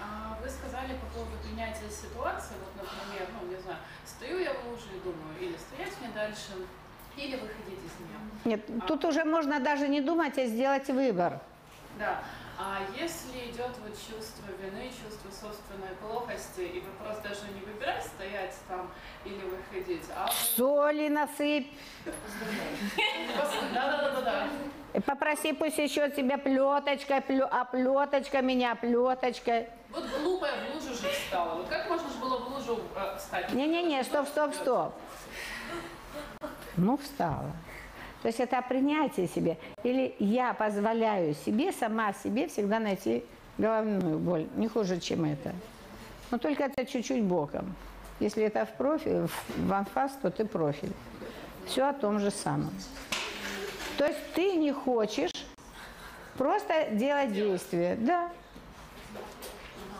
А, 0.01 0.37
Вы 0.41 0.49
сказали 0.49 0.93
по 0.93 1.05
поводу 1.07 1.37
принятия 1.43 1.89
ситуации, 1.89 2.53
вот, 2.59 2.83
например, 2.83 3.27
ну, 3.41 3.49
не 3.49 3.61
знаю, 3.61 3.77
стою 4.05 4.39
я 4.39 4.53
в 4.53 4.67
луже 4.67 4.85
и 4.95 4.99
думаю, 4.99 5.37
или 5.39 5.57
стоять 5.57 5.93
мне 5.99 6.09
дальше, 6.13 6.53
или 7.15 7.35
выходить 7.35 7.79
из 7.79 7.99
нее. 7.99 8.19
Нет, 8.45 8.87
тут 8.87 9.03
уже 9.05 9.25
можно 9.25 9.59
даже 9.59 9.87
не 9.87 10.01
думать, 10.01 10.37
а 10.37 10.45
сделать 10.45 10.87
выбор. 10.87 11.39
Да. 11.97 12.21
А 12.59 12.79
если 12.97 13.51
идет 13.51 13.71
вот 13.83 13.93
чувство 13.93 14.45
вины, 14.59 14.89
чувство 14.89 15.29
собственной 15.29 15.93
плохости, 16.01 16.61
и 16.61 16.79
вы 16.79 16.89
просто 17.03 17.21
даже 17.29 17.41
не 17.53 17.61
выбираете 17.61 18.07
стоять 18.07 18.55
там 18.67 18.89
или 19.25 19.41
выходить, 19.45 20.03
а... 20.15 20.27
Соли 20.55 21.07
насыпь. 21.07 21.67
Да-да-да-да. 23.73 24.47
И 24.95 24.99
попроси 24.99 25.53
пусть 25.53 25.77
еще 25.77 26.09
тебя 26.09 26.39
плеточкой, 26.39 27.19
плё- 27.19 27.47
а 27.51 27.65
плеточка 27.65 28.41
меня 28.41 28.73
плеточкой. 28.73 29.69
Вот 29.91 30.05
глупая 30.19 30.53
в 30.65 30.75
лужу 30.75 30.95
же 30.95 31.09
встала. 31.09 31.55
Вот 31.59 31.67
как 31.67 31.87
можно 31.87 32.09
же 32.09 32.17
было 32.17 32.39
в 32.39 32.47
лужу 32.53 32.81
э, 32.95 33.17
встать? 33.17 33.53
Не-не-не, 33.53 34.03
стоп, 34.03 34.27
стоп, 34.27 34.55
стоп. 34.55 34.93
Ну, 36.75 36.97
встала. 36.97 37.51
То 38.27 38.29
есть 38.29 38.41
это 38.41 38.61
принятие 38.61 39.25
себе. 39.29 39.57
Или 39.83 40.13
я 40.19 40.53
позволяю 40.53 41.33
себе, 41.33 41.71
сама 41.71 42.11
себе 42.11 42.49
всегда 42.49 42.77
найти 42.77 43.23
головную 43.57 44.19
боль. 44.19 44.47
Не 44.57 44.67
хуже, 44.67 44.99
чем 44.99 45.23
это. 45.23 45.53
Но 46.29 46.37
только 46.37 46.63
это 46.63 46.85
чуть-чуть 46.85 47.23
боком. 47.23 47.73
Если 48.19 48.43
это 48.43 48.65
в 48.65 48.73
профиль, 48.73 49.29
в 49.55 49.71
анфас, 49.71 50.11
то 50.21 50.29
ты 50.29 50.43
профиль. 50.43 50.91
Все 51.67 51.83
о 51.83 51.93
том 51.93 52.19
же 52.19 52.29
самом. 52.29 52.71
То 53.97 54.05
есть 54.05 54.19
ты 54.33 54.57
не 54.57 54.73
хочешь 54.73 55.31
просто 56.37 56.89
делать 56.91 57.31
действие. 57.31 57.95
Да. 57.95 58.29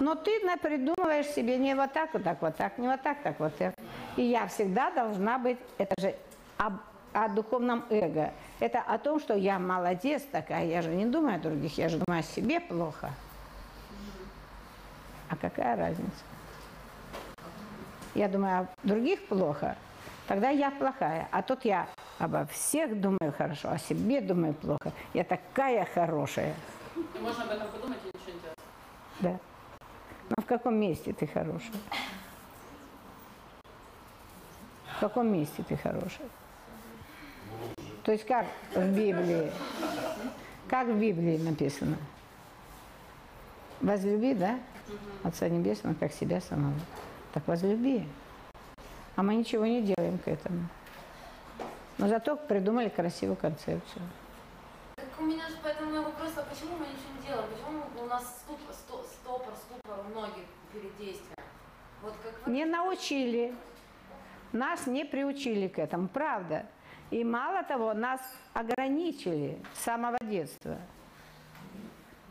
Но 0.02 0.16
ты 0.16 0.42
придумываешь 0.62 1.28
себе 1.28 1.58
не 1.58 1.76
вот 1.76 1.94
так, 1.94 2.14
вот 2.14 2.26
так, 2.26 2.42
вот 2.42 2.58
так, 2.58 2.78
не 2.78 2.90
вот 2.90 3.02
так, 3.02 3.24
так, 3.24 3.40
вот 3.40 3.56
так. 3.56 3.74
И 4.18 4.24
я 4.24 4.48
всегда 4.48 4.92
должна 4.92 5.38
быть, 5.38 5.60
это 5.78 5.96
же 6.02 6.14
об, 6.58 6.74
о 7.14 7.28
духовном 7.30 7.86
эго. 7.90 8.32
Это 8.60 8.80
о 8.82 8.98
том, 8.98 9.20
что 9.20 9.36
я 9.36 9.60
молодец 9.60 10.24
такая, 10.32 10.66
я 10.66 10.82
же 10.82 10.90
не 10.90 11.06
думаю 11.06 11.36
о 11.36 11.40
других, 11.40 11.78
я 11.78 11.90
же 11.90 11.98
думаю 11.98 12.22
о 12.22 12.24
себе 12.24 12.60
плохо. 12.60 13.12
А 15.30 15.36
какая 15.36 15.76
разница? 15.76 16.24
Я 18.16 18.28
думаю 18.28 18.62
о 18.62 18.68
других 18.88 19.28
плохо, 19.28 19.76
тогда 20.28 20.50
я 20.50 20.72
плохая. 20.72 21.28
А 21.32 21.42
тут 21.42 21.66
я 21.66 21.88
обо 22.20 22.46
всех 22.48 23.00
думаю 23.00 23.34
хорошо, 23.38 23.70
о 23.70 23.78
себе 23.78 24.22
думаю 24.22 24.54
плохо. 24.54 24.92
Я 25.14 25.24
такая 25.24 25.86
хорошая. 25.86 26.56
И 26.96 27.20
можно 27.20 27.44
об 27.44 27.52
этом 27.52 27.68
подумать 27.70 28.00
и 28.04 28.08
ничего 28.08 28.34
не 28.34 28.40
делать. 28.42 28.58
Да. 29.20 29.40
Но 30.30 30.44
в 30.44 30.46
каком 30.46 30.76
месте 30.76 31.14
ты 31.14 31.28
хорошая? 31.28 31.78
В 34.96 35.00
каком 35.00 35.32
месте 35.32 35.64
ты 35.64 35.78
хорошая? 35.78 36.28
То 38.08 38.14
есть 38.14 38.26
как 38.26 38.46
в 38.74 38.86
Библии? 38.96 39.52
Как 40.70 40.88
в 40.88 40.98
Библии 40.98 41.38
написано? 41.40 41.98
Возлюби, 43.82 44.34
да? 44.34 44.62
Отца 45.26 45.50
Небесного, 45.50 45.94
как 45.94 46.14
себя 46.14 46.40
самого. 46.40 46.74
Так 47.34 47.46
возлюби. 47.50 48.08
А 49.18 49.24
мы 49.24 49.36
ничего 49.36 49.66
не 49.66 49.82
делаем 49.82 50.20
к 50.20 50.28
этому. 50.30 50.70
Но 51.98 52.08
зато 52.08 52.38
придумали 52.38 52.88
красивую 52.88 53.36
концепцию. 53.36 54.02
Так 54.96 55.08
у 55.20 55.24
меня 55.24 55.46
же 55.50 55.56
поэтому 55.62 56.02
вопрос, 56.02 56.32
а 56.38 56.44
почему 56.44 56.78
мы 56.78 56.86
ничего 56.86 57.12
не 57.20 57.28
делаем? 57.28 57.50
Почему 57.52 58.06
у 58.06 58.08
нас 58.08 58.24
ступ, 58.46 58.60
сто- 58.72 59.04
стопор, 59.04 59.54
ступор 59.54 60.00
у 60.06 60.18
многих 60.18 60.46
перед 60.72 60.98
действием? 60.98 61.36
Вот 62.02 62.14
как 62.24 62.48
вы- 62.48 62.54
Не 62.54 62.64
научили. 62.64 63.54
Нас 64.54 64.88
не 64.88 65.04
приучили 65.04 65.68
к 65.68 65.78
этому, 65.78 66.08
правда. 66.08 66.68
И 67.10 67.24
мало 67.24 67.64
того, 67.64 67.94
нас 67.94 68.22
ограничили 68.54 69.58
с 69.74 69.84
самого 69.84 70.18
детства. 70.22 70.78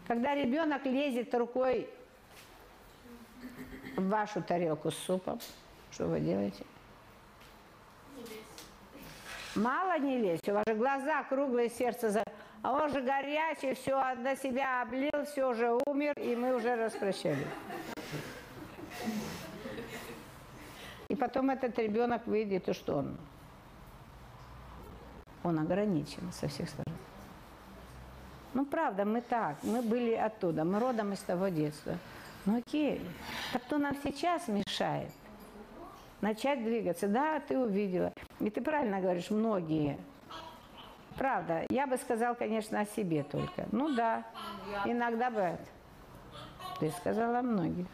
Когда 0.07 0.35
ребенок 0.35 0.85
лезет 0.85 1.35
рукой 1.35 1.89
в 3.97 4.09
вашу 4.09 4.43
тарелку 4.43 4.91
с 4.91 4.99
супом, 4.99 5.41
что 5.91 6.07
вы 6.07 6.21
делаете? 6.21 6.65
Мало 9.55 9.99
не 9.99 10.19
лезть, 10.19 10.47
у 10.49 10.53
вас 10.53 10.65
же 10.69 10.75
глаза 10.75 11.23
круглые, 11.25 11.71
сердце 11.71 12.11
за... 12.11 12.23
А 12.63 12.73
он 12.73 12.91
же 12.91 13.01
горячий, 13.01 13.73
все 13.75 14.15
на 14.17 14.37
себя 14.37 14.83
облил, 14.83 15.25
все 15.25 15.49
уже 15.49 15.73
умер, 15.87 16.13
и 16.19 16.37
мы 16.37 16.55
уже 16.55 16.77
распрощались. 16.77 17.47
И 21.09 21.17
потом 21.17 21.51
этот 21.51 21.79
ребенок 21.79 22.27
выйдет, 22.27 22.69
и 22.69 22.73
что 22.75 22.97
он? 22.97 23.17
Он 25.47 25.61
ограничен 25.61 26.33
со 26.33 26.49
всех 26.49 26.69
сторон. 26.69 26.93
Ну, 28.53 28.67
правда, 28.67 29.05
мы 29.05 29.21
так, 29.21 29.63
мы 29.63 29.81
были 29.81 30.13
оттуда, 30.13 30.65
мы 30.65 30.81
родом 30.81 31.13
из 31.13 31.21
того 31.21 31.49
детства. 31.49 31.97
Ну, 32.47 32.59
окей, 32.59 33.01
так 33.53 33.63
кто 33.63 33.79
нам 33.79 33.97
сейчас 34.03 34.49
мешает? 34.49 35.13
Начать 36.21 36.65
двигаться. 36.65 37.07
Да, 37.07 37.39
ты 37.39 37.57
увидела. 37.57 38.13
И 38.41 38.51
ты 38.51 38.61
правильно 38.61 39.01
говоришь, 39.01 39.31
многие. 39.31 39.99
Правда, 41.17 41.65
я 41.71 41.87
бы 41.87 41.97
сказал, 41.97 42.35
конечно, 42.35 42.81
о 42.81 42.85
себе 42.85 43.23
только. 43.23 43.69
Ну 43.71 43.95
да, 43.95 44.25
иногда 44.85 45.31
бывает. 45.31 45.61
Ты 46.81 46.91
сказала 46.91 47.41
многие. 47.41 47.87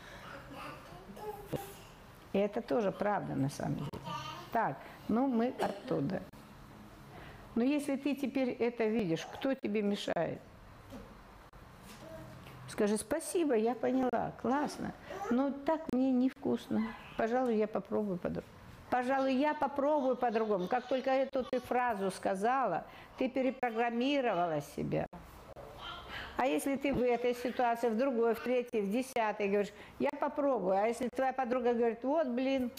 И 2.32 2.38
это 2.38 2.62
тоже 2.62 2.92
правда 2.92 3.34
на 3.34 3.50
самом 3.50 3.74
деле. 3.76 3.90
Так, 4.52 4.78
ну 5.08 5.26
мы 5.26 5.52
оттуда. 5.60 6.22
Но 7.54 7.62
если 7.62 7.96
ты 7.96 8.14
теперь 8.14 8.50
это 8.50 8.84
видишь, 8.84 9.26
кто 9.32 9.54
тебе 9.54 9.82
мешает? 9.82 10.40
Скажи 12.68 12.96
спасибо, 12.96 13.54
я 13.54 13.74
поняла, 13.74 14.32
классно. 14.40 14.94
Но 15.30 15.50
так 15.50 15.82
мне 15.92 16.10
невкусно. 16.10 16.82
Пожалуй, 17.18 17.56
я 17.56 17.68
попробую 17.68 18.16
по-другому. 18.16 18.52
Пожалуй, 18.90 19.34
я 19.34 19.54
попробую 19.54 20.16
по-другому. 20.16 20.68
Как 20.68 20.86
только 20.86 21.10
эту 21.10 21.44
ты 21.44 21.60
фразу 21.60 22.10
сказала, 22.10 22.84
ты 23.18 23.28
перепрограммировала 23.28 24.60
себя. 24.74 25.06
А 26.36 26.46
если 26.46 26.76
ты 26.76 26.92
в 26.92 27.02
этой 27.02 27.34
ситуации, 27.34 27.88
в 27.88 27.96
другой, 27.96 28.34
в 28.34 28.40
третьей, 28.40 28.80
в 28.82 28.90
десятой 28.90 29.48
говоришь, 29.48 29.72
я 29.98 30.10
попробую. 30.18 30.76
А 30.76 30.86
если 30.86 31.08
твоя 31.08 31.32
подруга 31.32 31.74
говорит, 31.74 32.02
вот, 32.02 32.26
блин, 32.28 32.70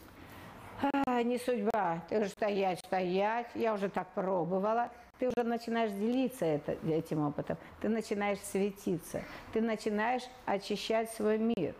а, 0.81 1.23
не 1.23 1.37
судьба. 1.37 2.01
Ты 2.07 2.15
говоришь, 2.15 2.33
стоять, 2.33 2.79
стоять, 2.79 3.47
я 3.55 3.73
уже 3.73 3.89
так 3.89 4.07
пробовала. 4.09 4.89
Ты 5.19 5.27
уже 5.27 5.43
начинаешь 5.47 5.91
делиться 5.91 6.45
это, 6.45 6.73
этим 6.87 7.25
опытом. 7.25 7.57
Ты 7.81 7.89
начинаешь 7.89 8.39
светиться. 8.39 9.23
Ты 9.53 9.61
начинаешь 9.61 10.23
очищать 10.45 11.11
свой 11.11 11.37
мир. 11.37 11.75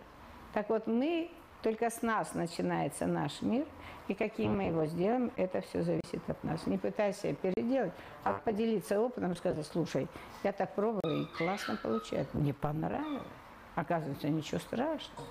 Так 0.54 0.70
вот, 0.70 0.88
мы, 0.88 1.32
только 1.62 1.90
с 1.90 2.02
нас 2.02 2.34
начинается 2.36 3.08
наш 3.08 3.42
мир. 3.42 3.66
И 4.08 4.14
каким 4.14 4.58
мы 4.58 4.64
его 4.64 4.86
сделаем, 4.86 5.32
это 5.38 5.62
все 5.62 5.82
зависит 5.82 6.22
от 6.28 6.44
нас. 6.44 6.68
Не 6.68 6.78
пытайся 6.78 7.34
переделать, 7.34 7.94
а 8.24 8.34
поделиться 8.34 9.00
опытом, 9.00 9.36
сказать, 9.36 9.66
слушай, 9.66 10.08
я 10.44 10.52
так 10.52 10.76
пробовала 10.76 11.24
и 11.24 11.26
классно 11.38 11.78
получается. 11.82 12.38
Мне 12.38 12.54
понравилось. 12.54 13.24
Оказывается, 13.76 14.28
ничего 14.30 14.60
страшного. 14.60 15.28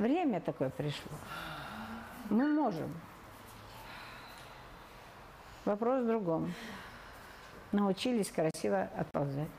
Время 0.00 0.40
такое 0.40 0.70
пришло. 0.70 1.12
Мы 2.30 2.48
можем. 2.48 2.90
Вопрос 5.66 6.02
в 6.02 6.06
другом. 6.06 6.54
Научились 7.70 8.30
красиво 8.30 8.88
отползать. 8.96 9.50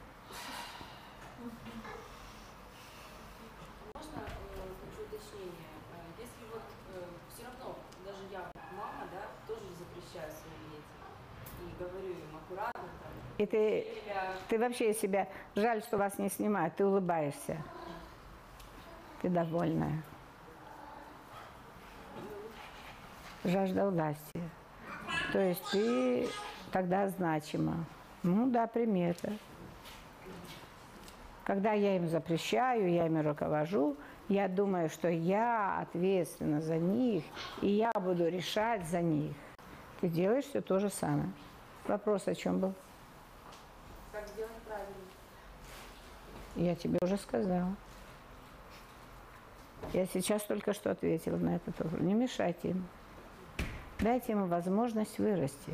И 13.37 13.45
ты, 13.45 13.87
ты 14.49 14.57
вообще 14.57 14.95
себя, 14.95 15.27
жаль, 15.53 15.83
что 15.83 15.99
вас 15.99 16.17
не 16.17 16.29
снимают, 16.29 16.75
ты 16.75 16.83
улыбаешься. 16.83 17.57
Ты 19.21 19.29
довольная. 19.29 20.01
Жажда 23.43 23.89
власти. 23.89 24.41
То 25.33 25.39
есть 25.39 25.63
ты 25.71 26.27
тогда 26.71 27.07
значима. 27.09 27.85
Ну 28.23 28.49
да, 28.49 28.67
примета. 28.67 29.33
Когда 31.43 31.73
я 31.73 31.95
им 31.95 32.07
запрещаю, 32.07 32.91
я 32.91 33.07
ими 33.07 33.19
руковожу, 33.19 33.97
я 34.29 34.47
думаю, 34.47 34.89
что 34.89 35.09
я 35.09 35.79
ответственна 35.79 36.61
за 36.61 36.77
них, 36.77 37.23
и 37.61 37.67
я 37.67 37.91
буду 37.93 38.27
решать 38.27 38.85
за 38.87 39.01
них. 39.01 39.33
Ты 39.99 40.07
делаешь 40.07 40.45
все 40.45 40.61
то 40.61 40.79
же 40.79 40.89
самое. 40.89 41.29
Вопрос 41.87 42.27
о 42.27 42.35
чем 42.35 42.59
был? 42.59 42.73
Как 44.11 44.27
сделать 44.27 44.51
правильно? 44.67 44.93
Я 46.55 46.75
тебе 46.75 46.99
уже 47.01 47.17
сказала. 47.17 47.75
Я 49.93 50.05
сейчас 50.05 50.43
только 50.43 50.73
что 50.73 50.91
ответила 50.91 51.37
на 51.37 51.55
этот 51.55 51.77
вопрос. 51.79 52.01
Не 52.01 52.13
мешайте 52.13 52.69
им. 52.69 52.87
Дайте 54.01 54.31
им 54.31 54.47
возможность 54.47 55.19
вырасти. 55.19 55.71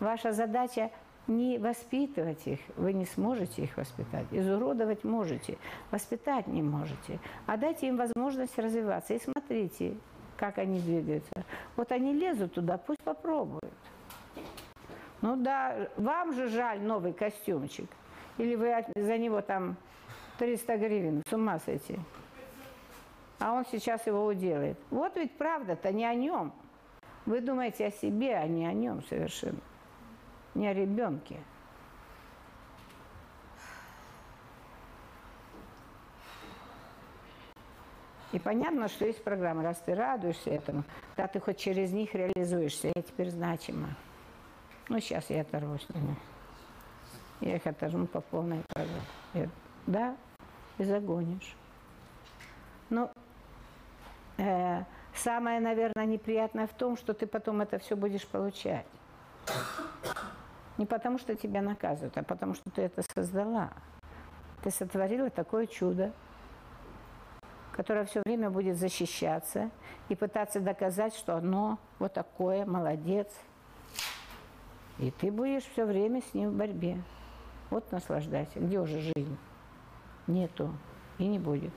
Ваша 0.00 0.32
задача 0.32 0.90
не 1.28 1.58
воспитывать 1.58 2.46
их, 2.46 2.58
вы 2.76 2.92
не 2.92 3.04
сможете 3.06 3.62
их 3.62 3.76
воспитать. 3.76 4.26
Изуродовать 4.32 5.04
можете, 5.04 5.56
воспитать 5.92 6.48
не 6.48 6.62
можете. 6.62 7.20
А 7.46 7.56
дайте 7.56 7.86
им 7.86 7.96
возможность 7.96 8.58
развиваться. 8.58 9.14
И 9.14 9.20
смотрите, 9.20 9.94
как 10.36 10.58
они 10.58 10.80
двигаются. 10.80 11.44
Вот 11.76 11.92
они 11.92 12.12
лезут 12.12 12.54
туда, 12.54 12.76
пусть 12.76 13.02
попробуют. 13.04 13.72
Ну 15.20 15.36
да, 15.36 15.88
вам 15.96 16.32
же 16.32 16.48
жаль 16.48 16.80
новый 16.80 17.12
костюмчик. 17.12 17.88
Или 18.38 18.56
вы 18.56 18.74
за 18.96 19.16
него 19.18 19.40
там 19.42 19.76
300 20.38 20.76
гривен, 20.76 21.22
с 21.28 21.32
ума 21.32 21.60
сойти. 21.60 22.00
А 23.38 23.52
он 23.52 23.64
сейчас 23.70 24.04
его 24.08 24.26
уделает. 24.26 24.76
Вот 24.90 25.16
ведь 25.16 25.38
правда-то 25.38 25.92
не 25.92 26.04
о 26.04 26.14
нем. 26.14 26.52
Вы 27.26 27.40
думаете 27.40 27.86
о 27.86 27.90
себе, 27.90 28.36
а 28.36 28.46
не 28.46 28.66
о 28.66 28.72
нем 28.72 29.02
совершенно. 29.04 29.60
Не 30.54 30.68
о 30.68 30.74
ребенке. 30.74 31.38
И 38.32 38.38
понятно, 38.38 38.88
что 38.88 39.04
есть 39.04 39.22
программа. 39.22 39.62
Раз 39.62 39.78
ты 39.78 39.94
радуешься 39.94 40.50
этому, 40.50 40.84
да 41.16 41.28
ты 41.28 41.38
хоть 41.38 41.58
через 41.58 41.92
них 41.92 42.14
реализуешься, 42.14 42.90
я 42.94 43.02
теперь 43.02 43.30
значима. 43.30 43.90
Ну, 44.88 44.98
сейчас 45.00 45.28
я 45.30 45.42
оторвусь 45.42 45.86
на 45.90 45.98
них. 45.98 46.18
Я 47.40 47.56
их 47.56 47.66
оторву 47.66 48.06
по 48.06 48.20
полной 48.20 48.62
программе. 48.68 49.50
Да, 49.86 50.16
и 50.78 50.84
загонишь. 50.84 51.56
Ну, 52.88 53.10
э, 54.38 54.84
самое, 55.14 55.60
наверное, 55.60 56.06
неприятное 56.06 56.66
в 56.66 56.72
том, 56.72 56.96
что 56.96 57.14
ты 57.14 57.26
потом 57.26 57.60
это 57.60 57.78
все 57.78 57.96
будешь 57.96 58.26
получать. 58.26 58.86
Не 60.78 60.86
потому, 60.86 61.18
что 61.18 61.34
тебя 61.34 61.62
наказывают, 61.62 62.16
а 62.16 62.22
потому, 62.22 62.54
что 62.54 62.70
ты 62.70 62.82
это 62.82 63.02
создала. 63.14 63.72
Ты 64.62 64.70
сотворила 64.70 65.28
такое 65.30 65.66
чудо, 65.66 66.12
которое 67.72 68.04
все 68.04 68.22
время 68.24 68.50
будет 68.50 68.76
защищаться 68.76 69.70
и 70.08 70.14
пытаться 70.14 70.60
доказать, 70.60 71.14
что 71.14 71.36
оно 71.36 71.78
вот 71.98 72.12
такое, 72.12 72.64
молодец. 72.64 73.28
И 74.98 75.10
ты 75.10 75.30
будешь 75.30 75.64
все 75.64 75.84
время 75.84 76.22
с 76.22 76.34
ним 76.34 76.50
в 76.50 76.54
борьбе. 76.54 77.02
Вот 77.70 77.90
наслаждайся. 77.90 78.60
Где 78.60 78.78
уже 78.78 79.00
жизнь? 79.00 79.38
Нету 80.26 80.72
и 81.18 81.26
не 81.26 81.38
будет. 81.38 81.72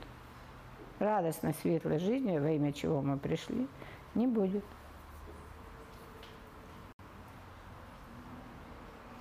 Радостной, 1.00 1.54
светлой 1.54 2.00
жизни, 2.00 2.38
во 2.38 2.50
имя 2.52 2.72
чего 2.72 3.02
мы 3.02 3.18
пришли, 3.18 3.68
не 4.14 4.28
будет. 4.28 4.64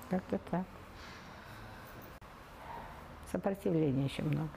Как-то 0.09 0.39
так. 0.51 0.67
Сопротивления 3.33 4.05
еще 4.05 4.23
много. 4.23 4.51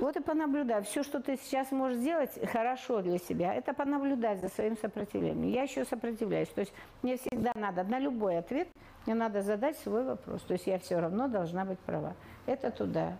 Вот 0.00 0.16
и 0.16 0.20
понаблюдай. 0.20 0.82
Все, 0.82 1.02
что 1.02 1.20
ты 1.20 1.36
сейчас 1.36 1.72
можешь 1.72 1.98
сделать 1.98 2.30
хорошо 2.50 3.02
для 3.02 3.18
себя, 3.18 3.54
это 3.54 3.74
понаблюдать 3.74 4.40
за 4.40 4.48
своим 4.48 4.76
сопротивлением. 4.76 5.50
Я 5.50 5.62
еще 5.62 5.84
сопротивляюсь. 5.84 6.48
То 6.48 6.60
есть 6.60 6.72
мне 7.02 7.16
всегда 7.16 7.52
надо 7.54 7.82
на 7.82 7.98
любой 7.98 8.38
ответ, 8.38 8.68
мне 9.06 9.14
надо 9.14 9.42
задать 9.42 9.76
свой 9.78 10.04
вопрос. 10.04 10.42
То 10.42 10.52
есть 10.52 10.66
я 10.66 10.78
все 10.78 11.00
равно 11.00 11.26
должна 11.26 11.64
быть 11.64 11.78
права. 11.80 12.14
Это 12.46 12.70
туда, 12.70 13.16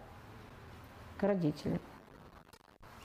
к 1.19 1.23
родителям. 1.23 1.81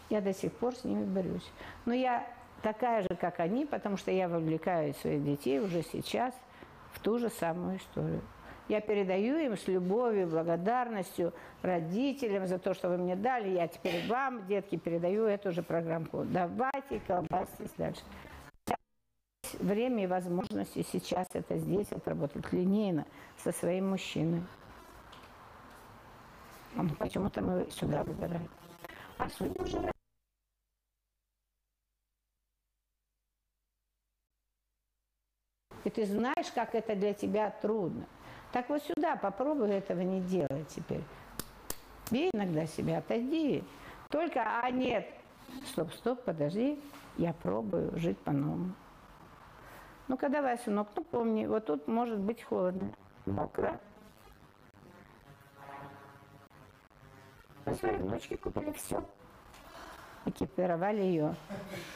Я 0.10 0.22
до 0.22 0.34
сих 0.34 0.54
пор 0.54 0.76
с 0.76 0.84
ними 0.84 1.04
борюсь. 1.04 1.50
Но 1.86 1.94
я 1.94 2.28
такая 2.62 3.02
же, 3.02 3.16
как 3.20 3.40
они, 3.40 3.66
потому 3.66 3.98
что 3.98 4.12
я 4.12 4.30
вовлекаю 4.30 4.94
своих 4.94 5.24
детей 5.24 5.60
уже 5.60 5.82
сейчас 5.82 6.36
в 6.92 7.00
ту 7.00 7.18
же 7.18 7.30
самую 7.30 7.78
историю. 7.78 8.22
Я 8.70 8.80
передаю 8.80 9.38
им 9.38 9.58
с 9.58 9.68
любовью, 9.68 10.28
благодарностью 10.28 11.34
родителям 11.62 12.48
за 12.48 12.60
то, 12.60 12.74
что 12.74 12.90
вы 12.90 12.98
мне 12.98 13.16
дали. 13.16 13.50
Я 13.50 13.68
теперь 13.68 14.08
вам, 14.08 14.48
детки, 14.48 14.78
передаю 14.78 15.26
эту 15.26 15.52
же 15.52 15.64
программку. 15.64 16.24
Давайте 16.24 17.02
колбасьтесь 17.06 17.72
дальше. 17.78 18.02
Время 19.60 20.06
и 20.06 20.08
возможности 20.08 20.86
сейчас 20.92 21.28
это 21.34 21.58
здесь 21.58 21.92
отработать 21.92 22.52
линейно 22.52 23.06
со 23.38 23.52
своим 23.52 23.90
мужчиной. 23.90 24.44
А 26.76 26.84
ну, 26.84 26.90
почему-то 26.98 27.42
мы 27.42 27.70
сюда 27.70 28.04
выбираем. 28.04 28.50
А 29.18 29.30
судьи 29.30 29.62
уже 29.62 29.94
И 35.84 35.90
ты 35.90 36.06
знаешь, 36.06 36.50
как 36.56 36.76
это 36.76 36.96
для 36.96 37.14
тебя 37.14 37.50
трудно. 37.50 38.06
Так 38.54 38.70
вот 38.70 38.84
сюда 38.84 39.16
попробуй 39.16 39.72
этого 39.72 40.02
не 40.02 40.22
делать 40.22 40.68
теперь. 40.68 41.04
Бей 42.12 42.30
иногда 42.32 42.68
себя, 42.68 43.00
отойди. 43.00 43.64
Только, 44.10 44.44
а 44.62 44.70
нет, 44.70 45.10
стоп, 45.66 45.92
стоп, 45.94 46.24
подожди, 46.24 46.80
я 47.18 47.34
пробую 47.34 47.98
жить 47.98 48.20
по-новому. 48.20 48.76
Ну-ка 50.08 50.30
давай, 50.30 50.60
сынок, 50.60 50.90
ну 50.96 51.04
помни, 51.04 51.48
вот 51.48 51.66
тут 51.66 51.88
может 51.88 52.20
быть 52.20 52.44
холодно, 52.44 52.94
мокро. 53.26 53.80
Мы 57.66 57.74
своей 57.74 57.98
внучке 57.98 58.38
купили 58.38 58.72
все. 58.74 59.04
экипировали 60.26 61.02
ее. 61.02 61.36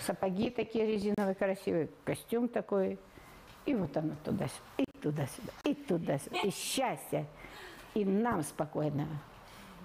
Сапоги 0.01 0.49
такие 0.49 0.87
резиновые, 0.87 1.35
красивые, 1.35 1.89
костюм 2.03 2.47
такой. 2.47 2.97
И 3.67 3.75
вот 3.75 3.95
она 3.95 4.15
туда-сюда, 4.23 4.63
и 4.77 4.86
туда-сюда, 5.01 5.51
и 5.63 5.73
туда-сюда. 5.73 6.39
И 6.39 6.51
счастье. 6.51 7.25
И 7.93 8.05
нам 8.05 8.43
спокойно. 8.43 9.07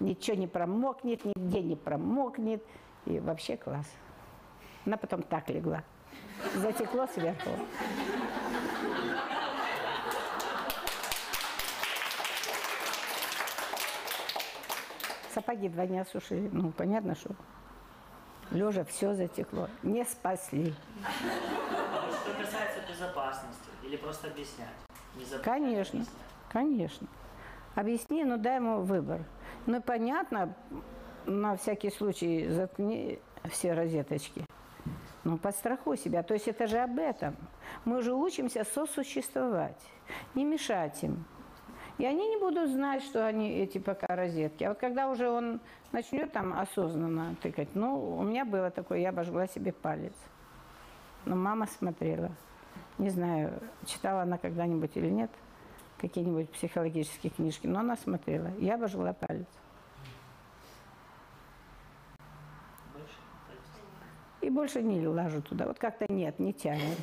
Ничего 0.01 0.37
не 0.37 0.47
промокнет, 0.47 1.25
нигде 1.25 1.63
не 1.63 1.77
промокнет. 1.77 2.63
И 3.07 3.19
вообще 3.19 3.57
класс. 3.57 3.87
Она 4.85 4.97
потом 4.97 5.23
так 5.23 5.49
легла. 5.49 5.83
Затекло 6.57 7.07
сверху. 7.07 7.51
Сапоги 15.33 15.69
два 15.69 15.87
дня 15.87 16.05
сушили. 16.05 16.51
Ну, 16.53 16.73
понятно, 16.73 17.15
что 17.15 17.31
лежа 18.51 18.85
все 18.85 19.15
затекло. 19.15 19.69
Не 19.83 20.05
спасли. 20.05 20.75
Что 22.23 22.35
касается 22.35 22.81
безопасности, 22.89 23.71
или 23.83 23.97
просто 23.97 24.29
объяснять? 24.29 24.69
Конечно, 25.43 26.05
конечно. 26.51 27.07
Объясни, 27.75 28.25
ну 28.25 28.37
дай 28.37 28.57
ему 28.57 28.83
выбор. 28.83 29.25
Ну, 29.67 29.81
понятно, 29.81 30.55
на 31.27 31.57
всякий 31.57 31.91
случай 31.91 32.49
заткни 32.49 33.19
все 33.51 33.73
розеточки. 33.73 34.45
Ну, 35.25 35.39
подстрахуй 35.39 35.97
себя. 35.97 36.23
То 36.23 36.35
есть 36.35 36.49
это 36.49 36.67
же 36.67 36.79
об 36.79 36.99
этом. 36.99 37.37
Мы 37.85 38.03
же 38.03 38.13
учимся 38.13 38.65
сосуществовать, 38.65 39.81
не 40.35 40.45
мешать 40.45 41.03
им. 41.03 41.25
И 41.99 42.05
они 42.05 42.29
не 42.29 42.39
будут 42.39 42.71
знать, 42.71 43.03
что 43.05 43.27
они 43.27 43.51
эти 43.51 43.79
пока 43.79 44.17
розетки. 44.17 44.65
А 44.65 44.71
вот 44.71 44.79
когда 44.79 45.09
уже 45.09 45.29
он 45.29 45.61
начнет 45.93 46.33
там 46.33 46.59
осознанно 46.59 47.37
тыкать, 47.41 47.75
ну, 47.75 48.17
у 48.17 48.23
меня 48.23 48.45
было 48.45 48.71
такое, 48.71 48.99
я 48.99 49.11
обожгла 49.11 49.47
себе 49.47 49.73
палец. 49.73 50.15
Но 51.25 51.37
мама 51.37 51.67
смотрела. 51.67 52.33
Не 53.03 53.11
знаю, 53.11 53.61
читала 53.85 54.23
она 54.23 54.39
когда-нибудь 54.39 54.93
или 54.95 55.09
нет 55.09 55.29
какие-нибудь 55.99 56.49
психологические 56.51 57.33
книжки, 57.33 57.66
но 57.66 57.81
она 57.81 57.97
смотрела. 57.97 58.53
Я 58.61 58.77
обожгла 58.77 59.12
палец. 59.12 59.49
И 64.41 64.49
больше 64.51 64.83
не 64.83 65.05
лажу 65.05 65.43
туда. 65.43 65.66
Вот 65.66 65.81
как-то 65.81 66.07
нет, 66.12 66.39
не 66.39 66.53
тянет. 66.53 66.97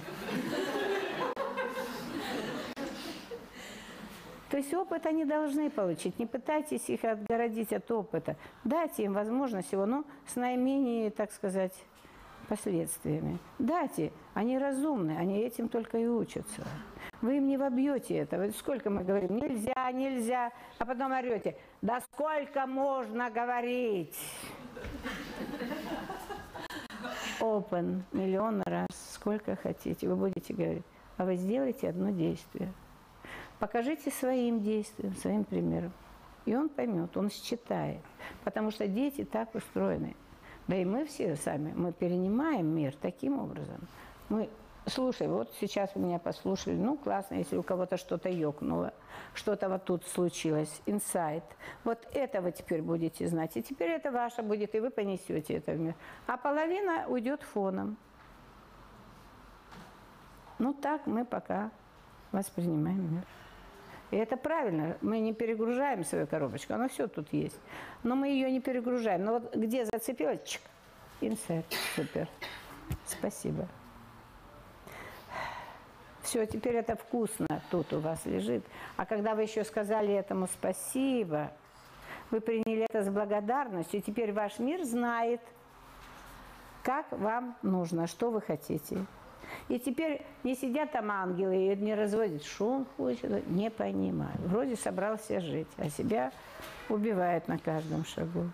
То 4.49 4.55
есть 4.55 4.73
опыт 4.73 5.05
они 5.05 5.25
должны 5.25 5.69
получить. 5.69 6.17
Не 6.17 6.27
пытайтесь 6.27 6.89
их 6.89 7.03
отгородить 7.03 7.73
от 7.73 7.91
опыта. 7.91 8.37
Дайте 8.63 9.03
им 9.03 9.11
возможность 9.11 9.73
его, 9.73 9.85
но 9.85 10.05
с 10.25 10.37
наименее, 10.37 11.11
так 11.11 11.33
сказать, 11.33 11.73
последствиями. 12.49 13.37
Дайте. 13.59 14.11
Они 14.33 14.57
разумны, 14.57 15.15
они 15.17 15.39
этим 15.39 15.69
только 15.69 15.97
и 15.99 16.07
учатся. 16.07 16.63
Вы 17.21 17.37
им 17.37 17.47
не 17.47 17.57
вобьете 17.57 18.15
это. 18.15 18.37
Вот 18.37 18.55
сколько 18.55 18.89
мы 18.89 19.03
говорим, 19.03 19.37
нельзя, 19.37 19.91
нельзя, 19.91 20.51
а 20.79 20.85
потом 20.85 21.11
орете, 21.11 21.57
да 21.81 22.01
сколько 22.01 22.65
можно 22.65 23.29
говорить? 23.29 24.17
Open 27.39 28.01
миллион 28.11 28.61
раз, 28.63 28.87
сколько 29.13 29.55
хотите, 29.55 30.07
вы 30.07 30.15
будете 30.15 30.53
говорить. 30.53 30.85
А 31.17 31.25
вы 31.25 31.35
сделайте 31.35 31.89
одно 31.89 32.09
действие. 32.09 32.71
Покажите 33.59 34.09
своим 34.09 34.61
действием, 34.61 35.15
своим 35.15 35.43
примером. 35.43 35.91
И 36.45 36.55
он 36.55 36.69
поймет, 36.69 37.15
он 37.17 37.29
считает. 37.29 37.99
Потому 38.43 38.71
что 38.71 38.87
дети 38.87 39.25
так 39.25 39.53
устроены. 39.53 40.15
Да 40.69 40.75
и 40.75 40.85
мы 40.85 41.03
все 41.05 41.35
сами, 41.35 41.73
мы 41.75 41.91
перенимаем 41.91 42.67
мир 42.67 42.93
таким 43.01 43.39
образом. 43.39 43.87
Мы, 44.29 44.51
слушай, 44.85 45.27
вот 45.27 45.51
сейчас 45.59 45.95
меня 45.95 46.19
послушали, 46.19 46.75
ну 46.75 46.95
классно, 46.95 47.37
если 47.37 47.57
у 47.57 47.63
кого-то 47.63 47.97
что-то 47.97 48.29
ёкнуло, 48.29 48.93
что-то 49.33 49.67
вот 49.67 49.85
тут 49.85 50.05
случилось, 50.05 50.83
инсайт. 50.85 51.43
Вот 51.83 52.07
это 52.13 52.39
вы 52.41 52.51
теперь 52.51 52.83
будете 52.83 53.27
знать, 53.27 53.57
и 53.57 53.63
теперь 53.63 53.89
это 53.89 54.11
ваше 54.11 54.43
будет, 54.43 54.75
и 54.75 54.79
вы 54.79 54.91
понесете 54.91 55.55
это 55.55 55.71
в 55.71 55.79
мир. 55.79 55.95
А 56.27 56.37
половина 56.37 57.07
уйдет 57.07 57.41
фоном. 57.41 57.97
Ну 60.59 60.75
так 60.75 61.07
мы 61.07 61.25
пока 61.25 61.71
воспринимаем 62.31 63.15
мир. 63.15 63.23
И 64.11 64.17
это 64.17 64.37
правильно. 64.37 64.97
Мы 65.01 65.19
не 65.19 65.33
перегружаем 65.33 66.03
свою 66.03 66.25
коробочку. 66.25 66.73
Она 66.73 66.87
все 66.87 67.07
тут 67.07 67.31
есть. 67.31 67.59
Но 68.03 68.15
мы 68.15 68.29
ее 68.29 68.51
не 68.51 68.59
перегружаем. 68.59 69.23
Но 69.23 69.33
вот 69.33 69.55
где 69.55 69.85
зацепилась, 69.85 70.43
чик, 70.43 70.61
инсерт. 71.21 71.65
Супер. 71.95 72.27
Спасибо. 73.05 73.67
Все, 76.23 76.45
теперь 76.45 76.75
это 76.75 76.95
вкусно 76.95 77.47
тут 77.71 77.91
у 77.93 77.99
вас 77.99 78.25
лежит. 78.25 78.63
А 78.97 79.05
когда 79.05 79.35
вы 79.35 79.43
еще 79.43 79.63
сказали 79.63 80.13
этому 80.13 80.47
спасибо, 80.47 81.51
вы 82.29 82.39
приняли 82.39 82.85
это 82.89 83.03
с 83.03 83.09
благодарностью, 83.09 83.99
и 83.99 84.03
теперь 84.03 84.31
ваш 84.31 84.59
мир 84.59 84.83
знает, 84.83 85.41
как 86.83 87.11
вам 87.11 87.57
нужно, 87.63 88.05
что 88.05 88.29
вы 88.29 88.41
хотите. 88.41 89.05
И 89.67 89.79
теперь 89.79 90.21
не 90.43 90.55
сидят 90.55 90.91
там 90.91 91.11
ангелы 91.11 91.55
и 91.55 91.75
не 91.75 91.95
разводят 91.95 92.43
шум, 92.43 92.87
хочет, 92.97 93.47
не 93.47 93.69
понимаю. 93.69 94.37
Вроде 94.45 94.75
собрался 94.75 95.39
жить, 95.39 95.67
а 95.77 95.89
себя 95.89 96.31
убивает 96.89 97.47
на 97.47 97.57
каждом 97.57 98.05
шагу. 98.05 98.49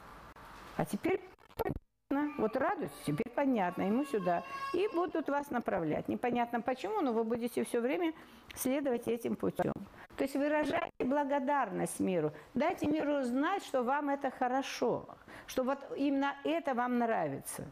А 0.78 0.86
теперь 0.86 1.22
понятно, 1.58 2.34
вот 2.38 2.56
радость, 2.58 2.94
теперь 3.06 3.30
понятно, 3.34 3.84
ему 3.84 4.06
сюда. 4.06 4.44
И 4.74 4.88
будут 4.94 5.30
вас 5.30 5.50
направлять. 5.52 6.08
Непонятно 6.10 6.62
почему, 6.62 7.02
но 7.02 7.14
вы 7.14 7.24
будете 7.24 7.64
все 7.64 7.80
время 7.80 8.14
следовать 8.56 9.08
этим 9.08 9.36
путем. 9.36 9.74
То 10.18 10.24
есть 10.24 10.36
выражайте 10.36 10.92
благодарность 11.00 12.00
миру. 12.00 12.32
Дайте 12.54 12.88
миру 12.88 13.24
знать, 13.24 13.64
что 13.64 13.84
вам 13.84 14.10
это 14.10 14.32
хорошо, 14.32 15.08
что 15.48 15.64
вот 15.64 15.80
именно 15.96 16.36
это 16.44 16.74
вам 16.74 16.98
нравится. 17.00 17.66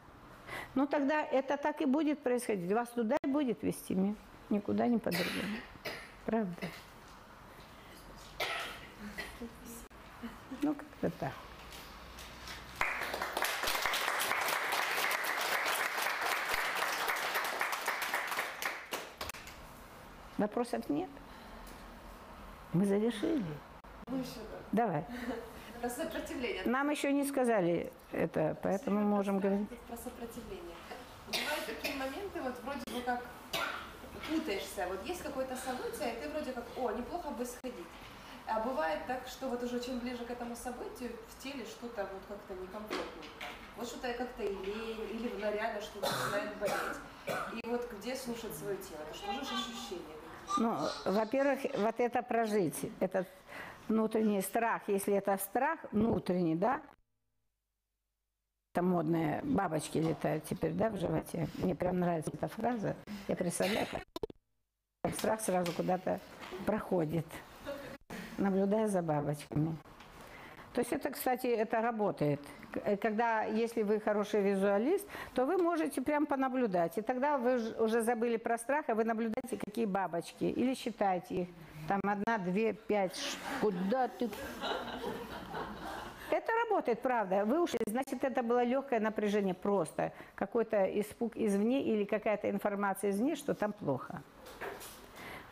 Ну 0.75 0.87
тогда 0.87 1.21
это 1.21 1.57
так 1.57 1.81
и 1.81 1.85
будет 1.85 2.23
происходить. 2.23 2.71
Вас 2.71 2.89
туда 2.89 3.17
и 3.23 3.27
будет 3.27 3.63
вести 3.63 3.95
мир. 3.95 4.15
Никуда 4.49 4.87
не 4.87 4.97
по-другому. 4.97 5.57
Правда? 6.25 6.67
Ну, 10.61 10.73
как-то 10.73 11.09
так. 11.19 11.33
Вопросов 20.37 20.89
нет? 20.89 21.09
Мы 22.73 22.85
завершили. 22.85 23.43
Давай. 24.71 25.05
Про 25.83 25.89
сопротивление. 25.89 26.63
Нам 26.63 26.89
еще 26.91 27.11
не 27.11 27.25
сказали 27.25 27.91
это, 28.13 28.55
поэтому 28.63 29.01
можем 29.01 29.39
говорить. 29.39 29.67
Про 29.89 29.97
сопротивление. 29.97 30.77
Бывают 31.27 31.65
такие 31.65 31.95
моменты, 31.97 32.41
вот 32.41 32.55
вроде 32.63 32.97
бы 32.97 33.01
как 33.01 33.21
путаешься. 34.29 34.87
Вот 34.87 35.05
есть 35.05 35.21
какое-то 35.21 35.57
событие, 35.57 36.13
и 36.13 36.21
ты 36.21 36.29
вроде 36.29 36.53
как, 36.53 36.63
о, 36.77 36.91
неплохо 36.91 37.31
бы 37.31 37.45
сходить. 37.45 37.85
А 38.47 38.61
бывает 38.61 38.99
так, 39.07 39.27
что 39.27 39.49
вот 39.49 39.61
уже 39.61 39.81
чем 39.81 39.99
ближе 39.99 40.23
к 40.23 40.31
этому 40.31 40.55
событию, 40.55 41.11
в 41.27 41.43
теле 41.43 41.65
что-то 41.65 42.03
вот 42.03 42.21
как-то 42.29 42.53
некомфортно. 42.53 43.23
Вот 43.75 43.85
что-то 43.85 44.13
как-то 44.13 44.41
и 44.41 44.55
лень, 44.55 45.05
или 45.11 45.33
ну, 45.33 45.51
реально 45.51 45.81
что-то 45.81 46.07
начинает 46.09 46.57
болеть. 46.59 47.61
И 47.61 47.67
вот 47.67 47.91
где 47.99 48.15
слушать 48.15 48.55
свое 48.55 48.77
тело? 48.77 49.03
Что 49.13 49.33
же 49.33 49.41
ощущение? 49.41 50.15
Ну, 50.59 50.77
во-первых, 51.03 51.59
вот 51.77 51.95
это 51.97 52.21
прожить, 52.21 52.89
этот 53.01 53.27
внутренний 53.87 54.41
страх, 54.41 54.81
если 54.87 55.13
это 55.13 55.37
страх 55.37 55.79
внутренний, 55.91 56.55
да, 56.55 56.81
это 58.73 58.81
модные 58.81 59.41
бабочки 59.43 59.99
летают 59.99 60.45
теперь, 60.45 60.73
да, 60.73 60.89
в 60.89 60.97
животе. 60.97 61.47
Мне 61.57 61.75
прям 61.75 61.99
нравится 61.99 62.31
эта 62.33 62.47
фраза. 62.47 62.95
Я 63.27 63.35
представляю, 63.35 63.85
как 63.91 65.13
страх 65.13 65.41
сразу 65.41 65.71
куда-то 65.73 66.19
проходит, 66.65 67.25
наблюдая 68.37 68.87
за 68.87 69.01
бабочками. 69.01 69.75
То 70.73 70.81
есть 70.81 70.91
это, 70.91 71.11
кстати, 71.11 71.45
это 71.45 71.81
работает. 71.81 72.41
Когда, 72.99 73.43
если 73.43 73.83
вы 73.83 73.99
хороший 73.99 74.41
визуалист, 74.41 75.07
то 75.35 75.45
вы 75.45 75.57
можете 75.57 76.01
прям 76.01 76.25
понаблюдать. 76.25 76.97
И 76.97 77.03
тогда 77.03 77.37
вы 77.37 77.75
уже 77.79 78.01
забыли 78.01 78.37
про 78.37 78.57
страх, 78.57 78.85
а 78.87 78.95
вы 78.95 79.03
наблюдаете, 79.03 79.59
какие 79.63 79.85
бабочки. 79.85 80.45
Или 80.45 80.73
считайте 80.73 81.43
их. 81.43 81.47
Там 81.87 81.99
одна, 82.03 82.37
две, 82.37 82.73
пять. 82.73 83.19
Куда 83.61 84.07
ты? 84.07 84.29
Это 86.31 86.51
работает, 86.63 87.01
правда. 87.01 87.45
Вы 87.45 87.61
ушли, 87.61 87.79
значит, 87.87 88.23
это 88.23 88.41
было 88.41 88.63
легкое 88.63 88.99
напряжение 88.99 89.53
просто. 89.53 90.13
Какой-то 90.35 90.85
испуг 90.99 91.35
извне 91.35 91.83
или 91.83 92.05
какая-то 92.05 92.49
информация 92.49 93.11
извне, 93.11 93.35
что 93.35 93.53
там 93.53 93.73
плохо. 93.73 94.23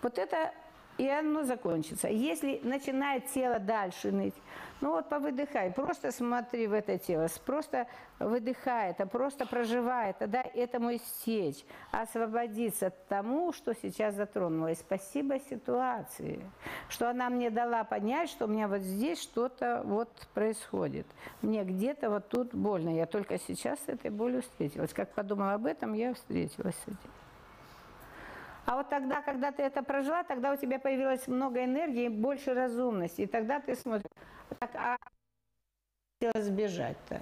Вот 0.01 0.17
это 0.17 0.51
и 0.97 1.07
оно 1.07 1.43
закончится. 1.43 2.07
Если 2.07 2.59
начинает 2.63 3.27
тело 3.27 3.59
дальше 3.59 4.11
ныть, 4.11 4.35
ну 4.81 4.91
вот 4.91 5.09
повыдыхай, 5.09 5.71
просто 5.71 6.11
смотри 6.11 6.67
в 6.67 6.73
это 6.73 6.97
тело, 6.97 7.27
просто 7.45 7.87
выдыхай 8.19 8.91
это, 8.91 9.05
просто 9.05 9.45
проживай 9.45 10.09
это, 10.09 10.27
дай 10.27 10.47
этому 10.55 10.95
истечь, 10.95 11.63
освободиться 11.91 12.91
тому, 13.07 13.53
что 13.53 13.75
сейчас 13.75 14.15
затронулось. 14.15 14.79
Спасибо 14.79 15.39
ситуации, 15.39 16.41
что 16.89 17.09
она 17.09 17.29
мне 17.29 17.51
дала 17.51 17.83
понять, 17.83 18.29
что 18.29 18.45
у 18.45 18.47
меня 18.47 18.67
вот 18.67 18.81
здесь 18.81 19.21
что-то 19.21 19.83
вот 19.85 20.09
происходит. 20.33 21.05
Мне 21.41 21.63
где-то 21.63 22.09
вот 22.09 22.29
тут 22.29 22.53
больно, 22.53 22.89
я 22.89 23.05
только 23.05 23.37
сейчас 23.37 23.79
с 23.81 23.87
этой 23.87 24.09
болью 24.09 24.41
встретилась. 24.41 24.93
Как 24.93 25.13
подумала 25.13 25.53
об 25.53 25.67
этом, 25.67 25.93
я 25.93 26.13
встретилась 26.13 26.75
с 26.75 26.87
этим. 26.87 27.20
А 28.71 28.75
вот 28.77 28.87
тогда, 28.87 29.21
когда 29.21 29.51
ты 29.51 29.63
это 29.63 29.83
прожила, 29.83 30.23
тогда 30.23 30.53
у 30.53 30.55
тебя 30.55 30.79
появилось 30.79 31.27
много 31.27 31.61
энергии, 31.65 32.07
больше 32.07 32.53
разумности. 32.53 33.23
И 33.23 33.25
тогда 33.25 33.59
ты 33.59 33.75
смотришь, 33.75 34.09
так, 34.59 34.71
а 34.75 34.97
хотела 36.13 36.41
сбежать-то? 36.41 37.19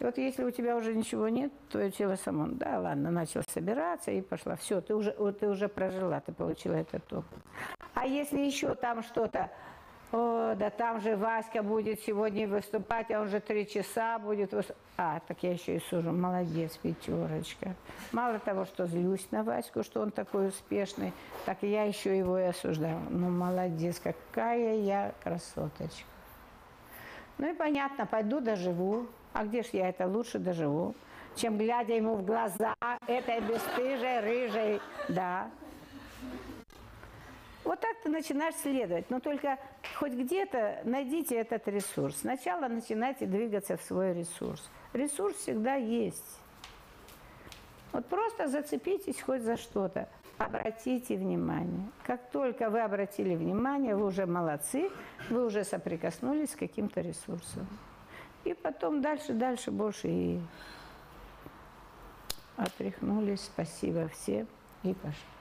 Вот 0.00 0.16
если 0.16 0.44
у 0.44 0.50
тебя 0.50 0.78
уже 0.78 0.94
ничего 0.94 1.28
нет, 1.28 1.52
твое 1.68 1.90
тело 1.90 2.16
само, 2.16 2.46
да, 2.46 2.80
ладно, 2.80 3.10
начал 3.10 3.42
собираться 3.42 4.12
и 4.12 4.22
пошла. 4.22 4.56
Все, 4.56 4.80
ты 4.80 4.94
уже, 4.94 5.12
ты 5.12 5.46
уже 5.46 5.68
прожила, 5.68 6.20
ты 6.20 6.32
получила 6.32 6.76
этот 6.76 7.12
опыт. 7.12 7.38
А 7.92 8.06
если 8.06 8.40
еще 8.40 8.74
там 8.74 9.02
что-то, 9.02 9.50
о, 10.14 10.54
да 10.54 10.70
там 10.70 11.00
же 11.00 11.16
Васька 11.16 11.62
будет 11.62 12.00
сегодня 12.00 12.46
выступать, 12.46 13.10
а 13.10 13.20
он 13.20 13.28
же 13.28 13.40
три 13.40 13.66
часа 13.66 14.20
будет 14.20 14.52
выступать. 14.52 14.82
А, 14.96 15.20
так 15.26 15.42
я 15.42 15.52
еще 15.52 15.74
и 15.74 15.80
сужу. 15.80 16.12
Молодец, 16.12 16.76
пятерочка. 16.76 17.74
Мало 18.12 18.38
того, 18.38 18.64
что 18.64 18.86
злюсь 18.86 19.26
на 19.32 19.42
Ваську, 19.42 19.82
что 19.82 20.00
он 20.00 20.12
такой 20.12 20.48
успешный, 20.48 21.12
так 21.46 21.58
я 21.62 21.82
еще 21.82 22.16
его 22.16 22.38
и 22.38 22.44
осуждаю. 22.44 23.00
Ну, 23.10 23.28
молодец, 23.28 24.00
какая 24.00 24.76
я 24.76 25.12
красоточка. 25.24 26.06
Ну 27.38 27.50
и 27.50 27.54
понятно, 27.54 28.06
пойду 28.06 28.40
доживу. 28.40 29.06
А 29.32 29.44
где 29.44 29.64
ж 29.64 29.70
я 29.72 29.88
это 29.88 30.06
лучше 30.06 30.38
доживу? 30.38 30.94
Чем 31.34 31.58
глядя 31.58 31.94
ему 31.94 32.14
в 32.14 32.24
глаза 32.24 32.74
этой 33.08 33.40
бесстыжей, 33.40 34.20
рыжей, 34.20 34.80
да. 35.08 35.50
Вот 37.64 37.80
так 37.80 37.96
ты 38.02 38.10
начинаешь 38.10 38.56
следовать, 38.56 39.08
но 39.08 39.20
только 39.20 39.58
хоть 39.96 40.12
где-то 40.12 40.82
найдите 40.84 41.36
этот 41.36 41.66
ресурс. 41.66 42.18
Сначала 42.18 42.68
начинайте 42.68 43.24
двигаться 43.24 43.78
в 43.78 43.82
свой 43.82 44.12
ресурс. 44.12 44.68
Ресурс 44.92 45.36
всегда 45.36 45.74
есть. 45.74 46.38
Вот 47.92 48.06
просто 48.06 48.48
зацепитесь 48.48 49.20
хоть 49.20 49.42
за 49.42 49.56
что-то. 49.56 50.08
Обратите 50.36 51.16
внимание. 51.16 51.88
Как 52.04 52.28
только 52.30 52.68
вы 52.68 52.80
обратили 52.80 53.34
внимание, 53.34 53.94
вы 53.94 54.06
уже 54.06 54.26
молодцы, 54.26 54.90
вы 55.30 55.46
уже 55.46 55.64
соприкоснулись 55.64 56.52
с 56.52 56.56
каким-то 56.56 57.00
ресурсом. 57.00 57.66
И 58.44 58.52
потом 58.52 59.00
дальше, 59.00 59.32
дальше 59.32 59.70
больше 59.70 60.08
и 60.08 60.40
отряхнулись. 62.56 63.42
Спасибо 63.42 64.08
всем 64.08 64.46
и 64.82 64.92
пошли. 64.92 65.33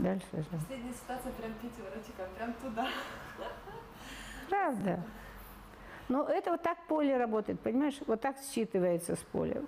Дальше 0.00 0.26
же. 0.32 0.44
Последняя 0.44 0.94
ситуация 0.94 1.32
прям 1.32 1.52
пятерочка, 1.54 2.26
прям 2.34 2.54
туда. 2.54 2.88
Правда. 4.48 5.04
Но 6.08 6.24
это 6.24 6.52
вот 6.52 6.62
так 6.62 6.78
поле 6.86 7.18
работает, 7.18 7.60
понимаешь? 7.60 8.00
Вот 8.06 8.22
так 8.22 8.36
считывается 8.38 9.14
с 9.14 9.18
поля. 9.18 9.62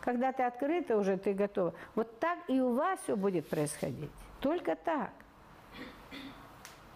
Когда 0.00 0.32
ты 0.32 0.44
открыта 0.44 0.96
уже, 0.96 1.16
ты 1.16 1.32
готова. 1.32 1.74
Вот 1.96 2.20
так 2.20 2.38
и 2.48 2.60
у 2.60 2.74
вас 2.74 3.00
все 3.00 3.16
будет 3.16 3.48
происходить. 3.48 4.10
Только 4.40 4.76
так. 4.76 5.10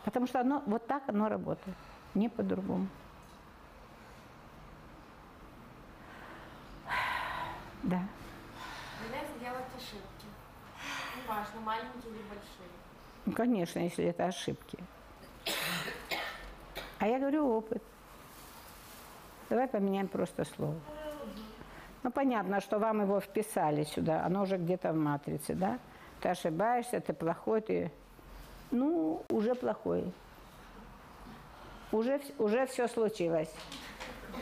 Потому 0.05 0.29
что 0.29 0.41
оно, 0.41 0.63
вот 0.67 0.87
так 0.87 1.09
оно 1.09 1.29
работает. 1.29 1.77
Не 2.15 2.29
по-другому. 2.29 2.87
Да. 7.83 8.03
Нельзя 9.03 9.27
делать 9.41 9.67
ошибки. 9.77 10.27
Неважно, 11.17 11.61
маленькие. 11.61 12.06
Ну, 13.27 13.33
конечно, 13.33 13.81
если 13.81 14.05
это 14.05 14.27
ошибки. 14.27 14.79
А 16.99 17.09
я 17.09 17.19
говорю 17.19 17.49
опыт. 17.49 17.83
Давай 19.51 19.69
поменяем 19.69 20.09
просто 20.09 20.45
слово. 20.45 20.75
Ну, 22.03 22.11
понятно, 22.11 22.61
что 22.61 22.79
вам 22.79 23.03
его 23.03 23.21
вписали 23.21 23.83
сюда, 23.83 24.25
оно 24.25 24.43
уже 24.43 24.59
где-то 24.59 24.93
в 24.93 24.97
матрице, 24.97 25.55
да? 25.55 25.79
Ты 26.21 26.29
ошибаешься, 26.29 27.01
ты 27.01 27.13
плохой, 27.13 27.61
ты... 27.61 27.93
Ну, 28.71 29.23
уже 29.29 29.55
плохой. 29.55 30.13
Уже, 31.91 32.21
уже 32.39 32.67
все 32.67 32.87
случилось. 32.89 33.53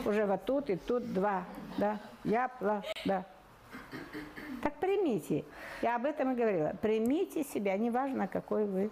Уже 0.05 0.25
вот 0.25 0.45
тут 0.45 0.69
и 0.69 0.75
тут 0.75 1.11
два, 1.13 1.43
да? 1.77 1.99
Я 2.23 2.49
плох, 2.49 2.83
да. 3.05 3.25
Так 4.65 4.73
примите. 4.79 5.45
Я 5.83 5.95
об 5.95 6.05
этом 6.05 6.31
и 6.31 6.35
говорила. 6.35 6.73
Примите 6.81 7.43
себя, 7.43 7.77
неважно, 7.77 8.27
какой 8.27 8.65
вы. 8.65 8.89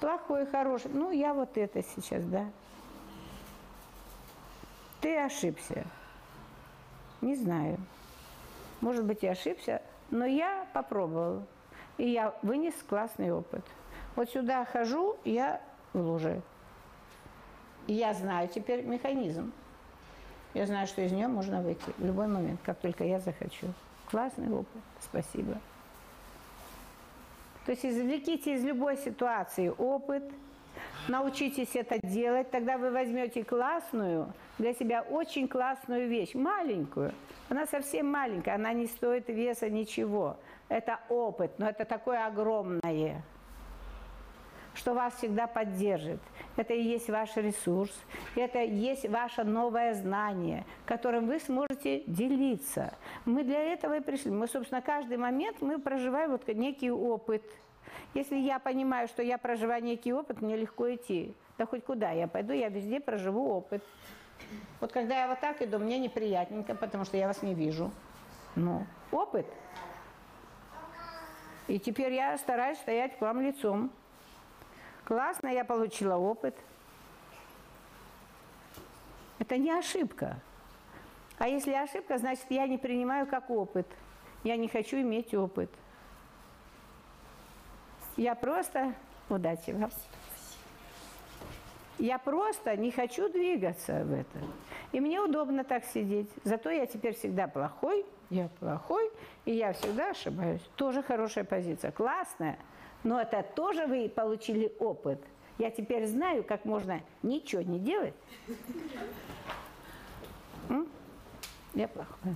Плохой, 0.00 0.46
хороший. 0.46 0.90
Ну, 0.94 1.10
я 1.10 1.34
вот 1.34 1.58
это 1.58 1.82
сейчас, 1.82 2.24
да. 2.24 2.46
Ты 5.02 5.18
ошибся. 5.18 5.84
Не 7.20 7.36
знаю. 7.36 7.76
Может 8.80 9.04
быть, 9.04 9.22
я 9.22 9.32
ошибся, 9.32 9.82
но 10.10 10.24
я 10.24 10.66
попробовала. 10.72 11.46
И 11.98 12.08
я 12.08 12.34
вынес 12.40 12.72
классный 12.88 13.30
опыт. 13.32 13.62
Вот 14.14 14.30
сюда 14.30 14.64
хожу, 14.64 15.18
я 15.26 15.60
в 15.92 16.00
луже. 16.00 16.40
И 17.88 17.92
я 17.92 18.14
знаю 18.14 18.48
теперь 18.48 18.86
механизм. 18.86 19.52
Я 20.54 20.64
знаю, 20.64 20.86
что 20.86 21.02
из 21.02 21.12
нее 21.12 21.28
можно 21.28 21.60
выйти 21.60 21.92
в 21.98 22.06
любой 22.06 22.26
момент, 22.26 22.58
как 22.64 22.78
только 22.78 23.04
я 23.04 23.20
захочу. 23.20 23.66
Классный 24.10 24.52
опыт. 24.52 24.82
Спасибо. 25.00 25.58
То 27.64 27.72
есть 27.72 27.84
извлеките 27.84 28.54
из 28.54 28.64
любой 28.64 28.96
ситуации 28.96 29.72
опыт, 29.76 30.22
научитесь 31.08 31.74
это 31.74 31.98
делать, 32.06 32.50
тогда 32.50 32.78
вы 32.78 32.90
возьмете 32.92 33.42
классную, 33.42 34.32
для 34.58 34.72
себя 34.72 35.02
очень 35.02 35.48
классную 35.48 36.08
вещь, 36.08 36.34
маленькую. 36.34 37.12
Она 37.48 37.66
совсем 37.66 38.06
маленькая, 38.06 38.54
она 38.54 38.72
не 38.72 38.86
стоит 38.86 39.28
веса 39.28 39.68
ничего. 39.68 40.36
Это 40.68 41.00
опыт, 41.08 41.58
но 41.58 41.68
это 41.68 41.84
такое 41.84 42.26
огромное 42.26 43.22
что 44.76 44.94
вас 44.94 45.14
всегда 45.14 45.46
поддержит. 45.46 46.20
Это 46.56 46.74
и 46.74 46.82
есть 46.82 47.08
ваш 47.10 47.36
ресурс, 47.36 47.92
это 48.34 48.62
и 48.62 48.74
есть 48.74 49.08
ваше 49.08 49.44
новое 49.44 49.94
знание, 49.94 50.64
которым 50.84 51.26
вы 51.26 51.40
сможете 51.40 52.02
делиться. 52.06 52.94
Мы 53.24 53.42
для 53.42 53.60
этого 53.60 53.96
и 53.96 54.00
пришли. 54.00 54.30
Мы, 54.30 54.46
собственно, 54.46 54.82
каждый 54.82 55.16
момент 55.16 55.60
мы 55.60 55.78
проживаем 55.78 56.30
вот 56.30 56.46
некий 56.48 56.90
опыт. 56.90 57.42
Если 58.14 58.36
я 58.36 58.58
понимаю, 58.58 59.08
что 59.08 59.22
я 59.22 59.38
проживаю 59.38 59.82
некий 59.82 60.12
опыт, 60.12 60.40
мне 60.40 60.56
легко 60.56 60.94
идти. 60.94 61.34
Да 61.58 61.66
хоть 61.66 61.84
куда 61.84 62.10
я 62.10 62.28
пойду, 62.28 62.52
я 62.52 62.68
везде 62.68 63.00
проживу 63.00 63.50
опыт. 63.50 63.82
Вот 64.80 64.92
когда 64.92 65.18
я 65.18 65.28
вот 65.28 65.40
так 65.40 65.62
иду, 65.62 65.78
мне 65.78 65.98
неприятненько, 65.98 66.74
потому 66.74 67.04
что 67.04 67.16
я 67.16 67.26
вас 67.26 67.42
не 67.42 67.54
вижу. 67.54 67.90
Ну, 68.54 68.86
опыт. 69.10 69.46
И 71.68 71.78
теперь 71.78 72.12
я 72.12 72.36
стараюсь 72.38 72.78
стоять 72.78 73.18
к 73.18 73.20
вам 73.20 73.40
лицом. 73.40 73.90
Классно, 75.06 75.46
я 75.46 75.64
получила 75.64 76.16
опыт. 76.16 76.56
Это 79.38 79.56
не 79.56 79.70
ошибка. 79.70 80.36
А 81.38 81.46
если 81.46 81.72
ошибка, 81.72 82.18
значит, 82.18 82.46
я 82.50 82.66
не 82.66 82.76
принимаю 82.76 83.26
как 83.28 83.48
опыт. 83.48 83.86
Я 84.42 84.56
не 84.56 84.68
хочу 84.68 84.96
иметь 84.96 85.32
опыт. 85.32 85.70
Я 88.16 88.34
просто... 88.34 88.94
Удачи 89.28 89.70
вам. 89.70 89.90
Я 91.98 92.18
просто 92.18 92.76
не 92.76 92.90
хочу 92.90 93.28
двигаться 93.28 94.04
в 94.04 94.12
это. 94.12 94.38
И 94.90 95.00
мне 95.00 95.20
удобно 95.20 95.62
так 95.62 95.84
сидеть. 95.84 96.28
Зато 96.42 96.70
я 96.70 96.86
теперь 96.86 97.14
всегда 97.14 97.46
плохой, 97.46 98.04
я 98.30 98.48
плохой, 98.60 99.10
и 99.44 99.52
я 99.52 99.72
всегда 99.72 100.10
ошибаюсь. 100.10 100.62
Тоже 100.74 101.02
хорошая 101.02 101.44
позиция. 101.44 101.92
Классная. 101.92 102.58
Но 103.04 103.20
это 103.20 103.42
тоже 103.42 103.86
вы 103.86 104.08
получили 104.08 104.72
опыт. 104.78 105.20
Я 105.58 105.70
теперь 105.70 106.06
знаю, 106.06 106.44
как 106.44 106.64
можно 106.64 107.00
ничего 107.22 107.62
не 107.62 107.78
делать. 107.78 108.14
Я 111.74 111.88
плохой. 111.88 112.34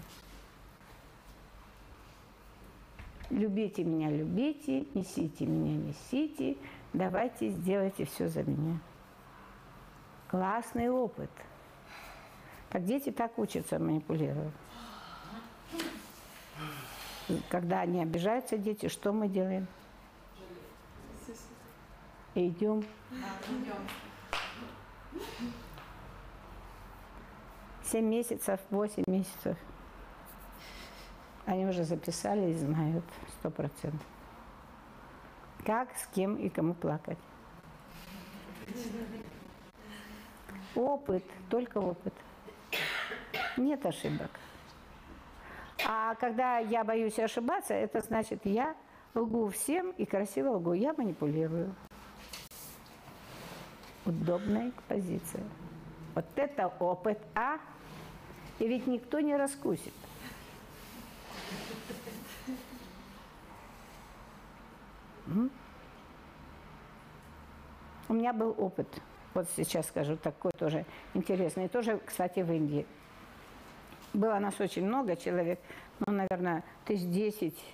Любите 3.30 3.84
меня, 3.84 4.10
любите, 4.10 4.86
несите 4.94 5.46
меня, 5.46 5.76
несите, 5.76 6.56
давайте 6.92 7.48
сделайте 7.50 8.04
все 8.04 8.28
за 8.28 8.42
меня. 8.42 8.78
Классный 10.28 10.90
опыт. 10.90 11.30
Так 12.70 12.84
дети 12.84 13.10
так 13.10 13.38
учатся 13.38 13.78
манипулировать. 13.78 14.52
Когда 17.48 17.80
они 17.80 18.02
обижаются, 18.02 18.58
дети, 18.58 18.88
что 18.88 19.12
мы 19.12 19.28
делаем? 19.28 19.66
Идем. 22.40 22.82
Семь 27.84 28.06
месяцев, 28.06 28.58
восемь 28.70 29.04
месяцев. 29.06 29.58
Они 31.44 31.66
уже 31.66 31.84
записали 31.84 32.52
и 32.52 32.54
знают 32.54 33.04
сто 33.38 33.50
процентов. 33.50 34.06
Как, 35.66 35.94
с 35.94 36.06
кем 36.14 36.36
и 36.36 36.48
кому 36.48 36.72
плакать. 36.72 37.18
Опыт, 40.74 41.24
только 41.50 41.76
опыт. 41.76 42.14
Нет 43.58 43.84
ошибок. 43.84 44.30
А 45.86 46.14
когда 46.14 46.56
я 46.56 46.84
боюсь 46.84 47.18
ошибаться, 47.18 47.74
это 47.74 48.00
значит, 48.00 48.46
я 48.46 48.74
лгу 49.14 49.50
всем 49.50 49.90
и 49.90 50.06
красиво 50.06 50.52
лгу. 50.52 50.72
Я 50.72 50.94
манипулирую. 50.94 51.74
Удобная 54.04 54.72
позиция. 54.88 55.44
Вот 56.14 56.24
это 56.36 56.68
опыт 56.78 57.18
А. 57.34 57.58
И 58.58 58.66
ведь 58.66 58.86
никто 58.86 59.20
не 59.20 59.36
раскусит. 59.36 59.94
У 68.08 68.12
меня 68.12 68.32
был 68.32 68.54
опыт, 68.58 68.88
вот 69.34 69.46
сейчас 69.56 69.86
скажу, 69.86 70.16
такой 70.16 70.50
тоже 70.58 70.84
интересный, 71.14 71.68
тоже, 71.68 72.00
кстати, 72.04 72.40
в 72.40 72.50
Индии. 72.50 72.84
Было 74.12 74.40
нас 74.40 74.58
очень 74.60 74.84
много 74.84 75.14
человек, 75.14 75.60
ну, 76.00 76.12
наверное, 76.12 76.64
тысяч 76.84 77.06
десять, 77.06 77.64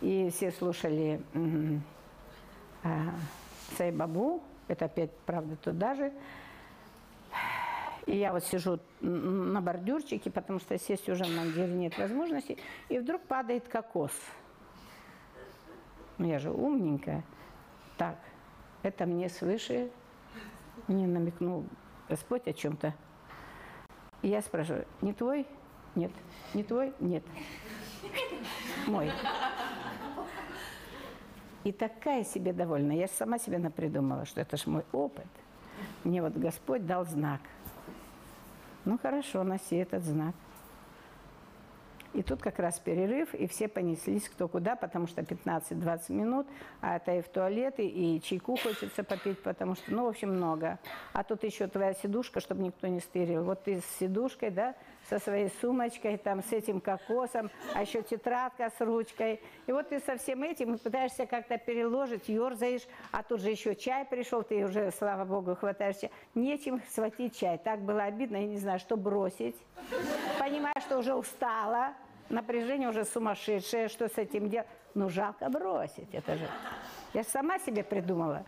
и 0.00 0.30
все 0.30 0.50
слушали 0.50 1.20
а, 2.82 3.14
Сайбабу, 3.76 4.42
это 4.68 4.86
опять, 4.86 5.10
правда, 5.26 5.56
туда 5.56 5.94
же. 5.94 6.12
И 8.06 8.16
я 8.16 8.32
вот 8.32 8.44
сижу 8.44 8.80
на 9.00 9.60
бордюрчике, 9.60 10.30
потому 10.30 10.58
что 10.58 10.76
сесть 10.78 11.08
уже 11.08 11.24
на 11.24 11.46
деле 11.46 11.72
нет 11.72 11.96
возможности, 11.98 12.58
и 12.88 12.98
вдруг 12.98 13.22
падает 13.22 13.68
кокос. 13.68 14.12
Ну, 16.18 16.26
я 16.26 16.38
же 16.38 16.50
умненькая. 16.50 17.24
Так, 17.96 18.18
это 18.82 19.06
мне 19.06 19.28
свыше, 19.28 19.90
мне 20.88 21.06
намекнул 21.06 21.64
Господь 22.08 22.46
о 22.48 22.52
чем-то. 22.52 22.94
И 24.22 24.28
я 24.28 24.42
спрашиваю, 24.42 24.86
не 25.00 25.12
твой? 25.12 25.46
Нет. 25.94 26.12
Не 26.54 26.64
твой? 26.64 26.92
Нет. 27.00 27.24
Мой. 28.86 29.10
И 31.64 31.72
такая 31.72 32.24
себе 32.24 32.52
довольна. 32.52 32.92
Я 32.92 33.08
сама 33.08 33.38
себе 33.38 33.58
напридумала, 33.58 34.24
что 34.24 34.40
это 34.40 34.56
же 34.56 34.68
мой 34.68 34.84
опыт. 34.92 35.26
Мне 36.04 36.22
вот 36.22 36.32
Господь 36.34 36.86
дал 36.86 37.04
знак. 37.04 37.40
Ну 38.84 38.98
хорошо, 38.98 39.44
носи 39.44 39.76
этот 39.76 40.02
знак. 40.02 40.34
И 42.14 42.22
тут 42.22 42.42
как 42.42 42.58
раз 42.58 42.78
перерыв, 42.78 43.32
и 43.34 43.46
все 43.46 43.68
понеслись 43.68 44.28
кто 44.28 44.46
куда, 44.46 44.76
потому 44.76 45.06
что 45.06 45.22
15-20 45.22 46.12
минут, 46.12 46.46
а 46.82 46.96
это 46.96 47.16
и 47.16 47.22
в 47.22 47.28
туалеты, 47.28 47.86
и 47.86 48.20
чайку 48.20 48.56
хочется 48.56 49.02
попить, 49.02 49.42
потому 49.42 49.76
что, 49.76 49.94
ну, 49.94 50.04
в 50.04 50.08
общем, 50.08 50.34
много. 50.34 50.78
А 51.14 51.24
тут 51.24 51.42
еще 51.42 51.68
твоя 51.68 51.94
сидушка, 51.94 52.40
чтобы 52.40 52.62
никто 52.64 52.86
не 52.86 53.00
стырил. 53.00 53.44
Вот 53.44 53.64
ты 53.64 53.80
с 53.80 53.84
сидушкой, 53.98 54.50
да, 54.50 54.74
со 55.12 55.18
своей 55.18 55.50
сумочкой, 55.60 56.16
там, 56.16 56.42
с 56.42 56.52
этим 56.52 56.80
кокосом, 56.80 57.50
а 57.74 57.82
еще 57.82 58.02
тетрадка 58.02 58.70
с 58.70 58.80
ручкой. 58.80 59.42
И 59.66 59.72
вот 59.72 59.90
ты 59.90 60.00
со 60.00 60.16
всем 60.16 60.42
этим 60.42 60.78
пытаешься 60.78 61.26
как-то 61.26 61.58
переложить, 61.58 62.28
ерзаешь, 62.28 62.86
а 63.10 63.22
тут 63.22 63.42
же 63.42 63.50
еще 63.50 63.74
чай 63.74 64.06
пришел, 64.06 64.42
ты 64.42 64.64
уже, 64.64 64.90
слава 64.92 65.26
богу, 65.26 65.54
хватаешься. 65.54 66.10
Нечем 66.34 66.80
схватить 66.90 67.38
чай. 67.38 67.58
Так 67.58 67.80
было 67.80 68.04
обидно, 68.04 68.36
я 68.36 68.46
не 68.46 68.56
знаю, 68.56 68.78
что 68.78 68.96
бросить. 68.96 69.56
Понимаю, 70.38 70.80
что 70.80 70.98
уже 70.98 71.14
устала, 71.14 71.92
напряжение 72.30 72.88
уже 72.88 73.04
сумасшедшее, 73.04 73.88
что 73.88 74.08
с 74.08 74.16
этим 74.16 74.48
делать. 74.48 74.68
Ну, 74.94 75.10
жалко 75.10 75.50
бросить, 75.50 76.08
это 76.14 76.36
же. 76.36 76.48
Я 77.12 77.24
сама 77.24 77.58
себе 77.58 77.84
придумала, 77.84 78.44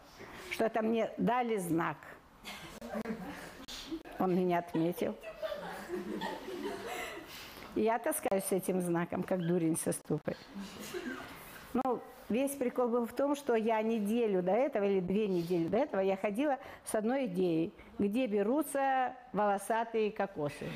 что 0.51 0.65
это 0.65 0.81
мне 0.81 1.11
дали 1.19 1.59
знак. 1.59 1.99
Он 4.19 4.35
меня 4.35 4.61
отметил. 4.61 5.15
Я 7.75 7.99
таскаюсь 7.99 8.45
с 8.45 8.53
этим 8.53 8.81
знаком, 8.81 9.23
как 9.25 9.45
дурень 9.45 9.77
со 9.77 9.91
ступой. 9.93 10.37
Ну, 11.73 12.01
весь 12.29 12.53
прикол 12.53 12.89
был 12.89 13.05
в 13.05 13.13
том, 13.13 13.35
что 13.35 13.57
я 13.57 13.83
неделю 13.83 14.43
до 14.43 14.53
этого 14.53 14.85
или 14.85 15.01
две 15.01 15.27
недели 15.27 15.67
до 15.67 15.79
этого 15.79 16.01
я 16.01 16.17
ходила 16.17 16.59
с 16.85 16.95
одной 16.95 17.27
идеей, 17.27 17.75
где 17.99 18.27
берутся 18.29 19.17
волосатые 19.33 20.13
кокосы. 20.13 20.67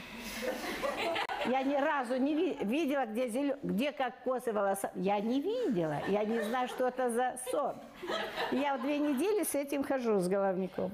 Я 1.47 1.63
ни 1.63 1.77
разу 1.77 2.17
не 2.17 2.35
ви 2.35 2.59
видела, 2.63 3.07
где, 3.07 3.29
зелё... 3.29 3.57
где 3.63 3.93
кокосы 3.93 4.53
волоса. 4.53 4.91
Я 4.97 5.21
не 5.21 5.41
видела. 5.41 5.99
Я 6.09 6.25
не 6.25 6.41
знаю, 6.41 6.67
что 6.67 6.89
это 6.89 7.11
за 7.11 7.37
сон. 7.51 7.77
Я 8.51 8.77
в 8.77 8.83
две 8.83 8.99
недели 8.99 9.45
с 9.45 9.55
этим 9.55 9.85
хожу, 9.85 10.19
с 10.19 10.29
головником. 10.29 10.91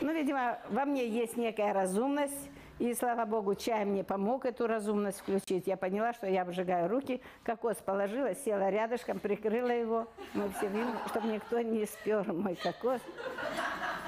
Ну, 0.00 0.12
видимо, 0.12 0.58
во 0.70 0.84
мне 0.84 1.06
есть 1.06 1.36
некая 1.36 1.72
разумность. 1.72 2.50
И, 2.80 2.94
слава 2.94 3.26
богу, 3.26 3.54
чай 3.54 3.84
мне 3.84 4.02
помог 4.02 4.46
эту 4.46 4.66
разумность 4.66 5.20
включить. 5.20 5.66
Я 5.66 5.76
поняла, 5.76 6.14
что 6.14 6.26
я 6.26 6.40
обжигаю 6.40 6.88
руки. 6.88 7.20
Кокос 7.44 7.76
положила, 7.76 8.34
села 8.34 8.70
рядышком, 8.70 9.18
прикрыла 9.18 9.68
его. 9.68 10.08
Мы 10.32 10.48
все 10.56 10.68
видим, 10.68 10.96
чтобы 11.08 11.28
никто 11.28 11.60
не 11.60 11.84
спер 11.84 12.32
мой 12.32 12.56
кокос. 12.56 13.02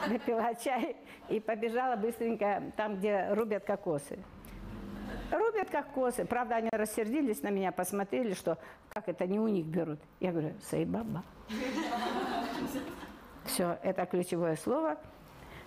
Допила 0.08 0.54
чай 0.54 0.96
и 1.28 1.38
побежала 1.38 1.96
быстренько 1.96 2.62
там, 2.74 2.96
где 2.96 3.28
рубят 3.34 3.64
кокосы. 3.64 4.18
Рубят 5.30 5.68
как 5.68 5.92
косы. 5.92 6.24
Правда, 6.24 6.56
они 6.56 6.70
рассердились 6.72 7.42
на 7.42 7.48
меня, 7.48 7.72
посмотрели, 7.72 8.32
что 8.32 8.56
как 8.88 9.06
это 9.06 9.26
не 9.26 9.38
у 9.38 9.48
них 9.48 9.66
берут. 9.66 10.00
Я 10.18 10.32
говорю, 10.32 10.54
сайбаба. 10.62 11.22
Все, 13.44 13.78
это 13.82 14.06
ключевое 14.06 14.56
слово. 14.56 14.96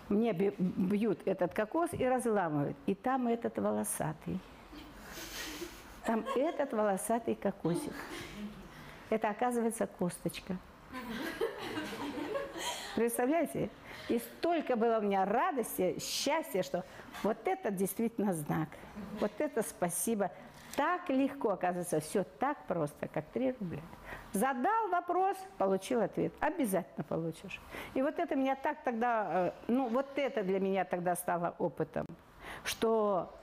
Мне 0.09 0.33
бьют 0.33 1.19
этот 1.25 1.53
кокос 1.53 1.89
и 1.93 2.05
разламывают. 2.05 2.77
И 2.85 2.93
там 2.93 3.27
этот 3.27 3.57
волосатый. 3.57 4.39
Там 6.05 6.25
этот 6.35 6.73
волосатый 6.73 7.35
кокосик. 7.35 7.93
Это 9.09 9.29
оказывается 9.29 9.87
косточка. 9.87 10.57
Представляете? 12.95 13.69
И 14.07 14.19
столько 14.19 14.75
было 14.75 14.99
у 14.99 15.01
меня 15.01 15.25
радости, 15.25 15.97
счастья, 15.99 16.61
что 16.61 16.85
вот 17.23 17.37
это 17.45 17.71
действительно 17.71 18.33
знак. 18.33 18.69
Вот 19.19 19.31
это 19.39 19.63
спасибо. 19.63 20.31
Так 20.75 21.09
легко, 21.09 21.51
оказывается, 21.51 21.99
все 22.01 22.23
так 22.23 22.57
просто, 22.67 23.07
как 23.07 23.25
3 23.27 23.55
рубля. 23.59 23.81
Задал 24.33 24.89
вопрос, 24.89 25.37
получил 25.57 26.01
ответ. 26.01 26.33
Обязательно 26.41 27.03
получишь. 27.03 27.61
И 27.93 28.01
вот 28.01 28.19
это 28.19 28.35
меня 28.35 28.55
так 28.55 28.83
тогда, 28.83 29.27
э, 29.47 29.51
ну 29.67 29.87
вот 29.87 30.07
это 30.17 30.43
для 30.43 30.59
меня 30.59 30.83
тогда 30.83 31.15
стало 31.15 31.55
опытом, 31.59 32.05
что 32.63 33.33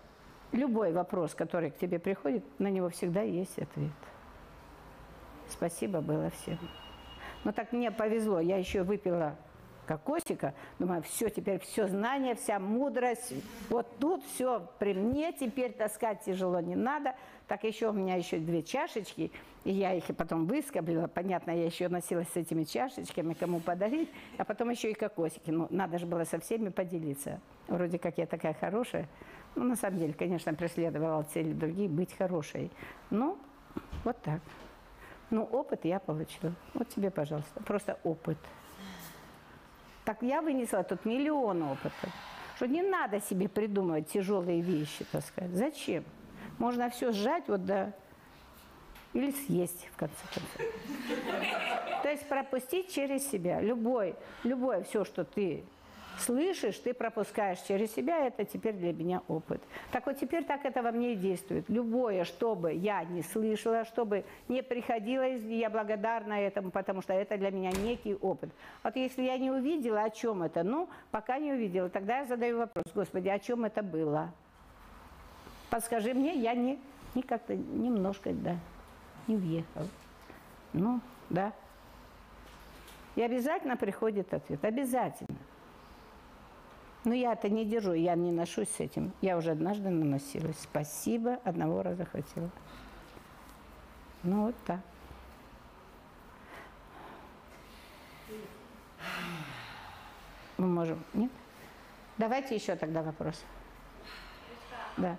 любой 0.52 0.92
вопрос, 0.92 1.34
который 1.34 1.70
к 1.70 1.78
тебе 1.78 1.98
приходит, 1.98 2.44
на 2.60 2.68
него 2.68 2.90
всегда 2.90 3.22
есть 3.22 3.58
ответ. 3.58 3.92
Спасибо 5.48 6.00
было 6.00 6.30
всем. 6.30 6.58
Но 7.44 7.52
так 7.52 7.72
мне 7.72 7.90
повезло, 7.90 8.40
я 8.40 8.58
еще 8.58 8.82
выпила 8.82 9.36
кокосика. 9.86 10.54
Думаю, 10.78 11.02
все, 11.02 11.28
теперь 11.28 11.58
все 11.60 11.88
знание, 11.88 12.34
вся 12.34 12.58
мудрость. 12.58 13.32
Вот 13.68 13.86
тут 13.98 14.24
все 14.24 14.68
при 14.78 14.94
мне, 14.94 15.32
теперь 15.32 15.72
таскать 15.72 16.22
тяжело 16.24 16.60
не 16.60 16.76
надо. 16.76 17.14
Так 17.48 17.64
еще 17.64 17.90
у 17.90 17.92
меня 17.92 18.14
еще 18.16 18.38
две 18.38 18.62
чашечки, 18.62 19.30
и 19.64 19.72
я 19.72 19.92
их 19.92 20.04
потом 20.16 20.46
выскоблила. 20.46 21.06
Понятно, 21.06 21.50
я 21.50 21.66
еще 21.66 21.88
носилась 21.88 22.28
с 22.28 22.36
этими 22.36 22.64
чашечками, 22.64 23.34
кому 23.34 23.60
подарить. 23.60 24.08
А 24.38 24.44
потом 24.44 24.70
еще 24.70 24.90
и 24.90 24.94
кокосики. 24.94 25.50
Ну, 25.50 25.66
надо 25.70 25.98
же 25.98 26.06
было 26.06 26.24
со 26.24 26.40
всеми 26.40 26.70
поделиться. 26.70 27.40
Вроде 27.68 27.98
как 27.98 28.18
я 28.18 28.26
такая 28.26 28.54
хорошая. 28.54 29.08
Ну, 29.54 29.64
на 29.64 29.76
самом 29.76 29.98
деле, 29.98 30.14
конечно, 30.14 30.54
преследовала 30.54 31.24
цели 31.24 31.52
другие, 31.52 31.88
быть 31.88 32.16
хорошей. 32.16 32.70
Ну, 33.10 33.38
вот 34.04 34.16
так. 34.22 34.40
Ну, 35.30 35.44
опыт 35.44 35.84
я 35.84 35.98
получила. 35.98 36.54
Вот 36.74 36.88
тебе, 36.88 37.10
пожалуйста. 37.10 37.62
Просто 37.62 37.98
опыт. 38.04 38.38
Так 40.04 40.22
я 40.22 40.42
вынесла 40.42 40.82
тут 40.82 41.04
миллион 41.04 41.62
опытов. 41.62 42.10
Что 42.56 42.66
не 42.66 42.82
надо 42.82 43.20
себе 43.20 43.48
придумывать 43.48 44.08
тяжелые 44.08 44.60
вещи, 44.60 45.04
так 45.10 45.24
сказать. 45.24 45.52
Зачем? 45.52 46.04
Можно 46.58 46.90
все 46.90 47.12
сжать 47.12 47.48
вот 47.48 47.64
до... 47.64 47.92
Или 49.12 49.30
съесть, 49.30 49.88
в 49.92 49.96
конце 49.96 50.14
концов. 50.32 52.02
То 52.02 52.10
есть 52.10 52.26
пропустить 52.28 52.92
через 52.92 53.30
себя. 53.30 53.60
Любой, 53.60 54.16
любое 54.42 54.82
все, 54.84 55.04
что 55.04 55.24
ты 55.24 55.64
Слышишь, 56.18 56.78
ты 56.78 56.94
пропускаешь 56.94 57.58
через 57.60 57.92
себя, 57.94 58.26
это 58.26 58.44
теперь 58.44 58.74
для 58.74 58.92
меня 58.92 59.22
опыт. 59.28 59.60
Так 59.90 60.06
вот 60.06 60.18
теперь 60.18 60.44
так 60.44 60.64
это 60.64 60.82
во 60.82 60.92
мне 60.92 61.14
и 61.14 61.16
действует. 61.16 61.68
Любое, 61.68 62.24
что 62.24 62.54
бы 62.54 62.72
я 62.72 63.04
не 63.04 63.22
слышала, 63.22 63.84
чтобы 63.84 64.24
не 64.48 64.62
приходилось, 64.62 65.42
я 65.42 65.70
благодарна 65.70 66.34
этому, 66.34 66.70
потому 66.70 67.02
что 67.02 67.12
это 67.12 67.36
для 67.36 67.50
меня 67.50 67.72
некий 67.72 68.14
опыт. 68.14 68.50
Вот 68.82 68.94
если 68.96 69.22
я 69.22 69.38
не 69.38 69.50
увидела, 69.50 70.02
о 70.02 70.10
чем 70.10 70.42
это, 70.42 70.62
ну, 70.62 70.88
пока 71.10 71.38
не 71.38 71.52
увидела, 71.52 71.88
тогда 71.88 72.18
я 72.18 72.26
задаю 72.26 72.58
вопрос, 72.58 72.84
Господи, 72.94 73.28
о 73.28 73.38
чем 73.38 73.64
это 73.64 73.82
было? 73.82 74.32
Подскажи 75.70 76.14
мне, 76.14 76.34
я 76.34 76.54
не, 76.54 76.78
не 77.14 77.22
как-то 77.22 77.56
немножко, 77.56 78.30
да, 78.32 78.56
не 79.26 79.36
въехал. 79.36 79.88
Ну, 80.72 81.00
да. 81.30 81.52
И 83.16 83.22
обязательно 83.22 83.76
приходит 83.76 84.32
ответ, 84.32 84.64
обязательно. 84.64 85.31
Но 87.04 87.14
я 87.14 87.32
это 87.32 87.48
не 87.48 87.64
держу, 87.64 87.92
я 87.92 88.14
не 88.14 88.30
ношусь 88.30 88.68
с 88.68 88.80
этим. 88.80 89.12
Я 89.20 89.36
уже 89.36 89.50
однажды 89.50 89.90
наносилась. 89.90 90.58
Спасибо, 90.60 91.40
одного 91.44 91.82
раза 91.82 92.04
хватило. 92.04 92.50
Ну 94.22 94.46
вот 94.46 94.54
так. 94.64 94.80
Мы 100.58 100.68
можем, 100.68 101.02
нет? 101.12 101.30
Давайте 102.18 102.54
еще 102.54 102.76
тогда 102.76 103.02
вопрос. 103.02 103.42
Да. 104.96 105.16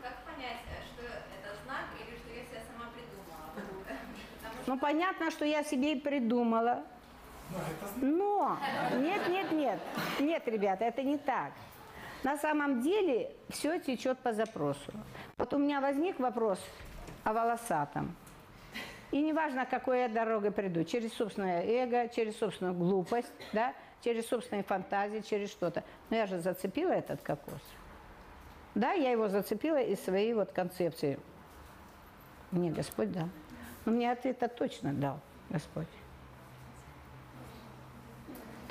Как 0.00 0.24
понять, 0.24 0.60
что 0.86 1.04
это 1.04 1.62
знак 1.64 1.88
или 1.98 2.16
что 2.16 2.30
я 2.30 2.44
себя 2.44 2.62
сама 2.72 2.88
придумала? 2.94 3.50
Потому 4.42 4.54
Ну 4.66 4.78
понятно, 4.78 5.30
что 5.30 5.44
я 5.44 5.62
себе 5.62 5.92
и 5.92 6.00
придумала. 6.00 6.84
Но, 7.96 8.58
нет, 8.96 9.28
нет, 9.28 9.52
нет, 9.52 9.80
нет, 10.20 10.42
ребята, 10.46 10.84
это 10.84 11.02
не 11.02 11.18
так. 11.18 11.52
На 12.22 12.36
самом 12.36 12.80
деле 12.80 13.34
все 13.48 13.78
течет 13.80 14.18
по 14.18 14.32
запросу. 14.32 14.92
Вот 15.38 15.52
у 15.54 15.58
меня 15.58 15.80
возник 15.80 16.20
вопрос 16.20 16.60
о 17.24 17.32
волосатом. 17.32 18.14
И 19.10 19.20
неважно, 19.20 19.66
какой 19.66 20.00
я 20.00 20.08
дорогой 20.08 20.52
приду, 20.52 20.84
через 20.84 21.12
собственное 21.12 21.62
эго, 21.64 22.08
через 22.08 22.36
собственную 22.38 22.74
глупость, 22.74 23.32
да, 23.52 23.74
через 24.00 24.26
собственные 24.26 24.62
фантазии, 24.62 25.20
через 25.20 25.50
что-то. 25.50 25.84
Но 26.10 26.16
я 26.16 26.26
же 26.26 26.38
зацепила 26.38 26.92
этот 26.92 27.20
кокос. 27.22 27.60
Да, 28.74 28.92
я 28.92 29.10
его 29.10 29.28
зацепила 29.28 29.80
из 29.80 30.02
своей 30.02 30.32
вот 30.32 30.52
концепции. 30.52 31.18
Мне 32.50 32.70
Господь 32.70 33.12
дал. 33.12 33.28
Но 33.84 33.92
мне 33.92 34.10
ответ 34.10 34.38
точно 34.56 34.94
дал 34.94 35.20
Господь. 35.50 35.88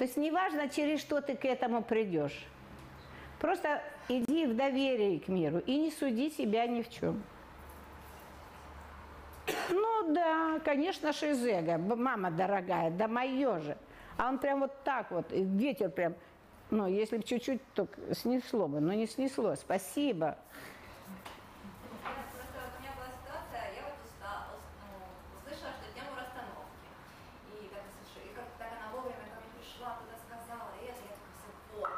То 0.02 0.06
есть 0.06 0.18
неважно, 0.18 0.68
через 0.68 1.00
что 1.00 1.22
ты 1.22 1.36
к 1.36 1.46
этому 1.46 1.84
придешь. 1.84 2.48
Просто 3.40 3.84
иди 4.08 4.48
в 4.48 4.56
доверие 4.56 5.20
к 5.20 5.28
миру 5.28 5.60
и 5.60 5.78
не 5.78 5.92
суди 5.92 6.32
себя 6.32 6.66
ни 6.66 6.82
в 6.82 6.90
чем. 6.90 7.22
Ну 9.70 10.12
да, 10.12 10.60
конечно, 10.66 11.14
шизега, 11.14 11.78
мама 11.78 12.32
дорогая, 12.32 12.90
да 12.90 13.08
мое 13.08 13.60
же. 13.60 13.78
А 14.18 14.30
он 14.30 14.40
прям 14.40 14.62
вот 14.62 14.84
так 14.84 15.12
вот, 15.12 15.32
и 15.32 15.44
ветер 15.44 15.92
прям, 15.92 16.16
ну, 16.72 16.88
если 16.88 17.18
бы 17.18 17.24
чуть-чуть, 17.24 17.62
то 17.76 17.88
снесло 18.14 18.68
бы, 18.68 18.80
но 18.80 18.94
не 18.94 19.06
снесло. 19.06 19.54
Спасибо. 19.54 20.36
Просто 22.02 22.58
вот 22.58 22.74
у 22.76 22.82
меня 22.82 22.92
была 22.98 23.06
ситуация, 23.22 23.70
я 23.78 23.84
вот 23.86 23.94
устала, 24.02 24.58
ну, 24.82 25.38
услышала, 25.38 25.74
что 25.78 25.86
тему 25.94 26.10
расстановки. 26.18 26.90
И 27.54 27.70
как 27.70 27.86
слышу, 27.86 28.18
и 28.26 28.34
как 28.34 28.50
так 28.58 28.74
она 28.82 28.90
вовремя 28.98 29.30
ко 29.30 29.38
мне 29.46 29.50
пришла, 29.62 30.02
туда 30.02 30.18
сказала, 30.18 30.74
и 30.82 30.90
это, 30.90 31.02
я 31.06 31.14
такая, 31.14 31.38
все, 31.38 31.50
вот, 31.78 31.94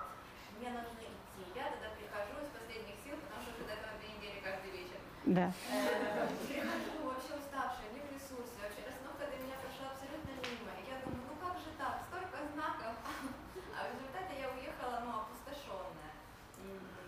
мне 0.60 0.70
нужно 0.72 1.04
идти. 1.04 1.44
Я 1.54 1.70
туда 1.76 1.92
прихожу 1.94 2.40
из 2.40 2.50
последних 2.56 2.98
сил, 3.04 3.20
потому 3.20 3.40
что 3.44 3.52
уже 3.52 3.68
до 3.68 3.74
этого 3.76 3.94
две 4.00 4.10
недели 4.16 4.40
каждый 4.42 4.72
вечер. 4.72 5.00
Да. 5.34 5.52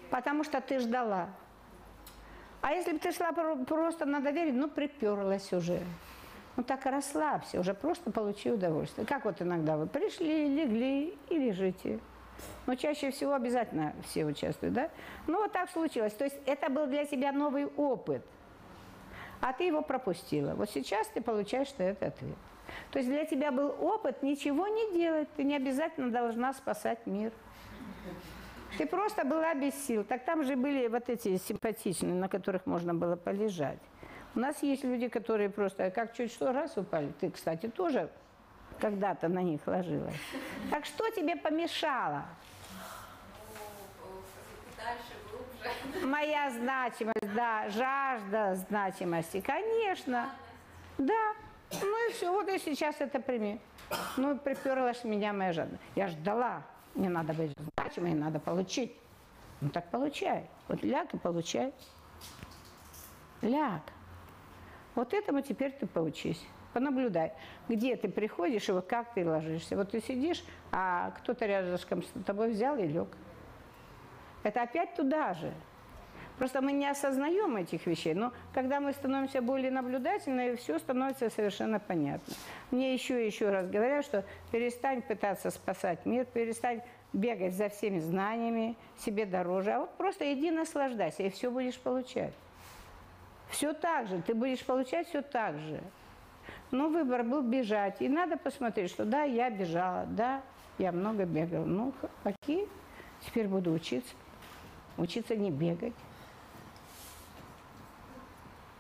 Потому 0.10 0.44
что 0.44 0.62
ты 0.62 0.80
ждала. 0.80 1.30
А 2.62 2.72
если 2.72 2.94
бы 2.94 3.00
ты 3.00 3.12
шла 3.12 3.32
про- 3.32 3.58
просто 3.58 4.06
на 4.06 4.22
доверие, 4.22 4.54
ну, 4.54 4.70
приперлась 4.70 5.54
уже. 5.54 5.82
Ну, 6.56 6.64
так 6.64 6.86
и 6.86 6.90
расслабься, 6.90 7.60
уже 7.60 7.74
просто 7.74 8.12
получи 8.12 8.50
удовольствие. 8.50 9.06
Как 9.06 9.26
вот 9.26 9.42
иногда 9.42 9.78
вы 9.78 9.88
пришли, 9.88 10.48
легли 10.48 11.18
и 11.30 11.38
лежите. 11.38 12.00
Но 12.66 12.76
чаще 12.76 13.12
всего 13.12 13.34
обязательно 13.34 13.94
все 14.04 14.26
участвуют, 14.26 14.74
да? 14.74 14.90
Ну, 15.28 15.42
вот 15.42 15.52
так 15.52 15.70
случилось. 15.70 16.14
То 16.14 16.24
есть 16.24 16.38
это 16.46 16.70
был 16.70 16.88
для 16.88 17.06
тебя 17.06 17.32
новый 17.32 17.66
опыт, 17.66 18.24
а 19.42 19.54
ты 19.54 19.66
его 19.66 19.82
пропустила. 19.82 20.56
Вот 20.56 20.70
сейчас 20.70 21.08
ты 21.08 21.22
получаешь 21.22 21.74
на 21.78 21.84
это 21.84 22.08
ответ. 22.08 22.38
То 22.92 23.00
есть 23.00 23.10
для 23.10 23.26
тебя 23.26 23.52
был 23.52 23.76
опыт 23.80 24.24
ничего 24.24 24.68
не 24.68 24.94
делать. 24.94 25.28
Ты 25.36 25.44
не 25.44 25.56
обязательно 25.56 26.12
должна 26.12 26.54
спасать 26.54 27.06
мир. 27.06 27.32
Ты 28.78 28.86
просто 28.86 29.24
была 29.24 29.54
без 29.54 29.74
сил. 29.86 30.04
Так 30.04 30.26
там 30.26 30.44
же 30.44 30.56
были 30.56 30.88
вот 30.88 31.10
эти 31.10 31.38
симпатичные, 31.38 32.14
на 32.14 32.28
которых 32.28 32.66
можно 32.66 32.94
было 32.94 33.16
полежать. 33.16 33.80
У 34.34 34.40
нас 34.40 34.62
есть 34.64 34.84
люди, 34.84 35.08
которые 35.08 35.50
просто 35.50 35.92
как 35.92 36.14
чуть 36.14 36.32
что 36.32 36.52
раз 36.52 36.76
упали. 36.78 37.14
Ты, 37.22 37.32
кстати, 37.32 37.68
тоже 37.68 38.10
когда-то 38.80 39.28
на 39.28 39.42
них 39.42 39.62
ложилась. 39.66 40.16
Так 40.70 40.86
что 40.86 41.10
тебе 41.12 41.36
помешало? 41.36 42.26
Дальше, 44.78 45.14
глубже. 45.32 46.06
Моя 46.06 46.52
значимость, 46.52 47.34
да, 47.34 47.70
жажда 47.70 48.56
значимости, 48.56 49.42
конечно. 49.42 50.30
Да. 50.98 51.34
Ну 51.82 52.10
и 52.10 52.14
все, 52.14 52.32
вот 52.32 52.48
и 52.48 52.60
сейчас 52.60 52.96
это 53.00 53.20
прими. 53.20 53.60
Ну, 54.18 54.38
приперлась 54.38 55.04
меня 55.04 55.34
моя 55.34 55.54
жадность. 55.54 55.82
Я 55.96 56.08
ждала. 56.08 56.64
Мне 56.94 57.10
надо 57.10 57.34
быть 57.34 57.52
значимой, 57.76 58.14
надо 58.14 58.40
получить. 58.40 58.96
Ну 59.62 59.70
так 59.70 59.90
получай. 59.90 60.50
Вот 60.68 60.84
ляг 60.84 61.14
и 61.14 61.18
получай. 61.18 61.74
Ляг. 63.42 63.82
Вот 64.96 65.14
этому 65.14 65.42
теперь 65.42 65.72
ты 65.72 65.88
поучись. 65.88 66.42
Понаблюдай, 66.76 67.32
где 67.70 67.96
ты 67.96 68.10
приходишь 68.10 68.68
и 68.68 68.74
вот 68.74 68.86
как 68.86 69.14
ты 69.14 69.26
ложишься. 69.26 69.78
Вот 69.78 69.92
ты 69.92 70.02
сидишь, 70.02 70.44
а 70.74 71.12
кто-то 71.12 71.46
рядышком 71.46 72.04
с 72.04 72.08
тобой 72.26 72.50
взял 72.50 72.78
и 72.78 72.86
лег. 72.86 73.08
Это 74.44 74.64
опять 74.64 74.94
туда 74.94 75.34
же. 75.36 75.54
Просто 76.38 76.62
мы 76.62 76.74
не 76.74 76.86
осознаем 76.86 77.56
этих 77.56 77.86
вещей, 77.86 78.14
но 78.14 78.34
когда 78.54 78.82
мы 78.82 78.92
становимся 78.92 79.42
более 79.42 79.72
наблюдательны, 79.72 80.58
все 80.58 80.78
становится 80.78 81.30
совершенно 81.30 81.80
понятно. 81.80 82.34
Мне 82.72 82.94
еще 82.94 83.24
и 83.24 83.26
еще 83.26 83.52
раз 83.52 83.70
говорят, 83.70 84.04
что 84.04 84.26
перестань 84.52 85.02
пытаться 85.02 85.52
спасать 85.52 86.06
мир, 86.06 86.26
перестань 86.26 86.82
бегать 87.14 87.54
за 87.54 87.70
всеми 87.70 88.00
знаниями, 88.00 88.76
себе 88.98 89.26
дороже, 89.26 89.72
а 89.72 89.80
вот 89.80 89.96
просто 89.96 90.34
иди 90.34 90.52
наслаждайся, 90.52 91.24
и 91.24 91.30
все 91.30 91.50
будешь 91.50 91.80
получать. 91.80 92.34
Все 93.48 93.72
так 93.72 94.08
же, 94.08 94.22
ты 94.22 94.34
будешь 94.34 94.66
получать 94.66 95.08
все 95.08 95.22
так 95.22 95.58
же. 95.58 95.80
Но 96.72 96.90
выбор 96.90 97.24
был 97.24 97.42
бежать, 97.42 98.02
и 98.02 98.10
надо 98.10 98.38
посмотреть, 98.38 98.90
что 98.90 99.06
да, 99.06 99.24
я 99.24 99.50
бежала, 99.50 100.06
да, 100.06 100.42
я 100.78 100.92
много 100.92 101.26
бегала. 101.26 101.66
Ну, 101.66 101.94
окей, 102.24 102.68
теперь 103.22 103.48
буду 103.48 103.72
учиться. 103.72 104.14
Учиться 104.98 105.36
не 105.36 105.52
бегать. 105.52 105.94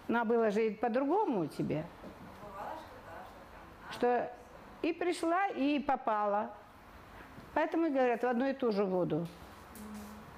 Но 0.07 0.23
было 0.23 0.51
же 0.51 0.71
по-другому 0.71 1.41
у 1.41 1.45
тебя. 1.47 1.85
Что 3.91 4.31
и 4.81 4.93
пришла, 4.93 5.47
и 5.47 5.79
попала. 5.79 6.51
Поэтому 7.53 7.89
говорят 7.89 8.21
в 8.21 8.27
одну 8.27 8.47
и 8.47 8.53
ту 8.53 8.71
же 8.71 8.83
воду. 8.83 9.27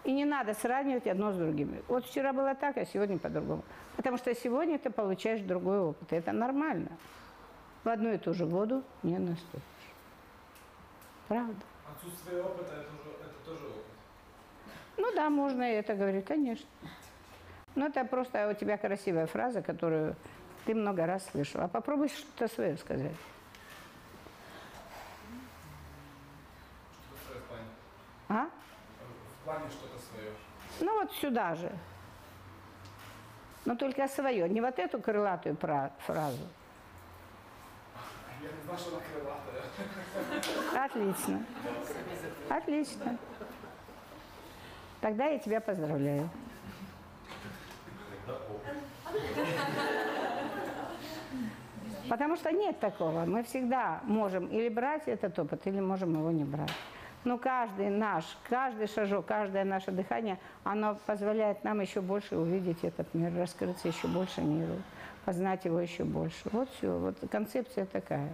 И 0.04 0.12
не 0.14 0.24
надо 0.24 0.54
сравнивать 0.54 1.08
одно 1.08 1.34
с 1.34 1.36
другим. 1.36 1.76
Вот 1.88 2.06
вчера 2.06 2.32
было 2.32 2.56
так, 2.56 2.78
а 2.78 2.86
сегодня 2.86 3.18
по-другому. 3.18 3.64
Потому 3.98 4.18
что 4.18 4.34
сегодня 4.34 4.80
ты 4.80 4.90
получаешь 4.90 5.42
другой 5.42 5.80
опыт. 5.80 6.14
И 6.14 6.16
это 6.16 6.32
нормально. 6.32 6.92
В 7.84 7.90
одну 7.90 8.14
и 8.14 8.18
ту 8.18 8.34
же 8.34 8.46
воду 8.46 8.84
не 9.04 9.18
наступишь. 9.18 9.62
Правда. 11.28 11.62
Отсутствие 11.96 12.42
опыта 12.42 12.74
это, 12.74 12.90
уже, 12.94 13.12
это 13.22 13.46
тоже 13.46 13.66
опыт. 13.66 13.84
Ну 14.98 15.14
да, 15.16 15.30
можно 15.30 15.64
и 15.64 15.76
это 15.76 15.96
говорить, 15.96 16.26
конечно. 16.26 16.68
Но 17.76 17.88
это 17.88 18.04
просто 18.06 18.50
у 18.50 18.54
тебя 18.54 18.78
красивая 18.78 19.28
фраза, 19.28 19.62
которую 19.62 20.16
ты 20.66 20.74
много 20.74 21.06
раз 21.06 21.26
слышал. 21.32 21.62
А 21.62 21.68
попробуй 21.68 22.10
что-то 22.10 22.48
свое 22.54 22.78
сказать. 22.78 23.16
Что-то 27.06 27.26
свое 27.26 27.40
в 27.40 27.44
плане. 27.46 27.66
А? 28.30 28.50
В 29.42 29.46
плане 29.46 29.70
что-то 29.70 30.00
свое. 30.00 30.32
Ну 30.80 31.00
вот 31.00 31.12
сюда 31.14 31.56
же. 31.56 31.72
Но 33.66 33.76
только 33.76 34.08
свое, 34.08 34.50
не 34.50 34.62
вот 34.62 34.80
эту 34.80 35.00
крылатую 35.00 35.58
фразу. 35.58 36.48
Отлично. 40.76 41.46
Отлично. 42.50 43.18
Тогда 45.02 45.26
я 45.26 45.40
тебя 45.40 45.62
поздравляю. 45.62 46.30
Потому 52.10 52.36
что 52.38 52.52
нет 52.52 52.80
такого. 52.80 53.26
Мы 53.26 53.44
всегда 53.44 54.02
можем 54.04 54.48
или 54.48 54.70
брать 54.70 55.08
этот 55.08 55.38
опыт, 55.40 55.68
или 55.68 55.80
можем 55.80 56.14
его 56.14 56.32
не 56.32 56.44
брать. 56.44 56.72
Но 57.24 57.38
каждый 57.38 57.90
наш, 57.90 58.38
каждый 58.48 58.88
шажок, 58.88 59.26
каждое 59.26 59.66
наше 59.66 59.92
дыхание, 59.92 60.40
оно 60.64 60.98
позволяет 61.06 61.64
нам 61.64 61.82
еще 61.82 62.00
больше 62.00 62.38
увидеть 62.38 62.84
этот 62.84 63.14
мир, 63.14 63.36
раскрыться 63.36 63.90
еще 63.90 64.08
больше 64.08 64.42
миру, 64.42 64.76
познать 65.28 65.66
его 65.66 65.82
еще 65.82 66.06
больше. 66.06 66.38
Вот 66.46 66.70
все. 66.78 66.98
Вот 66.98 67.18
концепция 67.30 67.86
такая. 67.86 68.34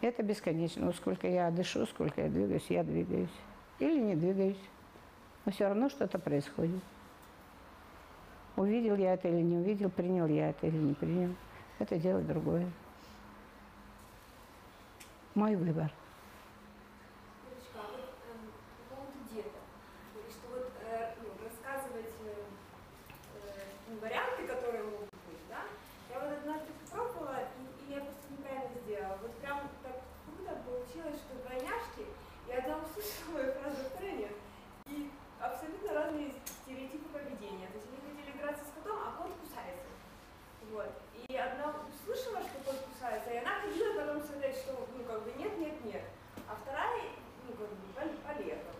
Это 0.00 0.24
бесконечно. 0.24 0.86
Вот 0.86 0.96
сколько 0.96 1.28
я 1.28 1.52
дышу, 1.52 1.86
сколько 1.86 2.20
я 2.20 2.28
двигаюсь, 2.28 2.66
я 2.68 2.82
двигаюсь. 2.82 3.30
Или 3.78 4.00
не 4.00 4.16
двигаюсь. 4.16 4.58
Но 5.44 5.52
все 5.52 5.68
равно 5.68 5.88
что-то 5.88 6.18
происходит. 6.18 6.82
Увидел 8.56 8.96
я 8.96 9.14
это 9.14 9.28
или 9.28 9.40
не 9.40 9.56
увидел, 9.56 9.88
принял 9.88 10.26
я 10.26 10.50
это 10.50 10.66
или 10.66 10.76
не 10.76 10.94
принял. 10.94 11.32
Это 11.78 11.96
дело 11.96 12.20
другое. 12.20 12.68
Мой 15.36 15.54
выбор. 15.54 15.92
Юлечка, 17.46 17.78
а 17.78 17.86
вот 17.92 18.18
эм, 18.26 18.50
по 18.88 18.96
поводу 18.96 19.18
деток. 19.32 19.62
Говоришь, 20.12 20.34
что 20.34 20.48
вот 20.50 20.72
э, 20.90 21.14
ну, 21.22 21.28
рассказывать 21.46 22.14
э, 22.26 22.34
э, 23.36 23.62
ну, 23.88 24.00
варианты, 24.00 24.42
которые 24.44 24.82
могут 24.82 25.08
быть, 25.08 25.46
да? 25.48 25.62
Я 26.12 26.20
вот 26.20 26.36
однажды 26.36 26.68
попробовала, 26.84 27.40
и, 27.56 27.64
и 27.88 27.94
я 27.96 28.04
просто 28.04 28.28
неправильно 28.28 28.76
сделала. 28.84 29.16
Вот 29.22 29.32
прям 29.40 29.64
так 29.82 29.96
круто 30.28 30.60
получилось, 30.68 31.16
что 31.24 31.40
двойняшки, 31.40 32.04
я 32.52 32.60
одна 32.60 32.84
услышала 32.84 33.32
мою 33.32 33.52
фразу, 33.56 33.80
вторая 33.88 34.12
нет. 34.28 34.36
И 34.92 35.08
абсолютно 35.40 35.88
разные 35.96 36.36
стереотипы 36.44 37.08
поведения. 37.08 37.72
То 37.72 37.80
есть 37.80 37.88
они 37.88 38.04
хотели 38.04 38.36
играться 38.36 38.68
с 38.68 38.76
котом, 38.76 39.00
а 39.00 39.16
кот 39.16 39.32
кусается. 39.40 39.88
Вот. 40.68 40.92
И 41.16 41.32
одна 41.32 41.72
услышала, 41.88 42.44
что 42.44 42.60
кот 42.60 42.76
кусается, 42.92 43.32
и 43.32 43.40
она 43.40 43.64
ходила 43.64 43.96
потом 43.96 44.20
сказать, 44.20 44.52
что 44.52 44.84
ну 44.92 45.00
как 45.08 45.24
бы 45.24 45.32
нет, 45.40 45.56
нет, 45.56 45.80
нет. 45.88 46.04
А 46.44 46.60
вторая, 46.60 47.16
ну 47.48 47.56
как 47.56 47.72
бы 47.72 47.88
пол- 47.96 48.20
полезла. 48.20 48.76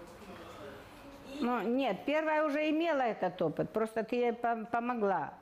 вот, 1.40 1.51
нет, 1.62 1.98
первая 2.06 2.44
уже 2.44 2.70
имела 2.70 3.02
этот 3.02 3.40
опыт, 3.40 3.70
просто 3.70 4.02
ты 4.02 4.16
ей 4.16 4.32
пом- 4.32 4.66
помогла. 4.66 5.34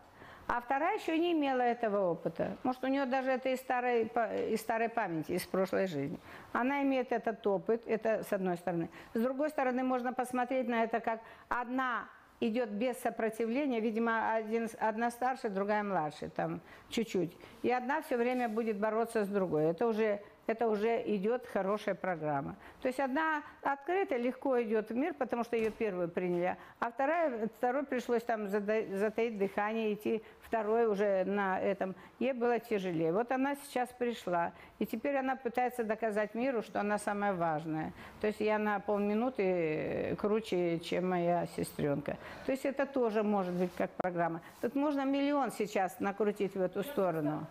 А 0.46 0.60
вторая 0.60 0.98
еще 0.98 1.16
не 1.16 1.32
имела 1.32 1.62
этого 1.62 2.10
опыта. 2.10 2.56
Может, 2.64 2.82
у 2.82 2.88
нее 2.88 3.06
даже 3.06 3.30
это 3.30 3.50
из 3.50 3.60
старой, 3.60 4.10
из 4.52 4.60
старой 4.60 4.88
памяти, 4.88 5.32
из 5.32 5.46
прошлой 5.46 5.86
жизни. 5.86 6.18
Она 6.52 6.82
имеет 6.82 7.12
этот 7.12 7.46
опыт, 7.46 7.82
это 7.86 8.24
с 8.24 8.32
одной 8.32 8.56
стороны. 8.56 8.90
С 9.14 9.22
другой 9.22 9.50
стороны, 9.50 9.84
можно 9.84 10.12
посмотреть 10.12 10.66
на 10.66 10.82
это 10.82 10.98
как 10.98 11.20
одна 11.48 12.08
идет 12.40 12.70
без 12.70 12.98
сопротивления, 12.98 13.80
видимо, 13.80 14.32
один, 14.32 14.68
одна 14.80 15.10
старше, 15.10 15.50
другая 15.50 15.84
младше, 15.84 16.30
там 16.30 16.60
чуть-чуть. 16.88 17.36
И 17.62 17.70
одна 17.70 18.00
все 18.02 18.16
время 18.16 18.48
будет 18.48 18.78
бороться 18.78 19.24
с 19.24 19.28
другой. 19.28 19.70
Это 19.70 19.86
уже, 19.86 20.20
это 20.50 20.66
уже 20.66 21.00
идет 21.06 21.46
хорошая 21.46 21.94
программа. 21.94 22.56
То 22.82 22.88
есть 22.88 22.98
одна 22.98 23.42
открыто, 23.62 24.16
легко 24.16 24.60
идет 24.62 24.90
в 24.90 24.96
мир, 24.96 25.14
потому 25.14 25.44
что 25.44 25.56
ее 25.56 25.70
первую 25.70 26.08
приняли, 26.08 26.56
а 26.80 26.90
вторая, 26.90 27.48
второй 27.56 27.84
пришлось 27.84 28.24
там 28.24 28.48
затаить 28.48 29.38
дыхание, 29.38 29.94
идти 29.94 30.22
второй 30.40 30.86
уже 30.88 31.24
на 31.24 31.60
этом. 31.60 31.94
Ей 32.18 32.32
было 32.32 32.58
тяжелее. 32.58 33.12
Вот 33.12 33.30
она 33.30 33.54
сейчас 33.54 33.88
пришла, 33.90 34.52
и 34.80 34.86
теперь 34.86 35.16
она 35.16 35.36
пытается 35.36 35.84
доказать 35.84 36.34
миру, 36.34 36.62
что 36.62 36.80
она 36.80 36.98
самая 36.98 37.32
важная. 37.32 37.92
То 38.20 38.26
есть 38.26 38.40
я 38.40 38.58
на 38.58 38.80
полминуты 38.80 39.42
э, 39.42 40.16
круче, 40.16 40.80
чем 40.80 41.10
моя 41.10 41.46
сестренка. 41.56 42.16
То 42.46 42.52
есть 42.52 42.64
это 42.64 42.86
тоже 42.86 43.22
может 43.22 43.54
быть 43.54 43.70
как 43.78 43.90
программа. 43.92 44.40
Тут 44.60 44.74
можно 44.74 45.04
миллион 45.04 45.52
сейчас 45.52 46.00
накрутить 46.00 46.56
в 46.56 46.60
эту 46.60 46.82
сторону. 46.82 47.46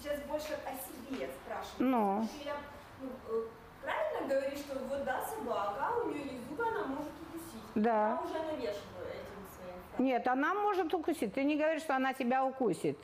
А, 0.00 0.02
сейчас 0.02 0.20
больше 0.22 0.54
о 0.64 0.72
себе 1.10 1.28
спрашивают. 1.28 1.78
Ну. 1.78 2.28
Я, 2.44 2.56
ну, 3.00 3.08
э, 3.28 3.42
правильно 3.82 4.34
говоришь, 4.34 4.58
что 4.60 4.78
вот 4.78 5.04
да, 5.04 5.20
собака, 5.26 6.04
у 6.04 6.08
нее 6.08 6.24
есть 6.24 6.48
зубы, 6.48 6.64
она 6.66 6.86
может 6.86 7.12
укусить. 7.28 7.62
Да. 7.74 8.08
Я 8.08 8.20
уже 8.24 8.34
навешиваю 8.34 9.06
этим 9.08 9.46
своим. 9.54 10.06
Нет, 10.06 10.26
она 10.26 10.54
может 10.54 10.92
укусить. 10.94 11.34
Ты 11.34 11.44
не 11.44 11.56
говоришь, 11.56 11.82
что 11.82 11.96
она 11.96 12.12
тебя 12.12 12.44
укусит. 12.44 12.98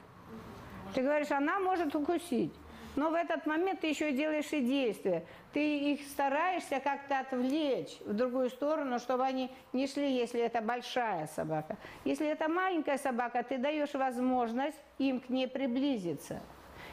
Ты 0.95 1.03
говоришь, 1.03 1.31
она 1.31 1.59
может 1.59 1.95
укусить. 1.95 2.55
Но 2.95 3.11
в 3.11 3.15
этот 3.15 3.45
момент 3.45 3.81
ты 3.81 3.89
еще 3.89 4.11
и 4.11 4.17
делаешь 4.17 4.51
и 4.53 4.63
действия. 4.63 5.27
Ты 5.53 5.93
их 5.93 6.01
стараешься 6.09 6.81
как-то 6.81 7.19
отвлечь 7.19 7.99
в 8.07 8.15
другую 8.15 8.49
сторону, 8.49 8.99
чтобы 8.99 9.25
они 9.25 9.51
не 9.75 9.87
шли, 9.87 10.11
если 10.11 10.41
это 10.41 10.63
большая 10.63 11.27
собака. 11.27 11.77
Если 12.05 12.27
это 12.27 12.49
маленькая 12.49 12.97
собака, 12.97 13.43
ты 13.43 13.59
даешь 13.59 13.93
возможность 13.93 14.79
им 14.97 15.21
к 15.21 15.29
ней 15.29 15.47
приблизиться. 15.47 16.41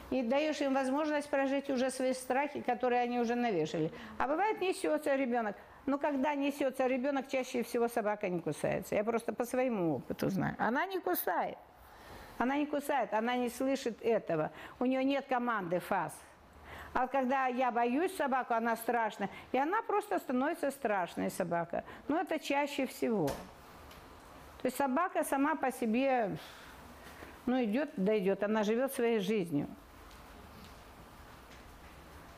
И 0.10 0.22
даешь 0.22 0.62
им 0.62 0.74
возможность 0.74 1.30
прожить 1.30 1.70
уже 1.70 1.90
свои 1.90 2.14
страхи, 2.14 2.62
которые 2.62 3.02
они 3.02 3.20
уже 3.20 3.36
навешали. 3.36 3.92
А 4.18 4.28
бывает 4.28 4.62
несется 4.62 5.16
ребенок. 5.16 5.56
Но 5.86 5.98
когда 5.98 6.36
несется 6.36 6.88
ребенок, 6.88 7.28
чаще 7.28 7.64
всего 7.64 7.88
собака 7.88 8.30
не 8.30 8.40
кусается. 8.40 8.96
Я 8.96 9.04
просто 9.04 9.34
по 9.34 9.44
своему 9.44 9.96
опыту 9.96 10.30
знаю. 10.30 10.56
Она 10.60 10.86
не 10.86 11.00
кусает. 11.00 11.58
Она 12.38 12.58
не 12.58 12.66
кусает, 12.66 13.14
она 13.14 13.36
не 13.36 13.50
слышит 13.50 14.02
этого. 14.02 14.52
У 14.80 14.86
нее 14.86 15.04
нет 15.04 15.26
команды 15.28 15.80
фаз. 15.80 16.14
А 16.94 17.08
когда 17.08 17.48
я 17.48 17.72
боюсь 17.72 18.16
собаку, 18.16 18.54
она 18.54 18.76
страшная. 18.76 19.30
И 19.52 19.58
она 19.58 19.82
просто 19.82 20.20
становится 20.20 20.72
страшной 20.72 21.32
собака. 21.32 21.84
Но 22.08 22.20
это 22.20 22.40
чаще 22.40 22.86
всего. 22.86 23.28
То 23.28 24.68
есть 24.68 24.78
собака 24.78 25.24
сама 25.24 25.56
по 25.56 25.72
себе, 25.72 26.38
ну 27.46 27.62
идет, 27.64 27.92
да 27.98 28.18
идет, 28.18 28.44
она 28.44 28.64
живет 28.64 28.94
своей 28.94 29.20
жизнью. 29.20 29.68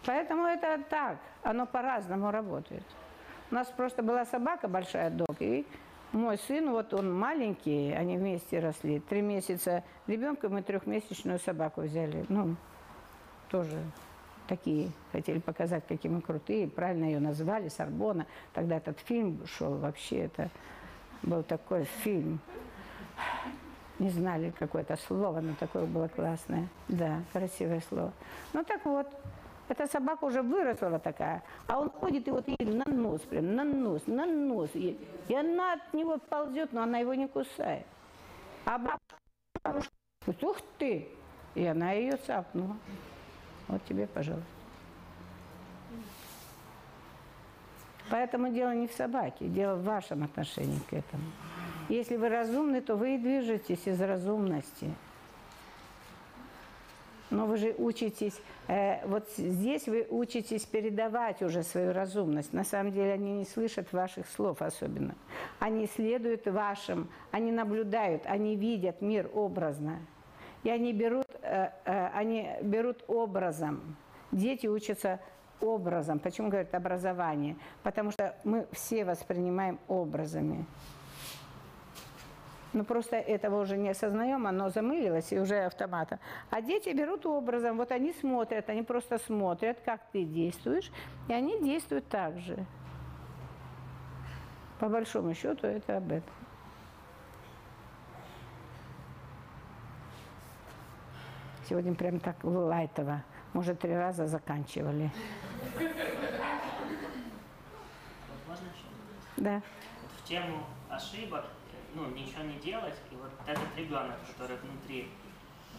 Поэтому 0.05 0.45
это 0.45 0.81
так, 0.89 1.17
оно 1.43 1.65
по-разному 1.65 2.31
работает. 2.31 2.83
У 3.51 3.55
нас 3.55 3.67
просто 3.67 4.03
была 4.03 4.25
собака 4.25 4.67
большая, 4.67 5.09
дог, 5.09 5.35
и 5.39 5.65
мой 6.11 6.37
сын, 6.37 6.71
вот 6.71 6.93
он 6.93 7.13
маленький, 7.13 7.91
они 7.91 8.17
вместе 8.17 8.59
росли. 8.59 8.99
Три 8.99 9.21
месяца 9.21 9.83
ребенка 10.07 10.49
мы 10.49 10.61
трехмесячную 10.61 11.39
собаку 11.39 11.81
взяли. 11.81 12.25
Ну, 12.29 12.55
тоже 13.49 13.81
такие, 14.47 14.91
хотели 15.11 15.39
показать, 15.39 15.85
какие 15.87 16.11
мы 16.11 16.21
крутые. 16.21 16.67
Правильно 16.67 17.05
ее 17.05 17.19
назвали, 17.19 17.69
Сорбона. 17.69 18.25
Тогда 18.53 18.77
этот 18.77 18.99
фильм 18.99 19.45
шел 19.45 19.75
вообще, 19.75 20.25
это 20.25 20.49
был 21.21 21.43
такой 21.43 21.83
фильм. 21.83 22.39
Не 23.99 24.09
знали 24.09 24.53
какое-то 24.57 24.97
слово, 24.97 25.41
но 25.41 25.53
такое 25.55 25.85
было 25.85 26.07
классное. 26.07 26.67
Да, 26.87 27.21
красивое 27.33 27.81
слово. 27.89 28.11
Ну 28.53 28.63
так 28.63 28.85
вот, 28.85 29.07
эта 29.67 29.87
собака 29.87 30.25
уже 30.25 30.41
выросла 30.41 30.99
такая, 30.99 31.43
а 31.67 31.79
он 31.79 31.89
ходит 31.89 32.27
и 32.27 32.31
вот 32.31 32.47
ей 32.47 32.65
на 32.65 32.85
нос, 32.85 33.21
прям 33.21 33.55
на 33.55 33.63
нос, 33.63 34.03
на 34.05 34.25
нос. 34.25 34.69
И, 34.73 34.97
и 35.27 35.35
она 35.35 35.73
от 35.73 35.93
него 35.93 36.17
ползет, 36.17 36.71
но 36.71 36.83
она 36.83 36.99
его 36.99 37.13
не 37.13 37.27
кусает. 37.27 37.85
А 38.65 38.77
бабушка, 38.77 39.91
ух 40.41 40.57
ты! 40.77 41.07
И 41.55 41.65
она 41.65 41.91
ее 41.93 42.17
цапнула. 42.17 42.75
Вот 43.67 43.83
тебе, 43.85 44.07
пожалуйста. 44.07 44.45
Поэтому 48.09 48.49
дело 48.49 48.75
не 48.75 48.87
в 48.87 48.91
собаке, 48.91 49.47
дело 49.47 49.75
в 49.75 49.83
вашем 49.83 50.23
отношении 50.23 50.79
к 50.89 50.93
этому. 50.93 51.23
Если 51.89 52.17
вы 52.17 52.29
разумны, 52.29 52.81
то 52.81 52.95
вы 52.95 53.15
и 53.15 53.17
движетесь 53.17 53.87
из 53.87 53.99
разумности. 53.99 54.93
Но 57.31 57.47
вы 57.47 57.57
же 57.57 57.73
учитесь, 57.77 58.39
э, 58.67 59.05
вот 59.07 59.27
здесь 59.37 59.87
вы 59.87 60.05
учитесь 60.09 60.63
передавать 60.65 61.41
уже 61.41 61.63
свою 61.63 61.91
разумность. 61.91 62.53
На 62.53 62.63
самом 62.63 62.91
деле 62.91 63.13
они 63.13 63.33
не 63.33 63.45
слышат 63.45 63.91
ваших 63.93 64.27
слов 64.27 64.61
особенно. 64.61 65.15
Они 65.59 65.87
следуют 65.87 66.45
вашим, 66.45 67.09
они 67.31 67.51
наблюдают, 67.51 68.23
они 68.25 68.55
видят 68.55 69.01
мир 69.01 69.29
образно. 69.33 69.99
И 70.63 70.69
они 70.69 70.93
берут, 70.93 71.27
э, 71.41 71.69
э, 71.85 72.07
они 72.13 72.49
берут 72.61 73.03
образом. 73.07 73.95
Дети 74.31 74.67
учатся 74.67 75.19
образом. 75.61 76.19
Почему 76.19 76.49
говорят 76.49 76.73
образование? 76.75 77.55
Потому 77.83 78.11
что 78.11 78.35
мы 78.43 78.67
все 78.71 79.05
воспринимаем 79.05 79.79
образами. 79.87 80.65
Ну, 82.75 82.83
просто 82.83 83.15
этого 83.15 83.61
уже 83.61 83.77
не 83.77 83.87
осознаем, 83.87 84.45
оно 84.45 84.69
замылилось 84.69 85.31
и 85.31 85.39
уже 85.39 85.63
автоматом. 85.63 86.19
А 86.49 86.61
дети 86.61 86.89
берут 86.89 87.25
образом, 87.25 87.77
вот 87.77 87.89
они 87.93 88.11
смотрят, 88.11 88.69
они 88.69 88.83
просто 88.83 89.17
смотрят, 89.17 89.79
как 89.85 90.01
ты 90.11 90.25
действуешь, 90.25 90.91
и 91.29 91.33
они 91.33 91.61
действуют 91.61 92.09
так 92.09 92.37
же. 92.37 92.65
По 94.77 94.89
большому 94.89 95.33
счету 95.33 95.65
это 95.65 95.95
об 95.95 96.11
этом. 96.11 96.33
Сегодня 101.69 101.95
прям 101.95 102.19
так 102.19 102.35
лайтово. 102.43 103.23
Может, 103.53 103.79
три 103.79 103.95
раза 103.95 104.27
заканчивали. 104.27 105.09
Да. 109.37 109.61
Вот 110.01 110.11
в 110.11 110.27
тему 110.27 110.65
ошибок, 110.89 111.45
ну, 111.95 112.07
ничего 112.09 112.43
не 112.43 112.59
делать, 112.59 112.95
и 113.11 113.15
вот 113.15 113.31
этот 113.47 113.77
ребенок, 113.77 114.15
который 114.27 114.57
внутри 114.57 115.07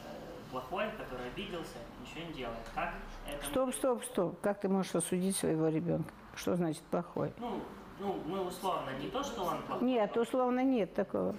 э, 0.05 0.51
плохой, 0.51 0.87
который 0.99 1.29
обиделся, 1.29 1.79
ничего 2.01 2.27
не 2.27 2.33
делает. 2.33 2.59
Как 2.75 2.95
это... 3.31 3.47
Стоп, 3.47 3.75
стоп, 3.75 4.05
стоп. 4.05 4.41
Как 4.41 4.61
ты 4.61 4.69
можешь 4.69 4.95
осудить 4.95 5.37
своего 5.37 5.69
ребенка? 5.69 6.13
Что 6.35 6.57
значит 6.57 6.83
плохой? 6.85 7.33
Ну, 7.39 7.61
ну, 8.01 8.17
мы 8.27 8.41
условно, 8.41 8.91
не 9.01 9.09
то, 9.09 9.23
что 9.23 9.45
он 9.45 9.63
плохой. 9.63 9.87
Нет, 9.87 10.17
условно 10.17 10.65
нет 10.65 10.95
такого. 10.95 11.35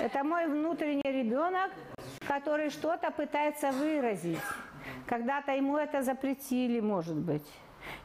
Это 0.00 0.24
мой 0.24 0.46
внутренний 0.46 1.02
ребенок, 1.04 1.70
который 2.26 2.70
что-то 2.70 3.10
пытается 3.10 3.70
выразить. 3.70 4.38
Когда-то 5.06 5.52
ему 5.52 5.76
это 5.76 6.02
запретили, 6.02 6.80
может 6.80 7.16
быть. 7.16 7.46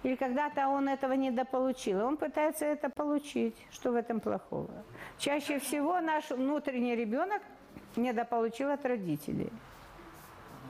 Или 0.03 0.15
когда-то 0.15 0.67
он 0.69 0.87
этого 0.87 1.13
недополучил. 1.13 2.05
Он 2.05 2.17
пытается 2.17 2.65
это 2.65 2.89
получить. 2.89 3.55
Что 3.71 3.91
в 3.91 3.95
этом 3.95 4.19
плохого? 4.19 4.69
Чаще 5.17 5.59
всего 5.59 5.99
наш 5.99 6.29
внутренний 6.29 6.95
ребенок 6.95 7.41
недополучил 7.95 8.69
от 8.69 8.85
родителей. 8.85 9.51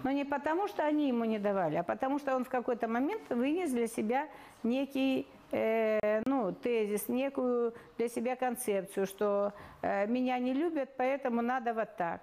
Но 0.03 0.11
не 0.11 0.25
потому, 0.25 0.67
что 0.67 0.83
они 0.83 1.09
ему 1.09 1.25
не 1.25 1.39
давали, 1.39 1.75
а 1.75 1.83
потому, 1.83 2.19
что 2.19 2.35
он 2.35 2.45
в 2.45 2.49
какой-то 2.49 2.87
момент 2.87 3.21
вынес 3.29 3.69
для 3.71 3.87
себя 3.87 4.27
некий 4.63 5.27
э, 5.51 6.21
ну, 6.25 6.53
тезис, 6.53 7.09
некую 7.09 7.73
для 7.97 8.07
себя 8.07 8.35
концепцию, 8.35 9.05
что 9.05 9.53
э, 9.81 10.07
меня 10.07 10.39
не 10.39 10.53
любят, 10.53 10.89
поэтому 10.97 11.41
надо 11.41 11.73
вот 11.73 11.95
так. 11.97 12.21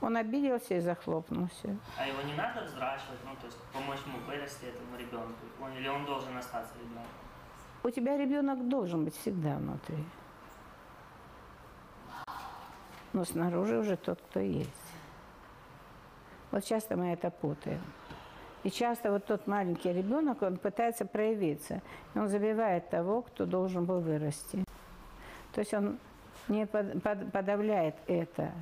Он 0.00 0.16
обиделся 0.16 0.74
и 0.76 0.80
захлопнулся. 0.80 1.76
А 1.98 2.06
его 2.06 2.22
не 2.22 2.34
надо 2.34 2.62
взращивать, 2.62 3.18
ну, 3.24 3.36
то 3.36 3.46
есть 3.46 3.58
помочь 3.72 3.98
ему 4.06 4.18
вырасти 4.26 4.64
этому 4.64 4.96
ребенку? 4.98 5.34
Он, 5.60 5.72
или 5.72 5.88
он 5.88 6.06
должен 6.06 6.36
остаться 6.36 6.72
ребенком? 6.78 7.04
У 7.82 7.90
тебя 7.90 8.16
ребенок 8.16 8.68
должен 8.68 9.04
быть 9.04 9.16
всегда 9.16 9.56
внутри. 9.56 10.04
Но 13.12 13.24
снаружи 13.24 13.78
уже 13.78 13.96
тот, 13.96 14.20
кто 14.20 14.40
есть. 14.40 14.70
Вот 16.50 16.64
часто 16.64 16.96
мы 16.96 17.12
это 17.12 17.30
путаем. 17.30 17.82
И 18.62 18.70
часто 18.70 19.10
вот 19.10 19.24
тот 19.24 19.46
маленький 19.46 19.92
ребенок, 19.92 20.42
он 20.42 20.58
пытается 20.58 21.06
проявиться. 21.06 21.80
И 22.14 22.18
он 22.18 22.28
забивает 22.28 22.90
того, 22.90 23.22
кто 23.22 23.46
должен 23.46 23.86
был 23.86 24.00
вырасти. 24.00 24.64
То 25.52 25.60
есть 25.60 25.72
он 25.72 25.98
не 26.48 26.66
под, 26.66 27.02
под, 27.02 27.32
подавляет 27.32 27.96
это. 28.06 28.52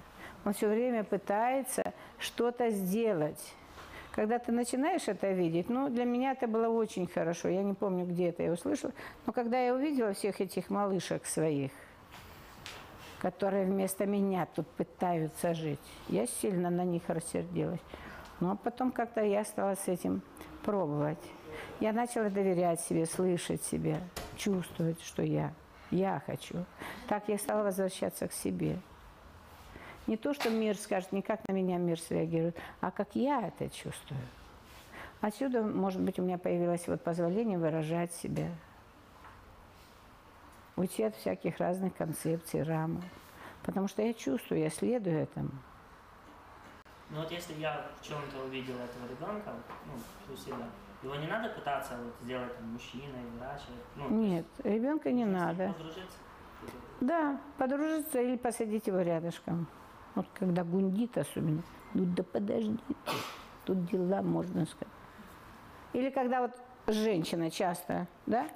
Он 0.48 0.54
все 0.54 0.66
время 0.66 1.04
пытается 1.04 1.92
что-то 2.18 2.70
сделать. 2.70 3.54
Когда 4.12 4.38
ты 4.38 4.50
начинаешь 4.50 5.06
это 5.06 5.30
видеть, 5.30 5.68
ну, 5.68 5.90
для 5.90 6.06
меня 6.06 6.32
это 6.32 6.46
было 6.46 6.68
очень 6.70 7.06
хорошо. 7.06 7.48
Я 7.48 7.62
не 7.62 7.74
помню, 7.74 8.06
где 8.06 8.30
это 8.30 8.42
я 8.42 8.52
услышала. 8.52 8.94
Но 9.26 9.34
когда 9.34 9.60
я 9.60 9.74
увидела 9.74 10.14
всех 10.14 10.40
этих 10.40 10.70
малышек 10.70 11.26
своих, 11.26 11.70
которые 13.18 13.66
вместо 13.66 14.06
меня 14.06 14.46
тут 14.46 14.66
пытаются 14.68 15.52
жить, 15.52 15.78
я 16.08 16.26
сильно 16.26 16.70
на 16.70 16.86
них 16.86 17.02
рассердилась. 17.08 17.82
Но 18.40 18.56
потом 18.56 18.90
как-то 18.90 19.22
я 19.22 19.44
стала 19.44 19.74
с 19.74 19.86
этим 19.86 20.22
пробовать. 20.64 21.22
Я 21.78 21.92
начала 21.92 22.30
доверять 22.30 22.80
себе, 22.80 23.04
слышать 23.04 23.62
себя, 23.64 23.98
чувствовать, 24.38 25.02
что 25.02 25.22
я, 25.22 25.52
я 25.90 26.22
хочу. 26.24 26.64
Так 27.06 27.28
я 27.28 27.36
стала 27.36 27.64
возвращаться 27.64 28.28
к 28.28 28.32
себе. 28.32 28.78
Не 30.08 30.16
то, 30.16 30.32
что 30.32 30.48
мир 30.48 30.74
скажет, 30.74 31.12
не 31.12 31.20
как 31.20 31.46
на 31.48 31.52
меня 31.52 31.76
мир 31.76 32.00
среагирует, 32.00 32.56
а 32.80 32.90
как 32.90 33.14
я 33.14 33.46
это 33.46 33.68
чувствую. 33.68 34.20
Отсюда, 35.20 35.62
может 35.62 36.00
быть, 36.00 36.18
у 36.18 36.22
меня 36.22 36.38
появилось 36.38 36.88
вот 36.88 37.04
позволение 37.04 37.58
выражать 37.58 38.10
себя. 38.14 38.48
Уйти 40.76 41.02
от 41.02 41.14
всяких 41.14 41.58
разных 41.58 41.94
концепций, 41.94 42.62
рамок. 42.62 43.04
Потому 43.62 43.86
что 43.86 44.00
я 44.00 44.14
чувствую, 44.14 44.62
я 44.62 44.70
следую 44.70 45.18
этому. 45.18 45.50
Ну 47.10 47.20
вот 47.20 47.30
если 47.30 47.52
я 47.54 47.86
в 48.00 48.02
чем-то 48.02 48.44
увидел 48.46 48.76
этого 48.76 49.06
ребенка, 49.10 49.52
ну, 49.84 50.32
у 50.32 50.36
себя, 50.38 50.56
его 51.02 51.16
не 51.16 51.26
надо 51.26 51.50
пытаться 51.50 51.98
вот 52.02 52.14
сделать 52.22 52.56
там, 52.56 52.66
мужчиной, 52.68 53.26
выращивать? 53.34 53.80
Ну, 53.96 54.08
Нет, 54.08 54.46
ребенка 54.64 55.12
не 55.12 55.26
надо. 55.26 55.74
Подружиться? 55.76 56.18
Да, 57.00 57.40
подружиться 57.58 58.22
или 58.22 58.36
посадить 58.38 58.86
его 58.86 59.00
рядышком. 59.02 59.68
Вот 60.18 60.26
когда 60.34 60.64
гундит 60.64 61.16
особенно, 61.16 61.62
ну 61.94 62.04
да 62.04 62.24
подожди 62.24 62.76
тут 63.64 63.84
дела, 63.84 64.20
можно 64.20 64.66
сказать. 64.66 64.92
Или 65.92 66.10
когда 66.10 66.40
вот 66.40 66.50
женщина 66.88 67.52
часто, 67.52 68.08
да, 68.26 68.48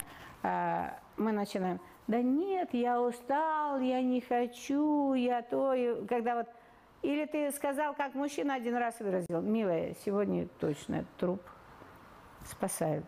а, 0.43 0.99
мы 1.17 1.31
начинаем, 1.31 1.79
да 2.09 2.21
нет, 2.21 2.71
я 2.73 3.01
устал, 3.01 3.79
я 3.79 4.03
не 4.03 4.21
хочу, 4.21 5.15
я 5.15 5.43
то, 5.43 5.73
и 5.73 6.05
когда 6.07 6.35
вот 6.35 6.49
или 7.03 7.27
ты 7.27 7.53
сказал, 7.53 7.95
как 7.95 8.17
мужчина 8.17 8.55
один 8.55 8.75
раз 8.75 8.99
выразил, 8.99 9.41
милая, 9.41 9.95
сегодня 10.05 10.49
точно 10.59 11.05
труп, 11.17 11.43
спасай 12.45 13.05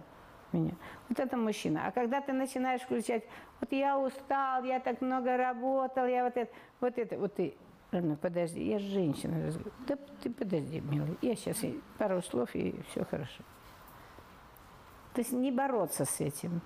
меня. 0.52 0.74
Вот 1.08 1.18
это 1.18 1.36
мужчина. 1.36 1.88
А 1.88 1.90
когда 1.90 2.20
ты 2.20 2.32
начинаешь 2.32 2.82
включать, 2.82 3.24
вот 3.60 3.72
я 3.72 3.98
устал, 3.98 4.62
я 4.62 4.78
так 4.78 5.00
много 5.00 5.36
работал, 5.36 6.06
я 6.06 6.22
вот 6.22 6.36
это, 6.36 6.52
вот 6.80 6.98
это, 6.98 7.18
вот 7.18 7.34
ты, 7.34 7.56
ладно, 7.94 8.16
подожди, 8.16 8.62
я 8.62 8.78
женщина. 8.78 9.52
Да 9.86 9.96
ты 10.22 10.30
подожди, 10.30 10.80
милый, 10.80 11.16
я 11.22 11.34
сейчас 11.36 11.58
пару 11.98 12.20
слов 12.22 12.54
и 12.54 12.80
все 12.90 13.04
хорошо. 13.04 13.42
То 15.14 15.20
есть 15.20 15.32
не 15.32 15.52
бороться 15.52 16.04
с 16.04 16.20
этим 16.20 16.60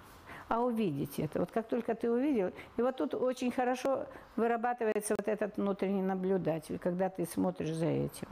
а 0.49 0.61
увидеть 0.61 1.19
это. 1.19 1.41
Вот 1.41 1.51
как 1.51 1.69
только 1.69 1.95
ты 1.95 2.11
увидел, 2.11 2.53
и 2.77 2.83
вот 2.83 2.97
тут 2.97 3.15
очень 3.15 3.51
хорошо 3.51 4.07
вырабатывается 4.37 5.15
вот 5.19 5.29
этот 5.29 5.57
внутренний 5.57 6.03
наблюдатель, 6.03 6.79
когда 6.79 7.09
ты 7.09 7.27
смотришь 7.27 7.73
за 7.73 7.87
этим. 7.87 8.29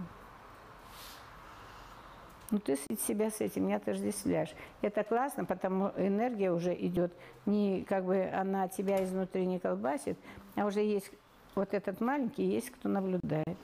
Ну, 2.51 2.61
ты 2.61 2.77
себя 2.77 3.31
с 3.31 3.41
этим 3.41 3.67
не 3.67 3.75
отождествляешь. 3.75 4.55
Это 4.81 5.03
классно, 5.03 5.45
потому 5.45 5.91
энергия 5.97 6.53
уже 6.53 6.75
идет, 6.75 7.13
не 7.45 7.85
как 7.85 8.05
бы 8.05 8.31
она 8.33 8.69
тебя 8.69 9.03
изнутри 9.05 9.47
не 9.47 9.59
колбасит, 9.59 10.17
а 10.55 10.65
уже 10.65 10.81
есть 10.81 11.11
вот 11.57 11.73
этот 11.73 12.01
маленький, 12.01 12.45
есть 12.45 12.71
кто 12.71 12.89
наблюдает. 12.89 13.59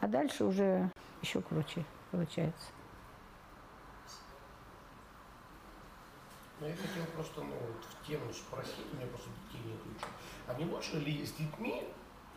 А 0.00 0.08
дальше 0.08 0.44
уже 0.44 0.90
еще 1.22 1.40
круче 1.40 1.84
получается. 2.10 2.66
Но 6.60 6.66
я 6.68 6.74
хотел 6.74 7.04
просто 7.14 7.42
ну, 7.42 7.54
вот 7.54 7.84
в 7.84 8.06
тему 8.06 8.32
спросить, 8.32 8.86
у 8.92 8.96
меня 8.96 9.06
просто 9.06 9.30
детей 9.46 9.64
нет 9.66 9.80
еще. 9.96 10.06
А 10.46 10.54
не 10.54 10.64
лучше 10.64 10.98
ли 10.98 11.24
с 11.24 11.32
детьми, 11.32 11.84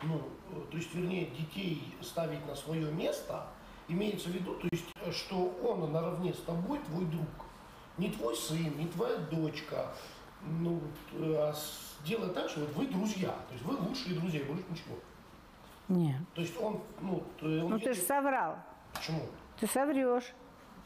ну, 0.03 0.29
то 0.71 0.77
есть, 0.77 0.93
вернее, 0.93 1.27
детей 1.27 1.95
ставить 2.01 2.45
на 2.47 2.55
свое 2.55 2.91
место, 2.91 3.47
имеется 3.87 4.29
в 4.29 4.31
виду, 4.31 4.55
то 4.55 4.67
есть, 4.71 4.85
что 5.11 5.49
он 5.63 5.91
наравне 5.91 6.33
с 6.33 6.41
тобой 6.41 6.79
твой 6.79 7.05
друг. 7.05 7.27
Не 7.97 8.11
твой 8.11 8.35
сын, 8.35 8.77
не 8.77 8.87
твоя 8.87 9.17
дочка, 9.17 9.93
ну, 10.45 10.81
а 11.19 11.53
сделай 12.03 12.29
так, 12.29 12.49
что 12.49 12.61
вот 12.61 12.73
вы 12.73 12.87
друзья, 12.87 13.29
то 13.29 13.53
есть 13.53 13.65
вы 13.65 13.75
лучшие 13.75 14.19
друзья, 14.19 14.43
больше 14.45 14.63
ничего. 14.69 14.95
Нет. 15.87 16.21
То 16.33 16.41
есть 16.41 16.59
он, 16.59 16.81
ну, 17.01 17.23
он 17.41 17.69
ну 17.69 17.79
ты 17.79 17.93
же 17.93 18.01
соврал. 18.01 18.57
Почему? 18.93 19.21
Ты 19.59 19.67
соврешь. 19.67 20.33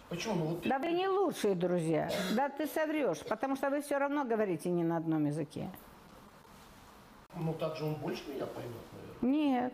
Почему? 0.10 0.36
Ну, 0.36 0.45
вот 0.45 0.64
ты... 0.64 0.69
Да 0.69 0.80
вы 0.80 0.91
не 0.91 1.07
лучшие 1.07 1.56
друзья. 1.56 2.10
Да 2.36 2.49
ты 2.49 2.68
соврешь, 2.68 3.19
потому 3.27 3.56
что 3.56 3.69
вы 3.69 3.81
все 3.81 3.98
равно 3.98 4.26
говорите 4.26 4.69
не 4.69 4.84
на 4.84 4.98
одном 4.98 5.26
языке. 5.26 5.69
Ну 7.36 7.53
так 7.53 7.76
же 7.76 7.86
он 7.86 7.95
больше 7.95 8.23
меня 8.30 8.45
поймет, 8.45 8.81
наверное. 8.91 9.40
Нет. 9.40 9.73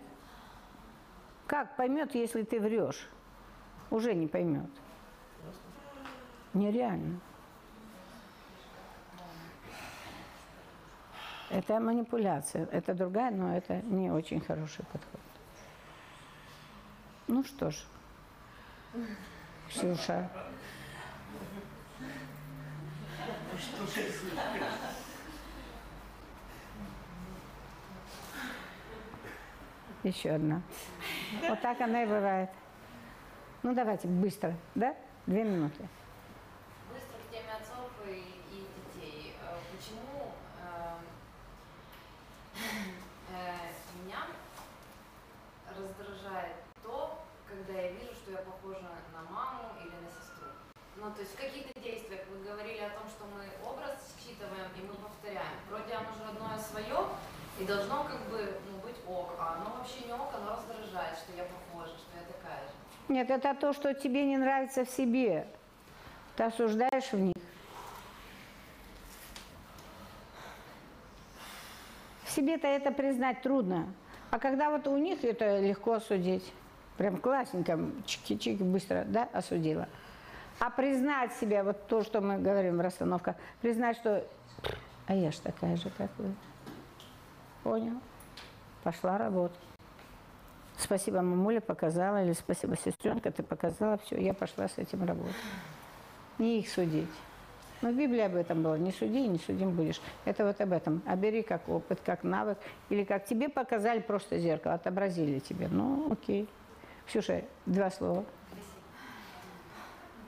Как 1.47 1.75
поймет, 1.77 2.13
если 2.15 2.43
ты 2.43 2.59
врешь? 2.59 3.07
Уже 3.91 4.13
не 4.13 4.27
поймет. 4.27 4.69
Нереально. 6.53 7.19
Это 11.49 11.79
манипуляция. 11.79 12.67
Это 12.71 12.93
другая, 12.93 13.31
но 13.31 13.55
это 13.55 13.81
не 13.81 14.09
очень 14.09 14.41
хороший 14.41 14.83
подход. 14.85 15.21
Ну 17.27 17.43
что 17.43 17.71
ж. 17.71 17.75
Ксюша. 19.69 20.29
Еще 30.03 30.29
одна. 30.31 30.61
Вот 31.47 31.61
так 31.61 31.81
она 31.81 32.03
и 32.03 32.05
бывает. 32.05 32.49
Ну 33.63 33.73
давайте, 33.73 34.07
быстро, 34.07 34.55
да? 34.75 34.95
Две 35.25 35.43
минуты. 35.43 35.87
Ну, 51.05 51.11
то 51.11 51.19
есть 51.21 51.33
в 51.33 51.37
каких-то 51.37 51.79
действиях 51.79 52.21
вы 52.31 52.43
говорили 52.49 52.79
о 52.79 52.89
том, 52.89 53.05
что 53.07 53.25
мы 53.29 53.45
образ 53.61 54.17
считываем 54.17 54.65
и 54.75 54.81
мы 54.81 54.95
повторяем. 54.95 55.53
Вроде 55.69 55.93
оно 55.93 56.09
же 56.17 56.25
родное 56.25 56.57
свое, 56.57 57.05
и 57.59 57.63
должно 57.63 58.05
как 58.05 58.21
бы 58.31 58.57
ну, 58.71 58.79
быть 58.79 58.95
ок, 59.07 59.35
а 59.37 59.53
оно 59.53 59.77
вообще 59.77 60.07
не 60.07 60.13
ок, 60.13 60.33
оно 60.33 60.57
раздражает, 60.57 61.15
что 61.15 61.37
я 61.37 61.43
похожа, 61.43 61.93
что 61.93 62.09
я 62.17 62.25
такая 62.25 62.57
же. 62.65 62.73
Нет, 63.07 63.29
это 63.29 63.53
то, 63.53 63.71
что 63.73 63.93
тебе 63.93 64.25
не 64.25 64.37
нравится 64.37 64.83
в 64.83 64.89
себе. 64.89 65.45
Ты 66.37 66.43
осуждаешь 66.45 67.11
в 67.11 67.19
них. 67.19 67.35
В 72.23 72.31
себе-то 72.31 72.65
это 72.65 72.89
признать 72.89 73.43
трудно. 73.43 73.93
А 74.31 74.39
когда 74.39 74.71
вот 74.71 74.87
у 74.87 74.97
них 74.97 75.23
это 75.23 75.59
легко 75.59 75.93
осудить. 75.93 76.51
Прям 76.97 77.17
классненько, 77.17 77.73
чики-чики, 78.07 78.63
быстро, 78.63 79.03
да, 79.05 79.29
осудила. 79.33 79.87
А 80.59 80.69
признать 80.69 81.33
себя, 81.33 81.63
вот 81.63 81.87
то, 81.87 82.03
что 82.03 82.21
мы 82.21 82.37
говорим 82.37 82.77
в 82.77 82.81
расстановках, 82.81 83.35
признать, 83.61 83.97
что 83.97 84.25
а 85.07 85.13
я 85.13 85.31
ж 85.31 85.35
такая 85.37 85.75
же, 85.75 85.89
как 85.97 86.09
вы. 86.17 86.33
Понял? 87.63 87.99
Пошла 88.83 89.17
работать. 89.17 89.57
Спасибо, 90.77 91.21
мамуля 91.21 91.61
показала, 91.61 92.23
или 92.23 92.33
спасибо, 92.33 92.75
сестренка, 92.77 93.31
ты 93.31 93.43
показала, 93.43 93.97
все, 93.97 94.19
я 94.19 94.33
пошла 94.33 94.67
с 94.67 94.77
этим 94.77 95.03
работать. 95.03 95.35
Не 96.37 96.59
их 96.59 96.69
судить. 96.69 97.07
Но 97.81 97.91
в 97.91 97.95
Библии 97.95 98.21
об 98.21 98.35
этом 98.35 98.63
было. 98.63 98.75
Не 98.75 98.91
суди, 98.91 99.27
не 99.27 99.37
судим 99.37 99.71
будешь. 99.71 100.01
Это 100.23 100.45
вот 100.45 100.59
об 100.61 100.71
этом. 100.71 101.01
А 101.05 101.15
бери 101.15 101.43
как 101.43 101.67
опыт, 101.69 101.99
как 102.03 102.23
навык. 102.23 102.57
Или 102.89 103.03
как 103.03 103.25
тебе 103.25 103.49
показали 103.49 103.99
просто 103.99 104.39
зеркало, 104.39 104.75
отобразили 104.75 105.39
тебе. 105.39 105.67
Ну, 105.67 106.11
окей. 106.11 106.49
Ксюша, 107.05 107.43
два 107.65 107.91
слова. 107.91 108.25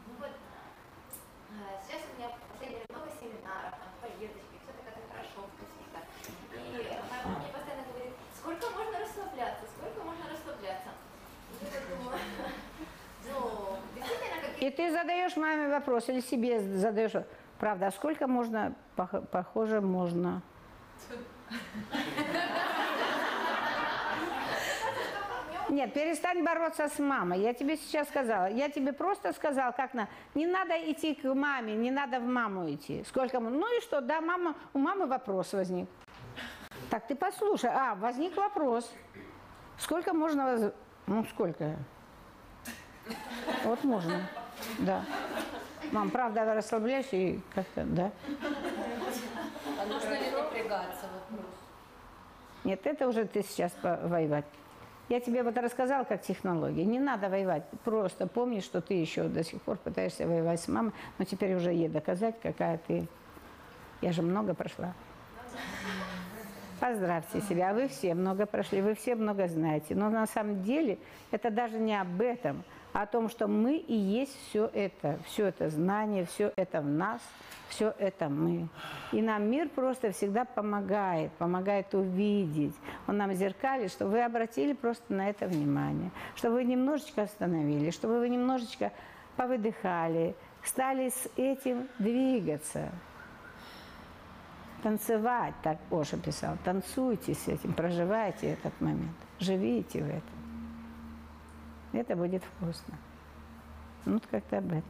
Ну 0.06 0.14
вот, 0.20 0.30
э, 0.30 1.54
сейчас 1.88 2.02
у 2.06 2.18
меня 2.20 2.30
в 2.30 2.54
последнее 2.54 2.86
время 2.86 3.02
много 3.02 3.10
семинаров, 3.18 3.74
там, 3.82 3.90
поездочки, 4.06 4.56
все 4.62 4.72
так 4.78 4.94
это 4.94 5.02
хорошо, 5.10 5.50
вкусненько. 5.58 6.00
И 6.54 6.86
э, 6.86 7.02
моя 7.10 7.26
мама 7.26 7.40
мне 7.42 7.50
постоянно 7.50 7.90
говорит, 7.90 8.14
сколько 8.38 8.70
можно 8.70 8.96
расслабляться, 9.02 9.66
сколько 9.74 10.00
можно 10.06 10.26
расслабляться. 10.30 10.94
И 11.58 11.66
я 11.66 11.72
так 11.74 11.84
думаю, 11.90 12.22
ну, 13.26 13.82
действительно, 13.98 14.38
как 14.46 14.62
И 14.62 14.67
ты 14.78 14.92
задаешь 14.92 15.36
маме 15.36 15.70
вопрос 15.70 16.08
или 16.08 16.22
себе 16.22 16.60
задаешь. 16.60 17.14
Правда, 17.60 17.88
а 17.88 17.92
сколько 17.92 18.28
можно, 18.28 18.76
пох- 18.96 19.26
похоже, 19.26 19.82
можно? 19.82 20.44
Нет, 25.70 25.94
перестань 25.94 26.44
бороться 26.44 26.88
с 26.88 27.00
мамой. 27.00 27.40
Я 27.40 27.54
тебе 27.54 27.76
сейчас 27.76 28.08
сказала. 28.08 28.46
Я 28.46 28.70
тебе 28.70 28.94
просто 28.94 29.34
сказала, 29.34 29.72
как 29.72 29.94
на... 29.94 30.08
Не 30.36 30.46
надо 30.46 30.74
идти 30.92 31.16
к 31.16 31.24
маме, 31.34 31.76
не 31.76 31.92
надо 31.92 32.20
в 32.20 32.28
маму 32.28 32.72
идти. 32.72 33.04
Сколько... 33.04 33.40
Ну 33.40 33.78
и 33.78 33.82
что, 33.82 34.00
да, 34.00 34.22
мама... 34.22 34.56
у 34.74 34.80
мамы 34.80 35.08
вопрос 35.08 35.54
возник. 35.54 35.90
Так, 36.90 37.08
ты 37.08 37.16
послушай. 37.16 37.72
А, 37.74 37.96
возник 37.96 38.38
вопрос. 38.38 38.94
Сколько 39.78 40.14
можно... 40.14 40.72
Ну, 41.08 41.26
сколько? 41.26 41.76
Вот 43.64 43.84
можно. 43.84 44.22
Да. 44.80 45.04
Мам, 45.92 46.10
правда, 46.10 46.44
я 46.44 46.56
расслабляюсь 46.56 47.08
и 47.12 47.40
как-то, 47.54 47.84
да. 47.86 48.12
А 49.80 49.86
нужно 49.86 50.14
ли 50.14 50.32
напрягаться? 50.32 51.06
Вопрос. 51.30 51.46
Нет, 52.64 52.86
это 52.86 53.08
уже 53.08 53.26
ты 53.26 53.44
сейчас 53.44 53.74
воевать. 53.82 54.46
Я 55.10 55.22
тебе 55.22 55.42
вот 55.44 55.58
рассказала, 55.58 56.04
как 56.04 56.22
технология. 56.22 56.84
Не 56.84 57.00
надо 57.00 57.30
воевать. 57.30 57.64
Просто 57.86 58.28
помни, 58.28 58.60
что 58.60 58.82
ты 58.82 58.96
еще 58.96 59.24
до 59.24 59.44
сих 59.44 59.62
пор 59.62 59.78
пытаешься 59.78 60.28
воевать 60.28 60.60
с 60.60 60.68
мамой, 60.68 60.92
но 61.18 61.24
теперь 61.24 61.56
уже 61.56 61.72
ей 61.72 61.88
доказать, 61.88 62.36
какая 62.42 62.78
ты. 62.78 63.08
Я 64.02 64.12
же 64.12 64.22
много 64.22 64.54
прошла. 64.54 64.94
Поздравьте 66.80 67.42
себя. 67.42 67.72
А 67.72 67.74
вы 67.74 67.88
все 67.88 68.14
много 68.14 68.46
прошли, 68.46 68.82
вы 68.82 68.96
все 68.96 69.16
много 69.16 69.48
знаете. 69.48 69.96
Но 69.96 70.10
на 70.10 70.28
самом 70.28 70.62
деле 70.62 71.00
это 71.32 71.50
даже 71.50 71.80
не 71.80 72.00
об 72.00 72.22
этом, 72.22 72.64
о 72.98 73.06
том, 73.06 73.30
что 73.30 73.48
мы 73.48 73.78
и 73.78 73.94
есть 73.94 74.36
все 74.50 74.72
это. 74.74 75.20
Все 75.28 75.46
это 75.46 75.70
знание, 75.70 76.26
все 76.26 76.52
это 76.56 76.82
в 76.82 76.88
нас, 76.88 77.22
все 77.70 77.94
это 78.00 78.28
мы. 78.28 78.70
И 79.12 79.22
нам 79.22 79.52
мир 79.52 79.70
просто 79.70 80.12
всегда 80.12 80.46
помогает, 80.46 81.32
помогает 81.34 81.94
увидеть. 81.94 82.74
Он 83.06 83.18
нам 83.18 83.34
зеркалит, 83.34 83.92
чтобы 83.92 84.14
вы 84.14 84.24
обратили 84.24 84.74
просто 84.74 85.14
на 85.14 85.30
это 85.30 85.46
внимание, 85.46 86.10
чтобы 86.36 86.56
вы 86.56 86.64
немножечко 86.64 87.22
остановились, 87.22 87.94
чтобы 87.94 88.18
вы 88.18 88.30
немножечко 88.30 88.92
повыдыхали, 89.36 90.36
стали 90.64 91.10
с 91.10 91.30
этим 91.38 91.88
двигаться. 92.00 92.90
Танцевать, 94.82 95.54
так 95.62 95.78
Оша 95.92 96.18
писал, 96.18 96.58
танцуйте 96.66 97.36
с 97.36 97.48
этим, 97.48 97.74
проживайте 97.74 98.54
этот 98.54 98.82
момент, 98.82 99.18
живите 99.40 100.02
в 100.02 100.08
этом. 100.08 100.37
Это 101.98 102.16
будет 102.16 102.44
вкусно. 102.44 102.96
Ну, 104.06 104.14
вот 104.14 104.28
как-то 104.30 104.60
об 104.60 104.68
этом. 104.68 104.84